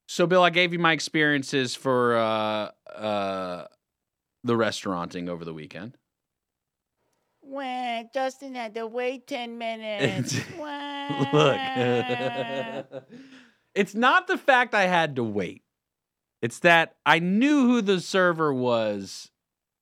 So, 0.06 0.26
Bill, 0.26 0.42
I 0.42 0.50
gave 0.50 0.74
you 0.74 0.78
my 0.78 0.92
experiences 0.92 1.74
for 1.74 2.16
uh, 2.16 2.70
uh, 2.94 3.64
the 4.44 4.54
restauranting 4.56 5.28
over 5.28 5.44
the 5.46 5.54
weekend. 5.54 5.96
Wah, 7.42 8.02
Justin 8.12 8.54
had 8.54 8.74
to 8.74 8.86
wait 8.86 9.26
10 9.26 9.56
minutes. 9.56 10.34
Look, 11.32 11.56
it's 13.74 13.94
not 13.94 14.26
the 14.26 14.36
fact 14.36 14.74
I 14.74 14.86
had 14.86 15.16
to 15.16 15.24
wait. 15.24 15.62
It's 16.42 16.58
that 16.60 16.96
I 17.06 17.20
knew 17.20 17.66
who 17.66 17.80
the 17.80 18.00
server 18.00 18.52
was, 18.52 19.30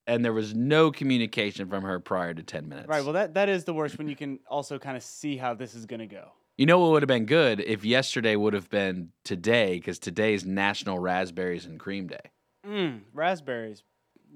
and 0.07 0.23
there 0.23 0.33
was 0.33 0.55
no 0.55 0.91
communication 0.91 1.69
from 1.69 1.83
her 1.83 1.99
prior 1.99 2.33
to 2.33 2.41
10 2.41 2.67
minutes. 2.67 2.87
Right. 2.87 3.03
Well, 3.03 3.13
that, 3.13 3.33
that 3.35 3.49
is 3.49 3.65
the 3.65 3.73
worst 3.73 3.97
when 3.97 4.07
you 4.07 4.15
can 4.15 4.39
also 4.49 4.79
kind 4.79 4.97
of 4.97 5.03
see 5.03 5.37
how 5.37 5.53
this 5.53 5.75
is 5.75 5.85
going 5.85 5.99
to 5.99 6.07
go. 6.07 6.31
You 6.57 6.65
know 6.65 6.79
what 6.79 6.91
would 6.91 7.03
have 7.03 7.07
been 7.07 7.25
good 7.25 7.59
if 7.59 7.85
yesterday 7.85 8.35
would 8.35 8.53
have 8.53 8.69
been 8.69 9.09
today, 9.23 9.75
because 9.75 9.99
today's 9.99 10.43
National 10.43 10.97
Raspberries 10.97 11.65
and 11.65 11.79
Cream 11.79 12.07
Day. 12.07 12.31
Mm, 12.65 13.01
raspberries. 13.13 13.83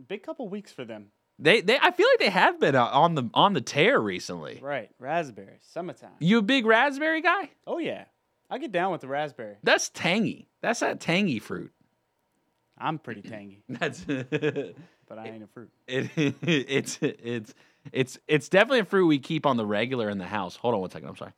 Big 0.07 0.21
couple 0.21 0.47
weeks 0.47 0.71
for 0.71 0.85
them. 0.85 1.07
They, 1.39 1.61
they, 1.61 1.79
I 1.81 1.89
feel 1.89 2.05
like 2.13 2.19
they 2.19 2.29
have 2.29 2.59
been 2.59 2.75
uh, 2.75 2.85
on 2.85 3.15
the 3.15 3.27
on 3.33 3.53
the 3.53 3.61
tear 3.61 3.99
recently. 3.99 4.59
Right. 4.61 4.91
Raspberries. 4.99 5.63
Summertime. 5.71 6.11
You 6.19 6.37
a 6.37 6.41
big 6.43 6.67
raspberry 6.67 7.21
guy? 7.21 7.49
Oh, 7.65 7.79
yeah. 7.79 8.03
I 8.51 8.59
get 8.59 8.71
down 8.71 8.91
with 8.91 9.01
the 9.01 9.07
raspberry. 9.07 9.55
That's 9.63 9.89
tangy. 9.89 10.49
That's 10.61 10.81
that 10.81 10.99
tangy 10.99 11.39
fruit. 11.39 11.71
I'm 12.81 12.99
pretty 12.99 13.21
tangy, 13.21 13.63
That's 13.69 14.01
but 15.11 15.19
I 15.19 15.27
ain't 15.27 15.43
a 15.43 15.47
fruit. 15.47 15.69
it, 15.87 16.09
it's 16.41 16.97
it's 17.01 17.53
it's 17.91 18.17
it's 18.29 18.47
definitely 18.47 18.79
a 18.79 18.85
fruit 18.85 19.07
we 19.07 19.19
keep 19.19 19.45
on 19.45 19.57
the 19.57 19.65
regular 19.65 20.09
in 20.09 20.17
the 20.19 20.25
house. 20.25 20.55
Hold 20.55 20.73
on 20.73 20.79
one 20.79 20.89
second. 20.89 21.09
I'm 21.09 21.17
sorry. 21.17 21.33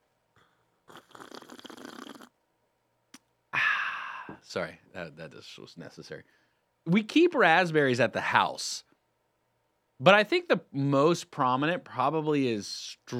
Ah, 3.51 4.37
sorry, 4.43 4.79
that 4.93 5.17
that 5.17 5.31
just 5.31 5.57
was 5.57 5.75
necessary. 5.75 6.21
We 6.85 7.01
keep 7.01 7.33
raspberries 7.33 7.99
at 7.99 8.13
the 8.13 8.21
house, 8.21 8.83
but 9.99 10.13
I 10.13 10.23
think 10.23 10.49
the 10.49 10.61
most 10.71 11.31
prominent 11.31 11.83
probably 11.83 12.49
is 12.49 12.67
str- 12.67 13.15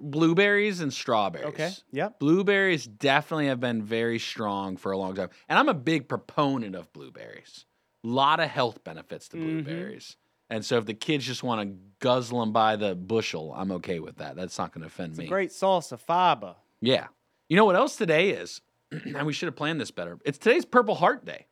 blueberries 0.00 0.80
and 0.80 0.90
strawberries. 0.90 1.48
Okay. 1.48 1.72
Yep. 1.92 2.18
Blueberries 2.18 2.86
definitely 2.86 3.48
have 3.48 3.60
been 3.60 3.82
very 3.82 4.18
strong 4.18 4.78
for 4.78 4.90
a 4.90 4.96
long 4.96 5.14
time. 5.14 5.28
And 5.50 5.58
I'm 5.58 5.68
a 5.68 5.74
big 5.74 6.08
proponent 6.08 6.74
of 6.74 6.90
blueberries. 6.94 7.66
Lot 8.02 8.40
of 8.40 8.48
health 8.48 8.84
benefits 8.84 9.28
to 9.30 9.36
Mhm. 9.36 9.64
blueberries. 9.64 10.16
And 10.50 10.64
so 10.64 10.78
if 10.78 10.86
the 10.86 10.94
kids 10.94 11.26
just 11.26 11.42
want 11.42 11.60
to 11.68 11.76
guzzle 11.98 12.40
them 12.40 12.52
by 12.52 12.76
the 12.76 12.94
bushel, 12.94 13.52
I'm 13.54 13.70
okay 13.72 14.00
with 14.00 14.16
that. 14.16 14.34
That's 14.36 14.56
not 14.58 14.72
going 14.72 14.82
to 14.82 14.86
offend 14.86 15.10
It's 15.10 15.18
a 15.18 15.22
me. 15.22 15.28
great 15.28 15.50
salsa, 15.50 15.98
faba. 15.98 16.56
yeah. 16.80 17.08
You 17.48 17.56
know 17.56 17.64
what 17.64 17.76
else 17.76 17.96
today 17.96 18.30
is? 18.30 18.60
and 18.90 19.26
we 19.26 19.32
should 19.32 19.46
have 19.46 19.56
planned 19.56 19.80
this 19.80 19.90
better. 19.90 20.18
It's 20.24 20.38
today's 20.38 20.64
Purple 20.64 20.94
Heart 20.94 21.24
Day. 21.24 21.46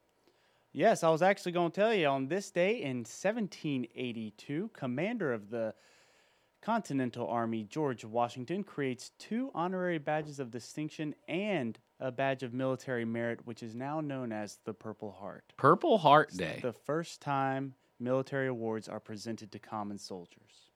Yes, 0.73 1.03
I 1.03 1.09
was 1.11 1.21
actually 1.23 1.53
going 1.53 1.71
to 1.73 1.75
tell 1.81 1.93
you 1.95 2.07
on 2.07 2.29
this 2.29 2.51
day 2.51 2.83
in 2.83 3.05
1782, 3.05 4.71
commander 4.75 5.33
of 5.33 5.51
the 5.51 5.75
Continental 6.63 7.29
Army, 7.29 7.65
George 7.65 8.05
Washington, 8.05 8.65
creates 8.65 9.11
two 9.19 9.51
honorary 9.55 9.99
badges 9.99 10.41
of 10.41 10.51
distinction 10.51 11.15
and 11.29 11.79
a 11.99 12.13
badge 12.13 12.43
of 12.43 12.53
military 12.53 13.05
merit, 13.05 13.41
which 13.45 13.63
is 13.63 13.75
now 13.75 14.01
known 14.01 14.33
as 14.33 14.59
the 14.65 14.75
Purple 14.75 15.13
Heart. 15.13 15.55
Purple 15.57 15.99
Heart 15.99 16.29
It's 16.29 16.39
Day. 16.39 16.59
The 16.63 16.73
first 16.73 17.21
time 17.21 17.75
military 17.99 18.49
awards 18.49 18.89
are 18.89 19.01
presented 19.01 19.53
to 19.53 19.59
common 19.59 19.99
soldiers. 19.99 20.71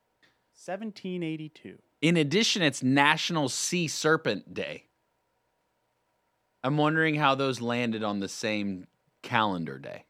1782. 0.53 1.77
In 2.01 2.17
addition, 2.17 2.61
it's 2.61 2.83
National 2.83 3.49
Sea 3.49 3.87
Serpent 3.87 4.53
Day. 4.53 4.85
I'm 6.63 6.77
wondering 6.77 7.15
how 7.15 7.35
those 7.35 7.61
landed 7.61 8.03
on 8.03 8.19
the 8.19 8.27
same 8.27 8.87
calendar 9.23 9.79
day. 9.79 10.05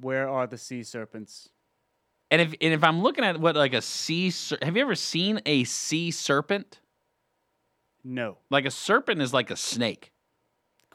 Where 0.00 0.28
are 0.28 0.46
the 0.46 0.58
sea 0.58 0.82
serpents? 0.82 1.48
And 2.30 2.40
if 2.42 2.54
and 2.60 2.74
if 2.74 2.84
I'm 2.84 3.02
looking 3.02 3.24
at 3.24 3.40
what 3.40 3.56
like 3.56 3.74
a 3.74 3.82
sea, 3.82 4.30
ser- 4.30 4.58
have 4.62 4.76
you 4.76 4.82
ever 4.82 4.94
seen 4.94 5.40
a 5.46 5.64
sea 5.64 6.10
serpent? 6.10 6.80
No. 8.04 8.38
Like 8.50 8.64
a 8.64 8.70
serpent 8.70 9.22
is 9.22 9.32
like 9.32 9.50
a 9.50 9.56
snake. 9.56 10.12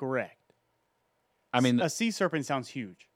Correct. 0.04 0.38
I 1.54 1.62
mean, 1.62 1.80
a 1.80 1.90
sea 1.90 2.12
serpent 2.12 2.46
sounds 2.46 2.68
huge. 2.68 3.08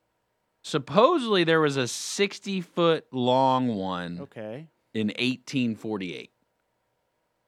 supposedly 0.64 1.44
there 1.44 1.60
was 1.60 1.76
a 1.76 1.88
60 1.88 2.62
foot 2.62 3.06
long 3.12 3.68
one 3.76 4.20
Okay. 4.22 4.68
in 4.94 5.08
1848. 5.08 6.32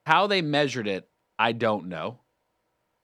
How 0.06 0.28
they 0.28 0.42
measured 0.42 0.88
it, 0.88 1.08
I 1.38 1.54
don't 1.54 1.88
know. 1.88 2.20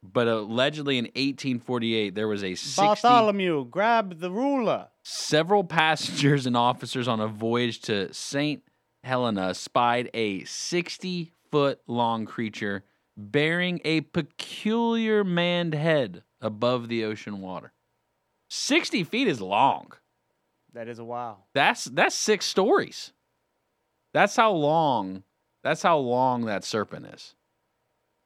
But 0.04 0.28
allegedly 0.28 0.98
in 0.98 1.06
1848, 1.06 2.14
there 2.16 2.28
was 2.28 2.44
a 2.44 2.56
60, 2.56 2.82
Bartholomew, 2.82 3.66
grab 3.66 4.20
the 4.20 4.30
ruler. 4.32 4.90
several 5.04 5.64
passengers 5.64 6.46
and 6.46 6.58
officers 6.58 7.08
on 7.08 7.20
a 7.22 7.28
voyage 7.28 7.80
to 7.82 8.14
St. 8.14 8.62
Helena 9.04 9.54
spied 9.54 10.10
a 10.14 10.44
60 10.44 11.32
foot 11.52 11.80
long 11.88 12.26
creature 12.26 12.84
bearing 13.18 13.80
a 13.84 14.01
peculiar 14.01 15.24
manned 15.24 15.74
head 15.74 16.24
above 16.41 16.88
the 16.88 17.03
ocean 17.03 17.41
water. 17.41 17.72
60 18.49 19.03
feet 19.03 19.28
is 19.28 19.41
long. 19.41 19.91
That 20.74 20.88
is 20.88 20.99
a 20.99 21.05
wow. 21.05 21.45
That's 21.53 21.86
that's 21.86 22.16
six 22.16 22.45
stories. 22.45 23.13
That's 24.13 24.36
how 24.36 24.51
long 24.51 25.24
that's 25.63 25.82
how 25.82 25.97
long 25.97 26.45
that 26.45 26.63
serpent 26.63 27.07
is. 27.07 27.34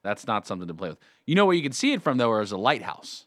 That's 0.02 0.26
not 0.26 0.46
something 0.46 0.68
to 0.68 0.74
play 0.74 0.90
with. 0.90 0.98
You 1.26 1.36
know 1.36 1.46
where 1.46 1.54
you 1.54 1.62
can 1.62 1.72
see 1.72 1.92
it 1.92 2.02
from 2.02 2.18
though 2.18 2.40
is 2.40 2.52
a 2.52 2.58
lighthouse. 2.58 3.26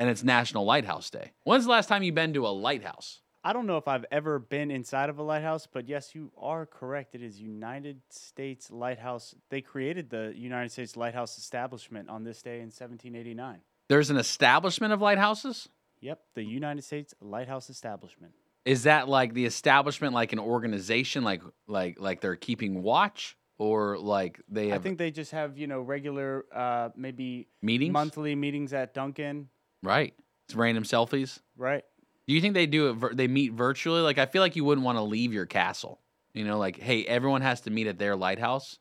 And 0.00 0.10
it's 0.10 0.24
National 0.24 0.64
Lighthouse 0.64 1.08
Day. 1.10 1.32
When's 1.44 1.64
the 1.64 1.70
last 1.70 1.88
time 1.88 2.02
you've 2.02 2.16
been 2.16 2.32
to 2.34 2.46
a 2.46 2.48
lighthouse? 2.48 3.20
I 3.46 3.52
don't 3.52 3.66
know 3.66 3.76
if 3.76 3.86
I've 3.86 4.06
ever 4.10 4.38
been 4.38 4.70
inside 4.70 5.10
of 5.10 5.18
a 5.18 5.22
lighthouse, 5.22 5.68
but 5.70 5.86
yes, 5.86 6.14
you 6.14 6.32
are 6.38 6.64
correct. 6.64 7.14
It 7.14 7.22
is 7.22 7.38
United 7.38 8.00
States 8.08 8.70
Lighthouse. 8.70 9.34
They 9.50 9.60
created 9.60 10.08
the 10.08 10.32
United 10.34 10.72
States 10.72 10.96
Lighthouse 10.96 11.36
Establishment 11.36 12.08
on 12.08 12.24
this 12.24 12.40
day 12.40 12.56
in 12.56 12.68
1789. 12.72 13.60
There's 13.88 14.08
an 14.08 14.16
establishment 14.16 14.94
of 14.94 15.02
lighthouses? 15.02 15.68
Yep, 16.00 16.20
the 16.34 16.42
United 16.42 16.82
States 16.82 17.14
Lighthouse 17.20 17.68
Establishment. 17.68 18.32
Is 18.64 18.84
that 18.84 19.10
like 19.10 19.34
the 19.34 19.44
establishment 19.44 20.14
like 20.14 20.32
an 20.32 20.38
organization 20.38 21.22
like 21.22 21.42
like 21.66 22.00
like 22.00 22.22
they're 22.22 22.36
keeping 22.36 22.82
watch 22.82 23.36
or 23.58 23.98
like 23.98 24.40
they 24.48 24.72
I 24.72 24.78
think 24.78 24.96
they 24.96 25.10
just 25.10 25.32
have, 25.32 25.58
you 25.58 25.66
know, 25.66 25.82
regular 25.82 26.46
uh 26.50 26.88
maybe 26.96 27.48
meetings? 27.60 27.92
monthly 27.92 28.34
meetings 28.34 28.72
at 28.72 28.94
Dunkin', 28.94 29.48
Right. 29.82 30.14
It's 30.46 30.54
random 30.54 30.84
selfies. 30.84 31.40
right? 31.58 31.84
Do 32.26 32.34
you 32.34 32.40
think 32.40 32.54
they 32.54 32.66
do 32.66 32.88
it? 32.88 32.92
Vir- 32.94 33.14
they 33.14 33.28
meet 33.28 33.52
virtually? 33.52 34.00
Like, 34.00 34.18
I 34.18 34.26
feel 34.26 34.42
like 34.42 34.56
you 34.56 34.64
wouldn't 34.64 34.84
want 34.84 34.98
to 34.98 35.02
leave 35.02 35.32
your 35.32 35.46
castle. 35.46 36.00
You 36.32 36.44
know, 36.44 36.58
like, 36.58 36.78
hey, 36.78 37.04
everyone 37.04 37.42
has 37.42 37.60
to 37.62 37.70
meet 37.70 37.86
at 37.86 37.98
their 37.98 38.16
lighthouse, 38.16 38.78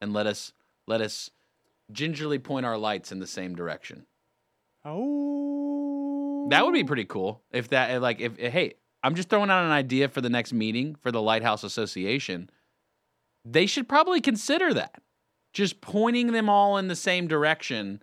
and 0.00 0.12
let 0.12 0.26
us 0.26 0.52
let 0.86 1.00
us 1.00 1.30
gingerly 1.92 2.38
point 2.38 2.66
our 2.66 2.78
lights 2.78 3.12
in 3.12 3.18
the 3.18 3.26
same 3.26 3.54
direction. 3.54 4.06
Oh. 4.84 6.48
That 6.50 6.64
would 6.64 6.74
be 6.74 6.84
oh. 6.84 6.86
pretty 6.86 7.04
cool. 7.04 7.42
If 7.50 7.70
that, 7.70 7.90
eh, 7.90 7.98
like, 7.98 8.20
if 8.20 8.38
eh, 8.38 8.50
hey, 8.50 8.74
I'm 9.02 9.14
just 9.14 9.28
throwing 9.28 9.50
out 9.50 9.64
an 9.64 9.72
idea 9.72 10.08
for 10.08 10.20
the 10.20 10.30
next 10.30 10.52
meeting 10.52 10.96
for 11.00 11.12
the 11.12 11.22
Lighthouse 11.22 11.64
Association. 11.64 12.50
They 13.44 13.66
should 13.66 13.88
probably 13.88 14.20
consider 14.20 14.74
that. 14.74 15.00
Just 15.52 15.80
pointing 15.80 16.32
them 16.32 16.48
all 16.48 16.76
in 16.76 16.88
the 16.88 16.96
same 16.96 17.28
direction 17.28 18.02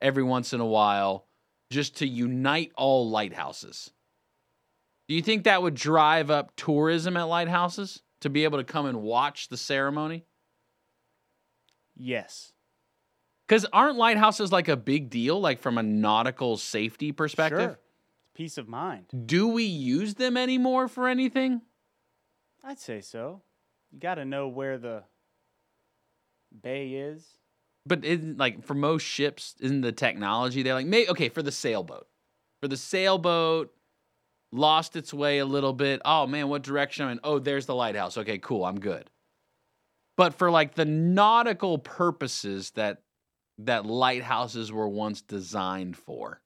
every 0.00 0.22
once 0.22 0.52
in 0.52 0.60
a 0.60 0.66
while, 0.66 1.26
just 1.70 1.96
to 1.96 2.06
unite 2.06 2.72
all 2.76 3.10
lighthouses. 3.10 3.90
Do 5.08 5.14
you 5.14 5.22
think 5.22 5.44
that 5.44 5.62
would 5.62 5.74
drive 5.74 6.30
up 6.30 6.52
tourism 6.56 7.16
at 7.16 7.24
lighthouses 7.24 8.02
to 8.20 8.30
be 8.30 8.44
able 8.44 8.58
to 8.58 8.64
come 8.64 8.86
and 8.86 9.02
watch 9.02 9.48
the 9.48 9.56
ceremony? 9.56 10.24
Yes. 11.96 12.52
Because 13.46 13.66
aren't 13.72 13.98
lighthouses 13.98 14.50
like 14.50 14.68
a 14.68 14.76
big 14.76 15.10
deal, 15.10 15.38
like 15.40 15.60
from 15.60 15.76
a 15.76 15.82
nautical 15.82 16.56
safety 16.56 17.12
perspective? 17.12 17.60
Sure. 17.60 17.78
Peace 18.34 18.58
of 18.58 18.66
mind. 18.66 19.06
Do 19.26 19.46
we 19.48 19.64
use 19.64 20.14
them 20.14 20.36
anymore 20.36 20.88
for 20.88 21.06
anything? 21.06 21.60
I'd 22.64 22.80
say 22.80 23.00
so. 23.00 23.42
You 23.92 24.00
got 24.00 24.14
to 24.16 24.24
know 24.24 24.48
where 24.48 24.78
the 24.78 25.04
bay 26.62 26.92
is. 26.92 27.28
but 27.86 28.04
isn't 28.04 28.38
like 28.38 28.64
for 28.64 28.74
most 28.74 29.02
ships, 29.02 29.54
isn't 29.60 29.82
the 29.82 29.92
technology 29.92 30.62
they're 30.62 30.74
like, 30.74 30.86
may 30.86 31.06
okay, 31.08 31.28
for 31.28 31.42
the 31.42 31.52
sailboat. 31.52 32.08
For 32.60 32.68
the 32.68 32.76
sailboat, 32.78 33.72
lost 34.54 34.94
its 34.94 35.12
way 35.12 35.38
a 35.38 35.44
little 35.44 35.72
bit. 35.72 36.00
Oh 36.04 36.26
man, 36.26 36.48
what 36.48 36.62
direction 36.62 37.04
I'm 37.04 37.12
in? 37.12 37.20
Oh, 37.24 37.38
there's 37.38 37.66
the 37.66 37.74
lighthouse. 37.74 38.16
Okay, 38.16 38.38
cool, 38.38 38.64
I'm 38.64 38.78
good. 38.80 39.10
But 40.16 40.34
for 40.34 40.50
like 40.50 40.74
the 40.74 40.84
nautical 40.84 41.78
purposes 41.78 42.70
that 42.72 43.02
that 43.58 43.84
lighthouses 43.84 44.72
were 44.72 44.88
once 44.88 45.20
designed 45.22 45.96
for, 45.96 46.40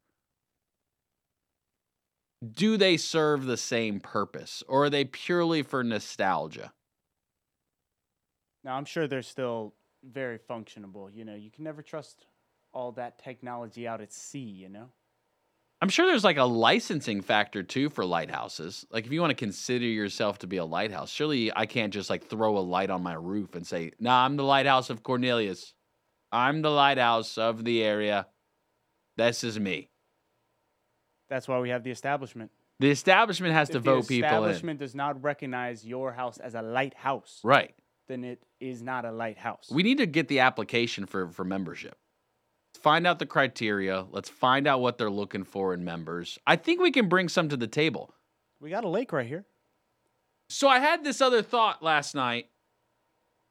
do 2.50 2.76
they 2.76 2.96
serve 2.96 3.44
the 3.44 3.56
same 3.56 4.00
purpose 4.00 4.62
or 4.68 4.84
are 4.84 4.90
they 4.90 5.04
purely 5.04 5.62
for 5.62 5.84
nostalgia? 5.84 6.72
Now, 8.64 8.76
I'm 8.76 8.84
sure 8.84 9.06
they're 9.06 9.22
still 9.22 9.74
very 10.04 10.38
functionable. 10.38 11.14
You 11.14 11.24
know, 11.24 11.34
you 11.34 11.50
can 11.50 11.64
never 11.64 11.82
trust 11.82 12.26
all 12.72 12.92
that 12.92 13.18
technology 13.18 13.86
out 13.86 14.00
at 14.00 14.12
sea, 14.12 14.38
you 14.38 14.68
know? 14.68 14.88
I'm 15.80 15.88
sure 15.88 16.06
there's 16.06 16.24
like 16.24 16.38
a 16.38 16.44
licensing 16.44 17.20
factor 17.20 17.62
too 17.62 17.88
for 17.88 18.04
lighthouses. 18.04 18.84
Like 18.90 19.06
if 19.06 19.12
you 19.12 19.20
want 19.20 19.30
to 19.30 19.36
consider 19.36 19.84
yourself 19.84 20.38
to 20.38 20.46
be 20.48 20.56
a 20.56 20.64
lighthouse, 20.64 21.10
surely 21.10 21.52
I 21.54 21.66
can't 21.66 21.92
just 21.92 22.10
like 22.10 22.26
throw 22.26 22.58
a 22.58 22.60
light 22.60 22.90
on 22.90 23.02
my 23.02 23.14
roof 23.14 23.54
and 23.54 23.64
say, 23.66 23.92
"Nah, 24.00 24.24
I'm 24.24 24.36
the 24.36 24.42
lighthouse 24.42 24.90
of 24.90 25.02
Cornelius. 25.04 25.74
I'm 26.32 26.62
the 26.62 26.70
lighthouse 26.70 27.38
of 27.38 27.64
the 27.64 27.82
area. 27.84 28.26
This 29.16 29.44
is 29.44 29.58
me." 29.60 29.90
That's 31.28 31.46
why 31.46 31.60
we 31.60 31.68
have 31.68 31.84
the 31.84 31.90
establishment. 31.92 32.50
The 32.80 32.90
establishment 32.90 33.54
has 33.54 33.68
to 33.70 33.76
if 33.78 33.84
the 33.84 33.90
vote 33.90 34.08
people 34.08 34.16
in. 34.16 34.20
The 34.20 34.26
establishment 34.26 34.80
does 34.80 34.94
not 34.94 35.22
recognize 35.22 35.86
your 35.86 36.12
house 36.12 36.38
as 36.38 36.54
a 36.54 36.62
lighthouse, 36.62 37.40
Right. 37.44 37.74
then 38.08 38.24
it 38.24 38.42
is 38.60 38.82
not 38.82 39.04
a 39.04 39.12
lighthouse. 39.12 39.70
We 39.70 39.82
need 39.82 39.98
to 39.98 40.06
get 40.06 40.26
the 40.28 40.40
application 40.40 41.06
for 41.06 41.28
for 41.28 41.44
membership. 41.44 41.98
Find 42.82 43.06
out 43.06 43.18
the 43.18 43.26
criteria. 43.26 44.06
Let's 44.10 44.28
find 44.28 44.66
out 44.66 44.80
what 44.80 44.98
they're 44.98 45.10
looking 45.10 45.44
for 45.44 45.74
in 45.74 45.84
members. 45.84 46.38
I 46.46 46.56
think 46.56 46.80
we 46.80 46.90
can 46.90 47.08
bring 47.08 47.28
some 47.28 47.48
to 47.50 47.56
the 47.56 47.66
table. 47.66 48.14
we 48.60 48.70
got 48.70 48.84
a 48.84 48.88
lake 48.88 49.12
right 49.12 49.26
here. 49.26 49.46
So 50.50 50.68
I 50.68 50.78
had 50.78 51.04
this 51.04 51.20
other 51.20 51.42
thought 51.42 51.82
last 51.82 52.14
night. 52.14 52.46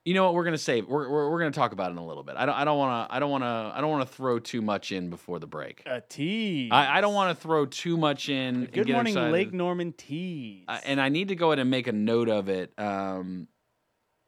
You 0.05 0.13
know 0.13 0.23
what? 0.23 0.36
We're 0.36 0.45
gonna 0.45 0.57
save. 0.57 0.88
We're 0.88 1.09
we're, 1.09 1.30
we're 1.30 1.39
gonna 1.39 1.51
talk 1.51 1.73
about 1.73 1.89
it 1.89 1.91
in 1.91 1.97
a 1.97 2.05
little 2.05 2.23
bit. 2.23 2.36
I 2.38 2.45
don't 2.45 2.55
I 2.55 2.63
don't 2.63 2.78
want 2.78 3.09
to 3.09 3.13
I 3.15 3.19
don't 3.19 3.30
want 3.30 3.43
to 3.43 3.71
I 3.75 3.82
don't 3.82 3.89
want 3.91 4.07
to 4.09 4.15
throw 4.15 4.39
too 4.39 4.61
much 4.61 4.93
in 4.93 5.09
before 5.09 5.38
the 5.38 5.47
break. 5.47 5.84
A 5.86 5.99
tease. 5.99 6.69
I, 6.71 6.99
I 6.99 7.01
don't 7.01 7.13
want 7.13 7.38
to 7.38 7.41
throw 7.43 7.65
too 7.65 7.97
much 7.97 8.30
in. 8.30 8.65
Good 8.71 8.88
morning, 8.89 9.11
excited. 9.13 9.34
Lake 9.34 9.51
Norman 9.53 9.91
tease. 9.91 10.63
I- 10.69 10.82
and 10.86 11.01
I 11.01 11.09
need 11.09 11.28
to 11.28 11.36
go 11.36 11.49
ahead 11.51 11.59
and 11.59 11.69
make 11.69 11.88
a 11.88 11.91
note 11.91 12.30
of 12.30 12.47
it. 12.47 12.71
Um, 12.80 13.49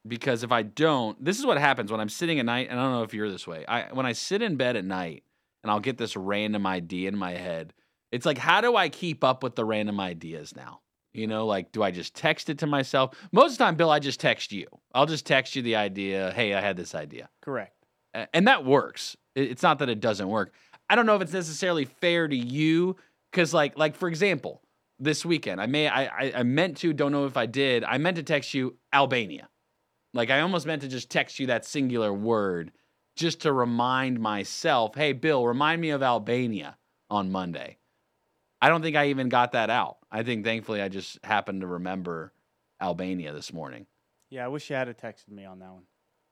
because 0.08 0.44
if 0.44 0.52
I 0.52 0.64
don't, 0.64 1.24
this 1.24 1.40
is 1.40 1.46
what 1.46 1.58
happens 1.58 1.92
when 1.92 2.00
I'm 2.00 2.10
sitting 2.10 2.40
at 2.40 2.46
night. 2.46 2.68
And 2.70 2.80
I 2.80 2.84
don't 2.84 2.94
know 2.94 3.04
if 3.04 3.14
you're 3.14 3.30
this 3.30 3.48
way. 3.48 3.66
I 3.68 3.94
when 3.94 4.06
I 4.06 4.14
sit 4.14 4.42
in 4.42 4.56
bed 4.56 4.76
at 4.76 4.86
night 4.86 5.24
and 5.64 5.72
I'll 5.72 5.80
get 5.80 5.98
this 5.98 6.16
random 6.16 6.66
idea 6.66 7.10
in 7.10 7.18
my 7.18 7.32
head. 7.32 7.74
It's 8.12 8.26
like, 8.26 8.38
how 8.38 8.62
do 8.62 8.76
I 8.76 8.90
keep 8.90 9.24
up 9.24 9.44
with 9.44 9.56
the 9.56 9.66
random 9.66 10.00
ideas 10.00 10.56
now? 10.56 10.82
You 11.14 11.28
know, 11.28 11.46
like, 11.46 11.72
do 11.72 11.84
I 11.84 11.92
just 11.92 12.16
text 12.16 12.50
it 12.50 12.60
to 12.60 12.68
myself? 12.68 13.16
Most 13.32 13.54
of 13.54 13.58
the 13.58 13.64
time, 13.66 13.76
Bill, 13.76 13.90
I 13.90 14.00
just 14.00 14.20
text 14.20 14.52
you. 14.52 14.68
I'll 14.94 15.06
just 15.06 15.26
text 15.26 15.56
you 15.56 15.62
the 15.62 15.76
idea. 15.76 16.32
Hey, 16.36 16.54
I 16.54 16.62
had 16.62 16.78
this 16.78 16.96
idea. 16.96 17.30
Correct. 17.42 17.76
And 18.34 18.48
that 18.48 18.66
works. 18.66 19.16
It's 19.36 19.62
not 19.62 19.80
that 19.80 19.90
it 19.90 20.00
doesn't 20.00 20.28
work. 20.28 20.54
I 20.90 20.96
don't 20.96 21.06
know 21.06 21.16
if 21.16 21.22
it's 21.22 21.34
necessarily 21.34 21.86
fair 21.86 22.28
to 22.28 22.36
you 22.36 22.96
because, 23.32 23.54
like, 23.54 23.78
like 23.78 23.96
for 23.96 24.08
example, 24.08 24.64
this 25.00 25.26
weekend 25.26 25.62
I 25.62 25.66
may 25.66 25.88
I, 25.88 26.06
I 26.06 26.34
I 26.38 26.44
meant 26.44 26.78
to 26.78 26.94
don't 26.94 27.12
know 27.12 27.26
if 27.26 27.38
I 27.38 27.46
did. 27.46 27.84
I 27.84 27.98
meant 27.98 28.18
to 28.18 28.24
text 28.24 28.54
you 28.54 28.76
Albania, 28.94 29.50
like 30.14 30.30
I 30.30 30.42
almost 30.42 30.66
meant 30.66 30.82
to 30.82 30.88
just 30.88 31.10
text 31.10 31.40
you 31.40 31.48
that 31.48 31.66
singular 31.66 32.14
word 32.14 32.72
just 33.16 33.42
to 33.42 33.54
remind 33.54 34.20
myself, 34.20 34.96
hey 34.96 35.14
Bill, 35.14 35.46
remind 35.46 35.82
me 35.82 35.90
of 35.90 36.02
Albania 36.02 36.78
on 37.10 37.32
Monday. 37.32 37.78
I 38.62 38.70
don't 38.70 38.82
think 38.82 38.96
I 38.96 39.08
even 39.08 39.30
got 39.30 39.54
that 39.54 39.70
out. 39.70 39.98
I 40.12 40.24
think 40.24 40.44
thankfully 40.44 40.82
I 40.82 40.90
just 40.90 41.24
happened 41.24 41.62
to 41.62 41.68
remember 41.68 42.34
Albania 42.82 43.34
this 43.34 43.54
morning. 43.54 43.86
Yeah, 44.30 44.46
I 44.46 44.48
wish 44.48 44.70
you 44.70 44.76
had 44.76 44.88
texted 44.98 45.30
me 45.30 45.46
on 45.46 45.60
that 45.60 45.72
one. 45.72 45.84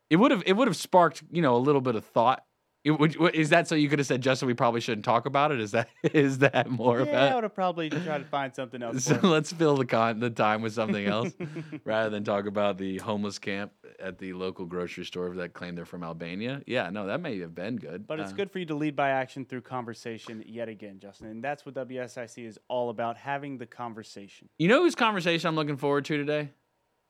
It 0.10 0.18
would 0.18 0.32
have 0.32 0.44
it 0.46 0.54
would 0.54 0.68
have 0.68 0.78
sparked 0.78 1.24
you 1.32 1.42
know 1.42 1.56
a 1.56 1.60
little 1.60 1.82
bit 1.82 1.96
of 1.96 2.06
thought. 2.06 2.44
It 2.84 2.92
would, 2.92 3.16
is 3.36 3.50
that 3.50 3.68
so 3.68 3.76
you 3.76 3.90
could 3.90 4.00
have 4.00 4.08
said 4.08 4.22
Justin 4.22 4.48
we 4.48 4.54
probably 4.54 4.80
shouldn't 4.80 5.04
talk 5.04 5.26
about 5.26 5.52
it? 5.52 5.60
Is 5.60 5.72
that 5.72 5.90
is 6.04 6.38
that 6.40 6.70
more 6.70 7.02
yeah, 7.02 7.24
I 7.24 7.28
a 7.28 7.36
would 7.36 7.44
have 7.44 7.54
probably 7.56 7.90
tried 7.90 8.20
to 8.20 8.24
find 8.26 8.56
something 8.56 8.82
else. 8.82 9.04
so 9.04 9.20
let's 9.24 9.52
fill 9.52 9.76
the 9.76 9.86
con 9.86 10.20
the 10.20 10.30
time 10.30 10.62
with 10.62 10.74
something 10.74 11.06
else 11.06 11.34
rather 11.84 12.10
than 12.10 12.24
talk 12.24 12.46
about 12.46 12.78
the 12.78 13.00
homeless 13.00 13.40
camp 13.40 13.74
at 14.00 14.20
the 14.20 14.32
local 14.34 14.66
grocery 14.66 15.04
store 15.04 15.36
that 15.36 15.54
claimed 15.54 15.78
they're 15.78 15.86
from 15.86 16.04
Albania. 16.04 16.62
Yeah, 16.66 16.90
no, 16.90 17.08
that 17.08 17.20
may 17.20 17.40
have 17.40 17.54
been 17.54 17.76
good. 17.76 18.08
But 18.08 18.20
it's 18.22 18.32
Uh, 18.32 18.36
good 18.36 18.52
for 18.52 18.60
you 18.60 18.66
to 18.68 18.76
lead 18.76 18.96
by 18.96 19.10
action 19.10 19.44
through 19.44 19.62
conversation 19.62 20.44
yet 20.48 20.70
again, 20.70 21.00
Justin. 21.00 21.28
And 21.28 21.44
that's 21.44 21.66
what 21.66 21.76
WSIC 21.76 22.46
is 22.48 22.58
all 22.70 22.90
about 22.90 23.18
having 23.18 23.58
the 23.58 23.66
conversation. 23.66 24.48
You 24.60 24.70
know 24.70 24.84
whose 24.84 24.96
conversation 24.96 25.48
I'm 25.50 25.56
looking 25.56 25.78
forward 25.78 26.06
to 26.06 26.18
today? 26.18 26.52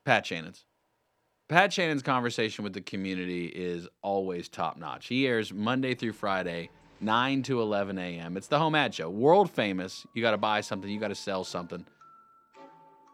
Pat 0.05 0.25
Shannon's. 0.25 0.65
Pat 1.49 1.71
Shannon's 1.71 2.03
conversation 2.03 2.65
with 2.65 2.73
the 2.73 2.81
community 2.81 3.45
is 3.45 3.87
always 4.01 4.49
top 4.49 4.77
notch. 4.77 5.07
He 5.07 5.25
airs 5.25 5.53
Monday 5.53 5.95
through 5.95 6.11
Friday, 6.11 6.69
9 6.99 7.43
to 7.43 7.61
11 7.61 7.97
a.m. 7.97 8.35
It's 8.35 8.47
the 8.47 8.59
Home 8.59 8.75
Ad 8.75 8.93
Show. 8.93 9.09
World 9.09 9.49
famous. 9.49 10.05
You 10.13 10.21
got 10.21 10.31
to 10.31 10.37
buy 10.37 10.59
something, 10.59 10.89
you 10.89 10.99
got 10.99 11.07
to 11.07 11.15
sell 11.15 11.45
something, 11.45 11.85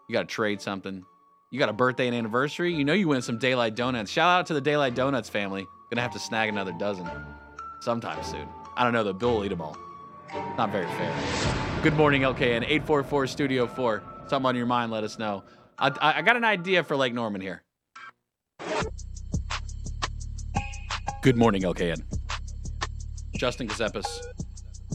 you 0.10 0.14
got 0.14 0.28
to 0.28 0.34
trade 0.34 0.62
something. 0.62 1.04
You 1.52 1.60
got 1.60 1.70
a 1.70 1.74
birthday 1.74 2.08
and 2.08 2.16
anniversary, 2.16 2.74
you 2.74 2.84
know 2.84 2.94
you 2.94 3.08
win 3.08 3.22
some 3.22 3.38
Daylight 3.38 3.76
Donuts. 3.76 4.10
Shout 4.10 4.40
out 4.40 4.48
to 4.48 4.56
the 4.56 4.62
Daylight 4.62 4.96
Donuts 4.96 5.30
family. 5.30 5.68
Gonna 5.92 6.02
have 6.02 6.14
to 6.14 6.20
snag 6.20 6.50
another 6.50 6.72
dozen 6.72 7.08
sometime 7.82 8.24
soon. 8.24 8.48
I 8.76 8.84
don't 8.84 8.94
know, 8.94 9.04
the 9.04 9.14
Bill 9.14 9.36
will 9.36 9.46
eat 9.46 9.50
them 9.50 9.62
all. 9.62 9.78
Not 10.58 10.72
very 10.72 10.88
fair. 10.88 11.80
Good 11.84 11.94
morning, 11.94 12.24
LKN. 12.24 12.64
844 12.64 13.28
Studio 13.28 13.68
4. 13.68 14.02
Something 14.26 14.48
on 14.48 14.56
your 14.56 14.66
mind, 14.66 14.92
let 14.92 15.04
us 15.04 15.20
know. 15.20 15.44
I, 15.78 15.90
I, 15.90 16.18
I 16.18 16.22
got 16.24 16.36
an 16.36 16.44
idea 16.44 16.84
for 16.84 16.96
Lake 16.96 17.14
Norman 17.14 17.40
here. 17.40 17.63
Good 21.22 21.38
morning, 21.38 21.62
LKN. 21.62 22.02
Justin 23.36 23.68
Ckezepis. 23.68 24.06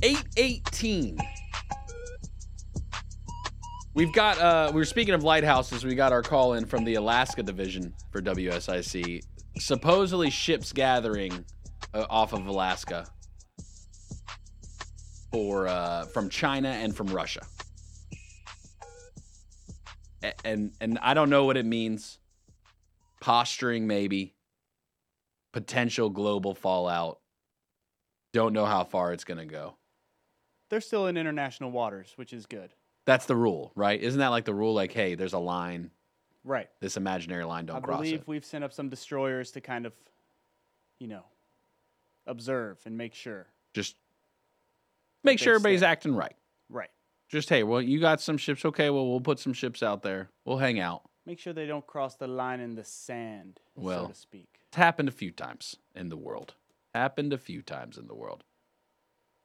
818. 0.03 1.19
We've 3.95 4.13
got, 4.13 4.39
uh, 4.39 4.71
we 4.73 4.77
were 4.81 4.85
speaking 4.85 5.15
of 5.15 5.25
lighthouses. 5.25 5.85
We 5.85 5.95
got 5.95 6.13
our 6.13 6.23
call 6.23 6.55
in 6.55 6.67
from 6.67 6.85
the 6.85 6.95
Alaska 6.95 7.43
division 7.43 7.95
for 8.13 8.21
WSIC. 8.21 9.23
Supposedly 9.59 10.31
ships 10.31 10.73
gathering 10.73 11.45
uh, 11.95 12.07
off 12.09 12.33
of 12.33 12.47
Alaska 12.47 13.07
for 15.33 15.67
uh, 15.67 16.05
from 16.07 16.29
China 16.29 16.69
and 16.69 16.95
from 16.97 17.09
Russia. 17.09 17.41
A- 20.23 20.35
And 20.47 20.73
and 20.81 20.99
I 21.03 21.15
don't 21.15 21.31
know 21.31 21.45
what 21.45 21.57
it 21.57 21.67
means. 21.67 22.18
Posturing 23.21 23.87
maybe. 23.87 24.35
Potential 25.53 26.11
global 26.11 26.55
fallout. 26.55 27.21
Don't 28.33 28.53
know 28.53 28.67
how 28.67 28.85
far 28.85 29.13
it's 29.13 29.25
going 29.25 29.39
to 29.39 29.47
go. 29.47 29.77
They're 30.71 30.81
still 30.83 31.07
in 31.07 31.17
international 31.17 31.71
waters, 31.71 32.13
which 32.17 32.33
is 32.33 32.45
good. 32.47 32.75
That's 33.07 33.25
the 33.25 33.37
rule, 33.37 33.73
right? 33.75 33.99
Isn't 34.01 34.19
that 34.21 34.29
like 34.29 34.45
the 34.45 34.55
rule 34.55 34.75
like 34.75 34.93
hey, 34.93 35.15
there's 35.15 35.33
a 35.33 35.39
line, 35.39 35.91
Right. 36.45 36.69
this 36.81 36.99
imaginary 36.99 37.45
line 37.45 37.65
don't 37.65 37.77
I 37.79 37.81
cross 37.81 37.97
it. 37.97 38.01
I 38.01 38.05
believe 38.05 38.23
we've 38.27 38.45
sent 38.45 38.63
up 38.65 38.73
some 38.75 38.91
destroyers 38.91 39.51
to 39.53 39.63
kind 39.63 39.87
of, 39.87 39.95
you 41.01 41.09
know, 41.09 41.25
observe 42.27 42.79
and 42.85 42.99
make 42.99 43.15
sure. 43.15 43.47
Just 43.73 43.97
make 45.25 45.39
sure 45.39 45.55
everybody's 45.55 45.81
stay. 45.81 45.87
acting 45.89 46.15
right. 46.15 46.35
Right. 46.69 46.91
Just 47.31 47.49
hey, 47.49 47.63
well, 47.63 47.81
you 47.81 47.99
got 47.99 48.21
some 48.21 48.37
ships. 48.37 48.65
Okay, 48.67 48.91
well, 48.91 49.09
we'll 49.09 49.21
put 49.23 49.39
some 49.39 49.55
ships 49.55 49.83
out 49.83 50.03
there. 50.03 50.29
We'll 50.45 50.59
hang 50.59 50.79
out. 50.79 51.08
Make 51.29 51.39
sure 51.39 51.53
they 51.53 51.67
don't 51.67 51.87
cross 51.87 52.15
the 52.15 52.27
line 52.27 52.59
in 52.59 52.75
the 52.75 52.85
sand, 52.85 53.61
Well. 53.77 54.07
so 54.07 54.13
to 54.13 54.15
speak. 54.15 54.49
It's 54.69 54.79
happened 54.79 55.11
a 55.11 55.13
few 55.13 55.31
times 55.31 55.77
in 55.95 56.09
the 56.09 56.17
world. 56.17 56.55
Happened 56.95 57.35
a 57.35 57.39
few 57.39 57.61
times 57.61 57.99
in 57.99 58.07
the 58.07 58.15
world. 58.15 58.45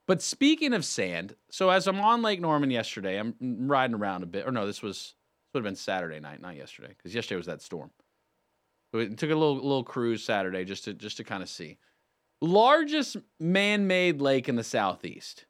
But 0.08 0.22
speaking 0.22 0.72
of 0.72 0.86
sand, 0.86 1.36
so 1.52 1.72
as 1.72 1.86
I'm 1.86 2.00
on 2.00 2.22
Lake 2.22 2.40
Norman 2.40 2.72
yesterday, 2.72 3.20
I'm 3.20 3.36
riding 3.42 3.98
around 3.98 4.24
a 4.24 4.28
bit. 4.28 4.48
Or 4.48 4.52
no, 4.52 4.66
this 4.66 4.82
was 4.82 4.96
this 4.96 5.16
would 5.56 5.60
have 5.60 5.66
been 5.66 5.76
Saturday 5.76 6.22
night, 6.22 6.42
not 6.42 6.56
yesterday, 6.56 6.88
because 6.96 7.14
yesterday 7.14 7.36
was 7.36 7.48
that 7.48 7.62
storm. 7.62 7.92
So 8.92 9.00
we 9.00 9.10
took 9.10 9.30
a 9.30 9.36
little 9.36 9.56
little 9.56 9.84
cruise 9.84 10.24
Saturday 10.24 10.64
just 10.64 10.86
to 10.86 10.94
just 10.94 11.18
to 11.18 11.26
kind 11.26 11.44
of 11.44 11.50
see. 11.50 11.80
Largest 12.40 13.18
man-made 13.42 14.22
lake 14.22 14.48
in 14.48 14.56
the 14.56 14.64
southeast. 14.64 15.48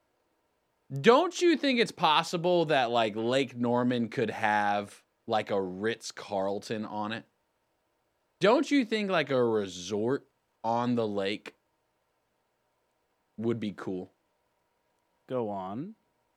Don't 0.99 1.39
you 1.39 1.57
think 1.57 1.79
it's 1.79 1.91
possible 1.91 2.65
that 2.65 2.89
like 2.89 3.15
Lake 3.15 3.55
Norman 3.55 4.09
could 4.09 4.31
have 4.31 5.02
like 5.27 5.51
a 5.51 5.61
Ritz 5.61 6.11
Carlton 6.11 6.85
on 6.85 7.11
it? 7.11 7.25
Don't 8.39 8.69
you 8.69 8.83
think 8.85 9.09
like 9.09 9.31
a 9.31 9.43
resort 9.43 10.25
on 10.63 10.95
the 10.95 11.07
lake 11.07 11.55
would 13.37 13.59
be 13.59 13.73
cool? 13.75 14.11
Go 15.29 15.49
on. 15.49 15.95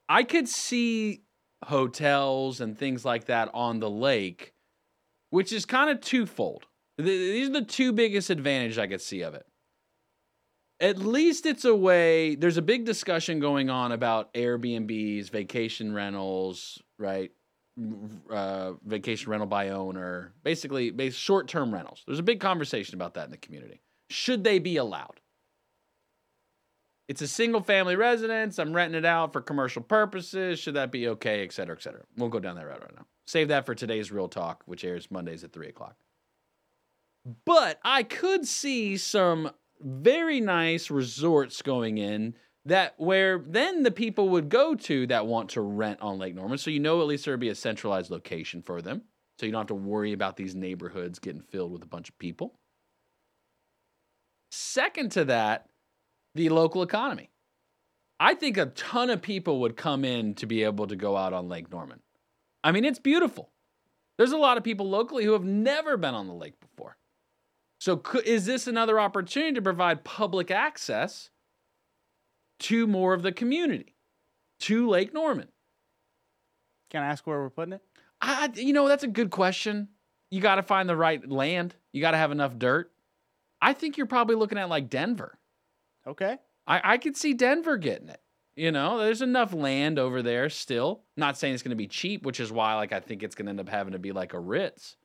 I 0.08 0.22
could 0.22 0.48
see 0.48 1.22
hotels 1.64 2.60
and 2.60 2.78
things 2.78 3.04
like 3.04 3.24
that 3.26 3.50
on 3.52 3.80
the 3.80 3.90
lake, 3.90 4.54
which 5.30 5.52
is 5.52 5.64
kind 5.64 5.90
of 5.90 6.00
twofold. 6.00 6.66
These 6.98 7.48
are 7.48 7.52
the 7.52 7.62
two 7.62 7.92
biggest 7.92 8.30
advantages 8.30 8.78
I 8.78 8.86
could 8.86 9.00
see 9.00 9.22
of 9.22 9.34
it. 9.34 9.46
At 10.78 10.98
least 10.98 11.46
it's 11.46 11.64
a 11.64 11.74
way. 11.74 12.34
There's 12.34 12.58
a 12.58 12.62
big 12.62 12.84
discussion 12.84 13.40
going 13.40 13.70
on 13.70 13.92
about 13.92 14.32
Airbnbs, 14.34 15.30
vacation 15.30 15.92
rentals, 15.92 16.80
right? 16.98 17.32
Uh, 18.30 18.72
vacation 18.86 19.30
rental 19.30 19.46
by 19.46 19.68
owner, 19.68 20.32
basically, 20.42 20.90
bas 20.90 21.14
short 21.14 21.46
term 21.46 21.74
rentals. 21.74 22.02
There's 22.06 22.18
a 22.18 22.22
big 22.22 22.40
conversation 22.40 22.94
about 22.94 23.14
that 23.14 23.26
in 23.26 23.30
the 23.30 23.36
community. 23.36 23.82
Should 24.08 24.44
they 24.44 24.58
be 24.58 24.78
allowed? 24.78 25.20
It's 27.08 27.20
a 27.20 27.28
single 27.28 27.60
family 27.60 27.94
residence. 27.94 28.58
I'm 28.58 28.72
renting 28.72 28.98
it 28.98 29.04
out 29.04 29.32
for 29.32 29.40
commercial 29.40 29.82
purposes. 29.82 30.58
Should 30.58 30.74
that 30.74 30.90
be 30.90 31.08
okay, 31.08 31.44
et 31.44 31.52
cetera, 31.52 31.76
et 31.76 31.82
cetera? 31.82 32.02
We'll 32.16 32.30
go 32.30 32.40
down 32.40 32.56
that 32.56 32.66
route 32.66 32.80
right 32.80 32.96
now. 32.96 33.06
Save 33.26 33.48
that 33.48 33.66
for 33.66 33.74
today's 33.74 34.10
Real 34.10 34.28
Talk, 34.28 34.62
which 34.66 34.84
airs 34.84 35.10
Mondays 35.10 35.44
at 35.44 35.52
3 35.52 35.68
o'clock. 35.68 35.96
But 37.44 37.78
I 37.84 38.02
could 38.04 38.46
see 38.46 38.96
some 38.96 39.50
very 39.80 40.40
nice 40.40 40.90
resorts 40.90 41.60
going 41.62 41.98
in 41.98 42.34
that 42.66 42.94
where 42.98 43.38
then 43.38 43.84
the 43.84 43.90
people 43.90 44.28
would 44.30 44.48
go 44.48 44.74
to 44.74 45.06
that 45.06 45.26
want 45.26 45.50
to 45.50 45.60
rent 45.60 46.00
on 46.02 46.18
Lake 46.18 46.34
Norman. 46.34 46.58
So 46.58 46.70
you 46.70 46.80
know 46.80 47.00
at 47.00 47.06
least 47.06 47.24
there'd 47.24 47.40
be 47.40 47.48
a 47.48 47.54
centralized 47.54 48.10
location 48.10 48.60
for 48.60 48.82
them. 48.82 49.02
So 49.38 49.46
you 49.46 49.52
don't 49.52 49.60
have 49.60 49.68
to 49.68 49.74
worry 49.74 50.12
about 50.12 50.36
these 50.36 50.54
neighborhoods 50.54 51.18
getting 51.18 51.42
filled 51.42 51.72
with 51.72 51.82
a 51.82 51.88
bunch 51.88 52.08
of 52.08 52.18
people. 52.18 52.58
Second 54.50 55.12
to 55.12 55.24
that, 55.26 55.68
the 56.34 56.48
local 56.48 56.82
economy. 56.82 57.30
I 58.18 58.34
think 58.34 58.56
a 58.56 58.66
ton 58.66 59.10
of 59.10 59.22
people 59.22 59.60
would 59.60 59.76
come 59.76 60.04
in 60.04 60.34
to 60.34 60.46
be 60.46 60.64
able 60.64 60.86
to 60.86 60.96
go 60.96 61.16
out 61.16 61.32
on 61.32 61.48
Lake 61.48 61.70
Norman. 61.70 62.00
I 62.64 62.72
mean, 62.72 62.84
it's 62.84 62.98
beautiful. 62.98 63.50
There's 64.16 64.32
a 64.32 64.38
lot 64.38 64.56
of 64.56 64.64
people 64.64 64.88
locally 64.88 65.24
who 65.24 65.34
have 65.34 65.44
never 65.44 65.96
been 65.96 66.14
on 66.14 66.26
the 66.26 66.34
lake 66.34 66.58
before. 66.58 66.96
So, 67.78 68.00
is 68.24 68.46
this 68.46 68.66
another 68.66 68.98
opportunity 68.98 69.52
to 69.52 69.62
provide 69.62 70.02
public 70.02 70.50
access 70.50 71.28
to 72.60 72.86
more 72.86 73.14
of 73.14 73.22
the 73.22 73.32
community, 73.32 73.94
to 74.60 74.88
Lake 74.88 75.12
Norman? 75.12 75.48
Can 76.90 77.02
I 77.02 77.06
ask 77.06 77.26
where 77.26 77.40
we're 77.40 77.50
putting 77.50 77.74
it? 77.74 77.82
I, 78.20 78.50
you 78.54 78.72
know, 78.72 78.88
that's 78.88 79.04
a 79.04 79.08
good 79.08 79.30
question. 79.30 79.88
You 80.30 80.40
got 80.40 80.56
to 80.56 80.62
find 80.62 80.88
the 80.88 80.96
right 80.96 81.26
land. 81.28 81.74
You 81.92 82.00
got 82.00 82.12
to 82.12 82.16
have 82.16 82.32
enough 82.32 82.58
dirt. 82.58 82.90
I 83.60 83.72
think 83.72 83.96
you're 83.96 84.06
probably 84.06 84.36
looking 84.36 84.58
at 84.58 84.68
like 84.68 84.88
Denver. 84.88 85.38
Okay. 86.06 86.38
I, 86.66 86.80
I 86.84 86.98
could 86.98 87.16
see 87.16 87.34
Denver 87.34 87.76
getting 87.76 88.08
it. 88.08 88.20
You 88.56 88.72
know, 88.72 88.98
there's 88.98 89.20
enough 89.20 89.52
land 89.52 89.98
over 89.98 90.22
there 90.22 90.48
still. 90.48 91.02
Not 91.16 91.36
saying 91.36 91.52
it's 91.52 91.62
going 91.62 91.70
to 91.70 91.76
be 91.76 91.86
cheap, 91.86 92.24
which 92.24 92.40
is 92.40 92.50
why, 92.50 92.74
like, 92.74 92.92
I 92.92 93.00
think 93.00 93.22
it's 93.22 93.34
going 93.34 93.46
to 93.46 93.50
end 93.50 93.60
up 93.60 93.68
having 93.68 93.92
to 93.92 93.98
be 93.98 94.12
like 94.12 94.32
a 94.32 94.40
Ritz. 94.40 94.96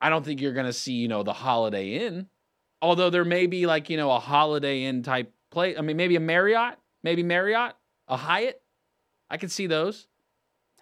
I 0.00 0.08
don't 0.08 0.24
think 0.24 0.40
you're 0.40 0.52
going 0.52 0.66
to 0.66 0.72
see, 0.72 0.92
you 0.92 1.08
know, 1.08 1.24
the 1.24 1.32
Holiday 1.32 2.06
Inn. 2.06 2.28
Although 2.80 3.10
there 3.10 3.24
may 3.24 3.46
be 3.46 3.66
like, 3.66 3.90
you 3.90 3.96
know, 3.96 4.12
a 4.12 4.20
Holiday 4.20 4.84
Inn 4.84 5.02
type 5.02 5.32
place. 5.50 5.76
I 5.78 5.82
mean, 5.82 5.96
maybe 5.96 6.16
a 6.16 6.20
Marriott, 6.20 6.76
maybe 7.02 7.22
Marriott, 7.22 7.74
a 8.08 8.16
Hyatt. 8.16 8.60
I 9.30 9.36
could 9.36 9.50
see 9.50 9.66
those. 9.66 10.06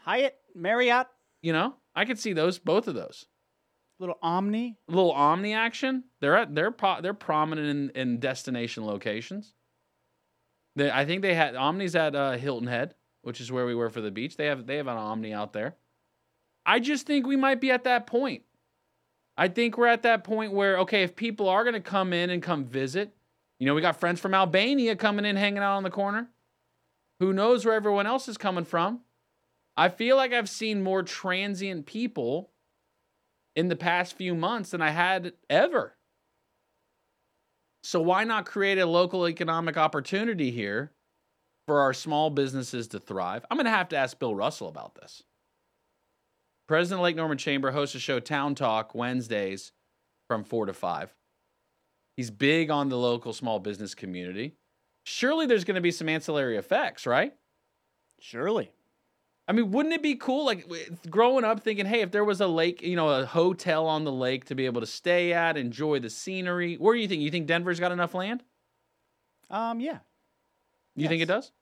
Hyatt, 0.01 0.37
Marriott, 0.55 1.07
You 1.43 1.53
know, 1.53 1.75
I 1.95 2.05
could 2.05 2.19
see 2.19 2.33
those, 2.33 2.59
both 2.59 2.89
of 2.89 2.95
those. 2.95 3.27
little 3.99 4.19
Omni. 4.23 4.77
A 4.89 4.93
little 4.93 5.13
Omni 5.13 5.55
action. 5.55 6.05
They're 6.21 6.37
at 6.37 6.55
they're 6.55 6.71
pro, 6.71 7.01
they're 7.01 7.15
prominent 7.15 7.69
in, 7.69 8.01
in 8.01 8.21
destination 8.21 8.85
locations. 8.85 9.55
They, 10.77 10.91
I 10.91 11.05
think 11.05 11.23
they 11.23 11.35
had 11.35 11.55
Omni's 11.55 11.95
at 11.95 12.15
uh, 12.17 12.33
Hilton 12.33 12.67
Head, 12.69 12.95
which 13.23 13.41
is 13.41 13.53
where 13.53 13.65
we 13.65 13.75
were 13.75 13.91
for 13.91 14.01
the 14.01 14.11
beach. 14.11 14.37
They 14.37 14.47
have 14.47 14.67
they 14.67 14.77
have 14.77 14.89
an 14.89 14.97
Omni 14.99 15.33
out 15.33 15.53
there. 15.53 15.77
I 16.67 16.81
just 16.81 17.07
think 17.07 17.27
we 17.27 17.37
might 17.37 17.61
be 17.61 17.71
at 17.71 17.85
that 17.85 18.07
point. 18.07 18.43
I 19.37 19.49
think 19.49 19.77
we're 19.79 19.87
at 19.87 20.03
that 20.03 20.25
point 20.25 20.53
where 20.53 20.79
okay, 20.81 21.03
if 21.03 21.17
people 21.17 21.49
are 21.49 21.65
going 21.65 21.75
to 21.75 21.81
come 21.81 22.13
in 22.13 22.29
and 22.31 22.43
come 22.43 22.65
visit, 22.67 23.14
you 23.59 23.67
know, 23.67 23.75
we 23.75 23.81
got 23.81 24.01
friends 24.01 24.21
from 24.21 24.35
Albania 24.35 24.97
coming 24.97 25.25
in, 25.25 25.37
hanging 25.37 25.63
out 25.63 25.77
on 25.77 25.83
the 25.83 25.91
corner. 25.91 26.29
Who 27.21 27.33
knows 27.33 27.65
where 27.65 27.75
everyone 27.75 28.07
else 28.07 28.29
is 28.29 28.37
coming 28.37 28.65
from? 28.65 29.01
I 29.77 29.89
feel 29.89 30.17
like 30.17 30.33
I've 30.33 30.49
seen 30.49 30.83
more 30.83 31.03
transient 31.03 31.87
people 31.87 32.51
in 33.57 33.69
the 33.69 33.77
past 33.77 34.17
few 34.17 34.35
months 34.35 34.71
than 34.71 34.83
I 34.83 34.91
had 34.91 35.33
ever. 35.49 35.97
So 37.83 38.01
why 38.01 38.25
not 38.25 38.47
create 38.47 38.79
a 38.79 38.87
local 38.87 39.29
economic 39.29 39.77
opportunity 39.77 40.51
here 40.51 40.93
for 41.67 41.81
our 41.81 41.93
small 41.93 42.31
businesses 42.31 42.89
to 42.89 42.99
thrive? 42.99 43.45
I'm 43.51 43.57
going 43.57 43.67
to 43.67 43.71
have 43.71 43.91
to 43.91 43.97
ask 43.97 44.19
Bill 44.19 44.35
Russell 44.35 44.69
about 44.69 44.95
this. 44.95 45.23
President 46.67 47.03
Lake 47.03 47.17
Norman 47.17 47.37
Chamber 47.37 47.73
hosts 47.73 47.95
a 47.95 47.99
show 47.99 48.21
Town 48.21 48.55
Talk 48.55 48.95
Wednesdays 48.95 49.73
from 50.29 50.45
4 50.45 50.67
to 50.67 50.73
5. 50.73 51.15
He's 52.17 52.31
big 52.31 52.71
on 52.71 52.89
the 52.89 52.99
local 52.99 53.33
small 53.33 53.59
business 53.59 53.95
community. 53.95 54.55
Surely 55.05 55.47
there's 55.47 55.65
going 55.65 55.75
to 55.75 55.81
be 55.81 55.91
some 55.91 56.09
ancillary 56.09 56.57
effects, 56.57 57.07
right? 57.07 57.35
Surely. 58.21 58.73
I 59.47 59.53
mean, 59.53 59.71
wouldn't 59.73 59.95
it 59.95 60.03
be 60.03 60.15
cool? 60.15 60.47
Like 60.47 60.67
growing 61.11 61.45
up, 61.45 61.61
thinking, 61.61 61.85
hey, 61.85 62.01
if 62.01 62.11
there 62.11 62.25
was 62.25 62.41
a 62.41 62.47
lake, 62.47 62.81
you 62.83 62.97
know, 62.97 63.11
a 63.11 63.27
hotel 63.27 63.87
on 63.87 64.05
the 64.05 64.13
lake 64.13 64.47
to 64.47 64.55
be 64.55 64.65
able 64.65 64.81
to 64.81 64.87
stay 64.87 65.33
at, 65.35 65.57
enjoy 65.57 65.99
the 65.99 66.09
scenery. 66.09 66.77
Where 66.77 66.95
do 66.95 67.01
you 67.01 67.09
think? 67.09 67.21
You 67.21 67.31
think 67.31 67.47
Denver's 67.47 67.79
got 67.79 67.93
enough 67.93 68.15
land? 68.15 68.43
Um, 69.51 69.81
yeah, 69.81 69.99
You 70.97 71.09
think 71.09 71.23
it 71.23 71.27
does? 71.27 71.53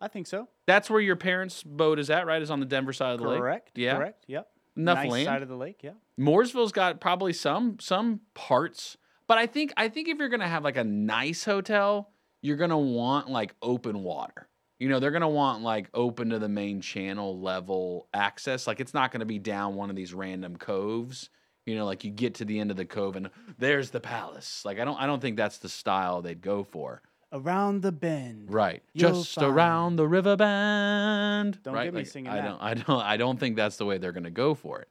I 0.00 0.08
think 0.08 0.26
so. 0.26 0.48
That's 0.66 0.90
where 0.90 1.00
your 1.00 1.16
parents' 1.16 1.62
boat 1.62 1.98
is 1.98 2.10
at, 2.10 2.26
right? 2.26 2.42
Is 2.42 2.50
on 2.50 2.60
the 2.60 2.66
Denver 2.66 2.92
side 2.92 3.14
of 3.14 3.20
the 3.20 3.28
lake. 3.28 3.38
Correct. 3.38 3.70
Yeah. 3.76 3.96
Correct. 3.96 4.24
Yep. 4.26 4.48
Enough 4.76 4.98
nice 4.98 5.10
land. 5.10 5.26
side 5.26 5.42
of 5.42 5.48
the 5.48 5.56
lake. 5.56 5.80
Yeah. 5.82 5.92
Mooresville's 6.18 6.72
got 6.72 7.00
probably 7.00 7.32
some 7.32 7.78
some 7.80 8.20
parts, 8.34 8.96
but 9.28 9.38
I 9.38 9.46
think 9.46 9.72
I 9.76 9.88
think 9.88 10.08
if 10.08 10.18
you're 10.18 10.28
gonna 10.28 10.48
have 10.48 10.64
like 10.64 10.76
a 10.76 10.84
nice 10.84 11.44
hotel, 11.44 12.10
you're 12.42 12.56
gonna 12.56 12.78
want 12.78 13.28
like 13.30 13.54
open 13.62 14.02
water. 14.02 14.48
You 14.80 14.88
know, 14.88 15.00
they're 15.00 15.10
gonna 15.10 15.28
want 15.28 15.62
like 15.62 15.88
open 15.94 16.30
to 16.30 16.38
the 16.38 16.48
main 16.48 16.80
channel 16.80 17.40
level 17.40 18.08
access. 18.14 18.66
Like 18.66 18.80
it's 18.80 18.94
not 18.94 19.10
gonna 19.12 19.24
be 19.26 19.38
down 19.38 19.74
one 19.74 19.90
of 19.90 19.96
these 19.96 20.14
random 20.14 20.56
coves. 20.56 21.30
You 21.66 21.74
know, 21.76 21.84
like 21.84 22.02
you 22.04 22.10
get 22.10 22.34
to 22.36 22.44
the 22.46 22.58
end 22.60 22.70
of 22.70 22.76
the 22.78 22.86
cove 22.86 23.14
and 23.16 23.28
there's 23.58 23.90
the 23.90 24.00
palace. 24.00 24.62
Like 24.64 24.78
I 24.78 24.84
don't 24.84 24.98
I 24.98 25.06
don't 25.06 25.20
think 25.20 25.36
that's 25.36 25.58
the 25.58 25.68
style 25.68 26.22
they'd 26.22 26.40
go 26.40 26.64
for. 26.64 27.02
Around 27.30 27.82
the 27.82 27.92
bend. 27.92 28.50
Right. 28.50 28.82
You'll 28.94 29.12
Just 29.22 29.34
find- 29.34 29.48
around 29.48 29.96
the 29.96 30.08
river 30.08 30.34
bend. 30.36 31.62
Don't 31.62 31.74
right? 31.74 31.84
get 31.84 31.92
me 31.92 32.00
Like, 32.00 32.06
singing 32.06 32.30
I 32.32 32.36
that. 32.36 32.44
don't 32.48 32.62
I 32.62 32.74
don't 32.74 33.02
I 33.02 33.16
don't 33.18 33.38
think 33.38 33.56
that's 33.56 33.76
the 33.76 33.84
way 33.84 33.98
they're 33.98 34.12
gonna 34.12 34.30
go 34.30 34.54
for 34.54 34.80
it. 34.80 34.88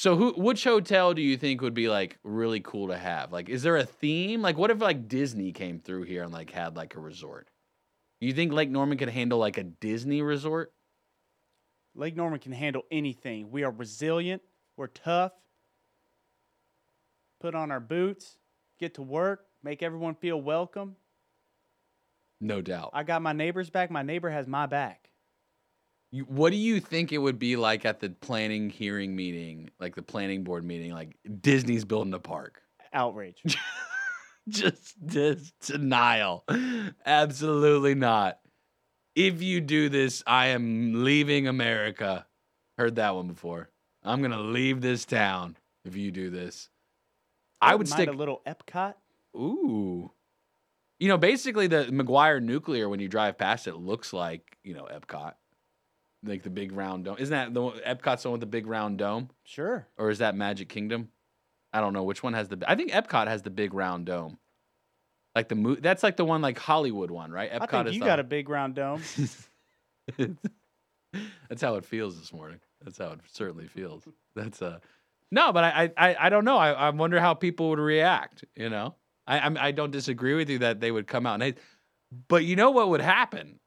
So 0.00 0.16
who 0.16 0.32
which 0.32 0.64
hotel 0.64 1.12
do 1.12 1.20
you 1.20 1.36
think 1.36 1.60
would 1.60 1.74
be 1.74 1.90
like 1.90 2.18
really 2.24 2.60
cool 2.60 2.88
to 2.88 2.96
have? 2.96 3.32
Like 3.32 3.50
is 3.50 3.62
there 3.62 3.76
a 3.76 3.84
theme? 3.84 4.40
Like 4.40 4.56
what 4.56 4.70
if 4.70 4.80
like 4.80 5.08
Disney 5.08 5.52
came 5.52 5.78
through 5.78 6.04
here 6.04 6.22
and 6.22 6.32
like 6.32 6.50
had 6.50 6.74
like 6.74 6.94
a 6.94 7.00
resort? 7.00 7.50
You 8.18 8.32
think 8.32 8.50
Lake 8.50 8.70
Norman 8.70 8.96
could 8.96 9.10
handle 9.10 9.38
like 9.38 9.58
a 9.58 9.62
Disney 9.62 10.22
resort? 10.22 10.72
Lake 11.94 12.16
Norman 12.16 12.38
can 12.38 12.52
handle 12.52 12.84
anything. 12.90 13.50
We 13.50 13.62
are 13.62 13.70
resilient. 13.70 14.40
We're 14.78 14.86
tough. 14.86 15.32
Put 17.42 17.54
on 17.54 17.70
our 17.70 17.78
boots, 17.78 18.38
get 18.78 18.94
to 18.94 19.02
work, 19.02 19.44
make 19.62 19.82
everyone 19.82 20.14
feel 20.14 20.40
welcome. 20.40 20.96
No 22.40 22.62
doubt. 22.62 22.92
I 22.94 23.02
got 23.02 23.20
my 23.20 23.34
neighbor's 23.34 23.68
back. 23.68 23.90
My 23.90 24.02
neighbor 24.02 24.30
has 24.30 24.46
my 24.46 24.64
back. 24.64 25.09
You, 26.12 26.24
what 26.24 26.50
do 26.50 26.56
you 26.56 26.80
think 26.80 27.12
it 27.12 27.18
would 27.18 27.38
be 27.38 27.56
like 27.56 27.84
at 27.84 28.00
the 28.00 28.10
planning 28.10 28.68
hearing 28.68 29.14
meeting, 29.14 29.70
like 29.78 29.94
the 29.94 30.02
planning 30.02 30.42
board 30.42 30.64
meeting, 30.64 30.92
like 30.92 31.16
Disney's 31.40 31.84
building 31.84 32.14
a 32.14 32.18
park? 32.18 32.62
Outrage. 32.92 33.42
just, 34.48 34.96
just 35.06 35.58
denial. 35.60 36.44
Absolutely 37.06 37.94
not. 37.94 38.40
If 39.14 39.42
you 39.42 39.60
do 39.60 39.88
this, 39.88 40.22
I 40.26 40.48
am 40.48 41.04
leaving 41.04 41.46
America. 41.46 42.26
Heard 42.76 42.96
that 42.96 43.14
one 43.14 43.28
before. 43.28 43.70
I'm 44.02 44.22
gonna 44.22 44.40
leave 44.40 44.80
this 44.80 45.04
town 45.04 45.56
if 45.84 45.94
you 45.94 46.10
do 46.10 46.30
this. 46.30 46.70
I 47.60 47.74
would 47.74 47.88
Mind 47.88 48.02
stick. 48.02 48.08
a 48.08 48.12
little 48.12 48.40
Epcot. 48.46 48.94
Ooh. 49.36 50.10
You 50.98 51.08
know, 51.08 51.18
basically 51.18 51.66
the 51.66 51.84
McGuire 51.86 52.42
nuclear 52.42 52.88
when 52.88 53.00
you 53.00 53.08
drive 53.08 53.38
past 53.38 53.66
it 53.66 53.76
looks 53.76 54.12
like, 54.12 54.56
you 54.64 54.74
know, 54.74 54.88
Epcot. 54.90 55.34
Like 56.22 56.42
the 56.42 56.50
big 56.50 56.72
round 56.72 57.04
dome. 57.06 57.16
Isn't 57.18 57.32
that 57.32 57.54
the 57.54 57.62
one- 57.62 57.78
Epcot's 57.78 58.22
the 58.24 58.28
one 58.28 58.32
with 58.34 58.40
the 58.40 58.46
big 58.46 58.66
round 58.66 58.98
dome? 58.98 59.30
Sure. 59.44 59.86
Or 59.96 60.10
is 60.10 60.18
that 60.18 60.34
Magic 60.34 60.68
Kingdom? 60.68 61.08
I 61.72 61.80
don't 61.80 61.92
know 61.92 62.02
which 62.02 62.22
one 62.22 62.34
has 62.34 62.48
the 62.48 62.62
I 62.66 62.74
think 62.74 62.90
Epcot 62.92 63.26
has 63.28 63.42
the 63.42 63.50
big 63.50 63.72
round 63.72 64.06
dome. 64.06 64.38
Like 65.34 65.48
the 65.48 65.54
mo- 65.54 65.76
that's 65.76 66.02
like 66.02 66.16
the 66.16 66.24
one 66.24 66.42
like 66.42 66.58
Hollywood 66.58 67.10
one, 67.10 67.30
right? 67.30 67.50
Epcot 67.50 67.62
I 67.62 67.66
think 67.66 67.86
is 67.88 67.94
you 67.94 68.00
the- 68.00 68.06
got 68.06 68.20
a 68.20 68.24
big 68.24 68.48
round 68.48 68.74
dome. 68.74 69.02
That's 71.48 71.60
how 71.62 71.74
it 71.74 71.84
feels 71.84 72.18
this 72.18 72.32
morning. 72.32 72.60
That's 72.84 72.98
how 72.98 73.12
it 73.12 73.20
certainly 73.32 73.66
feels. 73.66 74.06
That's 74.36 74.62
uh 74.62 74.78
no, 75.32 75.52
but 75.52 75.64
I 75.64 75.90
I 75.96 76.16
I 76.26 76.28
don't 76.28 76.44
know. 76.44 76.56
I, 76.56 76.70
I 76.72 76.90
wonder 76.90 77.20
how 77.20 77.34
people 77.34 77.70
would 77.70 77.78
react. 77.80 78.44
You 78.54 78.68
know, 78.70 78.94
I 79.26 79.40
I'm, 79.40 79.56
I 79.58 79.72
don't 79.72 79.90
disagree 79.90 80.34
with 80.34 80.48
you 80.48 80.58
that 80.60 80.80
they 80.80 80.90
would 80.90 81.06
come 81.06 81.26
out 81.26 81.34
and 81.34 81.42
hate, 81.42 81.58
but 82.28 82.44
you 82.44 82.54
know 82.56 82.70
what 82.70 82.88
would 82.90 83.00
happen? 83.00 83.58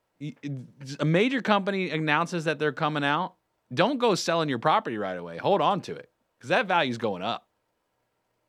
A 0.99 1.05
major 1.05 1.41
company 1.41 1.89
announces 1.89 2.45
that 2.45 2.59
they're 2.59 2.71
coming 2.71 3.03
out. 3.03 3.35
Don't 3.73 3.97
go 3.97 4.15
selling 4.15 4.49
your 4.49 4.59
property 4.59 4.97
right 4.97 5.17
away. 5.17 5.37
Hold 5.37 5.61
on 5.61 5.81
to 5.81 5.93
it 5.95 6.09
because 6.37 6.49
that 6.49 6.67
value's 6.67 6.97
going 6.97 7.21
up. 7.21 7.47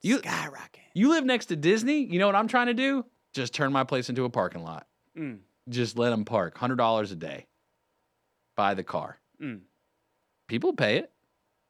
You 0.02 0.18
Skyrocketing. 0.18 0.90
you 0.94 1.08
live 1.08 1.24
next 1.24 1.46
to 1.46 1.56
Disney. 1.56 2.04
You 2.04 2.18
know 2.18 2.26
what 2.26 2.36
I'm 2.36 2.48
trying 2.48 2.66
to 2.66 2.74
do? 2.74 3.04
Just 3.32 3.54
turn 3.54 3.72
my 3.72 3.84
place 3.84 4.08
into 4.10 4.24
a 4.24 4.30
parking 4.30 4.62
lot. 4.62 4.86
Mm. 5.18 5.38
Just 5.68 5.96
let 5.96 6.10
them 6.10 6.24
park. 6.24 6.58
Hundred 6.58 6.76
dollars 6.76 7.10
a 7.10 7.16
day. 7.16 7.46
Buy 8.56 8.74
the 8.74 8.84
car. 8.84 9.18
Mm. 9.42 9.60
People 10.46 10.74
pay 10.74 10.98
it. 10.98 11.10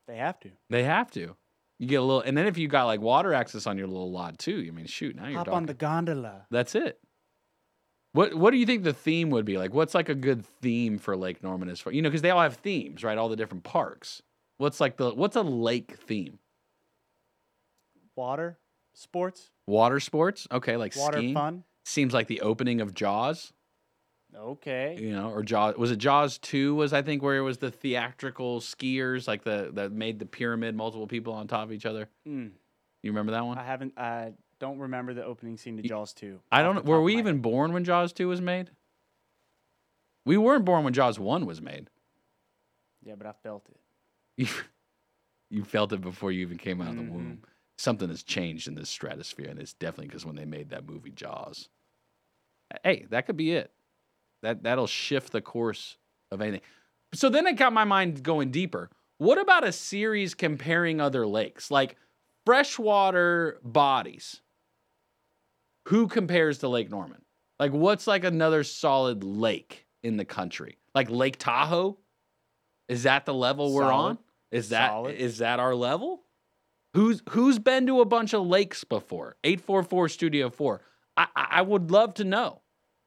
They 0.09 0.16
have 0.16 0.38
to. 0.40 0.50
They 0.68 0.82
have 0.82 1.11
to. 1.12 1.36
You 1.78 1.88
get 1.88 1.96
a 1.96 2.02
little, 2.02 2.20
and 2.20 2.36
then 2.36 2.46
if 2.46 2.59
you 2.59 2.68
got 2.68 2.84
like 2.84 3.00
water 3.00 3.32
access 3.32 3.66
on 3.66 3.78
your 3.78 3.86
little 3.86 4.11
lot 4.11 4.38
too, 4.38 4.64
I 4.66 4.70
mean, 4.70 4.86
shoot, 4.86 5.16
now 5.16 5.26
you're 5.26 5.38
Hop 5.38 5.46
talking. 5.46 5.57
on 5.57 5.66
the 5.66 5.74
gondola. 5.74 6.46
That's 6.50 6.74
it. 6.74 6.98
What 8.15 8.33
What 8.35 8.53
do 8.53 8.57
you 8.57 8.65
think 8.65 8.85
the 8.85 8.93
theme 8.95 9.29
would 9.31 9.45
be? 9.45 9.59
Like, 9.59 9.75
what's 9.75 9.95
like 9.95 10.09
a 10.09 10.15
good 10.15 10.47
theme 10.62 10.99
for 10.99 11.17
Lake 11.17 11.43
Norman 11.43 11.69
as 11.69 11.81
far 11.81 11.93
you 11.93 12.01
know? 12.01 12.09
Because 12.09 12.23
they 12.23 12.31
all 12.31 12.41
have 12.41 12.55
themes, 12.57 13.03
right? 13.05 13.19
All 13.19 13.29
the 13.29 13.37
different 13.37 13.65
parks. 13.65 14.23
What's 14.57 14.81
like 14.81 14.97
the 14.97 15.12
What's 15.15 15.35
a 15.37 15.43
lake 15.43 15.97
theme? 15.99 16.39
Water, 18.17 18.59
sports, 18.95 19.51
Water 19.67 19.99
sports, 19.99 20.47
okay, 20.53 20.77
like 20.77 20.95
water 20.97 21.19
skiing. 21.19 21.35
fun. 21.35 21.65
Seems 21.85 22.15
like 22.15 22.29
the 22.29 22.41
opening 22.43 22.81
of 22.81 22.95
Jaws, 22.95 23.53
Okay. 24.35 24.97
you 25.01 25.11
know, 25.11 25.31
or 25.31 25.43
Jaws. 25.43 25.77
Was 25.77 25.91
it 25.91 25.97
Jaws 25.99 26.39
two? 26.39 26.75
Was 26.77 26.93
I 26.93 27.03
think 27.03 27.23
where 27.23 27.37
it 27.37 27.41
was 27.43 27.59
the 27.59 27.71
theatrical 27.73 28.61
skiers, 28.61 29.27
like 29.27 29.43
the 29.43 29.71
that 29.75 29.91
made 29.91 30.21
the 30.21 30.27
pyramid, 30.27 30.77
multiple 30.77 31.09
people 31.09 31.33
on 31.35 31.49
top 31.49 31.65
of 31.65 31.73
each 31.73 31.85
other. 31.87 32.09
Mm. 32.29 32.53
You 33.03 33.11
remember 33.11 33.33
that 33.33 33.45
one? 33.45 33.59
I 33.59 33.65
haven't. 33.65 33.95
I 33.99 34.33
don't 34.65 34.79
remember 34.79 35.12
the 35.12 35.23
opening 35.23 35.59
scene 35.59 35.77
to 35.77 35.83
Jaws 35.83 36.15
2. 36.15 36.41
I 36.51 36.62
don't. 36.62 36.77
know. 36.77 36.81
Were 36.83 37.03
we 37.03 37.19
even 37.19 37.37
head. 37.37 37.43
born 37.43 37.75
when 37.75 37.85
Jaws 37.85 38.15
two 38.15 38.29
was 38.29 38.41
made? 38.41 38.71
We 40.25 40.39
weren't 40.39 40.65
born 40.65 40.85
when 40.85 40.95
Jaws 40.95 41.19
one 41.19 41.45
was 41.45 41.61
made. 41.61 41.91
Yeah, 43.03 43.15
but 43.17 43.27
I 43.27 43.33
felt 43.43 43.69
it. 43.69 44.49
You, 45.51 45.65
felt 45.65 45.93
it 45.93 46.01
before 46.01 46.33
you 46.33 46.41
even 46.41 46.57
came 46.57 46.81
out 46.81 46.89
of 46.89 46.97
the 46.97 47.03
Mhm. 47.03 47.11
womb. 47.11 47.43
Something 47.77 48.09
has 48.09 48.23
changed 48.23 48.67
in 48.67 48.75
this 48.75 48.89
stratosphere, 48.89 49.49
and 49.51 49.61
it's 49.61 49.75
definitely 49.75 50.07
because 50.07 50.25
when 50.25 50.35
they 50.37 50.47
made 50.47 50.71
that 50.71 50.87
movie 50.89 51.11
Jaws. 51.11 51.69
Hey, 52.83 53.05
that 53.11 53.27
could 53.27 53.37
be 53.37 53.53
it. 53.53 53.71
That 54.43 54.62
that'll 54.62 54.87
shift 54.87 55.31
the 55.33 55.43
course 55.43 55.99
of 56.31 56.41
anything. 56.41 56.62
So 57.12 57.29
then 57.29 57.47
it 57.47 57.53
got 57.57 57.73
my 57.75 57.85
mind 57.85 58.23
going 58.23 58.51
deeper. 58.51 58.89
What 59.19 59.39
about 59.39 59.62
a 59.65 59.73
series 59.73 60.35
comparing 60.35 61.01
other 61.03 61.27
lakes, 61.27 61.71
like 61.71 61.97
freshwater 62.47 63.61
bodies? 63.62 64.41
Who 65.87 66.07
compares 66.09 66.59
to 66.59 66.68
Lake 66.68 66.91
Norman? 66.91 67.22
Like, 67.59 67.72
what's 67.72 68.07
like 68.07 68.24
another 68.24 68.64
solid 68.64 69.22
lake 69.22 69.87
in 70.03 70.16
the 70.16 70.24
country? 70.24 70.78
Like 70.95 71.11
Lake 71.11 71.37
Tahoe? 71.39 71.99
Is 72.89 73.05
that 73.05 73.26
the 73.26 73.35
level 73.35 73.72
we're 73.72 73.91
on? 73.91 74.18
Is 74.51 74.68
that 74.68 74.91
Solid. 74.91 75.16
is 75.16 75.39
that 75.39 75.59
our 75.59 75.74
level? 75.74 76.22
Who's 76.95 77.22
who's 77.30 77.59
been 77.59 77.87
to 77.87 78.01
a 78.01 78.05
bunch 78.05 78.35
of 78.35 78.47
lakes 78.47 78.85
before? 78.85 79.37
Eight 79.43 79.61
four 79.61 79.82
four 79.82 80.09
Studio 80.09 80.51
Four. 80.51 80.82
I 81.16 81.26
I 81.35 81.47
I 81.51 81.62
would 81.62 81.91
love 81.91 82.14
to 82.14 82.24
know. 82.24 82.62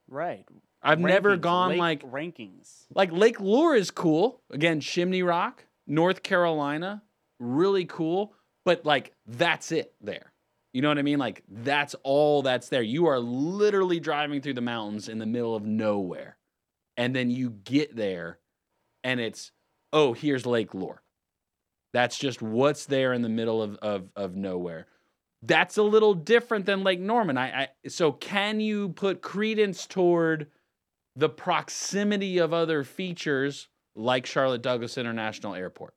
Right. 0.09 0.45
I've 0.82 0.99
never 0.99 1.38
gone 1.38 1.69
lake 1.71 1.80
like 1.80 2.03
rankings. 2.03 2.86
like 2.93 3.11
Lake 3.11 3.39
Lure 3.39 3.75
is 3.75 3.91
cool. 3.91 4.41
Again, 4.51 4.80
Chimney 4.80 5.23
Rock, 5.23 5.65
North 5.86 6.21
Carolina, 6.23 7.01
really 7.39 7.86
cool. 7.86 8.34
But 8.65 8.86
like 8.86 9.13
that's 9.25 9.71
it 9.71 9.93
there. 10.01 10.34
You 10.78 10.84
know 10.84 10.89
what 10.89 10.99
I 10.99 11.01
mean? 11.01 11.17
Like 11.17 11.41
that's 11.49 11.95
all 12.03 12.43
that's 12.43 12.69
there. 12.69 12.84
You 12.84 13.07
are 13.07 13.17
literally 13.17 13.99
driving 13.99 14.41
through 14.41 14.53
the 14.53 14.61
mountains 14.61 15.09
in 15.09 15.17
the 15.17 15.25
middle 15.25 15.55
of 15.55 15.65
nowhere. 15.65 16.38
And 16.95 17.15
then 17.15 17.32
you 17.32 17.49
get 17.49 17.95
there 17.95 18.38
and 19.03 19.19
it's, 19.19 19.51
oh, 19.91 20.13
here's 20.13 20.45
Lake 20.45 20.75
Lure. 20.75 21.01
That's 21.93 22.15
just 22.15 22.43
what's 22.43 22.86
there 22.86 23.13
in 23.13 23.23
the 23.23 23.28
middle 23.28 23.59
of 23.63 23.78
of, 23.78 24.09
of 24.15 24.36
nowhere. 24.36 24.86
That's 25.41 25.78
a 25.78 25.82
little 25.82 26.13
different 26.13 26.67
than 26.67 26.84
Lake 26.84 26.99
Norman. 26.99 27.39
I, 27.39 27.63
I 27.63 27.67
so 27.88 28.11
can 28.11 28.59
you 28.59 28.89
put 28.89 29.23
credence 29.23 29.88
toward 29.88 30.45
the 31.15 31.30
proximity 31.30 32.38
of 32.38 32.53
other 32.53 32.84
features 32.84 33.67
like 33.95 34.28
Charlotte 34.28 34.61
Douglas 34.61 34.99
International 34.99 35.55
Airport, 35.55 35.95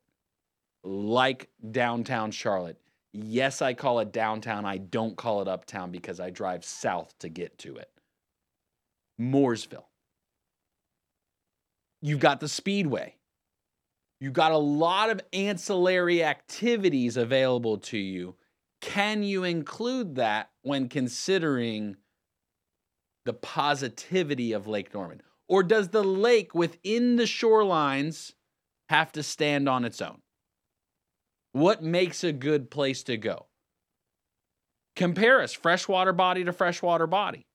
like 0.83 1.49
downtown 1.69 2.31
Charlotte. 2.31 2.81
Yes, 3.13 3.61
I 3.61 3.73
call 3.73 3.99
it 3.99 4.11
downtown. 4.11 4.65
I 4.65 4.77
don't 4.77 5.17
call 5.17 5.41
it 5.41 5.47
uptown 5.47 5.91
because 5.91 6.19
I 6.19 6.29
drive 6.29 6.63
south 6.63 7.13
to 7.19 7.29
get 7.29 7.57
to 7.59 7.75
it. 7.75 7.89
Mooresville. 9.19 9.85
You've 12.01 12.19
got 12.19 12.39
the 12.39 12.47
Speedway. 12.47 13.15
You've 14.19 14.33
got 14.33 14.51
a 14.51 14.57
lot 14.57 15.09
of 15.09 15.21
ancillary 15.33 16.23
activities 16.23 17.17
available 17.17 17.77
to 17.79 17.97
you. 17.97 18.35
Can 18.79 19.23
you 19.23 19.43
include 19.43 20.15
that 20.15 20.49
when 20.61 20.89
considering 20.89 21.97
the 23.25 23.33
positivity 23.33 24.53
of 24.53 24.67
Lake 24.67 24.93
Norman? 24.93 25.21
Or 25.47 25.63
does 25.63 25.89
the 25.89 26.03
lake 26.03 26.55
within 26.55 27.17
the 27.17 27.23
shorelines 27.23 28.33
have 28.89 29.11
to 29.13 29.23
stand 29.23 29.67
on 29.67 29.85
its 29.85 30.01
own? 30.01 30.20
What 31.51 31.83
makes 31.83 32.23
a 32.23 32.31
good 32.31 32.71
place 32.71 33.03
to 33.03 33.17
go? 33.17 33.47
Compare 34.95 35.41
us 35.41 35.53
freshwater 35.53 36.13
body 36.13 36.43
to 36.43 36.53
freshwater 36.53 37.07
body. 37.07 37.45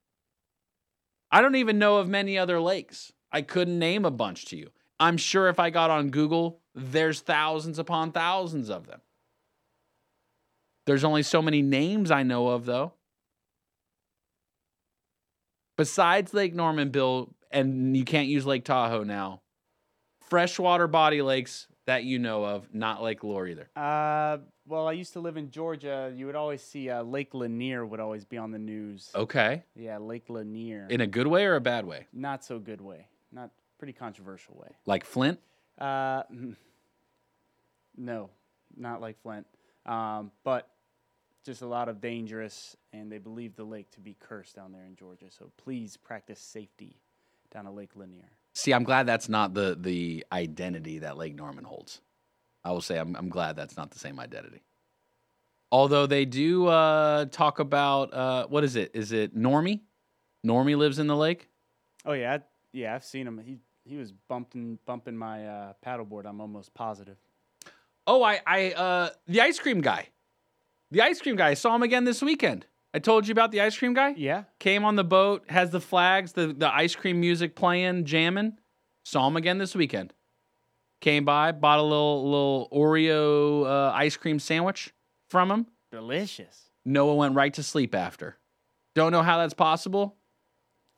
I 1.30 1.40
don't 1.40 1.56
even 1.56 1.78
know 1.78 1.96
of 1.96 2.08
many 2.08 2.38
other 2.38 2.60
lakes. 2.60 3.12
I 3.32 3.42
couldn't 3.42 3.78
name 3.78 4.04
a 4.04 4.10
bunch 4.10 4.46
to 4.46 4.56
you. 4.56 4.70
I'm 4.98 5.16
sure 5.16 5.48
if 5.48 5.58
I 5.58 5.70
got 5.70 5.90
on 5.90 6.10
Google, 6.10 6.60
there's 6.74 7.20
thousands 7.20 7.78
upon 7.78 8.12
thousands 8.12 8.70
of 8.70 8.86
them. 8.86 9.00
There's 10.86 11.04
only 11.04 11.22
so 11.22 11.42
many 11.42 11.62
names 11.62 12.10
I 12.10 12.22
know 12.22 12.48
of, 12.48 12.64
though. 12.64 12.92
Besides 15.76 16.32
Lake 16.32 16.54
Norman, 16.54 16.90
Bill, 16.90 17.34
and 17.50 17.96
you 17.96 18.04
can't 18.04 18.28
use 18.28 18.46
Lake 18.46 18.64
Tahoe 18.64 19.02
now, 19.02 19.42
freshwater 20.20 20.86
body 20.86 21.20
lakes 21.22 21.66
that 21.86 22.04
you 22.04 22.18
know 22.18 22.44
of, 22.44 22.72
not 22.74 23.02
Lake 23.02 23.24
Lure 23.24 23.46
either. 23.46 23.68
Uh, 23.76 24.38
well, 24.66 24.86
I 24.88 24.92
used 24.92 25.12
to 25.14 25.20
live 25.20 25.36
in 25.36 25.50
Georgia. 25.50 26.12
You 26.14 26.26
would 26.26 26.34
always 26.34 26.62
see 26.62 26.90
uh, 26.90 27.02
Lake 27.02 27.32
Lanier 27.32 27.86
would 27.86 28.00
always 28.00 28.24
be 28.24 28.36
on 28.36 28.50
the 28.50 28.58
news. 28.58 29.10
Okay. 29.14 29.62
Yeah, 29.74 29.98
Lake 29.98 30.28
Lanier. 30.28 30.86
In 30.90 31.00
a 31.00 31.06
good 31.06 31.28
way 31.28 31.46
or 31.46 31.54
a 31.54 31.60
bad 31.60 31.86
way? 31.86 32.06
Not 32.12 32.44
so 32.44 32.58
good 32.58 32.80
way. 32.80 33.06
Not 33.32 33.50
pretty 33.78 33.92
controversial 33.92 34.56
way. 34.60 34.74
Like 34.84 35.04
Flint? 35.04 35.38
Uh, 35.78 36.24
mm, 36.24 36.56
no, 37.96 38.30
not 38.76 39.00
like 39.00 39.20
Flint. 39.22 39.46
Um, 39.84 40.32
but 40.42 40.68
just 41.44 41.62
a 41.62 41.66
lot 41.66 41.88
of 41.88 42.00
dangerous, 42.00 42.76
and 42.92 43.10
they 43.10 43.18
believe 43.18 43.54
the 43.54 43.64
lake 43.64 43.90
to 43.92 44.00
be 44.00 44.16
cursed 44.18 44.56
down 44.56 44.72
there 44.72 44.84
in 44.84 44.96
Georgia. 44.96 45.26
So 45.30 45.52
please 45.56 45.96
practice 45.96 46.40
safety 46.40 46.96
down 47.52 47.66
at 47.66 47.74
Lake 47.74 47.94
Lanier. 47.94 48.35
See, 48.56 48.72
I'm 48.72 48.84
glad 48.84 49.06
that's 49.06 49.28
not 49.28 49.52
the 49.52 49.76
the 49.78 50.24
identity 50.32 51.00
that 51.00 51.18
Lake 51.18 51.34
Norman 51.34 51.64
holds. 51.64 52.00
I 52.64 52.70
will 52.70 52.80
say 52.80 52.98
I'm 52.98 53.14
I'm 53.14 53.28
glad 53.28 53.54
that's 53.54 53.76
not 53.76 53.90
the 53.90 53.98
same 53.98 54.18
identity. 54.18 54.62
Although 55.70 56.06
they 56.06 56.24
do 56.24 56.66
uh, 56.66 57.26
talk 57.26 57.58
about 57.58 58.14
uh, 58.14 58.46
what 58.46 58.64
is 58.64 58.74
it? 58.74 58.92
Is 58.94 59.12
it 59.12 59.36
Normie? 59.36 59.80
Normie 60.42 60.74
lives 60.74 60.98
in 60.98 61.06
the 61.06 61.14
lake. 61.14 61.50
Oh 62.06 62.14
yeah, 62.14 62.38
yeah, 62.72 62.94
I've 62.94 63.04
seen 63.04 63.26
him. 63.26 63.38
He 63.44 63.58
he 63.84 63.98
was 63.98 64.10
bumping 64.12 64.78
bumping 64.86 65.18
my 65.18 65.46
uh, 65.46 65.72
paddleboard. 65.84 66.24
I'm 66.24 66.40
almost 66.40 66.72
positive. 66.72 67.18
Oh, 68.06 68.22
I 68.22 68.40
I 68.46 68.70
uh, 68.70 69.10
the 69.28 69.42
ice 69.42 69.58
cream 69.58 69.82
guy. 69.82 70.08
The 70.90 71.02
ice 71.02 71.20
cream 71.20 71.36
guy. 71.36 71.48
I 71.48 71.54
saw 71.54 71.74
him 71.74 71.82
again 71.82 72.04
this 72.04 72.22
weekend. 72.22 72.64
I 72.96 72.98
told 72.98 73.28
you 73.28 73.32
about 73.32 73.52
the 73.52 73.60
ice 73.60 73.76
cream 73.76 73.92
guy. 73.92 74.14
Yeah, 74.16 74.44
Came 74.58 74.82
on 74.82 74.96
the 74.96 75.04
boat, 75.04 75.44
has 75.50 75.68
the 75.68 75.82
flags, 75.82 76.32
the 76.32 76.46
the 76.46 76.74
ice 76.74 76.94
cream 76.94 77.20
music 77.20 77.54
playing, 77.54 78.06
jamming. 78.06 78.54
Saw 79.04 79.26
him 79.28 79.36
again 79.36 79.58
this 79.58 79.74
weekend. 79.74 80.14
Came 81.02 81.26
by, 81.26 81.52
bought 81.52 81.78
a 81.78 81.82
little 81.82 82.24
little 82.24 82.68
Oreo 82.72 83.66
uh, 83.66 83.92
ice 83.94 84.16
cream 84.16 84.38
sandwich 84.38 84.94
from 85.28 85.50
him. 85.50 85.66
delicious. 85.90 86.70
Noah 86.86 87.16
went 87.16 87.34
right 87.34 87.52
to 87.52 87.62
sleep 87.62 87.94
after. 87.94 88.38
Don't 88.94 89.12
know 89.12 89.22
how 89.22 89.36
that's 89.36 89.52
possible. 89.52 90.16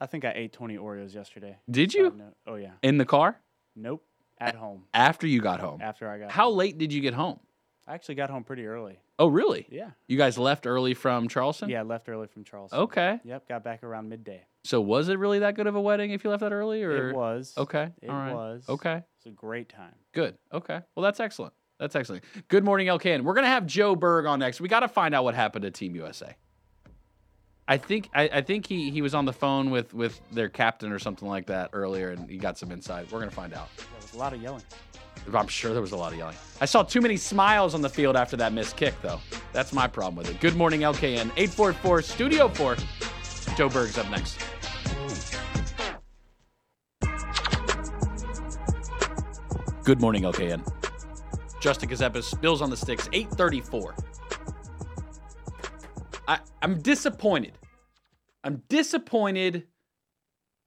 I 0.00 0.06
think 0.06 0.24
I 0.24 0.32
ate 0.36 0.52
20 0.52 0.76
Oreos 0.76 1.12
yesterday. 1.12 1.56
Did 1.68 1.94
you. 1.94 2.14
Oh 2.46 2.54
yeah. 2.54 2.74
in 2.80 2.98
the 2.98 3.06
car 3.06 3.40
Nope. 3.74 4.04
At 4.40 4.54
home 4.54 4.84
after 4.94 5.26
you 5.26 5.40
got 5.40 5.58
home? 5.58 5.80
after 5.82 6.08
I 6.08 6.20
got. 6.20 6.30
How 6.30 6.44
home. 6.44 6.58
late 6.58 6.78
did 6.78 6.92
you 6.92 7.00
get 7.00 7.14
home? 7.14 7.40
I 7.88 7.94
actually 7.94 8.16
got 8.16 8.28
home 8.28 8.44
pretty 8.44 8.66
early. 8.66 8.98
Oh, 9.18 9.28
really? 9.28 9.66
Yeah. 9.70 9.90
You 10.08 10.18
guys 10.18 10.36
left 10.36 10.66
early 10.66 10.92
from 10.92 11.26
Charleston? 11.26 11.70
Yeah, 11.70 11.80
I 11.80 11.84
left 11.84 12.06
early 12.06 12.26
from 12.26 12.44
Charleston. 12.44 12.80
Okay. 12.80 13.18
Yep, 13.24 13.48
got 13.48 13.64
back 13.64 13.82
around 13.82 14.10
midday. 14.10 14.44
So 14.62 14.78
was 14.82 15.08
it 15.08 15.18
really 15.18 15.38
that 15.38 15.54
good 15.56 15.66
of 15.66 15.74
a 15.74 15.80
wedding 15.80 16.10
if 16.10 16.22
you 16.22 16.28
left 16.28 16.42
that 16.42 16.52
early 16.52 16.82
or 16.82 17.08
It 17.08 17.16
was. 17.16 17.54
Okay. 17.56 17.88
It 18.02 18.10
All 18.10 18.16
right. 18.16 18.34
was. 18.34 18.64
Okay. 18.68 19.02
It's 19.16 19.26
a 19.26 19.30
great 19.30 19.70
time. 19.70 19.94
Good. 20.12 20.36
Okay. 20.52 20.80
Well, 20.94 21.02
that's 21.02 21.18
excellent. 21.18 21.54
That's 21.80 21.96
excellent. 21.96 22.24
Good 22.48 22.62
morning, 22.62 22.88
LKN. 22.88 23.22
We're 23.22 23.34
gonna 23.34 23.46
have 23.46 23.64
Joe 23.64 23.96
Berg 23.96 24.26
on 24.26 24.40
next. 24.40 24.60
We 24.60 24.68
got 24.68 24.80
to 24.80 24.88
find 24.88 25.14
out 25.14 25.24
what 25.24 25.34
happened 25.34 25.62
to 25.62 25.70
Team 25.70 25.94
USA. 25.94 26.34
I 27.68 27.76
think 27.76 28.10
I, 28.14 28.28
I 28.32 28.40
think 28.42 28.66
he 28.66 28.90
he 28.90 29.00
was 29.00 29.14
on 29.14 29.24
the 29.26 29.32
phone 29.32 29.70
with 29.70 29.94
with 29.94 30.20
their 30.32 30.48
captain 30.48 30.90
or 30.90 30.98
something 30.98 31.28
like 31.28 31.46
that 31.46 31.70
earlier, 31.72 32.10
and 32.10 32.28
he 32.28 32.36
got 32.36 32.58
some 32.58 32.72
insight. 32.72 33.10
We're 33.12 33.20
gonna 33.20 33.30
find 33.30 33.54
out. 33.54 33.68
There 33.76 33.86
was 34.02 34.14
a 34.14 34.18
lot 34.18 34.32
of 34.32 34.42
yelling. 34.42 34.62
I'm 35.34 35.48
sure 35.48 35.72
there 35.72 35.82
was 35.82 35.92
a 35.92 35.96
lot 35.96 36.12
of 36.12 36.18
yelling. 36.18 36.36
I 36.60 36.64
saw 36.64 36.82
too 36.82 37.00
many 37.00 37.16
smiles 37.16 37.74
on 37.74 37.82
the 37.82 37.88
field 37.88 38.16
after 38.16 38.36
that 38.36 38.52
missed 38.52 38.76
kick, 38.76 38.94
though. 39.02 39.20
That's 39.52 39.72
my 39.72 39.86
problem 39.86 40.16
with 40.16 40.30
it. 40.30 40.40
Good 40.40 40.56
morning, 40.56 40.80
LKN. 40.80 41.30
844 41.36 42.02
Studio 42.02 42.48
4. 42.48 42.76
Joe 43.56 43.68
Berg's 43.68 43.98
up 43.98 44.08
next. 44.10 44.38
Good 49.84 50.00
morning, 50.00 50.24
LKN. 50.24 50.62
Justin 51.60 51.88
Ckezepis, 51.88 52.38
Bills 52.40 52.60
on 52.60 52.70
the 52.70 52.76
Sticks, 52.76 53.08
834. 53.12 53.94
I, 56.28 56.40
I'm 56.60 56.80
disappointed. 56.82 57.58
I'm 58.44 58.62
disappointed. 58.68 59.66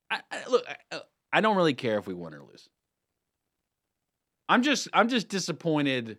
I, 0.10 0.22
I, 0.32 0.50
look, 0.50 0.66
I, 0.92 1.02
I 1.32 1.42
don't 1.42 1.56
really 1.56 1.76
care 1.76 1.98
if 2.00 2.08
we 2.08 2.14
win 2.14 2.34
or 2.34 2.42
lose. 2.42 2.68
I'm 4.52 4.64
just 4.64 4.90
I'm 4.92 5.08
just 5.08 5.30
disappointed 5.30 6.18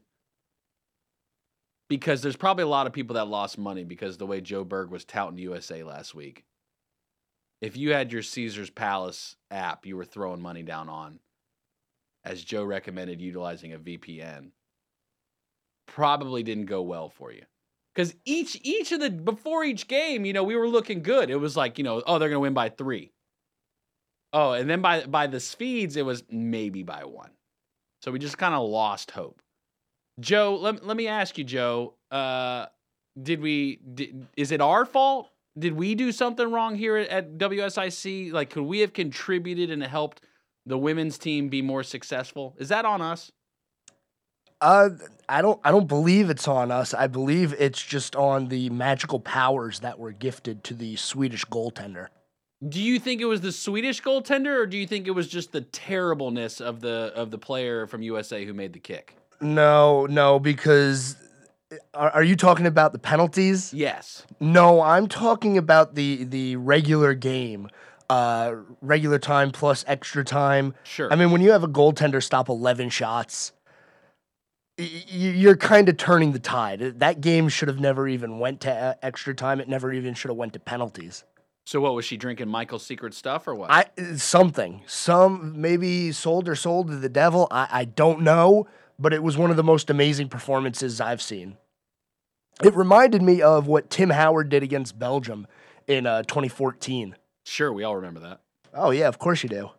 because 1.90 2.22
there's 2.22 2.34
probably 2.34 2.64
a 2.64 2.68
lot 2.68 2.86
of 2.86 2.94
people 2.94 3.16
that 3.16 3.28
lost 3.28 3.58
money 3.58 3.84
because 3.84 4.16
the 4.16 4.24
way 4.24 4.40
Joe 4.40 4.64
Berg 4.64 4.90
was 4.90 5.04
touting 5.04 5.36
USA 5.36 5.82
last 5.82 6.14
week. 6.14 6.46
If 7.60 7.76
you 7.76 7.92
had 7.92 8.10
your 8.10 8.22
Caesar's 8.22 8.70
Palace 8.70 9.36
app 9.50 9.84
you 9.84 9.98
were 9.98 10.06
throwing 10.06 10.40
money 10.40 10.62
down 10.62 10.88
on, 10.88 11.18
as 12.24 12.42
Joe 12.42 12.64
recommended 12.64 13.20
utilizing 13.20 13.74
a 13.74 13.78
VPN, 13.78 14.52
probably 15.86 16.42
didn't 16.42 16.64
go 16.64 16.80
well 16.80 17.10
for 17.10 17.32
you. 17.32 17.42
Because 17.94 18.14
each 18.24 18.58
each 18.62 18.92
of 18.92 19.00
the 19.00 19.10
before 19.10 19.62
each 19.62 19.88
game, 19.88 20.24
you 20.24 20.32
know, 20.32 20.44
we 20.44 20.56
were 20.56 20.68
looking 20.68 21.02
good. 21.02 21.28
It 21.28 21.36
was 21.36 21.54
like, 21.54 21.76
you 21.76 21.84
know, 21.84 22.02
oh, 22.06 22.18
they're 22.18 22.30
gonna 22.30 22.40
win 22.40 22.54
by 22.54 22.70
three. 22.70 23.12
Oh, 24.32 24.52
and 24.52 24.70
then 24.70 24.80
by 24.80 25.04
by 25.04 25.26
the 25.26 25.38
speeds, 25.38 25.98
it 25.98 26.06
was 26.06 26.24
maybe 26.30 26.82
by 26.82 27.04
one. 27.04 27.32
So 28.02 28.10
we 28.10 28.18
just 28.18 28.36
kind 28.36 28.54
of 28.54 28.68
lost 28.68 29.12
hope. 29.12 29.40
Joe, 30.20 30.58
let, 30.60 30.84
let 30.84 30.96
me 30.96 31.06
ask 31.06 31.38
you, 31.38 31.44
Joe. 31.44 31.94
Uh, 32.10 32.66
did 33.20 33.40
we? 33.40 33.76
Did, 33.76 34.26
is 34.36 34.52
it 34.52 34.60
our 34.60 34.84
fault? 34.84 35.30
Did 35.58 35.74
we 35.74 35.94
do 35.94 36.12
something 36.12 36.50
wrong 36.50 36.74
here 36.74 36.96
at, 36.96 37.36
WSIC? 37.38 38.32
Like, 38.32 38.50
could 38.50 38.64
we 38.64 38.80
have 38.80 38.92
contributed 38.92 39.70
and 39.70 39.82
helped 39.82 40.22
the 40.66 40.78
women's 40.78 41.18
team 41.18 41.48
be 41.48 41.62
more 41.62 41.82
successful? 41.82 42.54
Is 42.58 42.70
that 42.70 42.84
on 42.84 43.02
us? 43.02 43.30
Uh, 44.60 44.90
I 45.28 45.42
don't. 45.42 45.60
I 45.64 45.70
don't 45.70 45.88
believe 45.88 46.30
it's 46.30 46.48
on 46.48 46.70
us. 46.70 46.94
I 46.94 47.06
believe 47.06 47.54
it's 47.58 47.82
just 47.82 48.16
on 48.16 48.48
the 48.48 48.70
magical 48.70 49.20
powers 49.20 49.80
that 49.80 49.98
were 49.98 50.12
gifted 50.12 50.64
to 50.64 50.74
the 50.74 50.96
Swedish 50.96 51.44
goaltender. 51.44 52.08
Do 52.68 52.80
you 52.80 52.98
think 53.00 53.20
it 53.20 53.24
was 53.24 53.40
the 53.40 53.50
Swedish 53.52 54.00
goaltender, 54.02 54.56
or 54.60 54.66
do 54.66 54.76
you 54.76 54.86
think 54.86 55.06
it 55.08 55.10
was 55.12 55.26
just 55.28 55.50
the 55.52 55.62
terribleness 55.62 56.60
of 56.60 56.80
the 56.80 57.12
of 57.14 57.30
the 57.30 57.38
player 57.38 57.86
from 57.86 58.02
USA 58.02 58.44
who 58.44 58.54
made 58.54 58.72
the 58.72 58.78
kick? 58.78 59.16
No, 59.40 60.06
no, 60.06 60.38
because 60.38 61.16
are, 61.94 62.10
are 62.10 62.22
you 62.22 62.36
talking 62.36 62.66
about 62.66 62.92
the 62.92 62.98
penalties? 63.00 63.74
Yes. 63.74 64.24
No, 64.38 64.80
I'm 64.80 65.08
talking 65.08 65.58
about 65.58 65.94
the 65.96 66.24
the 66.24 66.56
regular 66.56 67.14
game. 67.14 67.68
Uh, 68.10 68.56
regular 68.82 69.18
time 69.18 69.50
plus 69.50 69.84
extra 69.88 70.22
time. 70.22 70.74
Sure. 70.84 71.10
I 71.10 71.16
mean, 71.16 71.30
when 71.30 71.40
you 71.40 71.50
have 71.52 71.64
a 71.64 71.68
goaltender 71.68 72.22
stop 72.22 72.50
11 72.50 72.90
shots, 72.90 73.52
y- 74.78 74.86
y- 74.86 75.04
you're 75.10 75.56
kind 75.56 75.88
of 75.88 75.96
turning 75.96 76.32
the 76.32 76.38
tide. 76.38 76.98
That 76.98 77.22
game 77.22 77.48
should 77.48 77.68
have 77.68 77.80
never 77.80 78.06
even 78.06 78.38
went 78.38 78.60
to 78.62 78.70
uh, 78.70 78.94
extra 79.02 79.34
time. 79.34 79.60
It 79.60 79.68
never 79.68 79.90
even 79.94 80.12
should 80.12 80.28
have 80.28 80.36
went 80.36 80.52
to 80.52 80.58
penalties. 80.60 81.24
So 81.64 81.80
what 81.80 81.94
was 81.94 82.04
she 82.04 82.16
drinking 82.16 82.48
Michael's 82.48 82.84
secret 82.84 83.14
stuff 83.14 83.46
or 83.46 83.54
what? 83.54 83.70
I 83.70 83.86
something, 84.16 84.82
some 84.86 85.60
maybe 85.60 86.12
sold 86.12 86.48
or 86.48 86.56
sold 86.56 86.88
to 86.88 86.96
the 86.96 87.08
devil. 87.08 87.46
I, 87.50 87.68
I 87.70 87.84
don't 87.84 88.22
know, 88.22 88.66
but 88.98 89.12
it 89.12 89.22
was 89.22 89.36
one 89.36 89.50
of 89.50 89.56
the 89.56 89.64
most 89.64 89.88
amazing 89.88 90.28
performances 90.28 91.00
I've 91.00 91.22
seen. 91.22 91.56
It 92.62 92.74
reminded 92.74 93.22
me 93.22 93.42
of 93.42 93.66
what 93.66 93.90
Tim 93.90 94.10
Howard 94.10 94.48
did 94.48 94.62
against 94.62 94.98
Belgium 94.98 95.46
in 95.86 96.06
uh, 96.06 96.22
2014. 96.24 97.16
sure, 97.44 97.72
we 97.72 97.84
all 97.84 97.96
remember 97.96 98.20
that. 98.20 98.40
Oh 98.74 98.90
yeah, 98.90 99.08
of 99.08 99.18
course 99.18 99.42
you 99.42 99.48
do. 99.48 99.70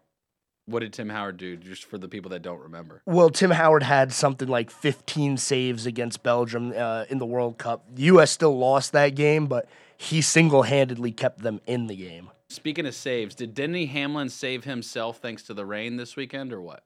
What 0.66 0.80
did 0.80 0.94
Tim 0.94 1.10
Howard 1.10 1.36
do? 1.38 1.58
Just 1.58 1.84
for 1.84 1.98
the 1.98 2.08
people 2.08 2.30
that 2.32 2.42
don't 2.42 2.62
remember. 2.62 3.02
Well, 3.06 3.30
Tim 3.30 3.52
Howard 3.52 3.84
had 3.84 4.14
something 4.14 4.48
like 4.48 4.72
15 4.72 5.36
saves 5.38 5.86
against 5.86 6.24
Belgium 6.24 6.74
uh, 6.76 7.04
in 7.10 7.18
the 7.18 7.26
World 7.26 7.58
Cup. 7.58 7.84
The 7.94 8.04
U.S. 8.04 8.32
still 8.32 8.58
lost 8.58 8.94
that 8.94 9.10
game, 9.10 9.48
but 9.48 9.68
he 10.04 10.22
single-handedly 10.22 11.12
kept 11.12 11.42
them 11.42 11.62
in 11.66 11.88
the 11.88 11.96
game. 11.96 12.30
Speaking 12.50 12.86
of 12.86 12.94
saves, 12.94 13.36
did 13.36 13.56
Denny 13.56 13.86
Hamlin 13.86 14.30
save 14.30 14.64
himself 14.66 15.20
thanks 15.20 15.44
to 15.44 15.54
the 15.54 15.66
rain 15.66 15.98
this 15.98 16.16
weekend 16.16 16.52
or 16.52 16.62
what? 16.62 16.84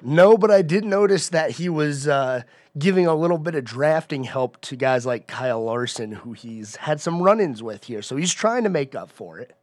No, 0.00 0.38
but 0.38 0.50
I 0.50 0.62
did 0.62 0.84
notice 0.84 1.28
that 1.30 1.52
he 1.52 1.68
was 1.68 2.06
uh, 2.06 2.42
giving 2.78 3.06
a 3.06 3.14
little 3.14 3.38
bit 3.38 3.54
of 3.54 3.64
drafting 3.64 4.24
help 4.24 4.60
to 4.62 4.76
guys 4.76 5.04
like 5.04 5.26
Kyle 5.26 5.62
Larson, 5.62 6.12
who 6.12 6.32
he's 6.32 6.76
had 6.76 7.00
some 7.00 7.20
run-ins 7.20 7.62
with 7.62 7.84
here. 7.84 8.00
So 8.02 8.16
he's 8.16 8.32
trying 8.32 8.62
to 8.62 8.70
make 8.70 8.94
up 8.94 9.10
for 9.10 9.38
it. 9.38 9.54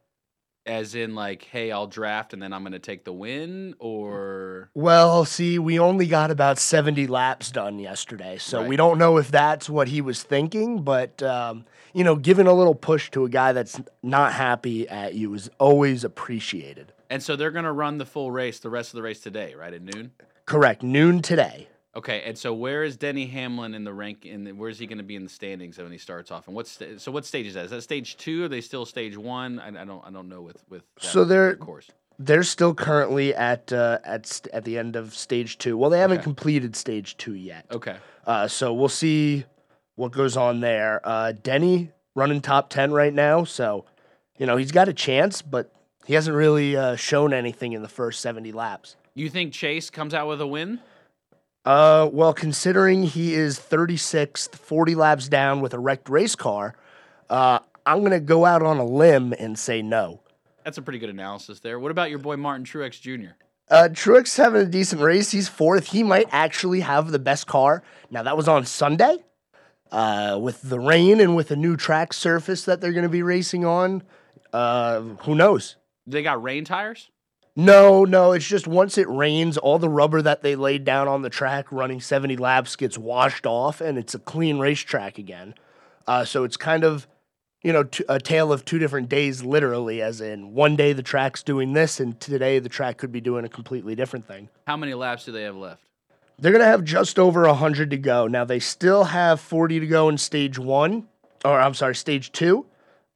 As 0.66 0.94
in, 0.96 1.14
like, 1.14 1.44
hey, 1.44 1.70
I'll 1.70 1.86
draft 1.86 2.32
and 2.32 2.42
then 2.42 2.52
I'm 2.52 2.62
going 2.62 2.72
to 2.72 2.78
take 2.80 3.04
the 3.04 3.12
win, 3.12 3.74
or 3.78 4.68
Well, 4.74 5.24
see, 5.24 5.58
we 5.58 5.78
only 5.78 6.06
got 6.06 6.30
about 6.30 6.58
70 6.58 7.06
laps 7.06 7.52
done 7.52 7.78
yesterday, 7.78 8.36
so 8.38 8.64
we 8.66 8.74
don't 8.76 8.98
know 8.98 9.16
if 9.16 9.30
that's 9.30 9.70
what 9.70 9.86
he 9.88 10.00
was 10.00 10.22
thinking. 10.24 10.82
But 10.82 11.22
um, 11.22 11.64
you 11.92 12.02
know, 12.04 12.16
giving 12.16 12.46
a 12.46 12.52
little 12.52 12.74
push 12.74 13.10
to 13.12 13.24
a 13.24 13.28
guy 13.28 13.52
that's 13.52 13.80
not 14.02 14.32
happy 14.32 14.88
at 14.88 15.14
you 15.14 15.32
is 15.34 15.48
always 15.58 16.02
appreciated. 16.04 16.92
and 17.08 17.22
so 17.22 17.36
they're 17.36 17.52
going 17.52 17.64
to 17.64 17.72
run 17.72 17.98
the 17.98 18.06
full 18.06 18.30
race, 18.32 18.58
the 18.58 18.70
rest 18.70 18.90
of 18.90 18.96
the 18.96 19.02
race 19.02 19.20
today, 19.20 19.54
right 19.54 19.72
at 19.72 19.82
noon. 19.82 20.10
Correct. 20.46 20.82
Noon 20.82 21.22
today. 21.22 21.68
Okay, 21.96 22.22
and 22.26 22.36
so 22.36 22.52
where 22.52 22.84
is 22.84 22.96
Denny 22.98 23.26
Hamlin 23.26 23.74
in 23.74 23.82
the 23.84 23.92
rank? 23.92 24.26
In 24.26 24.46
where's 24.58 24.78
he 24.78 24.86
going 24.86 24.98
to 24.98 25.04
be 25.04 25.16
in 25.16 25.24
the 25.24 25.30
standings 25.30 25.78
when 25.78 25.90
he 25.90 25.96
starts 25.98 26.30
off? 26.30 26.46
And 26.46 26.54
what's 26.54 26.70
sta- 26.72 26.98
so 26.98 27.10
what 27.10 27.24
stage 27.24 27.46
is 27.46 27.54
that? 27.54 27.64
Is 27.64 27.70
that 27.70 27.82
stage 27.82 28.16
two? 28.18 28.44
Are 28.44 28.48
they 28.48 28.60
still 28.60 28.84
stage 28.84 29.16
one? 29.16 29.58
I, 29.58 29.68
I 29.68 29.84
don't 29.84 30.04
I 30.06 30.10
don't 30.10 30.28
know 30.28 30.42
with 30.42 30.62
with 30.68 30.82
that 31.00 31.04
So 31.04 31.24
they're- 31.24 31.50
of 31.50 31.60
course. 31.60 31.90
They're 32.18 32.44
still 32.44 32.72
currently 32.74 33.34
at 33.34 33.72
uh, 33.72 33.98
at 34.04 34.26
st- 34.26 34.52
at 34.54 34.64
the 34.64 34.78
end 34.78 34.96
of 34.96 35.14
stage 35.14 35.58
two. 35.58 35.76
Well, 35.76 35.90
they 35.90 35.98
haven't 35.98 36.18
Okay. 36.18 36.24
completed 36.24 36.74
stage 36.76 37.16
two 37.18 37.34
yet. 37.34 37.66
Okay, 37.70 37.96
Uh, 38.26 38.48
so 38.48 38.72
we'll 38.72 38.88
see 38.88 39.44
what 39.96 40.12
goes 40.12 40.34
on 40.36 40.60
there. 40.60 41.00
Uh, 41.04 41.32
Denny 41.32 41.90
running 42.14 42.40
top 42.40 42.70
10 42.70 42.92
right 42.92 43.12
now. 43.12 43.44
So, 43.44 43.84
you 44.38 44.46
know, 44.46 44.56
he's 44.56 44.72
got 44.72 44.88
a 44.88 44.94
chance, 44.94 45.42
but 45.42 45.70
he 46.06 46.14
hasn't 46.14 46.34
really 46.34 46.74
uh, 46.74 46.96
shown 46.96 47.34
anything 47.34 47.72
in 47.74 47.82
the 47.82 47.88
first 47.88 48.20
70 48.22 48.50
laps. 48.52 48.96
you 49.14 49.28
think 49.28 49.52
Chase 49.52 49.90
comes 49.90 50.14
out 50.14 50.26
with 50.26 50.40
a 50.40 50.46
win? 50.46 50.80
Uh, 51.66 52.08
well, 52.12 52.32
considering 52.32 53.02
he 53.02 53.34
is 53.34 53.58
36th, 53.58 54.54
40 54.54 54.94
laps 54.94 55.28
down 55.28 55.60
with 55.60 55.74
a 55.74 55.78
wrecked 55.80 56.08
race 56.08 56.36
car, 56.36 56.76
uh, 57.28 57.58
I'm 57.84 58.00
going 58.00 58.12
to 58.12 58.20
go 58.20 58.44
out 58.44 58.62
on 58.62 58.78
a 58.78 58.84
limb 58.84 59.34
and 59.36 59.58
say 59.58 59.82
no. 59.82 60.20
That's 60.64 60.78
a 60.78 60.82
pretty 60.82 61.00
good 61.00 61.10
analysis 61.10 61.58
there. 61.58 61.80
What 61.80 61.90
about 61.90 62.08
your 62.08 62.20
boy 62.20 62.36
Martin 62.36 62.64
Truex 62.64 63.00
Jr.? 63.00 63.34
Uh, 63.68 63.88
Truex 63.90 64.36
having 64.36 64.62
a 64.62 64.66
decent 64.66 65.02
race. 65.02 65.32
He's 65.32 65.48
fourth. 65.48 65.88
He 65.88 66.04
might 66.04 66.28
actually 66.30 66.80
have 66.80 67.10
the 67.10 67.18
best 67.18 67.48
car. 67.48 67.82
Now, 68.10 68.22
that 68.22 68.36
was 68.36 68.46
on 68.46 68.64
Sunday. 68.64 69.18
Uh, 69.90 70.38
with 70.40 70.62
the 70.62 70.80
rain 70.80 71.20
and 71.20 71.36
with 71.36 71.52
a 71.52 71.56
new 71.56 71.76
track 71.76 72.12
surface 72.12 72.64
that 72.64 72.80
they're 72.80 72.92
going 72.92 73.04
to 73.04 73.08
be 73.08 73.22
racing 73.22 73.64
on, 73.64 74.02
uh, 74.52 75.00
who 75.00 75.34
knows? 75.34 75.76
They 76.08 76.24
got 76.24 76.42
rain 76.42 76.64
tires. 76.64 77.08
No, 77.58 78.04
no, 78.04 78.32
it's 78.32 78.46
just 78.46 78.66
once 78.66 78.98
it 78.98 79.08
rains, 79.08 79.56
all 79.56 79.78
the 79.78 79.88
rubber 79.88 80.20
that 80.20 80.42
they 80.42 80.54
laid 80.54 80.84
down 80.84 81.08
on 81.08 81.22
the 81.22 81.30
track 81.30 81.72
running 81.72 82.02
70 82.02 82.36
laps 82.36 82.76
gets 82.76 82.98
washed 82.98 83.46
off 83.46 83.80
and 83.80 83.96
it's 83.96 84.14
a 84.14 84.18
clean 84.18 84.58
racetrack 84.58 85.16
again. 85.16 85.54
Uh, 86.06 86.26
so 86.26 86.44
it's 86.44 86.58
kind 86.58 86.84
of, 86.84 87.06
you 87.62 87.72
know, 87.72 87.84
t- 87.84 88.04
a 88.10 88.18
tale 88.18 88.52
of 88.52 88.66
two 88.66 88.78
different 88.78 89.08
days, 89.08 89.42
literally, 89.42 90.02
as 90.02 90.20
in 90.20 90.52
one 90.52 90.76
day 90.76 90.92
the 90.92 91.02
track's 91.02 91.42
doing 91.42 91.72
this 91.72 91.98
and 91.98 92.20
today 92.20 92.58
the 92.58 92.68
track 92.68 92.98
could 92.98 93.10
be 93.10 93.22
doing 93.22 93.46
a 93.46 93.48
completely 93.48 93.94
different 93.94 94.28
thing. 94.28 94.50
How 94.66 94.76
many 94.76 94.92
laps 94.92 95.24
do 95.24 95.32
they 95.32 95.44
have 95.44 95.56
left? 95.56 95.82
They're 96.38 96.52
going 96.52 96.62
to 96.62 96.68
have 96.68 96.84
just 96.84 97.18
over 97.18 97.46
100 97.46 97.88
to 97.88 97.96
go. 97.96 98.26
Now, 98.26 98.44
they 98.44 98.58
still 98.58 99.04
have 99.04 99.40
40 99.40 99.80
to 99.80 99.86
go 99.86 100.10
in 100.10 100.18
stage 100.18 100.58
one, 100.58 101.08
or 101.42 101.58
I'm 101.58 101.72
sorry, 101.72 101.94
stage 101.94 102.32
two. 102.32 102.66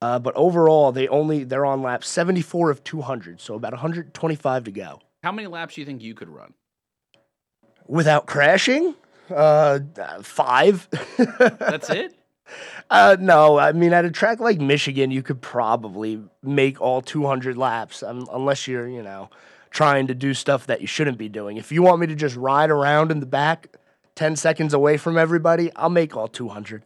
Uh, 0.03 0.19
but 0.19 0.35
overall, 0.35 0.93
they 0.93 1.09
only 1.09 1.45
they're 1.45 1.67
on 1.67 1.83
lap 1.83 2.03
74 2.05 2.71
of 2.71 2.83
200, 2.85 3.41
so 3.41 3.55
about 3.55 3.73
125 3.73 4.65
to 4.65 4.71
go. 4.71 5.01
How 5.23 5.33
many 5.33 5.47
laps 5.47 5.75
do 5.75 5.83
you 5.83 5.87
think 5.87 6.03
you 6.03 6.15
could 6.15 6.29
run? 6.29 6.55
without 7.91 8.27
crashing 8.27 8.95
uh 9.35 9.81
five 10.23 10.89
That's 11.19 11.91
it. 11.91 12.15
uh 12.91 13.17
no 13.19 13.59
i 13.59 13.73
mean 13.73 13.93
at 13.93 14.05
a 14.05 14.11
track 14.11 14.39
like 14.41 14.61
michigan 14.61 15.11
you 15.11 15.23
could 15.23 15.41
probably 15.41 16.23
make 16.43 16.81
all 16.81 17.03
200 17.03 17.57
laps 17.57 18.03
um, 18.03 18.27
unless 18.33 18.67
you're 18.69 18.89
you 18.89 19.03
know 19.03 19.29
trying 19.71 20.07
to 20.07 20.15
do 20.15 20.35
stuff 20.35 20.67
that 20.67 20.81
you 20.81 20.87
shouldn't 20.87 21.19
be 21.19 21.29
doing 21.29 21.57
if 21.57 21.71
you 21.73 21.83
want 21.83 22.01
me 22.01 22.07
to 22.07 22.15
just 22.15 22.37
ride 22.37 22.71
around 22.71 23.11
in 23.11 23.21
the 23.21 23.27
back 23.27 23.77
10 24.15 24.37
seconds 24.37 24.73
away 24.73 24.97
from 24.97 25.19
everybody 25.19 25.71
i'll 25.77 25.91
make 25.91 26.17
all 26.17 26.29
200 26.29 26.85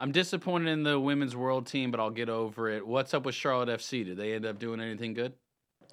I'm 0.00 0.12
disappointed 0.12 0.68
in 0.70 0.82
the 0.82 0.98
women's 0.98 1.36
world 1.36 1.66
team, 1.66 1.90
but 1.90 2.00
I'll 2.00 2.10
get 2.10 2.28
over 2.28 2.68
it. 2.68 2.86
What's 2.86 3.14
up 3.14 3.24
with 3.24 3.34
Charlotte 3.34 3.68
FC? 3.68 4.04
Did 4.04 4.16
they 4.16 4.34
end 4.34 4.44
up 4.44 4.58
doing 4.58 4.80
anything 4.80 5.14
good? 5.14 5.32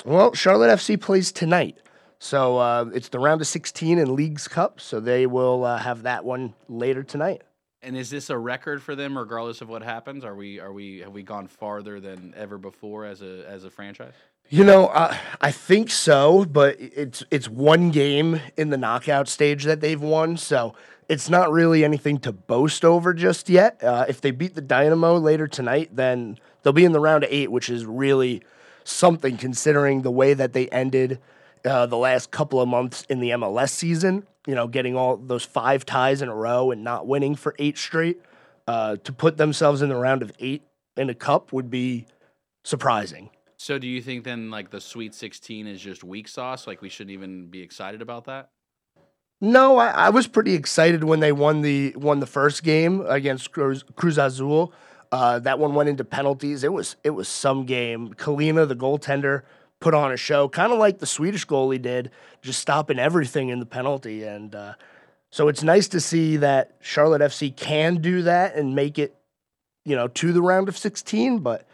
well 0.06 0.34
charlotte 0.34 0.70
fc 0.70 1.00
plays 1.02 1.32
tonight 1.34 1.78
So 2.18 2.58
uh, 2.58 2.86
it's 2.94 3.10
the 3.10 3.20
round 3.20 3.42
of 3.42 3.48
16 3.48 3.98
in 4.00 4.16
Leagues 4.16 4.48
Cup. 4.48 4.80
So 4.80 5.00
they 5.00 5.26
will 5.26 5.66
uh, 5.66 5.78
have 5.80 6.04
that 6.04 6.24
one 6.24 6.54
later 6.70 7.04
tonight. 7.04 7.42
And 7.82 7.98
is 7.98 8.12
this 8.12 8.30
a 8.30 8.38
record 8.38 8.82
for 8.84 8.96
them, 8.96 9.18
regardless 9.18 9.62
of 9.62 9.70
what 9.70 9.82
happens? 9.82 10.24
Are 10.24 10.36
we 10.36 10.60
are 10.60 10.72
we 10.72 11.00
have 11.00 11.12
we 11.12 11.24
gone 11.24 11.48
farther 11.48 12.00
than 12.00 12.34
ever 12.38 12.60
before 12.60 13.06
as 13.06 13.22
a 13.24 13.44
as 13.48 13.64
a 13.64 13.72
franchise? 13.72 14.14
You 14.54 14.66
know, 14.66 14.88
uh, 14.88 15.16
I 15.40 15.52
think 15.52 15.90
so, 15.90 16.44
but 16.44 16.76
it's 16.78 17.24
it's 17.32 17.48
one 17.48 17.90
game 17.90 18.42
in 18.58 18.70
the 18.70 18.78
knockout 18.78 19.30
stage 19.30 19.64
that 19.64 19.80
they've 19.80 20.02
won, 20.02 20.36
so 20.36 20.76
it's 21.08 21.30
not 21.30 21.50
really 21.54 21.86
anything 21.86 22.18
to 22.20 22.34
boast 22.34 22.84
over 22.84 23.14
just 23.14 23.48
yet. 23.48 23.82
Uh, 23.82 24.04
if 24.10 24.20
they 24.20 24.32
beat 24.32 24.54
the 24.54 24.60
Dynamo 24.60 25.16
later 25.16 25.48
tonight, 25.48 25.96
then 25.96 26.38
they'll 26.62 26.74
be 26.74 26.84
in 26.84 26.92
the 26.92 27.00
round 27.00 27.24
of 27.24 27.30
eight, 27.32 27.50
which 27.50 27.70
is 27.70 27.86
really 27.86 28.44
something 28.84 29.38
considering 29.38 30.02
the 30.02 30.12
way 30.12 30.34
that 30.34 30.52
they 30.52 30.68
ended 30.68 31.22
uh, 31.64 31.86
the 31.86 31.96
last 31.96 32.32
couple 32.32 32.60
of 32.60 32.68
months 32.68 33.06
in 33.08 33.22
the 33.22 33.30
MLS 33.30 33.70
season. 33.70 34.28
You 34.46 34.56
know, 34.56 34.68
getting 34.68 34.98
all 34.98 35.16
those 35.16 35.46
five 35.46 35.86
ties 35.86 36.22
in 36.22 36.28
a 36.28 36.36
row 36.36 36.72
and 36.72 36.84
not 36.84 37.08
winning 37.08 37.36
for 37.36 37.56
eight 37.58 37.78
straight. 37.78 38.20
Uh, 38.68 38.98
to 39.06 39.14
put 39.14 39.38
themselves 39.38 39.82
in 39.82 39.88
the 39.88 39.96
round 39.96 40.22
of 40.22 40.34
eight 40.40 40.64
in 40.98 41.10
a 41.10 41.16
cup 41.16 41.54
would 41.54 41.70
be 41.70 42.06
surprising. 42.66 43.30
So 43.62 43.78
do 43.78 43.86
you 43.86 44.02
think 44.02 44.24
then 44.24 44.50
like 44.50 44.72
the 44.72 44.82
Sweet 44.82 45.14
16 45.14 45.68
is 45.68 45.80
just 45.80 46.04
weak 46.04 46.28
sauce? 46.28 46.66
Like 46.66 46.82
we 46.82 46.90
shouldn't 46.90 47.12
even 47.12 47.46
be 47.46 47.62
excited 47.62 48.02
about 48.02 48.26
that? 48.26 48.50
No, 49.40 49.78
I, 49.78 49.90
I 49.90 50.10
was 50.10 50.26
pretty 50.26 50.56
excited 50.56 51.04
when 51.04 51.20
they 51.20 51.32
won 51.32 51.62
the 51.62 51.94
won 51.96 52.22
the 52.22 52.26
first 52.26 52.64
game 52.64 53.06
against 53.08 53.52
Cruz, 53.52 53.84
Cruz 53.96 54.18
Azul. 54.18 54.74
Uh, 55.12 55.38
that 55.38 55.60
one 55.60 55.76
went 55.76 55.90
into 55.90 56.04
penalties. 56.04 56.64
It 56.64 56.74
was 56.74 56.96
it 57.04 57.12
was 57.12 57.28
some 57.28 57.66
game. 57.68 58.16
Kahlina, 58.16 58.68
the 58.68 58.76
goaltender, 58.76 59.44
put 59.80 59.94
on 59.94 60.12
a 60.12 60.18
show, 60.18 60.50
kind 60.50 60.74
of 60.74 60.80
like 60.80 60.98
the 60.98 61.06
Swedish 61.06 61.46
goalie 61.46 61.80
did, 61.80 62.10
just 62.42 62.60
stopping 62.60 62.98
everything 62.98 63.50
in 63.50 63.60
the 63.60 63.68
penalty. 63.68 64.24
And 64.24 64.56
uh, 64.56 64.74
so 65.30 65.50
it's 65.50 65.62
nice 65.62 65.88
to 65.90 66.00
see 66.00 66.38
that 66.38 66.78
Charlotte 66.80 67.22
FC 67.22 67.56
can 67.56 68.02
do 68.02 68.24
that 68.24 68.56
and 68.56 68.74
make 68.74 68.98
it, 68.98 69.16
you 69.86 69.96
know, 69.96 70.08
to 70.08 70.34
the 70.34 70.42
round 70.42 70.68
of 70.68 70.80
16. 70.80 71.40
But 71.40 71.68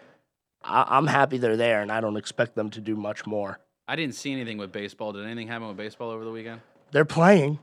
I, 0.63 0.85
I'm 0.97 1.07
happy 1.07 1.37
they're 1.37 1.57
there, 1.57 1.81
and 1.81 1.91
I 1.91 2.01
don't 2.01 2.17
expect 2.17 2.55
them 2.55 2.69
to 2.71 2.81
do 2.81 2.95
much 2.95 3.25
more. 3.25 3.59
I 3.87 3.95
didn't 3.95 4.15
see 4.15 4.31
anything 4.33 4.57
with 4.57 4.71
baseball. 4.71 5.13
Did 5.13 5.25
anything 5.25 5.47
happen 5.47 5.67
with 5.67 5.77
baseball 5.77 6.09
over 6.09 6.23
the 6.25 6.31
weekend? 6.31 6.61
They're 6.91 7.05
playing. 7.05 7.59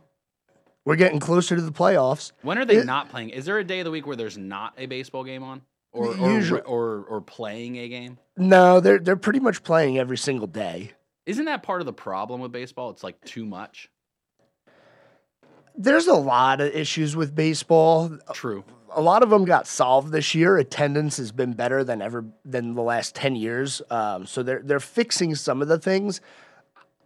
We're 0.87 0.97
getting 0.97 1.21
closer 1.21 1.57
to 1.57 1.63
the 1.63 1.73
playoffs. 1.73 2.33
When 2.43 2.59
are 2.59 2.65
they 2.65 2.77
It- 2.77 2.87
not 2.87 3.09
playing? 3.11 3.31
Is 3.31 3.45
there 3.47 3.59
a 3.59 3.65
day 3.65 3.81
of 3.81 3.85
the 3.85 3.91
week 3.91 4.07
where 4.07 4.17
there's 4.17 4.37
not 4.39 4.75
a 4.79 4.87
baseball 4.87 5.25
game 5.25 5.43
on, 5.43 5.63
or 5.93 6.09
or, 6.17 6.31
Usually- 6.33 6.61
or 6.63 7.05
or 7.09 7.21
playing 7.21 7.77
a 7.79 7.89
game? 7.89 8.19
No, 8.37 8.81
they're 8.81 8.99
they're 8.99 9.17
pretty 9.17 9.41
much 9.41 9.63
playing 9.63 9.99
every 9.99 10.19
single 10.19 10.47
day. 10.47 10.93
Isn't 11.27 11.47
that 11.47 11.63
part 11.63 11.81
of 11.81 11.87
the 11.87 11.93
problem 11.93 12.41
with 12.43 12.53
baseball? 12.53 12.91
It's 12.91 13.03
like 13.03 13.19
too 13.25 13.47
much. 13.47 13.89
There's 15.77 16.07
a 16.07 16.15
lot 16.15 16.61
of 16.61 16.73
issues 16.75 17.17
with 17.17 17.35
baseball. 17.35 18.17
True. 18.33 18.65
A 18.95 19.01
lot 19.01 19.23
of 19.23 19.31
them 19.31 19.45
got 19.45 19.67
solved 19.67 20.13
this 20.13 20.35
year. 20.35 20.57
Attendance 20.57 21.17
has 21.17 21.33
been 21.33 21.53
better 21.53 21.85
than 21.85 22.01
ever 22.01 22.25
than 22.45 22.75
the 22.75 22.83
last 22.83 23.15
ten 23.15 23.37
years. 23.37 23.83
Um, 23.91 24.27
so 24.27 24.43
they're 24.43 24.63
they're 24.63 24.81
fixing 24.81 25.35
some 25.35 25.63
of 25.63 25.69
the 25.69 25.79
things. 25.79 26.21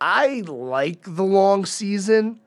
I 0.01 0.43
like 0.47 1.03
the 1.03 1.25
long 1.25 1.65
season 1.65 2.41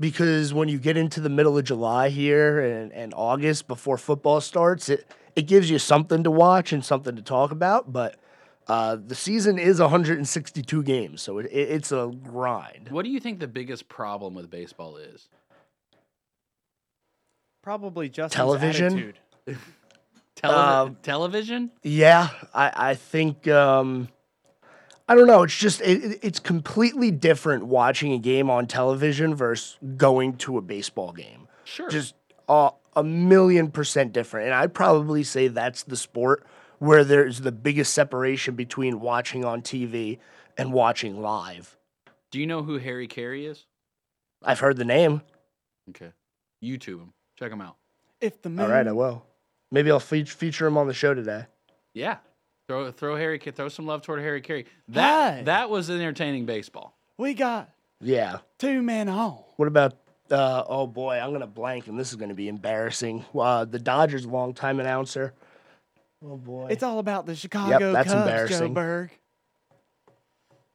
because 0.00 0.54
when 0.54 0.68
you 0.68 0.78
get 0.78 0.96
into 0.96 1.20
the 1.20 1.28
middle 1.28 1.58
of 1.58 1.64
July 1.64 2.08
here 2.08 2.60
and, 2.60 2.92
and 2.92 3.12
August 3.14 3.68
before 3.68 3.98
football 3.98 4.40
starts, 4.40 4.88
it 4.88 5.06
it 5.36 5.42
gives 5.42 5.70
you 5.70 5.78
something 5.78 6.22
to 6.24 6.30
watch 6.30 6.72
and 6.72 6.84
something 6.84 7.16
to 7.16 7.22
talk 7.22 7.50
about. 7.50 7.92
But 7.92 8.16
uh, 8.66 8.96
the 9.04 9.14
season 9.14 9.58
is 9.58 9.80
162 9.80 10.82
games, 10.82 11.22
so 11.22 11.38
it, 11.38 11.46
it, 11.46 11.70
it's 11.70 11.92
a 11.92 12.12
grind. 12.22 12.88
What 12.90 13.04
do 13.04 13.10
you 13.10 13.20
think 13.20 13.40
the 13.40 13.48
biggest 13.48 13.88
problem 13.88 14.34
with 14.34 14.50
baseball 14.50 14.96
is? 14.96 15.28
Probably 17.64 18.10
just 18.10 18.34
Television? 18.34 18.92
attitude. 18.92 19.18
Televi- 20.36 20.84
Um, 20.86 20.96
television? 21.02 21.70
Yeah, 21.82 22.28
I, 22.52 22.90
I 22.90 22.94
think 22.94 23.48
um, 23.48 24.08
I 25.08 25.14
don't 25.14 25.26
know. 25.26 25.44
It's 25.44 25.56
just 25.56 25.80
it, 25.80 26.04
it- 26.04 26.18
it's 26.22 26.38
completely 26.40 27.10
different 27.10 27.64
watching 27.64 28.12
a 28.12 28.18
game 28.18 28.50
on 28.50 28.66
television 28.66 29.34
versus 29.34 29.78
going 29.96 30.36
to 30.38 30.58
a 30.58 30.60
baseball 30.60 31.12
game. 31.12 31.48
Sure. 31.64 31.88
Just 31.88 32.14
uh, 32.50 32.70
a 32.94 33.02
million 33.02 33.70
percent 33.70 34.12
different. 34.12 34.46
And 34.48 34.54
I'd 34.54 34.74
probably 34.74 35.22
say 35.24 35.48
that's 35.48 35.84
the 35.84 35.96
sport 35.96 36.46
where 36.80 37.02
there's 37.02 37.40
the 37.40 37.52
biggest 37.52 37.94
separation 37.94 38.56
between 38.56 39.00
watching 39.00 39.42
on 39.44 39.62
TV 39.62 40.18
and 40.58 40.70
watching 40.72 41.22
live. 41.22 41.78
do 42.30 42.38
you 42.38 42.46
know 42.46 42.62
who 42.62 42.76
Harry 42.78 43.08
Caray 43.08 43.46
is? 43.46 43.64
I've 44.42 44.60
heard 44.60 44.76
the 44.76 44.84
name. 44.84 45.22
Okay. 45.88 46.12
YouTube 46.62 46.98
him. 47.00 47.12
Check 47.38 47.52
him 47.52 47.60
out. 47.60 47.76
If 48.20 48.40
the 48.42 48.48
moon 48.50 48.60
All 48.66 48.70
right, 48.70 48.86
I 48.86 48.92
will. 48.92 49.24
Maybe 49.70 49.90
I'll 49.90 50.00
fe- 50.00 50.24
feature 50.24 50.66
him 50.66 50.76
on 50.78 50.86
the 50.86 50.94
show 50.94 51.14
today. 51.14 51.46
Yeah. 51.94 52.18
Throw 52.68 52.90
throw 52.92 53.16
Harry 53.16 53.38
throw 53.38 53.68
some 53.68 53.86
love 53.86 54.02
toward 54.02 54.20
Harry 54.20 54.40
Caray. 54.40 54.64
That 54.88 55.34
Hey. 55.38 55.42
that 55.44 55.68
was 55.70 55.90
entertaining 55.90 56.46
baseball. 56.46 56.96
we 57.18 57.34
got 57.34 57.70
Yeah. 58.00 58.38
two 58.58 58.80
men 58.82 59.08
on. 59.08 59.42
What 59.56 59.68
about? 59.68 59.94
Uh, 60.30 60.64
oh 60.66 60.86
boy, 60.86 61.18
I'm 61.18 61.32
gonna 61.32 61.46
blank, 61.46 61.86
and 61.86 61.98
this 62.00 62.08
is 62.10 62.16
gonna 62.16 62.34
be 62.34 62.48
embarrassing. 62.48 63.24
Uh, 63.38 63.66
the 63.66 63.78
Dodgers' 63.78 64.24
longtime 64.26 64.80
announcer. 64.80 65.34
Oh 66.24 66.36
boy, 66.38 66.68
It's 66.70 66.82
all 66.82 66.98
about 66.98 67.26
the 67.26 67.34
Chicago 67.36 67.92
that's 67.92 68.08
Cubs, 68.08 68.12
Joe 68.14 68.20
embarrassing. 68.22 68.74
Berg. 68.74 69.10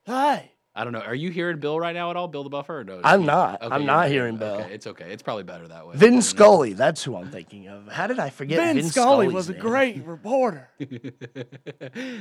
Hey, 0.05 0.51
I 0.79 0.85
don't 0.85 0.93
know. 0.93 1.01
Are 1.01 1.13
you 1.13 1.29
hearing 1.29 1.59
Bill 1.59 1.77
right 1.77 1.93
now 1.93 2.09
at 2.09 2.15
all? 2.15 2.29
Bill 2.29 2.43
the 2.43 2.49
Buffer? 2.49 2.79
Or 2.79 2.83
no, 2.85 3.01
I'm 3.03 3.19
you- 3.21 3.27
not. 3.27 3.61
Okay, 3.61 3.75
I'm 3.75 3.85
not 3.85 4.03
not 4.03 4.07
hearing 4.09 4.37
Bill. 4.37 4.61
Okay, 4.61 4.73
it's 4.73 4.87
okay. 4.87 5.11
It's 5.11 5.21
probably 5.21 5.43
better 5.43 5.67
that 5.67 5.85
way. 5.85 5.97
Vin 5.97 6.11
You 6.11 6.15
know? 6.15 6.21
Scully. 6.21 6.71
That's 6.71 7.03
who 7.03 7.17
I'm 7.17 7.29
thinking 7.29 7.67
of. 7.67 7.89
How 7.89 8.07
did 8.07 8.17
I 8.17 8.29
forget? 8.29 8.59
Vin, 8.59 8.77
Vin 8.77 8.85
Scully 8.89 9.27
Scully's 9.27 9.33
was 9.33 9.49
a 9.49 9.53
name? 9.53 9.61
great 9.61 9.97
reporter. 10.05 10.69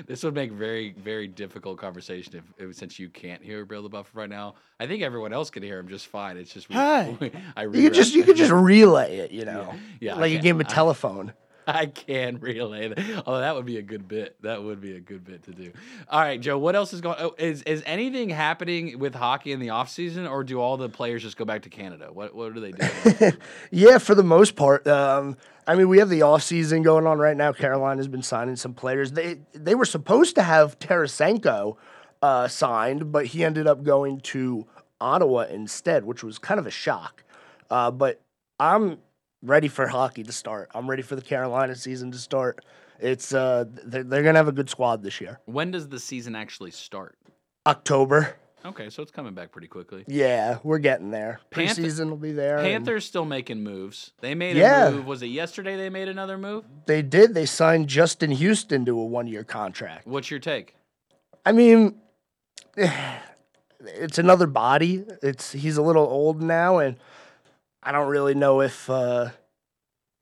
this 0.07 0.23
would 0.25 0.35
make 0.35 0.51
very, 0.53 0.93
very 0.99 1.29
difficult 1.29 1.79
conversation 1.79 2.35
if, 2.37 2.45
if 2.69 2.75
since 2.77 2.99
you 2.99 3.09
can't 3.09 3.43
hear 3.43 3.65
Bill 3.65 3.83
the 3.83 3.89
Buffer 3.89 4.11
right 4.19 4.29
now. 4.29 4.55
I 4.81 4.87
think 4.87 5.03
everyone 5.03 5.33
else 5.33 5.51
can 5.51 5.63
hear 5.63 5.79
him 5.79 5.89
just 5.89 6.07
fine. 6.09 6.37
It's 6.37 6.53
just 6.53 6.69
we, 6.69 6.75
Hey. 6.75 7.31
I 7.57 7.63
You 7.65 7.91
just 7.91 8.15
you 8.15 8.25
could 8.25 8.37
just 8.37 8.51
relay 8.51 9.19
it, 9.19 9.31
you 9.31 9.45
know, 9.45 9.75
yeah, 10.01 10.17
I 10.17 10.19
like 10.21 10.33
you 10.33 10.41
gave 10.41 10.55
him 10.57 10.61
a 10.61 10.65
telephone. 10.65 11.31
I 11.31 11.33
can 11.87 12.39
relay 12.39 12.89
that. 12.89 13.23
Although 13.27 13.41
that 13.41 13.55
would 13.55 13.67
be 13.67 13.77
a 13.79 13.83
good 13.83 14.09
bit. 14.09 14.41
That 14.43 14.63
would 14.63 14.81
be 14.81 14.97
a 14.97 15.01
good 15.01 15.25
bit 15.25 15.43
to 15.45 15.53
do. 15.53 15.73
All 16.09 16.21
right, 16.21 16.41
Joe. 16.41 16.59
What 16.59 16.75
else 16.75 16.93
is 16.93 17.01
going? 17.01 17.17
Oh, 17.19 17.35
is 17.39 17.63
is 17.63 17.83
anything 17.87 18.31
happening 18.31 18.99
with 18.99 19.15
hockey 19.15 19.53
in 19.53 19.61
the 19.61 19.71
off 19.71 19.91
season, 19.91 20.27
or 20.27 20.45
do 20.45 20.61
all 20.61 20.77
the 20.77 20.89
players 20.89 21.23
just 21.23 21.37
go 21.37 21.45
back 21.45 21.63
to 21.63 21.71
Canada? 21.71 22.09
What 22.13 22.35
what 22.35 22.55
do 22.55 22.61
they 22.61 22.73
do? 22.73 23.33
Yeah, 23.71 23.99
for 23.99 24.15
the 24.15 24.23
most 24.23 24.57
part. 24.57 24.87
Um, 24.87 25.37
I 25.67 25.75
mean, 25.75 25.89
we 25.89 25.99
have 25.99 26.09
the 26.09 26.23
off 26.23 26.43
season 26.43 26.83
going 26.83 27.07
on 27.07 27.19
right 27.19 27.37
now. 27.37 27.53
Carolina's 27.53 28.09
been 28.09 28.23
signing 28.23 28.57
some 28.57 28.75
players. 28.75 29.13
They 29.13 29.41
they 29.53 29.75
were 29.75 29.85
supposed 29.85 30.35
to 30.37 30.43
have 30.43 30.79
Tarasenko 30.79 31.77
uh, 32.23 32.49
signed, 32.49 33.13
but 33.13 33.27
he 33.27 33.45
ended 33.45 33.67
up 33.67 33.83
going 33.83 34.21
to 34.21 34.67
Ottawa 35.01 35.41
instead, 35.43 36.05
which 36.05 36.25
was 36.25 36.39
kind 36.39 36.59
of 36.59 36.67
a 36.67 36.71
shock. 36.71 37.23
Uh, 37.71 37.91
but 37.91 38.21
I'm 38.59 38.99
ready 39.43 39.69
for 39.69 39.87
hockey 39.87 40.23
to 40.25 40.33
start. 40.33 40.71
I'm 40.75 40.89
ready 40.89 41.03
for 41.03 41.17
the 41.17 41.23
Carolina 41.23 41.75
season 41.75 42.11
to 42.13 42.19
start. 42.19 42.65
It's 43.01 43.33
uh, 43.33 43.65
they're, 43.85 44.03
they're 44.05 44.23
gonna 44.23 44.39
have 44.39 44.49
a 44.49 44.53
good 44.53 44.69
squad 44.71 45.03
this 45.03 45.21
year. 45.21 45.39
when 45.47 45.71
does 45.71 45.89
the 45.89 46.01
season 46.01 46.35
actually 46.35 46.71
start? 46.73 47.17
October. 47.67 48.37
Okay, 48.65 48.91
so 48.91 49.03
it's 49.03 49.13
coming 49.13 49.35
back 49.35 49.53
pretty 49.53 49.69
quickly. 49.69 50.05
Yeah, 50.09 50.59
we're 50.65 50.79
getting 50.81 51.13
there. 51.13 51.39
Panther- 51.51 51.81
Preseason 51.81 52.11
will 52.11 52.17
be 52.17 52.33
there. 52.33 52.59
and 52.59 52.67
Panthers 52.67 53.05
still 53.05 53.25
making 53.25 53.63
moves. 53.63 54.13
They 54.21 54.35
made 54.35 54.57
Yeah. 54.57 54.89
a 54.89 54.91
move. 54.91 55.07
Was 55.07 55.23
it 55.23 55.27
yesterday 55.29 55.77
they 55.77 55.89
made 55.91 56.09
another 56.09 56.37
move? 56.37 56.65
They 56.87 57.03
did. 57.03 57.35
They 57.35 57.47
signed 57.47 57.89
Justin 57.89 58.33
Houston 58.33 58.85
to 58.87 58.99
a 58.99 59.05
one-year 59.05 59.45
contract. 59.45 60.09
What's 60.09 60.29
your 60.29 60.41
take? 60.41 60.75
I 61.47 61.53
mean, 61.53 62.01
it's 63.81 64.19
another 64.19 64.47
body. 64.49 65.05
It's 65.23 65.53
he's 65.53 65.77
a 65.77 65.83
little 65.83 66.07
old 66.07 66.43
now, 66.43 66.79
and 66.79 66.97
I 67.83 67.93
don't 67.93 68.09
really 68.09 68.35
know 68.35 68.61
if 68.61 68.89
uh, 68.91 69.31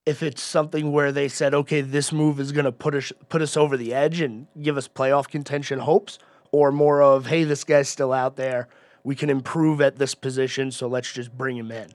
if 0.04 0.22
it's 0.22 0.42
something 0.42 0.92
where 0.92 1.10
they 1.10 1.28
said, 1.28 1.52
okay, 1.54 1.80
this 1.80 2.12
move 2.12 2.38
is 2.38 2.52
going 2.52 2.64
to 2.64 2.72
put 2.72 2.94
us 2.94 3.12
put 3.28 3.42
us 3.42 3.56
over 3.56 3.76
the 3.76 3.92
edge 3.92 4.20
and 4.20 4.46
give 4.60 4.76
us 4.76 4.88
playoff 4.88 5.28
contention 5.28 5.80
hopes, 5.80 6.18
or 6.52 6.70
more 6.70 7.02
of, 7.02 7.26
hey, 7.26 7.44
this 7.44 7.64
guy's 7.64 7.88
still 7.88 8.12
out 8.12 8.36
there. 8.36 8.68
We 9.04 9.14
can 9.14 9.30
improve 9.30 9.80
at 9.80 9.96
this 9.96 10.14
position, 10.14 10.70
so 10.70 10.88
let's 10.88 11.12
just 11.12 11.36
bring 11.36 11.56
him 11.56 11.70
in. 11.70 11.92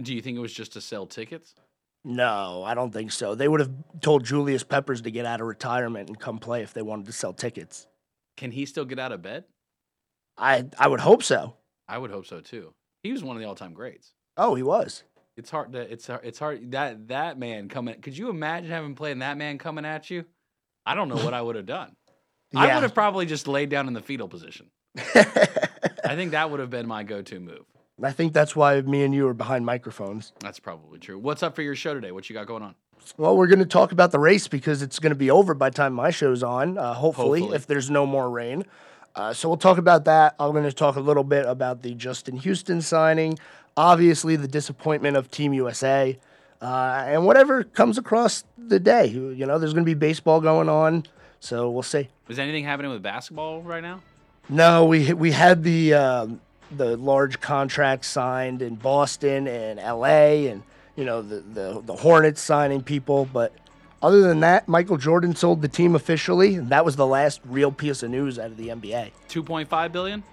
Do 0.00 0.14
you 0.14 0.22
think 0.22 0.36
it 0.36 0.40
was 0.40 0.52
just 0.52 0.72
to 0.72 0.80
sell 0.80 1.06
tickets? 1.06 1.54
No, 2.04 2.64
I 2.64 2.74
don't 2.74 2.92
think 2.92 3.12
so. 3.12 3.34
They 3.34 3.46
would 3.46 3.60
have 3.60 3.70
told 4.00 4.24
Julius 4.24 4.64
Peppers 4.64 5.02
to 5.02 5.10
get 5.10 5.26
out 5.26 5.40
of 5.40 5.46
retirement 5.46 6.08
and 6.08 6.18
come 6.18 6.38
play 6.38 6.62
if 6.62 6.74
they 6.74 6.82
wanted 6.82 7.06
to 7.06 7.12
sell 7.12 7.32
tickets. 7.32 7.86
Can 8.36 8.50
he 8.50 8.66
still 8.66 8.84
get 8.84 8.98
out 8.98 9.12
of 9.12 9.22
bed? 9.22 9.44
I 10.36 10.66
I 10.78 10.88
would 10.88 11.00
hope 11.00 11.22
so. 11.22 11.54
I 11.88 11.98
would 11.98 12.10
hope 12.10 12.26
so 12.26 12.40
too. 12.40 12.72
He 13.02 13.12
was 13.12 13.22
one 13.22 13.36
of 13.36 13.42
the 13.42 13.48
all-time 13.48 13.74
greats. 13.74 14.12
Oh, 14.36 14.54
he 14.54 14.62
was. 14.62 15.02
It's 15.36 15.50
hard 15.50 15.72
to 15.72 15.80
it's 15.80 16.08
it's 16.22 16.38
hard 16.38 16.72
that 16.72 17.08
that 17.08 17.38
man 17.38 17.68
coming. 17.68 18.00
Could 18.00 18.16
you 18.16 18.28
imagine 18.28 18.70
having 18.70 18.94
played 18.94 19.20
that 19.20 19.38
man 19.38 19.58
coming 19.58 19.84
at 19.84 20.10
you? 20.10 20.24
I 20.84 20.94
don't 20.94 21.08
know 21.08 21.16
what 21.16 21.32
I 21.32 21.40
would 21.40 21.56
have 21.56 21.66
done. 21.66 21.96
I 22.54 22.74
would 22.74 22.82
have 22.82 22.94
probably 22.94 23.24
just 23.24 23.48
laid 23.48 23.70
down 23.70 23.88
in 23.88 23.94
the 23.94 24.02
fetal 24.02 24.28
position. 24.28 24.70
I 24.96 25.48
I 26.04 26.16
think 26.16 26.32
that 26.32 26.50
would 26.50 26.60
have 26.60 26.68
been 26.68 26.86
my 26.86 27.02
go-to 27.02 27.40
move. 27.40 27.64
I 28.02 28.10
think 28.12 28.32
that's 28.32 28.54
why 28.56 28.80
me 28.82 29.04
and 29.04 29.14
you 29.14 29.28
are 29.28 29.34
behind 29.34 29.64
microphones. 29.64 30.32
That's 30.40 30.58
probably 30.58 30.98
true. 30.98 31.18
What's 31.18 31.42
up 31.42 31.54
for 31.54 31.62
your 31.62 31.76
show 31.76 31.94
today? 31.94 32.10
What 32.12 32.28
you 32.28 32.34
got 32.34 32.46
going 32.46 32.62
on? 32.62 32.74
Well, 33.16 33.36
we're 33.36 33.46
going 33.46 33.60
to 33.60 33.64
talk 33.64 33.92
about 33.92 34.10
the 34.10 34.18
race 34.18 34.48
because 34.48 34.82
it's 34.82 34.98
going 34.98 35.10
to 35.10 35.16
be 35.16 35.30
over 35.30 35.54
by 35.54 35.70
the 35.70 35.76
time 35.76 35.92
my 35.92 36.10
show's 36.10 36.42
on, 36.42 36.78
uh, 36.78 36.94
hopefully, 36.94 37.40
Hopefully. 37.40 37.56
if 37.56 37.66
there's 37.66 37.90
no 37.90 38.06
more 38.06 38.28
rain. 38.28 38.64
Uh, 39.14 39.32
so 39.32 39.48
we'll 39.48 39.58
talk 39.58 39.78
about 39.78 40.04
that. 40.06 40.34
I'm 40.40 40.52
going 40.52 40.64
to 40.64 40.72
talk 40.72 40.96
a 40.96 41.00
little 41.00 41.24
bit 41.24 41.44
about 41.46 41.82
the 41.82 41.94
Justin 41.94 42.36
Houston 42.38 42.80
signing, 42.80 43.38
obviously, 43.76 44.36
the 44.36 44.48
disappointment 44.48 45.16
of 45.16 45.30
Team 45.30 45.52
USA, 45.52 46.18
uh, 46.60 47.04
and 47.06 47.26
whatever 47.26 47.64
comes 47.64 47.98
across 47.98 48.44
the 48.56 48.80
day. 48.80 49.06
You 49.06 49.46
know, 49.46 49.58
there's 49.58 49.72
going 49.72 49.84
to 49.84 49.90
be 49.90 49.94
baseball 49.94 50.40
going 50.40 50.68
on, 50.68 51.04
so 51.40 51.70
we'll 51.70 51.82
see. 51.82 52.08
Is 52.28 52.38
anything 52.38 52.64
happening 52.64 52.90
with 52.90 53.02
basketball 53.02 53.62
right 53.62 53.82
now? 53.82 54.00
No, 54.48 54.84
we 54.86 55.12
we 55.12 55.32
had 55.32 55.62
the 55.62 55.94
um, 55.94 56.40
the 56.70 56.96
large 56.96 57.40
contract 57.40 58.04
signed 58.04 58.62
in 58.62 58.76
Boston 58.76 59.46
and 59.46 59.78
L.A. 59.78 60.48
and 60.48 60.62
you 60.96 61.04
know 61.04 61.22
the, 61.22 61.40
the 61.40 61.82
the 61.84 61.96
Hornets 61.96 62.40
signing 62.40 62.82
people, 62.82 63.28
but 63.32 63.52
other 64.02 64.20
than 64.20 64.40
that, 64.40 64.66
Michael 64.66 64.96
Jordan 64.96 65.36
sold 65.36 65.62
the 65.62 65.68
team 65.68 65.94
officially, 65.94 66.56
and 66.56 66.70
that 66.70 66.84
was 66.84 66.96
the 66.96 67.06
last 67.06 67.40
real 67.44 67.70
piece 67.70 68.02
of 68.02 68.10
news 68.10 68.36
out 68.36 68.46
of 68.46 68.56
the 68.56 68.68
NBA. 68.68 69.12
2.5 69.28 69.92
billion? 69.92 70.24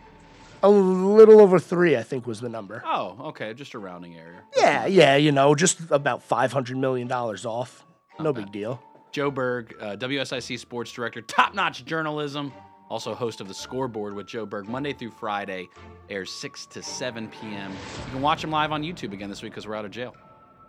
A 0.61 0.69
little 0.69 1.40
over 1.40 1.57
three, 1.57 1.95
I 1.95 2.03
think, 2.03 2.27
was 2.27 2.41
the 2.41 2.49
number. 2.49 2.84
Oh, 2.86 3.15
okay, 3.30 3.53
just 3.53 3.73
a 3.73 3.80
rounding 3.80 4.18
error. 4.18 4.44
Yeah, 4.57 4.86
yeah, 4.88 5.15
you 5.15 5.31
know, 5.31 5.56
just 5.56 5.80
about 5.90 6.22
five 6.22 6.52
hundred 6.52 6.77
million 6.77 7.07
dollars 7.07 7.45
off. 7.45 7.86
No 8.19 8.34
big 8.34 8.52
deal. 8.52 8.81
Joe 9.11 9.31
Berg, 9.31 9.73
uh, 9.80 9.95
WSIC 9.95 10.60
sports 10.60 10.91
director, 10.91 11.22
top 11.22 11.56
notch 11.56 11.86
journalism, 11.86 12.52
also 12.90 13.15
host 13.15 13.40
of 13.41 13.48
The 13.48 13.53
Scorebored 13.53 14.14
with 14.14 14.27
Joe 14.27 14.45
Berg, 14.45 14.68
Monday 14.68 14.94
through 14.94 15.11
Friday, 15.11 15.69
airs 16.10 16.30
6 16.31 16.65
to 16.68 16.84
7 16.84 17.30
p.m. 17.30 17.72
You 17.72 18.11
can 18.11 18.22
watch 18.22 18.44
him 18.44 18.52
live 18.52 18.72
on 18.72 18.84
YouTube 18.84 19.14
again 19.14 19.30
this 19.30 19.41
week 19.41 19.53
because 19.53 19.65
we're 19.65 19.76
out 19.76 19.86
of 19.86 19.91
jail. 19.91 20.15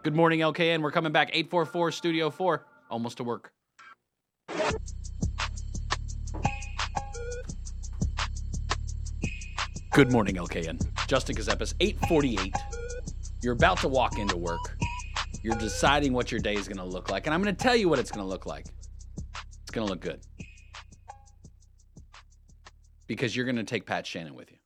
Good 0.04 0.14
morning, 0.14 0.40
LKN. 0.40 0.80
We're 0.80 0.92
coming 0.92 1.12
back 1.12 1.30
844 1.32 1.92
Studio 1.92 2.30
4, 2.30 2.64
almost 2.90 3.16
to 3.18 3.24
work. 3.24 3.52
Good 9.92 10.12
morning, 10.12 10.36
LKN. 10.36 10.80
Justin 11.08 11.34
Ckezepis, 11.34 11.74
848. 11.80 12.54
You're 13.42 13.54
about 13.54 13.78
to 13.78 13.88
walk 13.88 14.20
into 14.20 14.36
work. 14.36 14.78
You're 15.42 15.56
deciding 15.56 16.12
what 16.12 16.30
your 16.30 16.40
day 16.40 16.54
is 16.54 16.68
going 16.68 16.78
to 16.78 16.84
look 16.84 17.10
like. 17.10 17.26
And 17.26 17.34
I'm 17.34 17.42
going 17.42 17.52
to 17.52 17.60
tell 17.60 17.74
you 17.74 17.88
what 17.88 17.98
it's 17.98 18.12
going 18.12 18.24
to 18.24 18.28
look 18.28 18.46
like. 18.46 18.66
It's 19.62 19.72
going 19.72 19.84
to 19.84 19.92
look 19.92 20.00
good. 20.00 20.20
Because 23.08 23.34
you're 23.34 23.44
going 23.44 23.56
to 23.56 23.64
take 23.64 23.84
Pat 23.84 24.06
Shannon 24.06 24.36
with 24.36 24.52
you. 24.52 24.58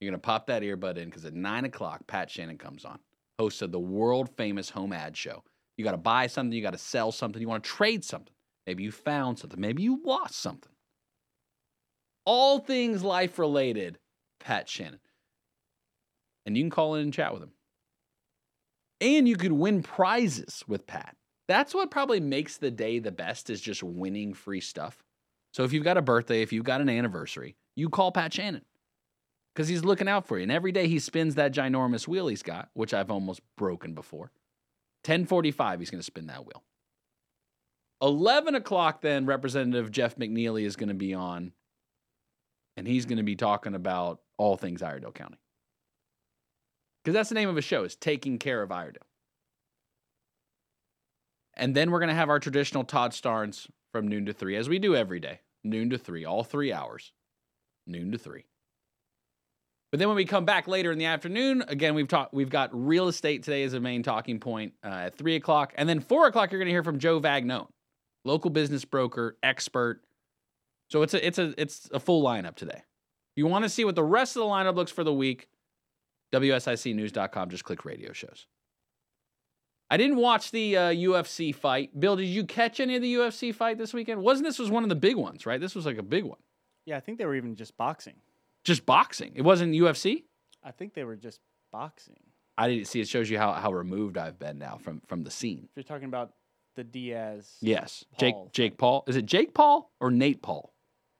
You're 0.00 0.10
going 0.10 0.18
to 0.18 0.24
pop 0.24 0.46
that 0.46 0.62
earbud 0.62 0.96
in 0.96 1.10
because 1.10 1.26
at 1.26 1.34
9 1.34 1.66
o'clock, 1.66 2.06
Pat 2.06 2.30
Shannon 2.30 2.56
comes 2.56 2.86
on, 2.86 2.98
host 3.38 3.60
of 3.60 3.70
the 3.70 3.78
world 3.78 4.30
famous 4.38 4.70
home 4.70 4.94
ad 4.94 5.14
show. 5.14 5.42
You 5.76 5.84
got 5.84 5.90
to 5.90 5.98
buy 5.98 6.26
something, 6.26 6.56
you 6.56 6.62
got 6.62 6.72
to 6.72 6.78
sell 6.78 7.12
something, 7.12 7.40
you 7.40 7.48
want 7.48 7.64
to 7.64 7.68
trade 7.70 8.02
something. 8.02 8.32
Maybe 8.66 8.82
you 8.82 8.92
found 8.92 9.38
something, 9.38 9.60
maybe 9.60 9.82
you 9.82 10.00
lost 10.02 10.40
something. 10.40 10.72
All 12.24 12.60
things 12.60 13.04
life 13.04 13.38
related, 13.38 13.98
Pat 14.44 14.68
Shannon. 14.68 15.00
And 16.46 16.56
you 16.56 16.62
can 16.62 16.70
call 16.70 16.94
in 16.94 17.02
and 17.02 17.12
chat 17.12 17.32
with 17.32 17.42
him 17.42 17.52
and 19.00 19.28
you 19.28 19.36
could 19.36 19.52
win 19.52 19.82
prizes 19.82 20.64
with 20.66 20.86
Pat. 20.86 21.16
That's 21.46 21.74
what 21.74 21.90
probably 21.90 22.20
makes 22.20 22.56
the 22.56 22.70
day 22.70 22.98
the 22.98 23.12
best 23.12 23.50
is 23.50 23.60
just 23.60 23.82
winning 23.82 24.32
free 24.32 24.60
stuff. 24.60 25.02
So 25.52 25.62
if 25.64 25.72
you've 25.72 25.84
got 25.84 25.98
a 25.98 26.02
birthday, 26.02 26.42
if 26.42 26.52
you've 26.52 26.64
got 26.64 26.80
an 26.80 26.88
anniversary, 26.88 27.56
you 27.76 27.90
call 27.90 28.12
Pat 28.12 28.32
Shannon 28.32 28.64
because 29.54 29.68
he's 29.68 29.84
looking 29.84 30.08
out 30.08 30.26
for 30.26 30.38
you. 30.38 30.42
And 30.42 30.52
every 30.52 30.72
day 30.72 30.88
he 30.88 30.98
spins 30.98 31.34
that 31.34 31.52
ginormous 31.52 32.08
wheel 32.08 32.28
he's 32.28 32.42
got, 32.42 32.70
which 32.72 32.94
I've 32.94 33.10
almost 33.10 33.40
broken 33.56 33.94
before. 33.94 34.32
1045, 35.04 35.80
he's 35.80 35.90
going 35.90 36.00
to 36.00 36.04
spin 36.04 36.28
that 36.28 36.46
wheel. 36.46 36.64
11 38.00 38.54
o'clock, 38.54 39.02
then 39.02 39.26
Representative 39.26 39.90
Jeff 39.90 40.16
McNeely 40.16 40.64
is 40.64 40.76
going 40.76 40.88
to 40.88 40.94
be 40.94 41.14
on, 41.14 41.52
and 42.76 42.86
he's 42.86 43.06
going 43.06 43.18
to 43.18 43.24
be 43.24 43.36
talking 43.36 43.74
about 43.74 44.20
all 44.36 44.56
things 44.56 44.82
Iredell 44.82 45.12
County. 45.12 45.38
Because 47.02 47.14
that's 47.14 47.28
the 47.28 47.34
name 47.34 47.48
of 47.48 47.56
a 47.56 47.62
show 47.62 47.84
is 47.84 47.96
taking 47.96 48.38
care 48.38 48.62
of 48.62 48.70
iredell 48.70 49.06
and 51.56 51.74
then 51.74 51.90
we're 51.90 51.98
going 51.98 52.08
to 52.08 52.14
have 52.14 52.28
our 52.28 52.40
traditional 52.40 52.84
todd 52.84 53.12
starnes 53.12 53.68
from 53.92 54.08
noon 54.08 54.26
to 54.26 54.32
3 54.32 54.56
as 54.56 54.68
we 54.68 54.78
do 54.78 54.94
every 54.94 55.20
day 55.20 55.40
noon 55.62 55.90
to 55.90 55.98
3 55.98 56.24
all 56.24 56.44
three 56.44 56.72
hours 56.72 57.12
noon 57.86 58.10
to 58.12 58.18
3 58.18 58.44
but 59.90 59.98
then 59.98 60.08
when 60.08 60.16
we 60.16 60.24
come 60.24 60.44
back 60.44 60.66
later 60.66 60.90
in 60.90 60.98
the 60.98 61.04
afternoon 61.04 61.62
again 61.68 61.94
we've 61.94 62.08
talked 62.08 62.34
we've 62.34 62.50
got 62.50 62.70
real 62.72 63.08
estate 63.08 63.42
today 63.42 63.62
as 63.62 63.74
a 63.74 63.80
main 63.80 64.02
talking 64.02 64.40
point 64.40 64.72
uh, 64.84 64.88
at 64.88 65.16
3 65.16 65.36
o'clock. 65.36 65.72
And 65.76 65.88
then 65.88 66.00
4 66.00 66.28
o'clock 66.28 66.50
you're 66.50 66.58
going 66.58 66.66
to 66.66 66.72
hear 66.72 66.84
from 66.84 66.98
joe 66.98 67.20
vagnone 67.20 67.68
local 68.24 68.50
business 68.50 68.84
broker 68.84 69.36
expert 69.42 70.02
so 70.88 71.02
it's 71.02 71.14
a 71.14 71.26
it's 71.26 71.38
a 71.38 71.54
it's 71.56 71.88
a 71.92 72.00
full 72.00 72.22
lineup 72.22 72.54
today 72.54 72.78
if 72.78 73.36
you 73.36 73.46
want 73.46 73.64
to 73.64 73.68
see 73.68 73.84
what 73.84 73.94
the 73.94 74.04
rest 74.04 74.36
of 74.36 74.40
the 74.40 74.46
lineup 74.46 74.76
looks 74.76 74.92
for 74.92 75.04
the 75.04 75.12
week 75.12 75.48
WSICnews.com. 76.34 77.50
Just 77.50 77.64
click 77.64 77.84
radio 77.84 78.12
shows. 78.12 78.46
I 79.90 79.96
didn't 79.96 80.16
watch 80.16 80.50
the 80.50 80.76
uh, 80.76 80.80
UFC 80.90 81.54
fight. 81.54 81.98
Bill, 81.98 82.16
did 82.16 82.26
you 82.26 82.44
catch 82.44 82.80
any 82.80 82.96
of 82.96 83.02
the 83.02 83.14
UFC 83.14 83.54
fight 83.54 83.78
this 83.78 83.94
weekend? 83.94 84.20
Wasn't 84.20 84.44
this 84.44 84.58
was 84.58 84.70
one 84.70 84.82
of 84.82 84.88
the 84.88 84.96
big 84.96 85.16
ones, 85.16 85.46
right? 85.46 85.60
This 85.60 85.74
was 85.74 85.86
like 85.86 85.98
a 85.98 86.02
big 86.02 86.24
one. 86.24 86.38
Yeah, 86.86 86.96
I 86.96 87.00
think 87.00 87.18
they 87.18 87.26
were 87.26 87.36
even 87.36 87.54
just 87.54 87.76
boxing. 87.76 88.16
Just 88.64 88.86
boxing. 88.86 89.32
It 89.36 89.42
wasn't 89.42 89.74
UFC. 89.74 90.24
I 90.62 90.70
think 90.70 90.94
they 90.94 91.04
were 91.04 91.16
just 91.16 91.38
boxing. 91.70 92.16
I 92.56 92.68
didn't 92.68 92.86
see. 92.86 93.00
It 93.00 93.08
shows 93.08 93.28
you 93.30 93.38
how, 93.38 93.52
how 93.52 93.72
removed 93.72 94.16
I've 94.16 94.38
been 94.38 94.58
now 94.58 94.78
from 94.78 95.02
from 95.06 95.22
the 95.22 95.30
scene. 95.30 95.68
If 95.70 95.76
you're 95.76 95.84
talking 95.84 96.08
about 96.08 96.32
the 96.76 96.84
Diaz. 96.84 97.56
Yes, 97.60 98.04
Paul 98.10 98.18
Jake 98.18 98.52
Jake 98.52 98.78
Paul. 98.78 99.04
Is 99.06 99.16
it 99.16 99.26
Jake 99.26 99.54
Paul 99.54 99.92
or 100.00 100.10
Nate 100.10 100.42
Paul? 100.42 100.73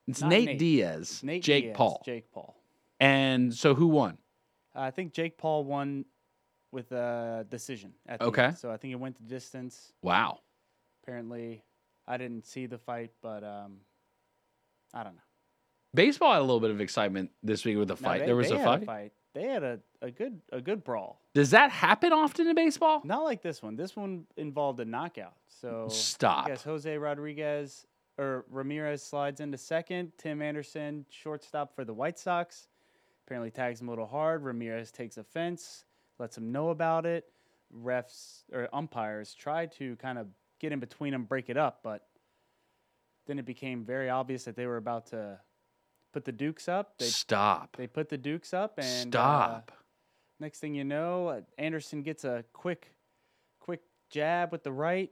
It's 0.07 0.23
Nate, 0.23 0.47
Nate. 0.47 0.59
Diaz. 0.59 1.23
Nate 1.23 1.43
Jake 1.43 1.65
Diaz, 1.65 1.77
Paul. 1.77 2.03
Jake 2.05 2.31
Paul. 2.33 2.55
And 3.01 3.53
so 3.55 3.75
who 3.75 3.87
won? 3.89 4.19
I 4.75 4.91
think 4.91 5.13
Jake 5.13 5.39
Paul 5.39 5.65
won 5.65 6.05
with 6.73 6.91
a 6.93 7.47
decision 7.49 7.93
at 8.07 8.19
the 8.21 8.27
Okay. 8.27 8.45
end. 8.47 8.59
So 8.59 8.71
I 8.71 8.77
think 8.77 8.93
it 8.93 8.97
went 8.97 9.17
the 9.17 9.23
distance. 9.23 9.93
Wow. 10.03 10.41
Apparently, 11.03 11.63
I 12.07 12.17
didn't 12.17 12.45
see 12.47 12.67
the 12.67 12.79
fight, 12.79 13.13
but 13.23 13.45
um, 13.45 13.79
I 14.93 15.05
don't 15.05 15.15
know. 15.15 15.21
Baseball 15.95 16.33
had 16.33 16.41
a 16.41 16.43
little 16.45 16.61
bit 16.61 16.71
of 16.71 16.81
excitement 16.81 17.31
this 17.43 17.65
week 17.65 17.79
with 17.79 17.89
the 17.89 17.95
No, 17.95 18.01
fight. 18.01 18.21
they- 18.21 18.27
there 18.27 18.37
was 18.37 18.51
a 18.51 18.59
had 18.59 18.85
fight. 18.85 19.13
They 19.33 19.45
had 19.49 19.65
a, 19.65 19.81
a 20.01 20.13
good 20.13 20.41
a 20.53 20.61
good 20.61 20.85
brawl. 20.85 21.21
Does 21.35 21.51
that 21.51 21.73
happen 21.73 22.13
often 22.13 22.47
in 22.47 22.55
baseball? 22.55 23.01
Not 23.05 23.25
like 23.25 23.43
this 23.43 23.61
one. 23.63 23.75
This 23.75 23.97
one 23.97 24.27
involved 24.37 24.79
a 24.79 24.85
knockout. 24.85 25.35
So 25.49 25.89
Stop. 25.89 26.45
I 26.47 26.49
guess 26.51 26.63
Jose 26.63 26.97
Rodriguez 26.97 27.85
or 28.19 28.45
Ramirez 28.51 29.03
slides 29.03 29.41
into 29.41 29.59
second. 29.59 30.13
Tim 30.19 30.41
Anderson, 30.43 31.05
shortstop 31.11 31.75
for 31.75 31.85
the 31.85 31.95
White 31.95 32.19
Sox, 32.19 32.69
apparently 33.27 33.51
tags 33.51 33.81
him 33.81 33.89
a 33.89 33.91
little 33.91 34.07
hard. 34.07 34.45
Ramirez 34.45 34.91
takes 34.91 35.17
offense, 35.17 35.85
lets 36.19 36.37
him 36.37 36.53
know 36.53 36.71
about 36.71 37.07
it. 37.07 37.27
Refs 37.75 38.45
or 38.53 38.69
umpires 38.73 39.35
try 39.35 39.67
to 39.67 39.97
kind 39.97 40.19
of 40.19 40.29
get 40.61 40.73
in 40.73 40.79
between 40.79 41.13
them, 41.13 41.25
break 41.25 41.51
it 41.51 41.57
up, 41.57 41.81
but 41.83 42.07
then 43.27 43.39
it 43.39 43.47
became 43.47 43.85
very 43.85 44.11
obvious 44.11 44.45
that 44.45 44.55
they 44.55 44.67
were 44.67 44.77
about 44.77 45.07
to 45.07 45.41
put 46.13 46.25
the 46.25 46.33
Dukes 46.33 46.69
up. 46.69 46.99
They 46.99 47.07
Stop. 47.07 47.77
they 47.77 47.87
put 47.87 48.09
the 48.09 48.19
Dukes 48.19 48.55
up 48.55 48.79
and 48.79 49.15
uh, 49.15 49.19
Stop. 49.19 49.73
Next 50.39 50.61
thing 50.61 50.75
you 50.75 50.85
know, 50.85 51.29
uh, 51.29 51.41
Anderson 51.59 52.03
gets 52.03 52.25
a 52.25 52.45
quick, 52.53 52.95
quick 53.61 53.81
jab 54.11 54.53
with 54.53 54.63
the 54.63 54.73
right. 54.73 55.11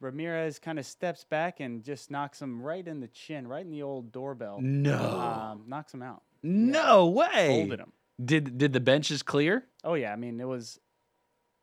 Ramirez 0.00 0.58
kind 0.58 0.78
of 0.78 0.86
steps 0.86 1.24
back 1.24 1.60
and 1.60 1.82
just 1.82 2.10
knocks 2.10 2.40
him 2.42 2.60
right 2.60 2.86
in 2.86 3.00
the 3.00 3.08
chin, 3.08 3.46
right 3.48 3.64
in 3.64 3.70
the 3.70 3.82
old 3.82 4.12
doorbell. 4.12 4.60
no. 4.60 4.98
Um, 5.20 5.64
knocks 5.66 5.92
him 5.94 6.02
out. 6.02 6.22
no 6.42 7.06
way. 7.08 7.46
Folded 7.62 7.80
him. 7.80 7.92
Did 8.24 8.58
did 8.58 8.72
the 8.72 8.80
benches 8.80 9.22
clear? 9.22 9.64
Oh 9.82 9.94
yeah, 9.94 10.12
I 10.12 10.16
mean 10.16 10.40
it 10.40 10.46
was, 10.46 10.78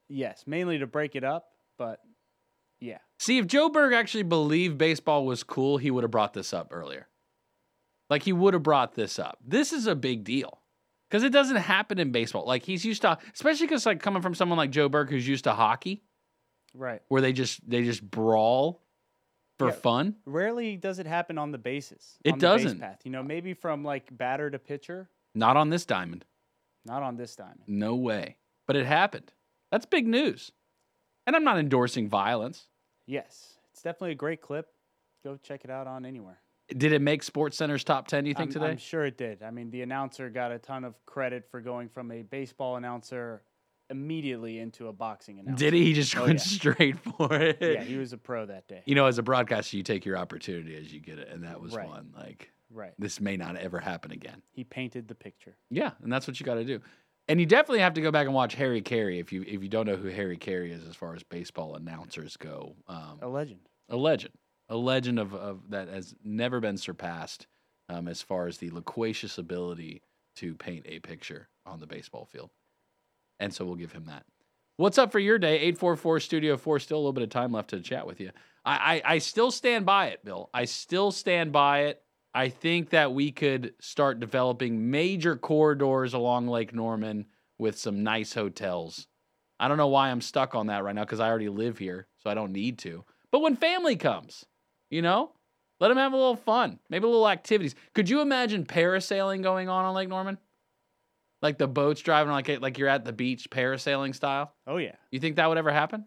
yes, 0.09 0.43
mainly 0.45 0.79
to 0.79 0.87
break 0.87 1.15
it 1.15 1.23
up, 1.23 1.45
but 1.77 1.99
yeah, 2.81 2.97
See, 3.19 3.37
if 3.37 3.45
Joe 3.45 3.69
Berg 3.69 3.93
actually 3.93 4.23
believed 4.23 4.77
baseball 4.79 5.25
was 5.25 5.43
cool, 5.43 5.77
he 5.77 5.91
would 5.91 6.03
have 6.03 6.09
brought 6.11 6.33
this 6.33 6.53
up 6.53 6.69
earlier. 6.71 7.07
Like 8.09 8.23
he 8.23 8.33
would 8.33 8.55
have 8.55 8.63
brought 8.63 8.95
this 8.95 9.19
up. 9.19 9.37
This 9.45 9.71
is 9.71 9.85
a 9.87 9.95
big 9.95 10.23
deal. 10.23 10.59
Because 11.07 11.23
it 11.23 11.31
doesn't 11.31 11.57
happen 11.57 11.99
in 11.99 12.11
baseball. 12.11 12.45
Like 12.47 12.63
he's 12.63 12.83
used 12.83 13.03
to 13.03 13.17
especially 13.33 13.67
because 13.67 13.85
like 13.85 14.01
coming 14.01 14.21
from 14.21 14.33
someone 14.33 14.57
like 14.57 14.71
Joe 14.71 14.89
Berg 14.89 15.09
who's 15.09 15.27
used 15.27 15.43
to 15.43 15.53
hockey, 15.53 16.01
right. 16.73 17.01
where 17.07 17.21
they 17.21 17.33
just 17.33 17.67
they 17.69 17.83
just 17.83 18.01
brawl 18.09 18.81
for 19.57 19.67
Yeah. 19.67 19.73
fun. 19.73 20.15
Rarely 20.25 20.77
does 20.77 20.99
it 20.99 21.05
happen 21.05 21.37
on 21.37 21.51
the 21.51 21.57
bases. 21.57 22.17
It 22.23 22.33
on 22.33 22.39
the 22.39 22.47
base 22.47 22.63
doesn't. 22.63 22.79
path. 22.79 23.01
You 23.03 23.11
know, 23.11 23.23
maybe 23.23 23.53
from 23.53 23.83
like 23.83 24.15
batter 24.15 24.49
to 24.49 24.59
pitcher. 24.59 25.09
Not 25.35 25.57
on 25.57 25.69
this 25.69 25.85
diamond. 25.85 26.25
Not 26.85 27.03
on 27.03 27.15
this 27.15 27.35
diamond. 27.35 27.63
No 27.67 27.95
way. 27.95 28.37
But 28.67 28.75
it 28.75 28.85
happened. 28.85 29.33
That's 29.71 29.85
big 29.85 30.07
news. 30.07 30.51
And 31.27 31.35
I'm 31.35 31.43
not 31.43 31.57
endorsing 31.59 32.09
violence. 32.09 32.67
Yes, 33.05 33.59
it's 33.71 33.81
definitely 33.81 34.11
a 34.11 34.15
great 34.15 34.41
clip. 34.41 34.67
Go 35.23 35.37
check 35.37 35.63
it 35.63 35.69
out 35.69 35.87
on 35.87 36.05
anywhere. 36.05 36.39
Did 36.75 36.93
it 36.93 37.01
make 37.01 37.21
Sports 37.21 37.57
Center's 37.57 37.83
top 37.83 38.07
ten? 38.07 38.25
You 38.25 38.33
think 38.33 38.49
I'm, 38.49 38.53
today? 38.53 38.71
I'm 38.71 38.77
sure 38.77 39.05
it 39.05 39.17
did. 39.17 39.43
I 39.43 39.51
mean, 39.51 39.69
the 39.71 39.81
announcer 39.81 40.29
got 40.29 40.51
a 40.51 40.57
ton 40.57 40.83
of 40.83 40.95
credit 41.05 41.45
for 41.51 41.61
going 41.61 41.89
from 41.89 42.11
a 42.11 42.21
baseball 42.21 42.77
announcer 42.77 43.43
immediately 43.91 44.57
into 44.59 44.87
a 44.87 44.93
boxing 44.93 45.39
announcer. 45.39 45.63
Did 45.65 45.73
he? 45.73 45.83
He 45.85 45.93
just 45.93 46.15
Oh, 46.17 46.21
went 46.23 46.39
yeah. 46.39 46.43
straight 46.43 46.97
for 46.99 47.33
it. 47.35 47.57
Yeah, 47.61 47.83
he 47.83 47.97
was 47.97 48.13
a 48.13 48.17
pro 48.17 48.45
that 48.47 48.67
day. 48.67 48.81
you 48.85 48.95
know, 48.95 49.05
as 49.05 49.17
a 49.19 49.23
broadcaster, 49.23 49.77
you 49.77 49.83
take 49.83 50.05
your 50.05 50.17
opportunity 50.17 50.75
as 50.75 50.91
you 50.91 50.99
get 50.99 51.19
it, 51.19 51.27
and 51.29 51.43
that 51.43 51.61
was 51.61 51.75
Right. 51.75 51.87
one. 51.87 52.13
Like 52.15 52.51
Right. 52.71 52.93
this 52.97 53.19
may 53.21 53.37
not 53.37 53.57
ever 53.57 53.79
happen 53.79 54.11
again. 54.11 54.41
He 54.51 54.63
painted 54.63 55.07
the 55.07 55.15
picture. 55.15 55.57
Yeah, 55.69 55.91
and 56.01 56.11
that's 56.11 56.25
what 56.27 56.39
you 56.39 56.45
got 56.45 56.55
to 56.55 56.65
do. 56.65 56.79
And 57.27 57.39
you 57.39 57.45
definitely 57.45 57.79
have 57.81 57.93
to 57.93 58.01
go 58.01 58.11
back 58.11 58.25
and 58.25 58.33
watch 58.33 58.55
Harry 58.55 58.81
Caray 58.81 59.19
if 59.19 59.31
you 59.31 59.43
if 59.43 59.61
you 59.61 59.69
don't 59.69 59.85
know 59.85 59.95
who 59.97 60.07
Harry 60.07 60.37
Caray 60.37 60.71
is 60.71 60.87
as 60.87 60.95
far 60.95 61.13
as 61.13 61.21
baseball 61.23 61.75
announcers 61.75 62.35
go. 62.37 62.75
Um, 62.87 63.19
A 63.21 63.27
legend. 63.27 63.59
a 63.89 63.95
legend, 63.97 64.33
a 64.69 64.75
legend 64.77 65.19
of, 65.19 65.33
of 65.35 65.69
that 65.69 65.87
has 65.89 66.15
never 66.23 66.59
been 66.59 66.77
surpassed 66.77 67.45
um, 67.89 68.07
as 68.07 68.21
far 68.21 68.47
as 68.47 68.57
the 68.57 68.69
loquacious 68.71 69.37
ability 69.37 70.01
to 70.37 70.55
paint 70.55 70.85
a 70.87 70.99
picture 70.99 71.49
on 71.65 71.79
the 71.79 71.85
baseball 71.87 72.25
field. 72.25 72.49
And 73.41 73.51
so 73.51 73.65
we'll 73.65 73.75
give 73.75 73.91
him 73.91 74.05
that. 74.05 74.23
What's 74.77 74.99
up 74.99 75.11
for 75.11 75.19
your 75.19 75.39
day? 75.39 75.55
844 75.55 76.19
Studio 76.21 76.57
4. 76.57 76.79
Still 76.79 76.97
a 76.97 76.99
little 76.99 77.11
bit 77.11 77.23
of 77.23 77.29
time 77.29 77.51
left 77.51 77.71
to 77.71 77.81
chat 77.81 78.05
with 78.05 78.21
you. 78.21 78.29
I, 78.63 79.01
I, 79.05 79.13
I 79.15 79.17
still 79.17 79.49
stand 79.49 79.85
by 79.85 80.07
it, 80.07 80.23
Bill. 80.23 80.49
I 80.53 80.65
still 80.65 81.11
stand 81.11 81.51
by 81.51 81.85
it. 81.85 82.01
I 82.33 82.49
think 82.49 82.91
that 82.91 83.13
we 83.13 83.31
could 83.31 83.73
start 83.81 84.19
developing 84.19 84.91
major 84.91 85.35
corridors 85.35 86.13
along 86.13 86.47
Lake 86.47 86.73
Norman 86.73 87.25
with 87.57 87.77
some 87.77 88.03
nice 88.03 88.33
hotels. 88.33 89.07
I 89.59 89.67
don't 89.67 89.77
know 89.77 89.87
why 89.87 90.09
I'm 90.09 90.21
stuck 90.21 90.55
on 90.55 90.67
that 90.67 90.83
right 90.83 90.95
now 90.95 91.03
because 91.03 91.19
I 91.19 91.27
already 91.27 91.49
live 91.49 91.77
here, 91.77 92.07
so 92.19 92.29
I 92.29 92.35
don't 92.35 92.53
need 92.53 92.77
to. 92.79 93.03
But 93.31 93.41
when 93.41 93.55
family 93.55 93.95
comes, 93.95 94.45
you 94.89 95.01
know, 95.01 95.31
let 95.79 95.89
them 95.89 95.97
have 95.97 96.13
a 96.13 96.17
little 96.17 96.35
fun, 96.35 96.79
maybe 96.89 97.05
a 97.05 97.09
little 97.09 97.27
activities. 97.27 97.75
Could 97.93 98.07
you 98.07 98.21
imagine 98.21 98.65
parasailing 98.65 99.41
going 99.41 99.67
on 99.67 99.83
on 99.83 99.95
Lake 99.95 100.09
Norman? 100.09 100.37
Like 101.41 101.57
the 101.57 101.67
boats 101.67 102.01
driving 102.01 102.31
like 102.31 102.49
eh, 102.49 102.57
like 102.61 102.77
you're 102.77 102.87
at 102.87 103.03
the 103.03 103.13
beach 103.13 103.49
parasailing 103.49 104.13
style? 104.15 104.53
Oh 104.67 104.77
yeah. 104.77 104.95
You 105.09 105.19
think 105.19 105.37
that 105.37 105.49
would 105.49 105.57
ever 105.57 105.71
happen? 105.71 106.05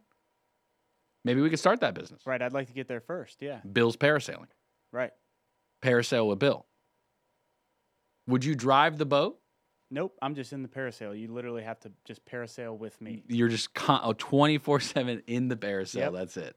Maybe 1.24 1.40
we 1.40 1.51
could 1.51 1.59
start 1.59 1.81
that 1.81 1.94
business. 1.94 2.23
Right. 2.27 2.40
I'd 2.40 2.52
like 2.52 2.69
to 2.69 2.74
get 2.74 2.86
there 2.86 3.01
first. 3.01 3.40
Yeah. 3.40 3.61
Bill's 3.70 3.97
parasailing. 3.97 4.48
Right. 4.93 5.11
Parasail 5.82 6.28
with 6.28 6.39
Bill. 6.39 6.66
Would 8.28 8.44
you 8.44 8.55
drive 8.55 8.98
the 8.98 9.06
boat? 9.06 9.39
Nope. 9.90 10.16
I'm 10.23 10.35
just 10.35 10.52
in 10.52 10.62
the 10.62 10.69
parasail. 10.69 11.19
You 11.19 11.32
literally 11.32 11.62
have 11.62 11.81
to 11.81 11.93
just 12.05 12.24
parasail 12.27 12.77
with 12.77 13.01
me. 13.01 13.23
You're 13.28 13.48
just 13.48 13.74
con- 13.74 14.15
24 14.15 14.81
7 14.81 15.23
in 15.27 15.48
the 15.48 15.56
parasail. 15.56 15.94
Yep. 15.94 16.12
That's 16.12 16.36
it. 16.36 16.56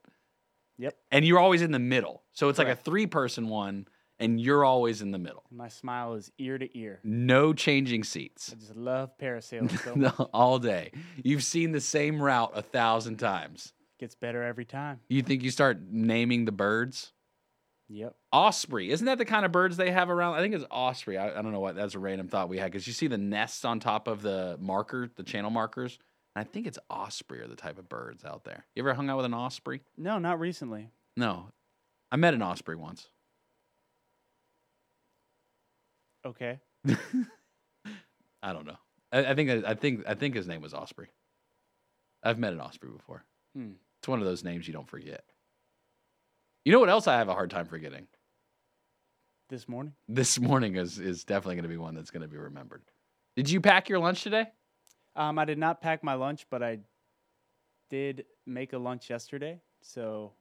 Yep. 0.77 0.95
And 1.11 1.25
you're 1.25 1.39
always 1.39 1.61
in 1.61 1.71
the 1.71 1.79
middle. 1.79 2.23
So 2.33 2.49
it's 2.49 2.59
like 2.59 2.67
a 2.67 2.75
three 2.75 3.07
person 3.07 3.47
one, 3.47 3.87
and 4.19 4.39
you're 4.39 4.64
always 4.65 5.02
in 5.02 5.11
the 5.11 5.18
middle. 5.19 5.44
My 5.52 5.68
smile 5.68 6.14
is 6.15 6.31
ear 6.38 6.57
to 6.57 6.77
ear. 6.77 6.99
No 7.03 7.53
changing 7.53 8.03
seats. 8.03 8.52
I 8.52 8.60
just 8.60 8.76
love 8.76 9.11
parasailing 9.22 9.77
so 9.84 9.95
much. 9.95 10.15
all 10.34 10.60
day. 10.60 10.91
You've 11.23 11.44
seen 11.44 11.72
the 11.72 11.81
same 11.81 12.22
route 12.22 12.52
a 12.56 12.61
thousand 12.61 13.18
times. 13.18 13.73
Gets 13.99 14.15
better 14.15 14.44
every 14.44 14.65
time. 14.65 14.99
You 15.10 15.22
think 15.23 15.44
you 15.44 15.52
start 15.52 15.80
naming 15.89 16.45
the 16.45 16.52
birds? 16.52 17.14
Yep. 17.89 18.15
Osprey. 18.34 18.91
Isn't 18.91 19.06
that 19.06 19.18
the 19.18 19.26
kind 19.26 19.45
of 19.45 19.52
birds 19.52 19.77
they 19.77 19.91
have 19.91 20.10
around? 20.10 20.35
I 20.35 20.41
think 20.41 20.53
it's 20.53 20.65
osprey. 20.69 21.18
I, 21.18 21.30
I 21.31 21.41
don't 21.41 21.52
know 21.53 21.60
what. 21.61 21.76
That's 21.76 21.95
a 21.95 21.99
random 21.99 22.27
thought 22.27 22.49
we 22.49 22.57
had 22.57 22.72
because 22.72 22.85
you 22.85 22.94
see 22.94 23.07
the 23.07 23.18
nests 23.18 23.64
on 23.65 23.80
top 23.80 24.07
of 24.07 24.22
the 24.22 24.57
marker, 24.60 25.10
the 25.15 25.23
channel 25.23 25.49
markers. 25.49 25.98
And 26.35 26.45
I 26.45 26.52
think 26.52 26.68
it's 26.68 26.77
osprey 26.89 27.39
are 27.39 27.48
the 27.48 27.56
type 27.56 27.80
of 27.80 27.88
birds 27.88 28.26
out 28.26 28.44
there. 28.44 28.65
You 28.76 28.84
ever 28.84 28.94
hung 28.94 29.10
out 29.10 29.18
with 29.18 29.26
an 29.26 29.34
osprey? 29.34 29.81
No, 29.98 30.19
not 30.19 30.39
recently. 30.39 30.89
No. 31.15 31.48
I 32.11 32.18
met 32.18 32.34
an 32.34 32.41
osprey 32.41 32.76
once. 32.76 33.07
Okay. 36.27 36.59
I 38.43 38.53
don't 38.53 38.65
know. 38.67 38.77
I, 39.11 39.25
I 39.27 39.35
think 39.35 39.65
I 39.65 39.73
think 39.73 40.03
I 40.07 40.13
think 40.13 40.35
his 40.35 40.47
name 40.47 40.61
was 40.61 40.73
Osprey. 40.73 41.07
I've 42.23 42.37
met 42.39 42.53
an 42.53 42.59
osprey 42.61 42.89
before. 42.89 43.23
Hmm. 43.55 43.71
It's 43.99 44.07
one 44.07 44.19
of 44.19 44.25
those 44.25 44.43
names 44.43 44.67
you 44.67 44.73
don't 44.73 44.89
forget. 44.89 45.23
You 46.65 46.71
know 46.73 46.79
what 46.79 46.89
else 46.89 47.07
I 47.07 47.17
have 47.17 47.29
a 47.29 47.33
hard 47.33 47.49
time 47.49 47.65
forgetting? 47.65 48.07
This 49.49 49.67
morning. 49.69 49.93
This 50.09 50.39
morning 50.39 50.75
is 50.75 50.99
is 50.99 51.23
definitely 51.23 51.55
going 51.55 51.63
to 51.63 51.69
be 51.69 51.77
one 51.77 51.95
that's 51.95 52.11
going 52.11 52.21
to 52.23 52.27
be 52.27 52.37
remembered. 52.37 52.83
Did 53.35 53.49
you 53.49 53.61
pack 53.61 53.87
your 53.87 53.99
lunch 53.99 54.23
today? 54.23 54.47
Um, 55.15 55.39
I 55.39 55.45
did 55.45 55.57
not 55.57 55.81
pack 55.81 56.03
my 56.03 56.13
lunch, 56.15 56.45
but 56.49 56.61
I 56.61 56.79
did 57.89 58.25
make 58.45 58.73
a 58.73 58.77
lunch 58.77 59.09
yesterday. 59.09 59.61
So 59.81 60.33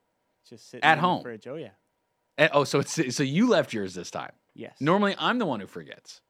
just 0.48 0.68
sitting 0.70 0.84
At 0.84 0.98
in 0.98 1.04
home? 1.04 1.18
the 1.18 1.22
fridge. 1.22 1.46
Oh 1.46 1.54
yeah. 1.56 1.70
Eh, 2.38 2.48
Oh, 2.52 2.64
so 2.64 2.80
it's 2.80 3.14
so 3.14 3.22
you 3.22 3.48
left 3.48 3.72
yours 3.72 3.94
this 3.94 4.10
time. 4.10 4.32
Yes. 4.56 4.76
Normally, 4.80 5.14
I'm 5.18 5.38
the 5.38 5.46
one 5.46 5.60
who 5.60 5.66
forgets. 5.66 6.20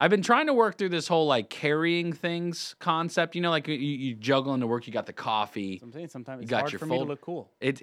I've 0.00 0.10
been 0.10 0.22
trying 0.22 0.46
to 0.46 0.52
work 0.52 0.78
through 0.78 0.88
this 0.88 1.06
whole 1.06 1.26
like 1.26 1.48
carrying 1.48 2.12
things 2.12 2.74
concept. 2.80 3.36
You 3.36 3.40
know, 3.40 3.50
like 3.50 3.68
you, 3.68 3.76
you 3.76 4.14
juggle 4.14 4.52
into 4.52 4.66
work. 4.66 4.86
You 4.88 4.92
got 4.92 5.06
the 5.06 5.12
coffee. 5.12 5.80
I'm 5.80 5.92
saying 5.92 6.08
sometimes 6.08 6.40
You 6.40 6.42
it's 6.42 6.50
got 6.50 6.60
hard 6.62 6.72
your 6.72 6.78
for 6.80 6.86
me 6.86 6.98
to 6.98 7.04
look 7.04 7.20
cool. 7.20 7.52
It 7.60 7.82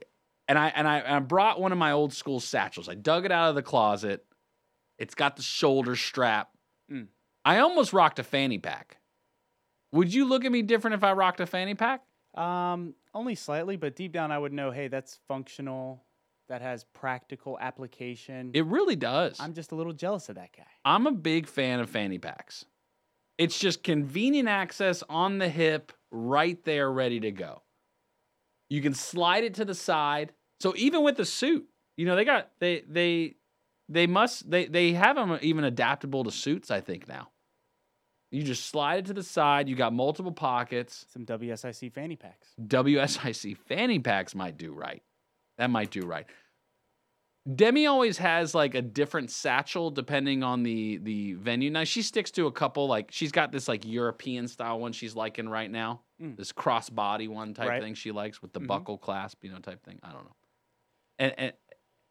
and 0.50 0.60
I 0.60 0.68
and 0.76 0.86
I 0.86 0.98
and 0.98 1.16
I 1.16 1.20
brought 1.20 1.62
one 1.62 1.72
of 1.72 1.78
my 1.78 1.94
old 1.94 2.12
school 2.12 2.42
satchels. 2.42 2.90
I 2.90 2.96
dug 2.96 3.24
it 3.24 3.32
out 3.32 3.50
of 3.50 3.56
the 3.56 3.62
closet. 3.62 4.26
It's 4.98 5.16
got 5.16 5.38
the 5.38 5.42
shoulder 5.42 5.96
strap. 5.96 6.50
Mm. 6.92 7.08
I 7.46 7.60
almost 7.60 7.94
rocked 7.94 8.20
a 8.20 8.24
fanny 8.24 8.58
pack. 8.58 8.98
Would 9.94 10.14
you 10.14 10.26
look 10.26 10.44
at 10.44 10.52
me 10.52 10.62
different 10.62 10.96
if 10.96 11.04
I 11.06 11.14
rocked 11.14 11.40
a 11.40 11.46
fanny 11.46 11.74
pack? 11.74 12.02
Um, 12.36 12.96
only 13.14 13.36
slightly, 13.36 13.78
but 13.78 13.96
deep 13.96 14.12
down 14.12 14.32
I 14.32 14.38
would 14.38 14.54
know, 14.54 14.72
hey, 14.72 14.88
that's 14.88 15.20
functional. 15.28 16.04
That 16.50 16.62
has 16.64 16.84
practical 16.84 17.58
application. 17.60 18.52
It 18.56 18.66
really 18.66 18.96
does. 18.96 19.40
I'm 19.40 19.54
just 19.54 19.72
a 19.72 19.76
little 19.76 19.94
jealous 19.94 20.30
of 20.30 20.36
that 20.36 20.50
guy. 20.58 20.66
I'm 20.84 21.06
a 21.06 21.12
big 21.12 21.48
fan 21.48 21.80
of 21.80 21.90
fanny 21.90 22.18
packs. 22.18 22.66
It's 23.38 23.58
just 23.58 23.84
convenient 23.84 24.50
access 24.50 25.04
on 25.08 25.38
the 25.38 25.48
hip, 25.48 25.94
right 26.12 26.62
there, 26.66 26.92
ready 26.92 27.20
to 27.20 27.32
go. 27.32 27.62
You 28.70 28.82
can 28.82 28.94
slide 28.96 29.44
it 29.44 29.54
to 29.56 29.66
the 29.66 29.76
side. 29.76 30.34
So 30.60 30.74
even 30.76 31.04
with 31.04 31.18
the 31.18 31.26
suit, 31.26 31.68
you 31.98 32.06
know, 32.06 32.16
they 32.16 32.26
got 32.26 32.50
they 32.60 32.84
they 32.88 33.36
they 33.88 34.08
must 34.08 34.50
they 34.50 34.66
they 34.66 34.94
have 34.94 35.16
them 35.16 35.38
even 35.42 35.64
adaptable 35.64 36.24
to 36.24 36.32
suits. 36.32 36.72
I 36.72 36.82
think 36.82 37.08
now. 37.08 37.30
You 38.32 38.44
just 38.44 38.66
slide 38.68 39.00
it 39.00 39.06
to 39.06 39.14
the 39.14 39.24
side. 39.24 39.70
You 39.70 39.76
got 39.76 39.94
multiple 39.94 40.32
pockets. 40.32 41.06
Some 41.12 41.26
WSIC 41.26 41.92
fanny 41.94 42.16
packs. 42.16 42.50
WSIC 42.62 43.58
fanny 43.58 44.00
packs 44.00 44.36
might 44.36 44.58
do 44.58 44.72
right. 44.72 45.02
That 45.60 45.70
might 45.70 45.92
do 45.92 46.02
right. 46.02 46.26
Demi 47.56 47.86
always 47.86 48.18
has 48.18 48.54
like 48.56 48.76
a 48.76 48.82
different 48.82 49.30
satchel 49.32 49.92
depending 49.92 50.44
on 50.44 50.64
the 50.64 50.98
the 50.98 51.34
venue. 51.34 51.70
Now 51.70 51.84
she 51.84 52.02
sticks 52.02 52.32
to 52.32 52.48
a 52.48 52.52
couple 52.52 52.88
like 52.88 53.10
she's 53.12 53.32
got 53.32 53.52
this 53.52 53.68
like 53.68 53.86
European 53.86 54.48
style 54.48 54.80
one 54.80 54.92
she's 54.94 55.16
liking 55.16 55.48
right 55.50 55.70
now. 55.70 56.02
Mm. 56.22 56.38
This 56.38 56.52
crossbody 56.52 57.28
one 57.30 57.54
type 57.54 57.70
Right. 57.70 57.82
thing 57.82 57.94
she 57.94 58.12
likes 58.12 58.42
with 58.42 58.54
the 58.54 58.60
Mhm. 58.60 58.68
buckle 58.68 58.98
clasp, 58.98 59.44
you 59.44 59.52
know, 59.52 59.60
type 59.60 59.84
thing. 59.84 60.00
I 60.04 60.12
don't 60.12 60.26
know. 60.26 60.36
And, 61.18 61.34
and 61.40 61.54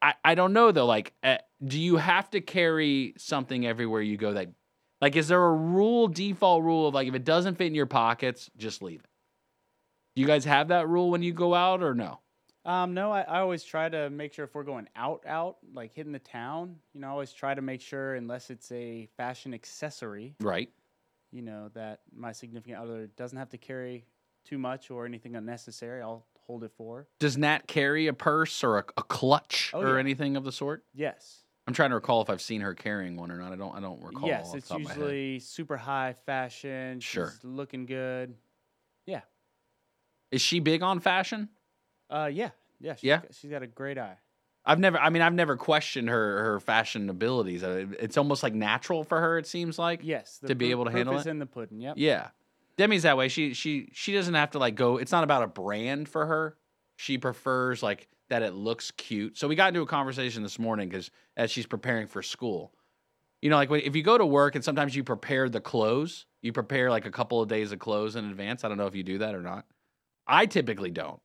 I 0.03 0.15
I 0.25 0.35
don't 0.35 0.53
know 0.53 0.73
though. 0.73 0.87
Like, 0.87 1.15
uh, 1.23 1.39
do 1.65 1.79
you 1.81 1.97
have 1.97 2.31
to 2.31 2.41
carry 2.41 3.15
something 3.16 3.66
everywhere 3.66 4.03
you 4.03 4.16
go? 4.16 4.33
That 4.33 4.49
like, 5.01 5.15
is 5.15 5.29
there 5.29 5.45
a 5.45 5.53
rule 5.55 6.09
default 6.09 6.65
rule 6.65 6.89
of 6.89 6.95
like 6.95 7.07
if 7.07 7.15
it 7.15 7.25
doesn't 7.25 7.57
fit 7.57 7.69
in 7.69 7.75
your 7.75 7.87
pockets, 7.87 8.51
just 8.57 8.83
leave 8.83 9.01
it? 9.01 9.11
Do 10.16 10.23
you 10.23 10.27
guys 10.27 10.45
have 10.47 10.69
that 10.69 10.89
rule 10.89 11.11
when 11.11 11.23
you 11.23 11.33
go 11.33 11.55
out 11.55 11.83
or 11.83 11.95
no? 11.95 12.20
Um, 12.69 12.93
no, 12.93 13.11
I, 13.11 13.23
I 13.23 13.40
always 13.40 13.65
try 13.65 13.89
to 13.89 14.11
make 14.11 14.35
sure 14.35 14.45
if 14.45 14.55
we're 14.55 14.62
going 14.62 14.89
out, 14.95 15.23
out, 15.27 15.57
like 15.73 15.95
hitting 15.95 16.12
the 16.12 16.19
town, 16.19 16.77
you 16.93 17.01
know, 17.01 17.07
I 17.07 17.11
always 17.11 17.32
try 17.32 17.55
to 17.55 17.62
make 17.62 17.81
sure, 17.81 18.15
unless 18.15 18.51
it's 18.51 18.70
a 18.73 19.09
fashion 19.16 19.55
accessory, 19.55 20.35
Right. 20.40 20.70
you 21.32 21.40
know, 21.40 21.70
that 21.73 22.01
my 22.15 22.32
significant 22.32 22.78
other 22.78 23.07
doesn't 23.16 23.39
have 23.39 23.49
to 23.51 23.59
carry 23.59 24.05
too 24.45 24.59
much 24.59 24.90
or 24.90 25.07
anything 25.07 25.35
unnecessary. 25.35 26.03
I'll 26.03 26.27
hold 26.47 26.62
it 26.62 26.70
for. 26.77 26.99
her. 26.99 27.07
Does 27.19 27.39
Nat 27.39 27.66
carry 27.66 28.07
a 28.07 28.12
purse 28.12 28.62
or 28.62 28.77
a, 28.78 28.85
a 28.99 29.03
clutch 29.03 29.70
Oh, 29.73 29.81
or 29.81 29.95
yeah. 29.95 30.01
anything 30.01 30.36
of 30.36 30.45
the 30.45 30.53
sort? 30.53 30.85
Yes. 30.95 31.45
I'm 31.66 31.73
trying 31.74 31.89
to 31.90 31.95
recall 31.97 32.20
if 32.20 32.28
I've 32.28 32.43
seen 32.43 32.61
her 32.61 32.74
carrying 32.74 33.16
one 33.16 33.31
or 33.31 33.36
not. 33.39 33.53
I 33.53 33.57
don't. 33.57 33.74
I 33.77 33.81
don't 33.81 34.03
recall. 34.03 34.27
yes, 34.28 34.53
the 34.53 34.59
it's 34.59 34.69
top 34.69 34.78
of 34.78 34.85
my 34.85 34.90
head. 34.90 34.99
usually 34.99 35.39
super 35.39 35.77
high 35.78 36.15
fashion. 36.27 37.01
Sure. 37.01 37.31
she's 37.31 37.45
looking 37.45 37.85
good. 37.86 38.35
Yeah. 39.07 39.20
Is 40.31 40.40
she 40.43 40.61
big 40.61 40.82
on 40.82 41.01
fashion? 41.01 41.49
Uh, 42.10 42.30
yeah, 42.32 42.51
yeah, 42.80 42.94
she's 42.94 43.05
Yeah? 43.05 43.16
got- 43.22 43.35
she's 43.35 43.51
got 43.51 43.62
a 43.62 43.66
great 43.66 43.98
eye. 43.98 44.18
I've 44.64 44.78
never. 44.78 44.98
I 44.98 45.09
mean, 45.09 45.22
I've 45.22 45.32
never 45.35 45.56
questioned 45.56 46.09
her 46.10 46.43
her 46.44 46.60
fashion 46.60 47.09
abilities. 47.09 47.62
Uh, 47.62 47.86
It's 48.01 48.18
almost 48.18 48.43
like 48.43 48.52
natural 48.55 49.02
for 49.05 49.18
her. 49.20 49.39
It 49.39 49.47
seems 49.47 49.78
like. 49.78 50.01
Yes, 50.02 50.40
To 50.47 50.55
be 50.55 50.70
able 50.72 50.85
to 50.85 50.90
handle 50.90 51.16
is 51.16 51.26
it? 51.26 51.30
in 51.30 51.39
the 51.39 51.47
pudding. 51.47 51.80
Yep. 51.80 51.94
Yeah. 51.97 52.28
Demi's 52.76 53.02
that 53.05 53.16
way. 53.16 53.28
She 53.28 53.55
she 53.55 53.89
she 53.93 54.12
doesn't 54.12 54.35
have 54.35 54.51
to 54.51 54.59
like 54.59 54.74
go. 54.74 54.98
It's 54.98 55.10
not 55.12 55.24
about 55.24 55.43
a 55.43 55.47
brand 55.47 56.09
for 56.09 56.26
her. 56.26 56.56
She 56.97 57.16
prefers 57.16 57.82
like 57.82 58.09
that 58.28 58.43
it 58.43 58.52
looks 58.52 58.90
cute. 58.90 59.39
So 59.39 59.48
we 59.48 59.55
got 59.55 59.68
into 59.68 59.80
a 59.80 59.86
conversation 59.86 60.43
this 60.43 60.59
morning 60.59 60.89
because 60.90 61.10
as 61.36 61.51
she's 61.51 61.66
preparing 61.66 62.06
for 62.06 62.22
school, 62.22 62.74
you 63.40 63.48
know, 63.48 63.56
like 63.56 63.70
if 63.70 63.97
you 63.97 64.02
go 64.02 64.18
to 64.18 64.26
work 64.26 64.55
and 64.55 64.62
sometimes 64.62 64.94
you 64.94 65.02
prepare 65.02 65.48
the 65.48 65.60
clothes, 65.62 66.26
you 66.43 66.52
prepare 66.52 66.90
like 66.90 67.06
a 67.06 67.10
couple 67.10 67.40
of 67.40 67.48
days 67.48 67.72
of 67.72 67.78
clothes 67.78 68.16
in 68.16 68.26
advance. 68.26 68.64
I 68.64 68.68
don't 68.68 68.76
know 68.76 68.86
if 68.86 68.94
you 68.94 69.02
do 69.02 69.18
that 69.18 69.35
or 69.35 69.40
not. 69.43 69.64
I 70.26 70.44
typically 70.47 70.90
don't. 70.90 71.20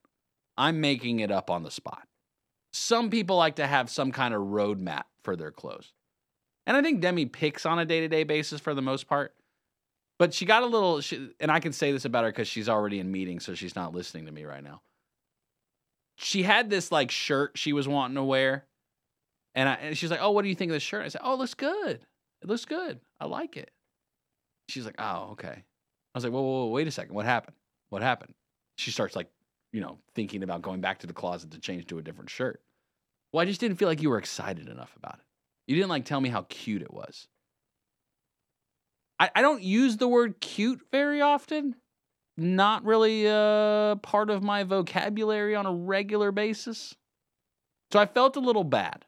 I'm 0.57 0.81
making 0.81 1.19
it 1.19 1.31
up 1.31 1.49
on 1.49 1.63
the 1.63 1.71
spot. 1.71 2.07
some 2.71 3.09
people 3.09 3.38
like 3.38 3.55
to 3.57 3.67
have 3.67 3.89
some 3.89 4.11
kind 4.11 4.34
of 4.34 4.41
roadmap 4.41 5.03
for 5.23 5.35
their 5.35 5.51
clothes. 5.51 5.93
And 6.65 6.75
I 6.77 6.81
think 6.81 7.01
Demi 7.01 7.25
picks 7.25 7.65
on 7.65 7.77
a 7.80 7.85
day 7.85 7.99
to 8.01 8.07
day 8.07 8.23
basis 8.23 8.59
for 8.61 8.73
the 8.73 8.81
most 8.81 9.07
part. 9.07 9.35
But 10.19 10.34
she 10.34 10.45
got 10.45 10.63
a 10.63 10.67
little, 10.67 11.01
she, 11.01 11.30
and 11.39 11.51
I 11.51 11.59
can 11.59 11.73
say 11.73 11.91
this 11.91 12.05
about 12.05 12.23
her 12.23 12.31
because 12.31 12.47
she's 12.47 12.69
already 12.69 12.99
in 12.99 13.11
meetings, 13.11 13.43
so 13.45 13.55
she's 13.55 13.75
not 13.75 13.93
listening 13.93 14.25
to 14.27 14.31
me 14.31 14.45
right 14.45 14.63
now. 14.63 14.81
She 16.15 16.43
had 16.43 16.69
this 16.69 16.91
like 16.91 17.11
shirt 17.11 17.57
she 17.57 17.73
was 17.73 17.88
wanting 17.88 18.15
to 18.15 18.23
wear. 18.23 18.65
And, 19.55 19.67
I, 19.69 19.73
and 19.73 19.97
she's 19.97 20.11
like, 20.11 20.21
Oh, 20.21 20.31
what 20.31 20.43
do 20.43 20.49
you 20.49 20.55
think 20.55 20.69
of 20.69 20.73
this 20.73 20.84
shirt? 20.84 21.03
I 21.03 21.09
said, 21.09 21.21
Oh, 21.23 21.34
it 21.34 21.39
looks 21.39 21.53
good. 21.55 21.99
It 22.41 22.47
looks 22.47 22.65
good. 22.65 22.99
I 23.19 23.25
like 23.25 23.57
it. 23.57 23.71
She's 24.69 24.85
like, 24.85 24.95
Oh, 24.99 25.30
okay. 25.34 25.63
I 25.63 26.17
was 26.17 26.23
like, 26.23 26.34
Whoa, 26.34 26.41
whoa, 26.41 26.65
whoa, 26.65 26.67
wait 26.67 26.88
a 26.88 26.91
second. 26.91 27.13
What 27.15 27.25
happened? 27.25 27.57
What 27.89 28.01
happened? 28.01 28.34
She 28.77 28.91
starts 28.91 29.15
like, 29.15 29.30
you 29.74 29.82
know, 29.82 29.98
thinking 30.16 30.44
about 30.44 30.62
going 30.62 30.80
back 30.80 31.00
to 31.00 31.08
the 31.08 31.14
closet 31.14 31.52
to 31.52 31.60
change 31.60 31.88
to 31.88 31.98
a 31.98 32.02
different 32.02 32.30
shirt. 32.30 32.62
Well, 33.34 33.41
I 33.41 33.45
just 33.45 33.60
didn't 33.60 33.78
feel 33.78 33.90
like 33.90 34.02
you 34.02 34.10
were 34.12 34.20
excited 34.20 34.70
enough 34.70 34.95
about 34.95 35.16
it. 35.16 35.26
You 35.68 35.76
didn't 35.76 35.90
like 35.90 36.06
tell 36.06 36.22
me 36.22 36.30
how 36.30 36.45
cute 36.48 36.84
it 36.84 36.94
was. 36.94 37.28
I, 39.20 39.32
I 39.36 39.41
don't 39.41 39.64
use 39.64 39.98
the 39.98 40.08
word 40.08 40.40
cute 40.40 40.82
very 40.91 41.20
often. 41.20 41.76
Not 42.38 42.86
really 42.86 43.28
uh, 43.28 43.95
part 43.98 44.30
of 44.30 44.44
my 44.44 44.64
vocabulary 44.64 45.56
on 45.56 45.66
a 45.66 45.74
regular 45.74 46.32
basis. 46.32 46.95
So 47.91 48.00
I 48.00 48.06
felt 48.06 48.36
a 48.36 48.40
little 48.40 48.64
bad. 48.64 49.06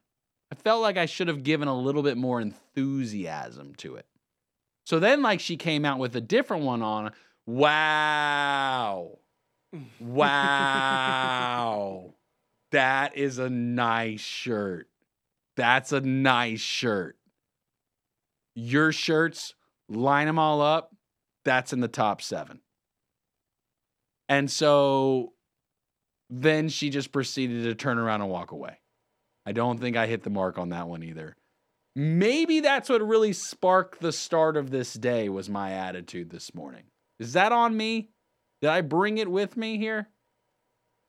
I 0.51 0.55
felt 0.55 0.81
like 0.81 0.97
I 0.97 1.07
should 1.07 1.27
have 1.27 1.43
given 1.43 1.67
a 1.67 1.77
little 1.77 2.03
bit 2.03 2.17
more 2.17 2.39
enthusiasm 2.39 3.73
to 3.77 3.95
it. 3.95 4.05
So 4.85 4.99
then, 4.99 5.23
like, 5.23 5.39
she 5.39 5.57
came 5.57 5.85
out 5.85 5.97
with 5.97 6.15
a 6.15 6.21
different 6.21 6.63
one 6.63 6.83
on. 6.83 7.11
Wow. 7.47 9.19
Wow. 9.99 11.35
that 12.71 13.17
is 13.17 13.39
a 13.39 13.49
nice 13.49 14.21
shirt. 14.21 14.87
That's 15.55 15.91
a 15.91 16.01
nice 16.01 16.59
shirt. 16.59 17.17
Your 18.55 18.91
shirts, 18.91 19.53
line 19.89 20.27
them 20.27 20.39
all 20.39 20.61
up. 20.61 20.95
That's 21.43 21.73
in 21.73 21.79
the 21.79 21.87
top 21.87 22.21
seven. 22.21 22.61
And 24.27 24.49
so 24.49 25.33
then 26.29 26.69
she 26.69 26.89
just 26.89 27.11
proceeded 27.11 27.63
to 27.63 27.75
turn 27.75 27.99
around 27.99 28.21
and 28.21 28.29
walk 28.29 28.51
away. 28.51 28.79
I 29.45 29.51
don't 29.51 29.79
think 29.79 29.95
I 29.95 30.07
hit 30.07 30.23
the 30.23 30.29
mark 30.31 30.57
on 30.57 30.69
that 30.69 30.87
one 30.87 31.03
either. 31.03 31.35
Maybe 31.95 32.59
that's 32.59 32.89
what 32.89 33.07
really 33.07 33.31
sparked 33.31 34.01
the 34.01 34.11
start 34.11 34.57
of 34.57 34.71
this 34.71 34.93
day 34.93 35.29
was 35.29 35.49
my 35.49 35.71
attitude 35.71 36.29
this 36.29 36.53
morning. 36.53 36.85
Is 37.19 37.33
that 37.33 37.51
on 37.51 37.77
me? 37.77 38.09
Did 38.65 38.71
I 38.71 38.81
bring 38.81 39.19
it 39.19 39.29
with 39.29 39.55
me 39.57 39.77
here? 39.77 40.07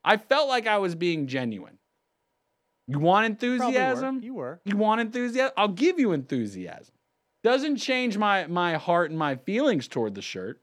I 0.04 0.18
felt 0.18 0.46
like 0.46 0.66
I 0.66 0.76
was 0.76 0.94
being 0.94 1.26
genuine. 1.26 1.78
You 2.86 2.98
want 2.98 3.40
Probably 3.40 3.48
were. 3.48 3.64
enthusiasm? 3.64 4.20
You 4.22 4.34
were. 4.34 4.60
You 4.66 4.76
want 4.76 5.00
enthusiasm? 5.00 5.54
I'll 5.56 5.68
give 5.68 5.98
you 5.98 6.12
enthusiasm. 6.12 6.94
Doesn't 7.42 7.76
change 7.76 8.18
my 8.18 8.46
my 8.46 8.74
heart 8.74 9.08
and 9.08 9.18
my 9.18 9.36
feelings 9.36 9.88
toward 9.88 10.14
the 10.14 10.20
shirt. 10.20 10.60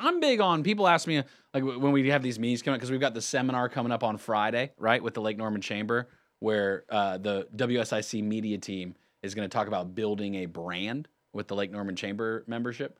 I'm 0.00 0.18
big 0.18 0.40
on 0.40 0.64
people 0.64 0.88
ask 0.88 1.06
me 1.06 1.22
like 1.54 1.62
when 1.62 1.92
we 1.92 2.08
have 2.08 2.24
these 2.24 2.40
meetings 2.40 2.62
coming 2.62 2.78
because 2.78 2.90
we've 2.90 2.98
got 2.98 3.14
the 3.14 3.22
seminar 3.22 3.68
coming 3.68 3.92
up 3.92 4.02
on 4.02 4.16
Friday, 4.16 4.72
right, 4.76 5.00
with 5.00 5.14
the 5.14 5.20
Lake 5.20 5.36
Norman 5.36 5.60
Chamber, 5.60 6.08
where 6.40 6.86
uh, 6.88 7.18
the 7.18 7.46
WSIC 7.54 8.20
media 8.24 8.58
team 8.58 8.96
is 9.22 9.32
going 9.36 9.48
to 9.48 9.54
talk 9.56 9.68
about 9.68 9.94
building 9.94 10.34
a 10.34 10.46
brand 10.46 11.06
with 11.32 11.46
the 11.46 11.54
Lake 11.54 11.70
Norman 11.70 11.94
Chamber 11.94 12.42
membership. 12.48 12.98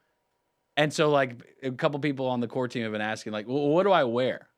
And 0.76 0.92
so, 0.92 1.10
like, 1.10 1.40
a 1.62 1.70
couple 1.70 2.01
people 2.01 2.26
on 2.26 2.40
the 2.40 2.48
core 2.48 2.68
team 2.68 2.82
have 2.82 2.92
been 2.92 3.01
asking, 3.01 3.32
like, 3.32 3.46
well, 3.46 3.68
what 3.68 3.84
do 3.84 3.92
I 3.92 4.05
wear? 4.05 4.48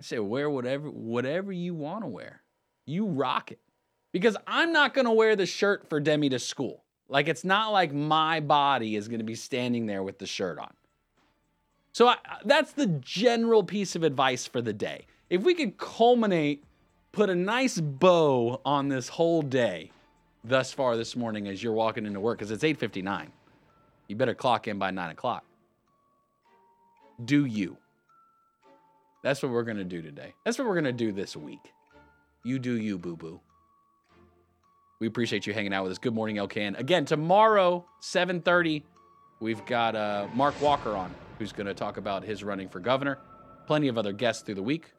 I 0.00 0.04
say, 0.04 0.18
wear 0.18 0.48
whatever 0.48 0.88
whatever 0.88 1.52
you 1.52 1.74
want 1.74 2.04
to 2.04 2.08
wear. 2.08 2.42
You 2.86 3.06
rock 3.06 3.50
it. 3.52 3.60
Because 4.12 4.36
I'm 4.46 4.72
not 4.72 4.94
going 4.94 5.04
to 5.04 5.12
wear 5.12 5.36
the 5.36 5.46
shirt 5.46 5.88
for 5.88 6.00
Demi 6.00 6.28
to 6.30 6.38
school. 6.38 6.84
Like, 7.08 7.28
it's 7.28 7.44
not 7.44 7.72
like 7.72 7.92
my 7.92 8.40
body 8.40 8.96
is 8.96 9.08
going 9.08 9.18
to 9.18 9.24
be 9.24 9.34
standing 9.34 9.86
there 9.86 10.02
with 10.02 10.18
the 10.18 10.26
shirt 10.26 10.58
on. 10.58 10.72
So 11.92 12.08
I, 12.08 12.16
that's 12.44 12.72
the 12.72 12.86
general 12.86 13.64
piece 13.64 13.96
of 13.96 14.04
advice 14.04 14.46
for 14.46 14.62
the 14.62 14.72
day. 14.72 15.06
If 15.28 15.42
we 15.42 15.54
could 15.54 15.76
culminate, 15.76 16.64
put 17.12 17.28
a 17.30 17.34
nice 17.34 17.80
bow 17.80 18.60
on 18.64 18.88
this 18.88 19.08
whole 19.08 19.42
day 19.42 19.90
thus 20.44 20.72
far 20.72 20.96
this 20.96 21.16
morning 21.16 21.48
as 21.48 21.62
you're 21.62 21.72
walking 21.72 22.06
into 22.06 22.20
work, 22.20 22.38
because 22.38 22.50
it's 22.50 22.64
8.59. 22.64 23.28
You 24.10 24.16
better 24.16 24.34
clock 24.34 24.66
in 24.66 24.76
by 24.76 24.90
9 24.90 25.10
o'clock. 25.10 25.44
Do 27.24 27.44
you. 27.44 27.76
That's 29.22 29.40
what 29.40 29.52
we're 29.52 29.62
going 29.62 29.76
to 29.76 29.84
do 29.84 30.02
today. 30.02 30.34
That's 30.44 30.58
what 30.58 30.66
we're 30.66 30.74
going 30.74 30.84
to 30.86 30.92
do 30.92 31.12
this 31.12 31.36
week. 31.36 31.72
You 32.42 32.58
do 32.58 32.72
you, 32.72 32.98
boo 32.98 33.14
boo. 33.14 33.40
We 34.98 35.06
appreciate 35.06 35.46
you 35.46 35.54
hanging 35.54 35.72
out 35.72 35.84
with 35.84 35.92
us. 35.92 35.98
Good 35.98 36.12
morning, 36.12 36.36
LKN. 36.36 36.76
Again, 36.76 37.04
tomorrow, 37.04 37.86
7:30, 38.02 38.82
we've 39.38 39.64
got 39.64 39.94
uh, 39.94 40.26
Mark 40.34 40.60
Walker 40.60 40.96
on, 40.96 41.14
who's 41.38 41.52
going 41.52 41.68
to 41.68 41.74
talk 41.74 41.96
about 41.96 42.24
his 42.24 42.42
running 42.42 42.68
for 42.68 42.80
governor. 42.80 43.16
Plenty 43.68 43.86
of 43.86 43.96
other 43.96 44.12
guests 44.12 44.42
through 44.42 44.56
the 44.56 44.62
week. 44.62 44.90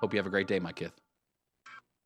Hope 0.00 0.12
you 0.12 0.18
have 0.18 0.26
a 0.26 0.30
great 0.30 0.48
day, 0.48 0.58
my 0.58 0.72
kith. 0.72 1.00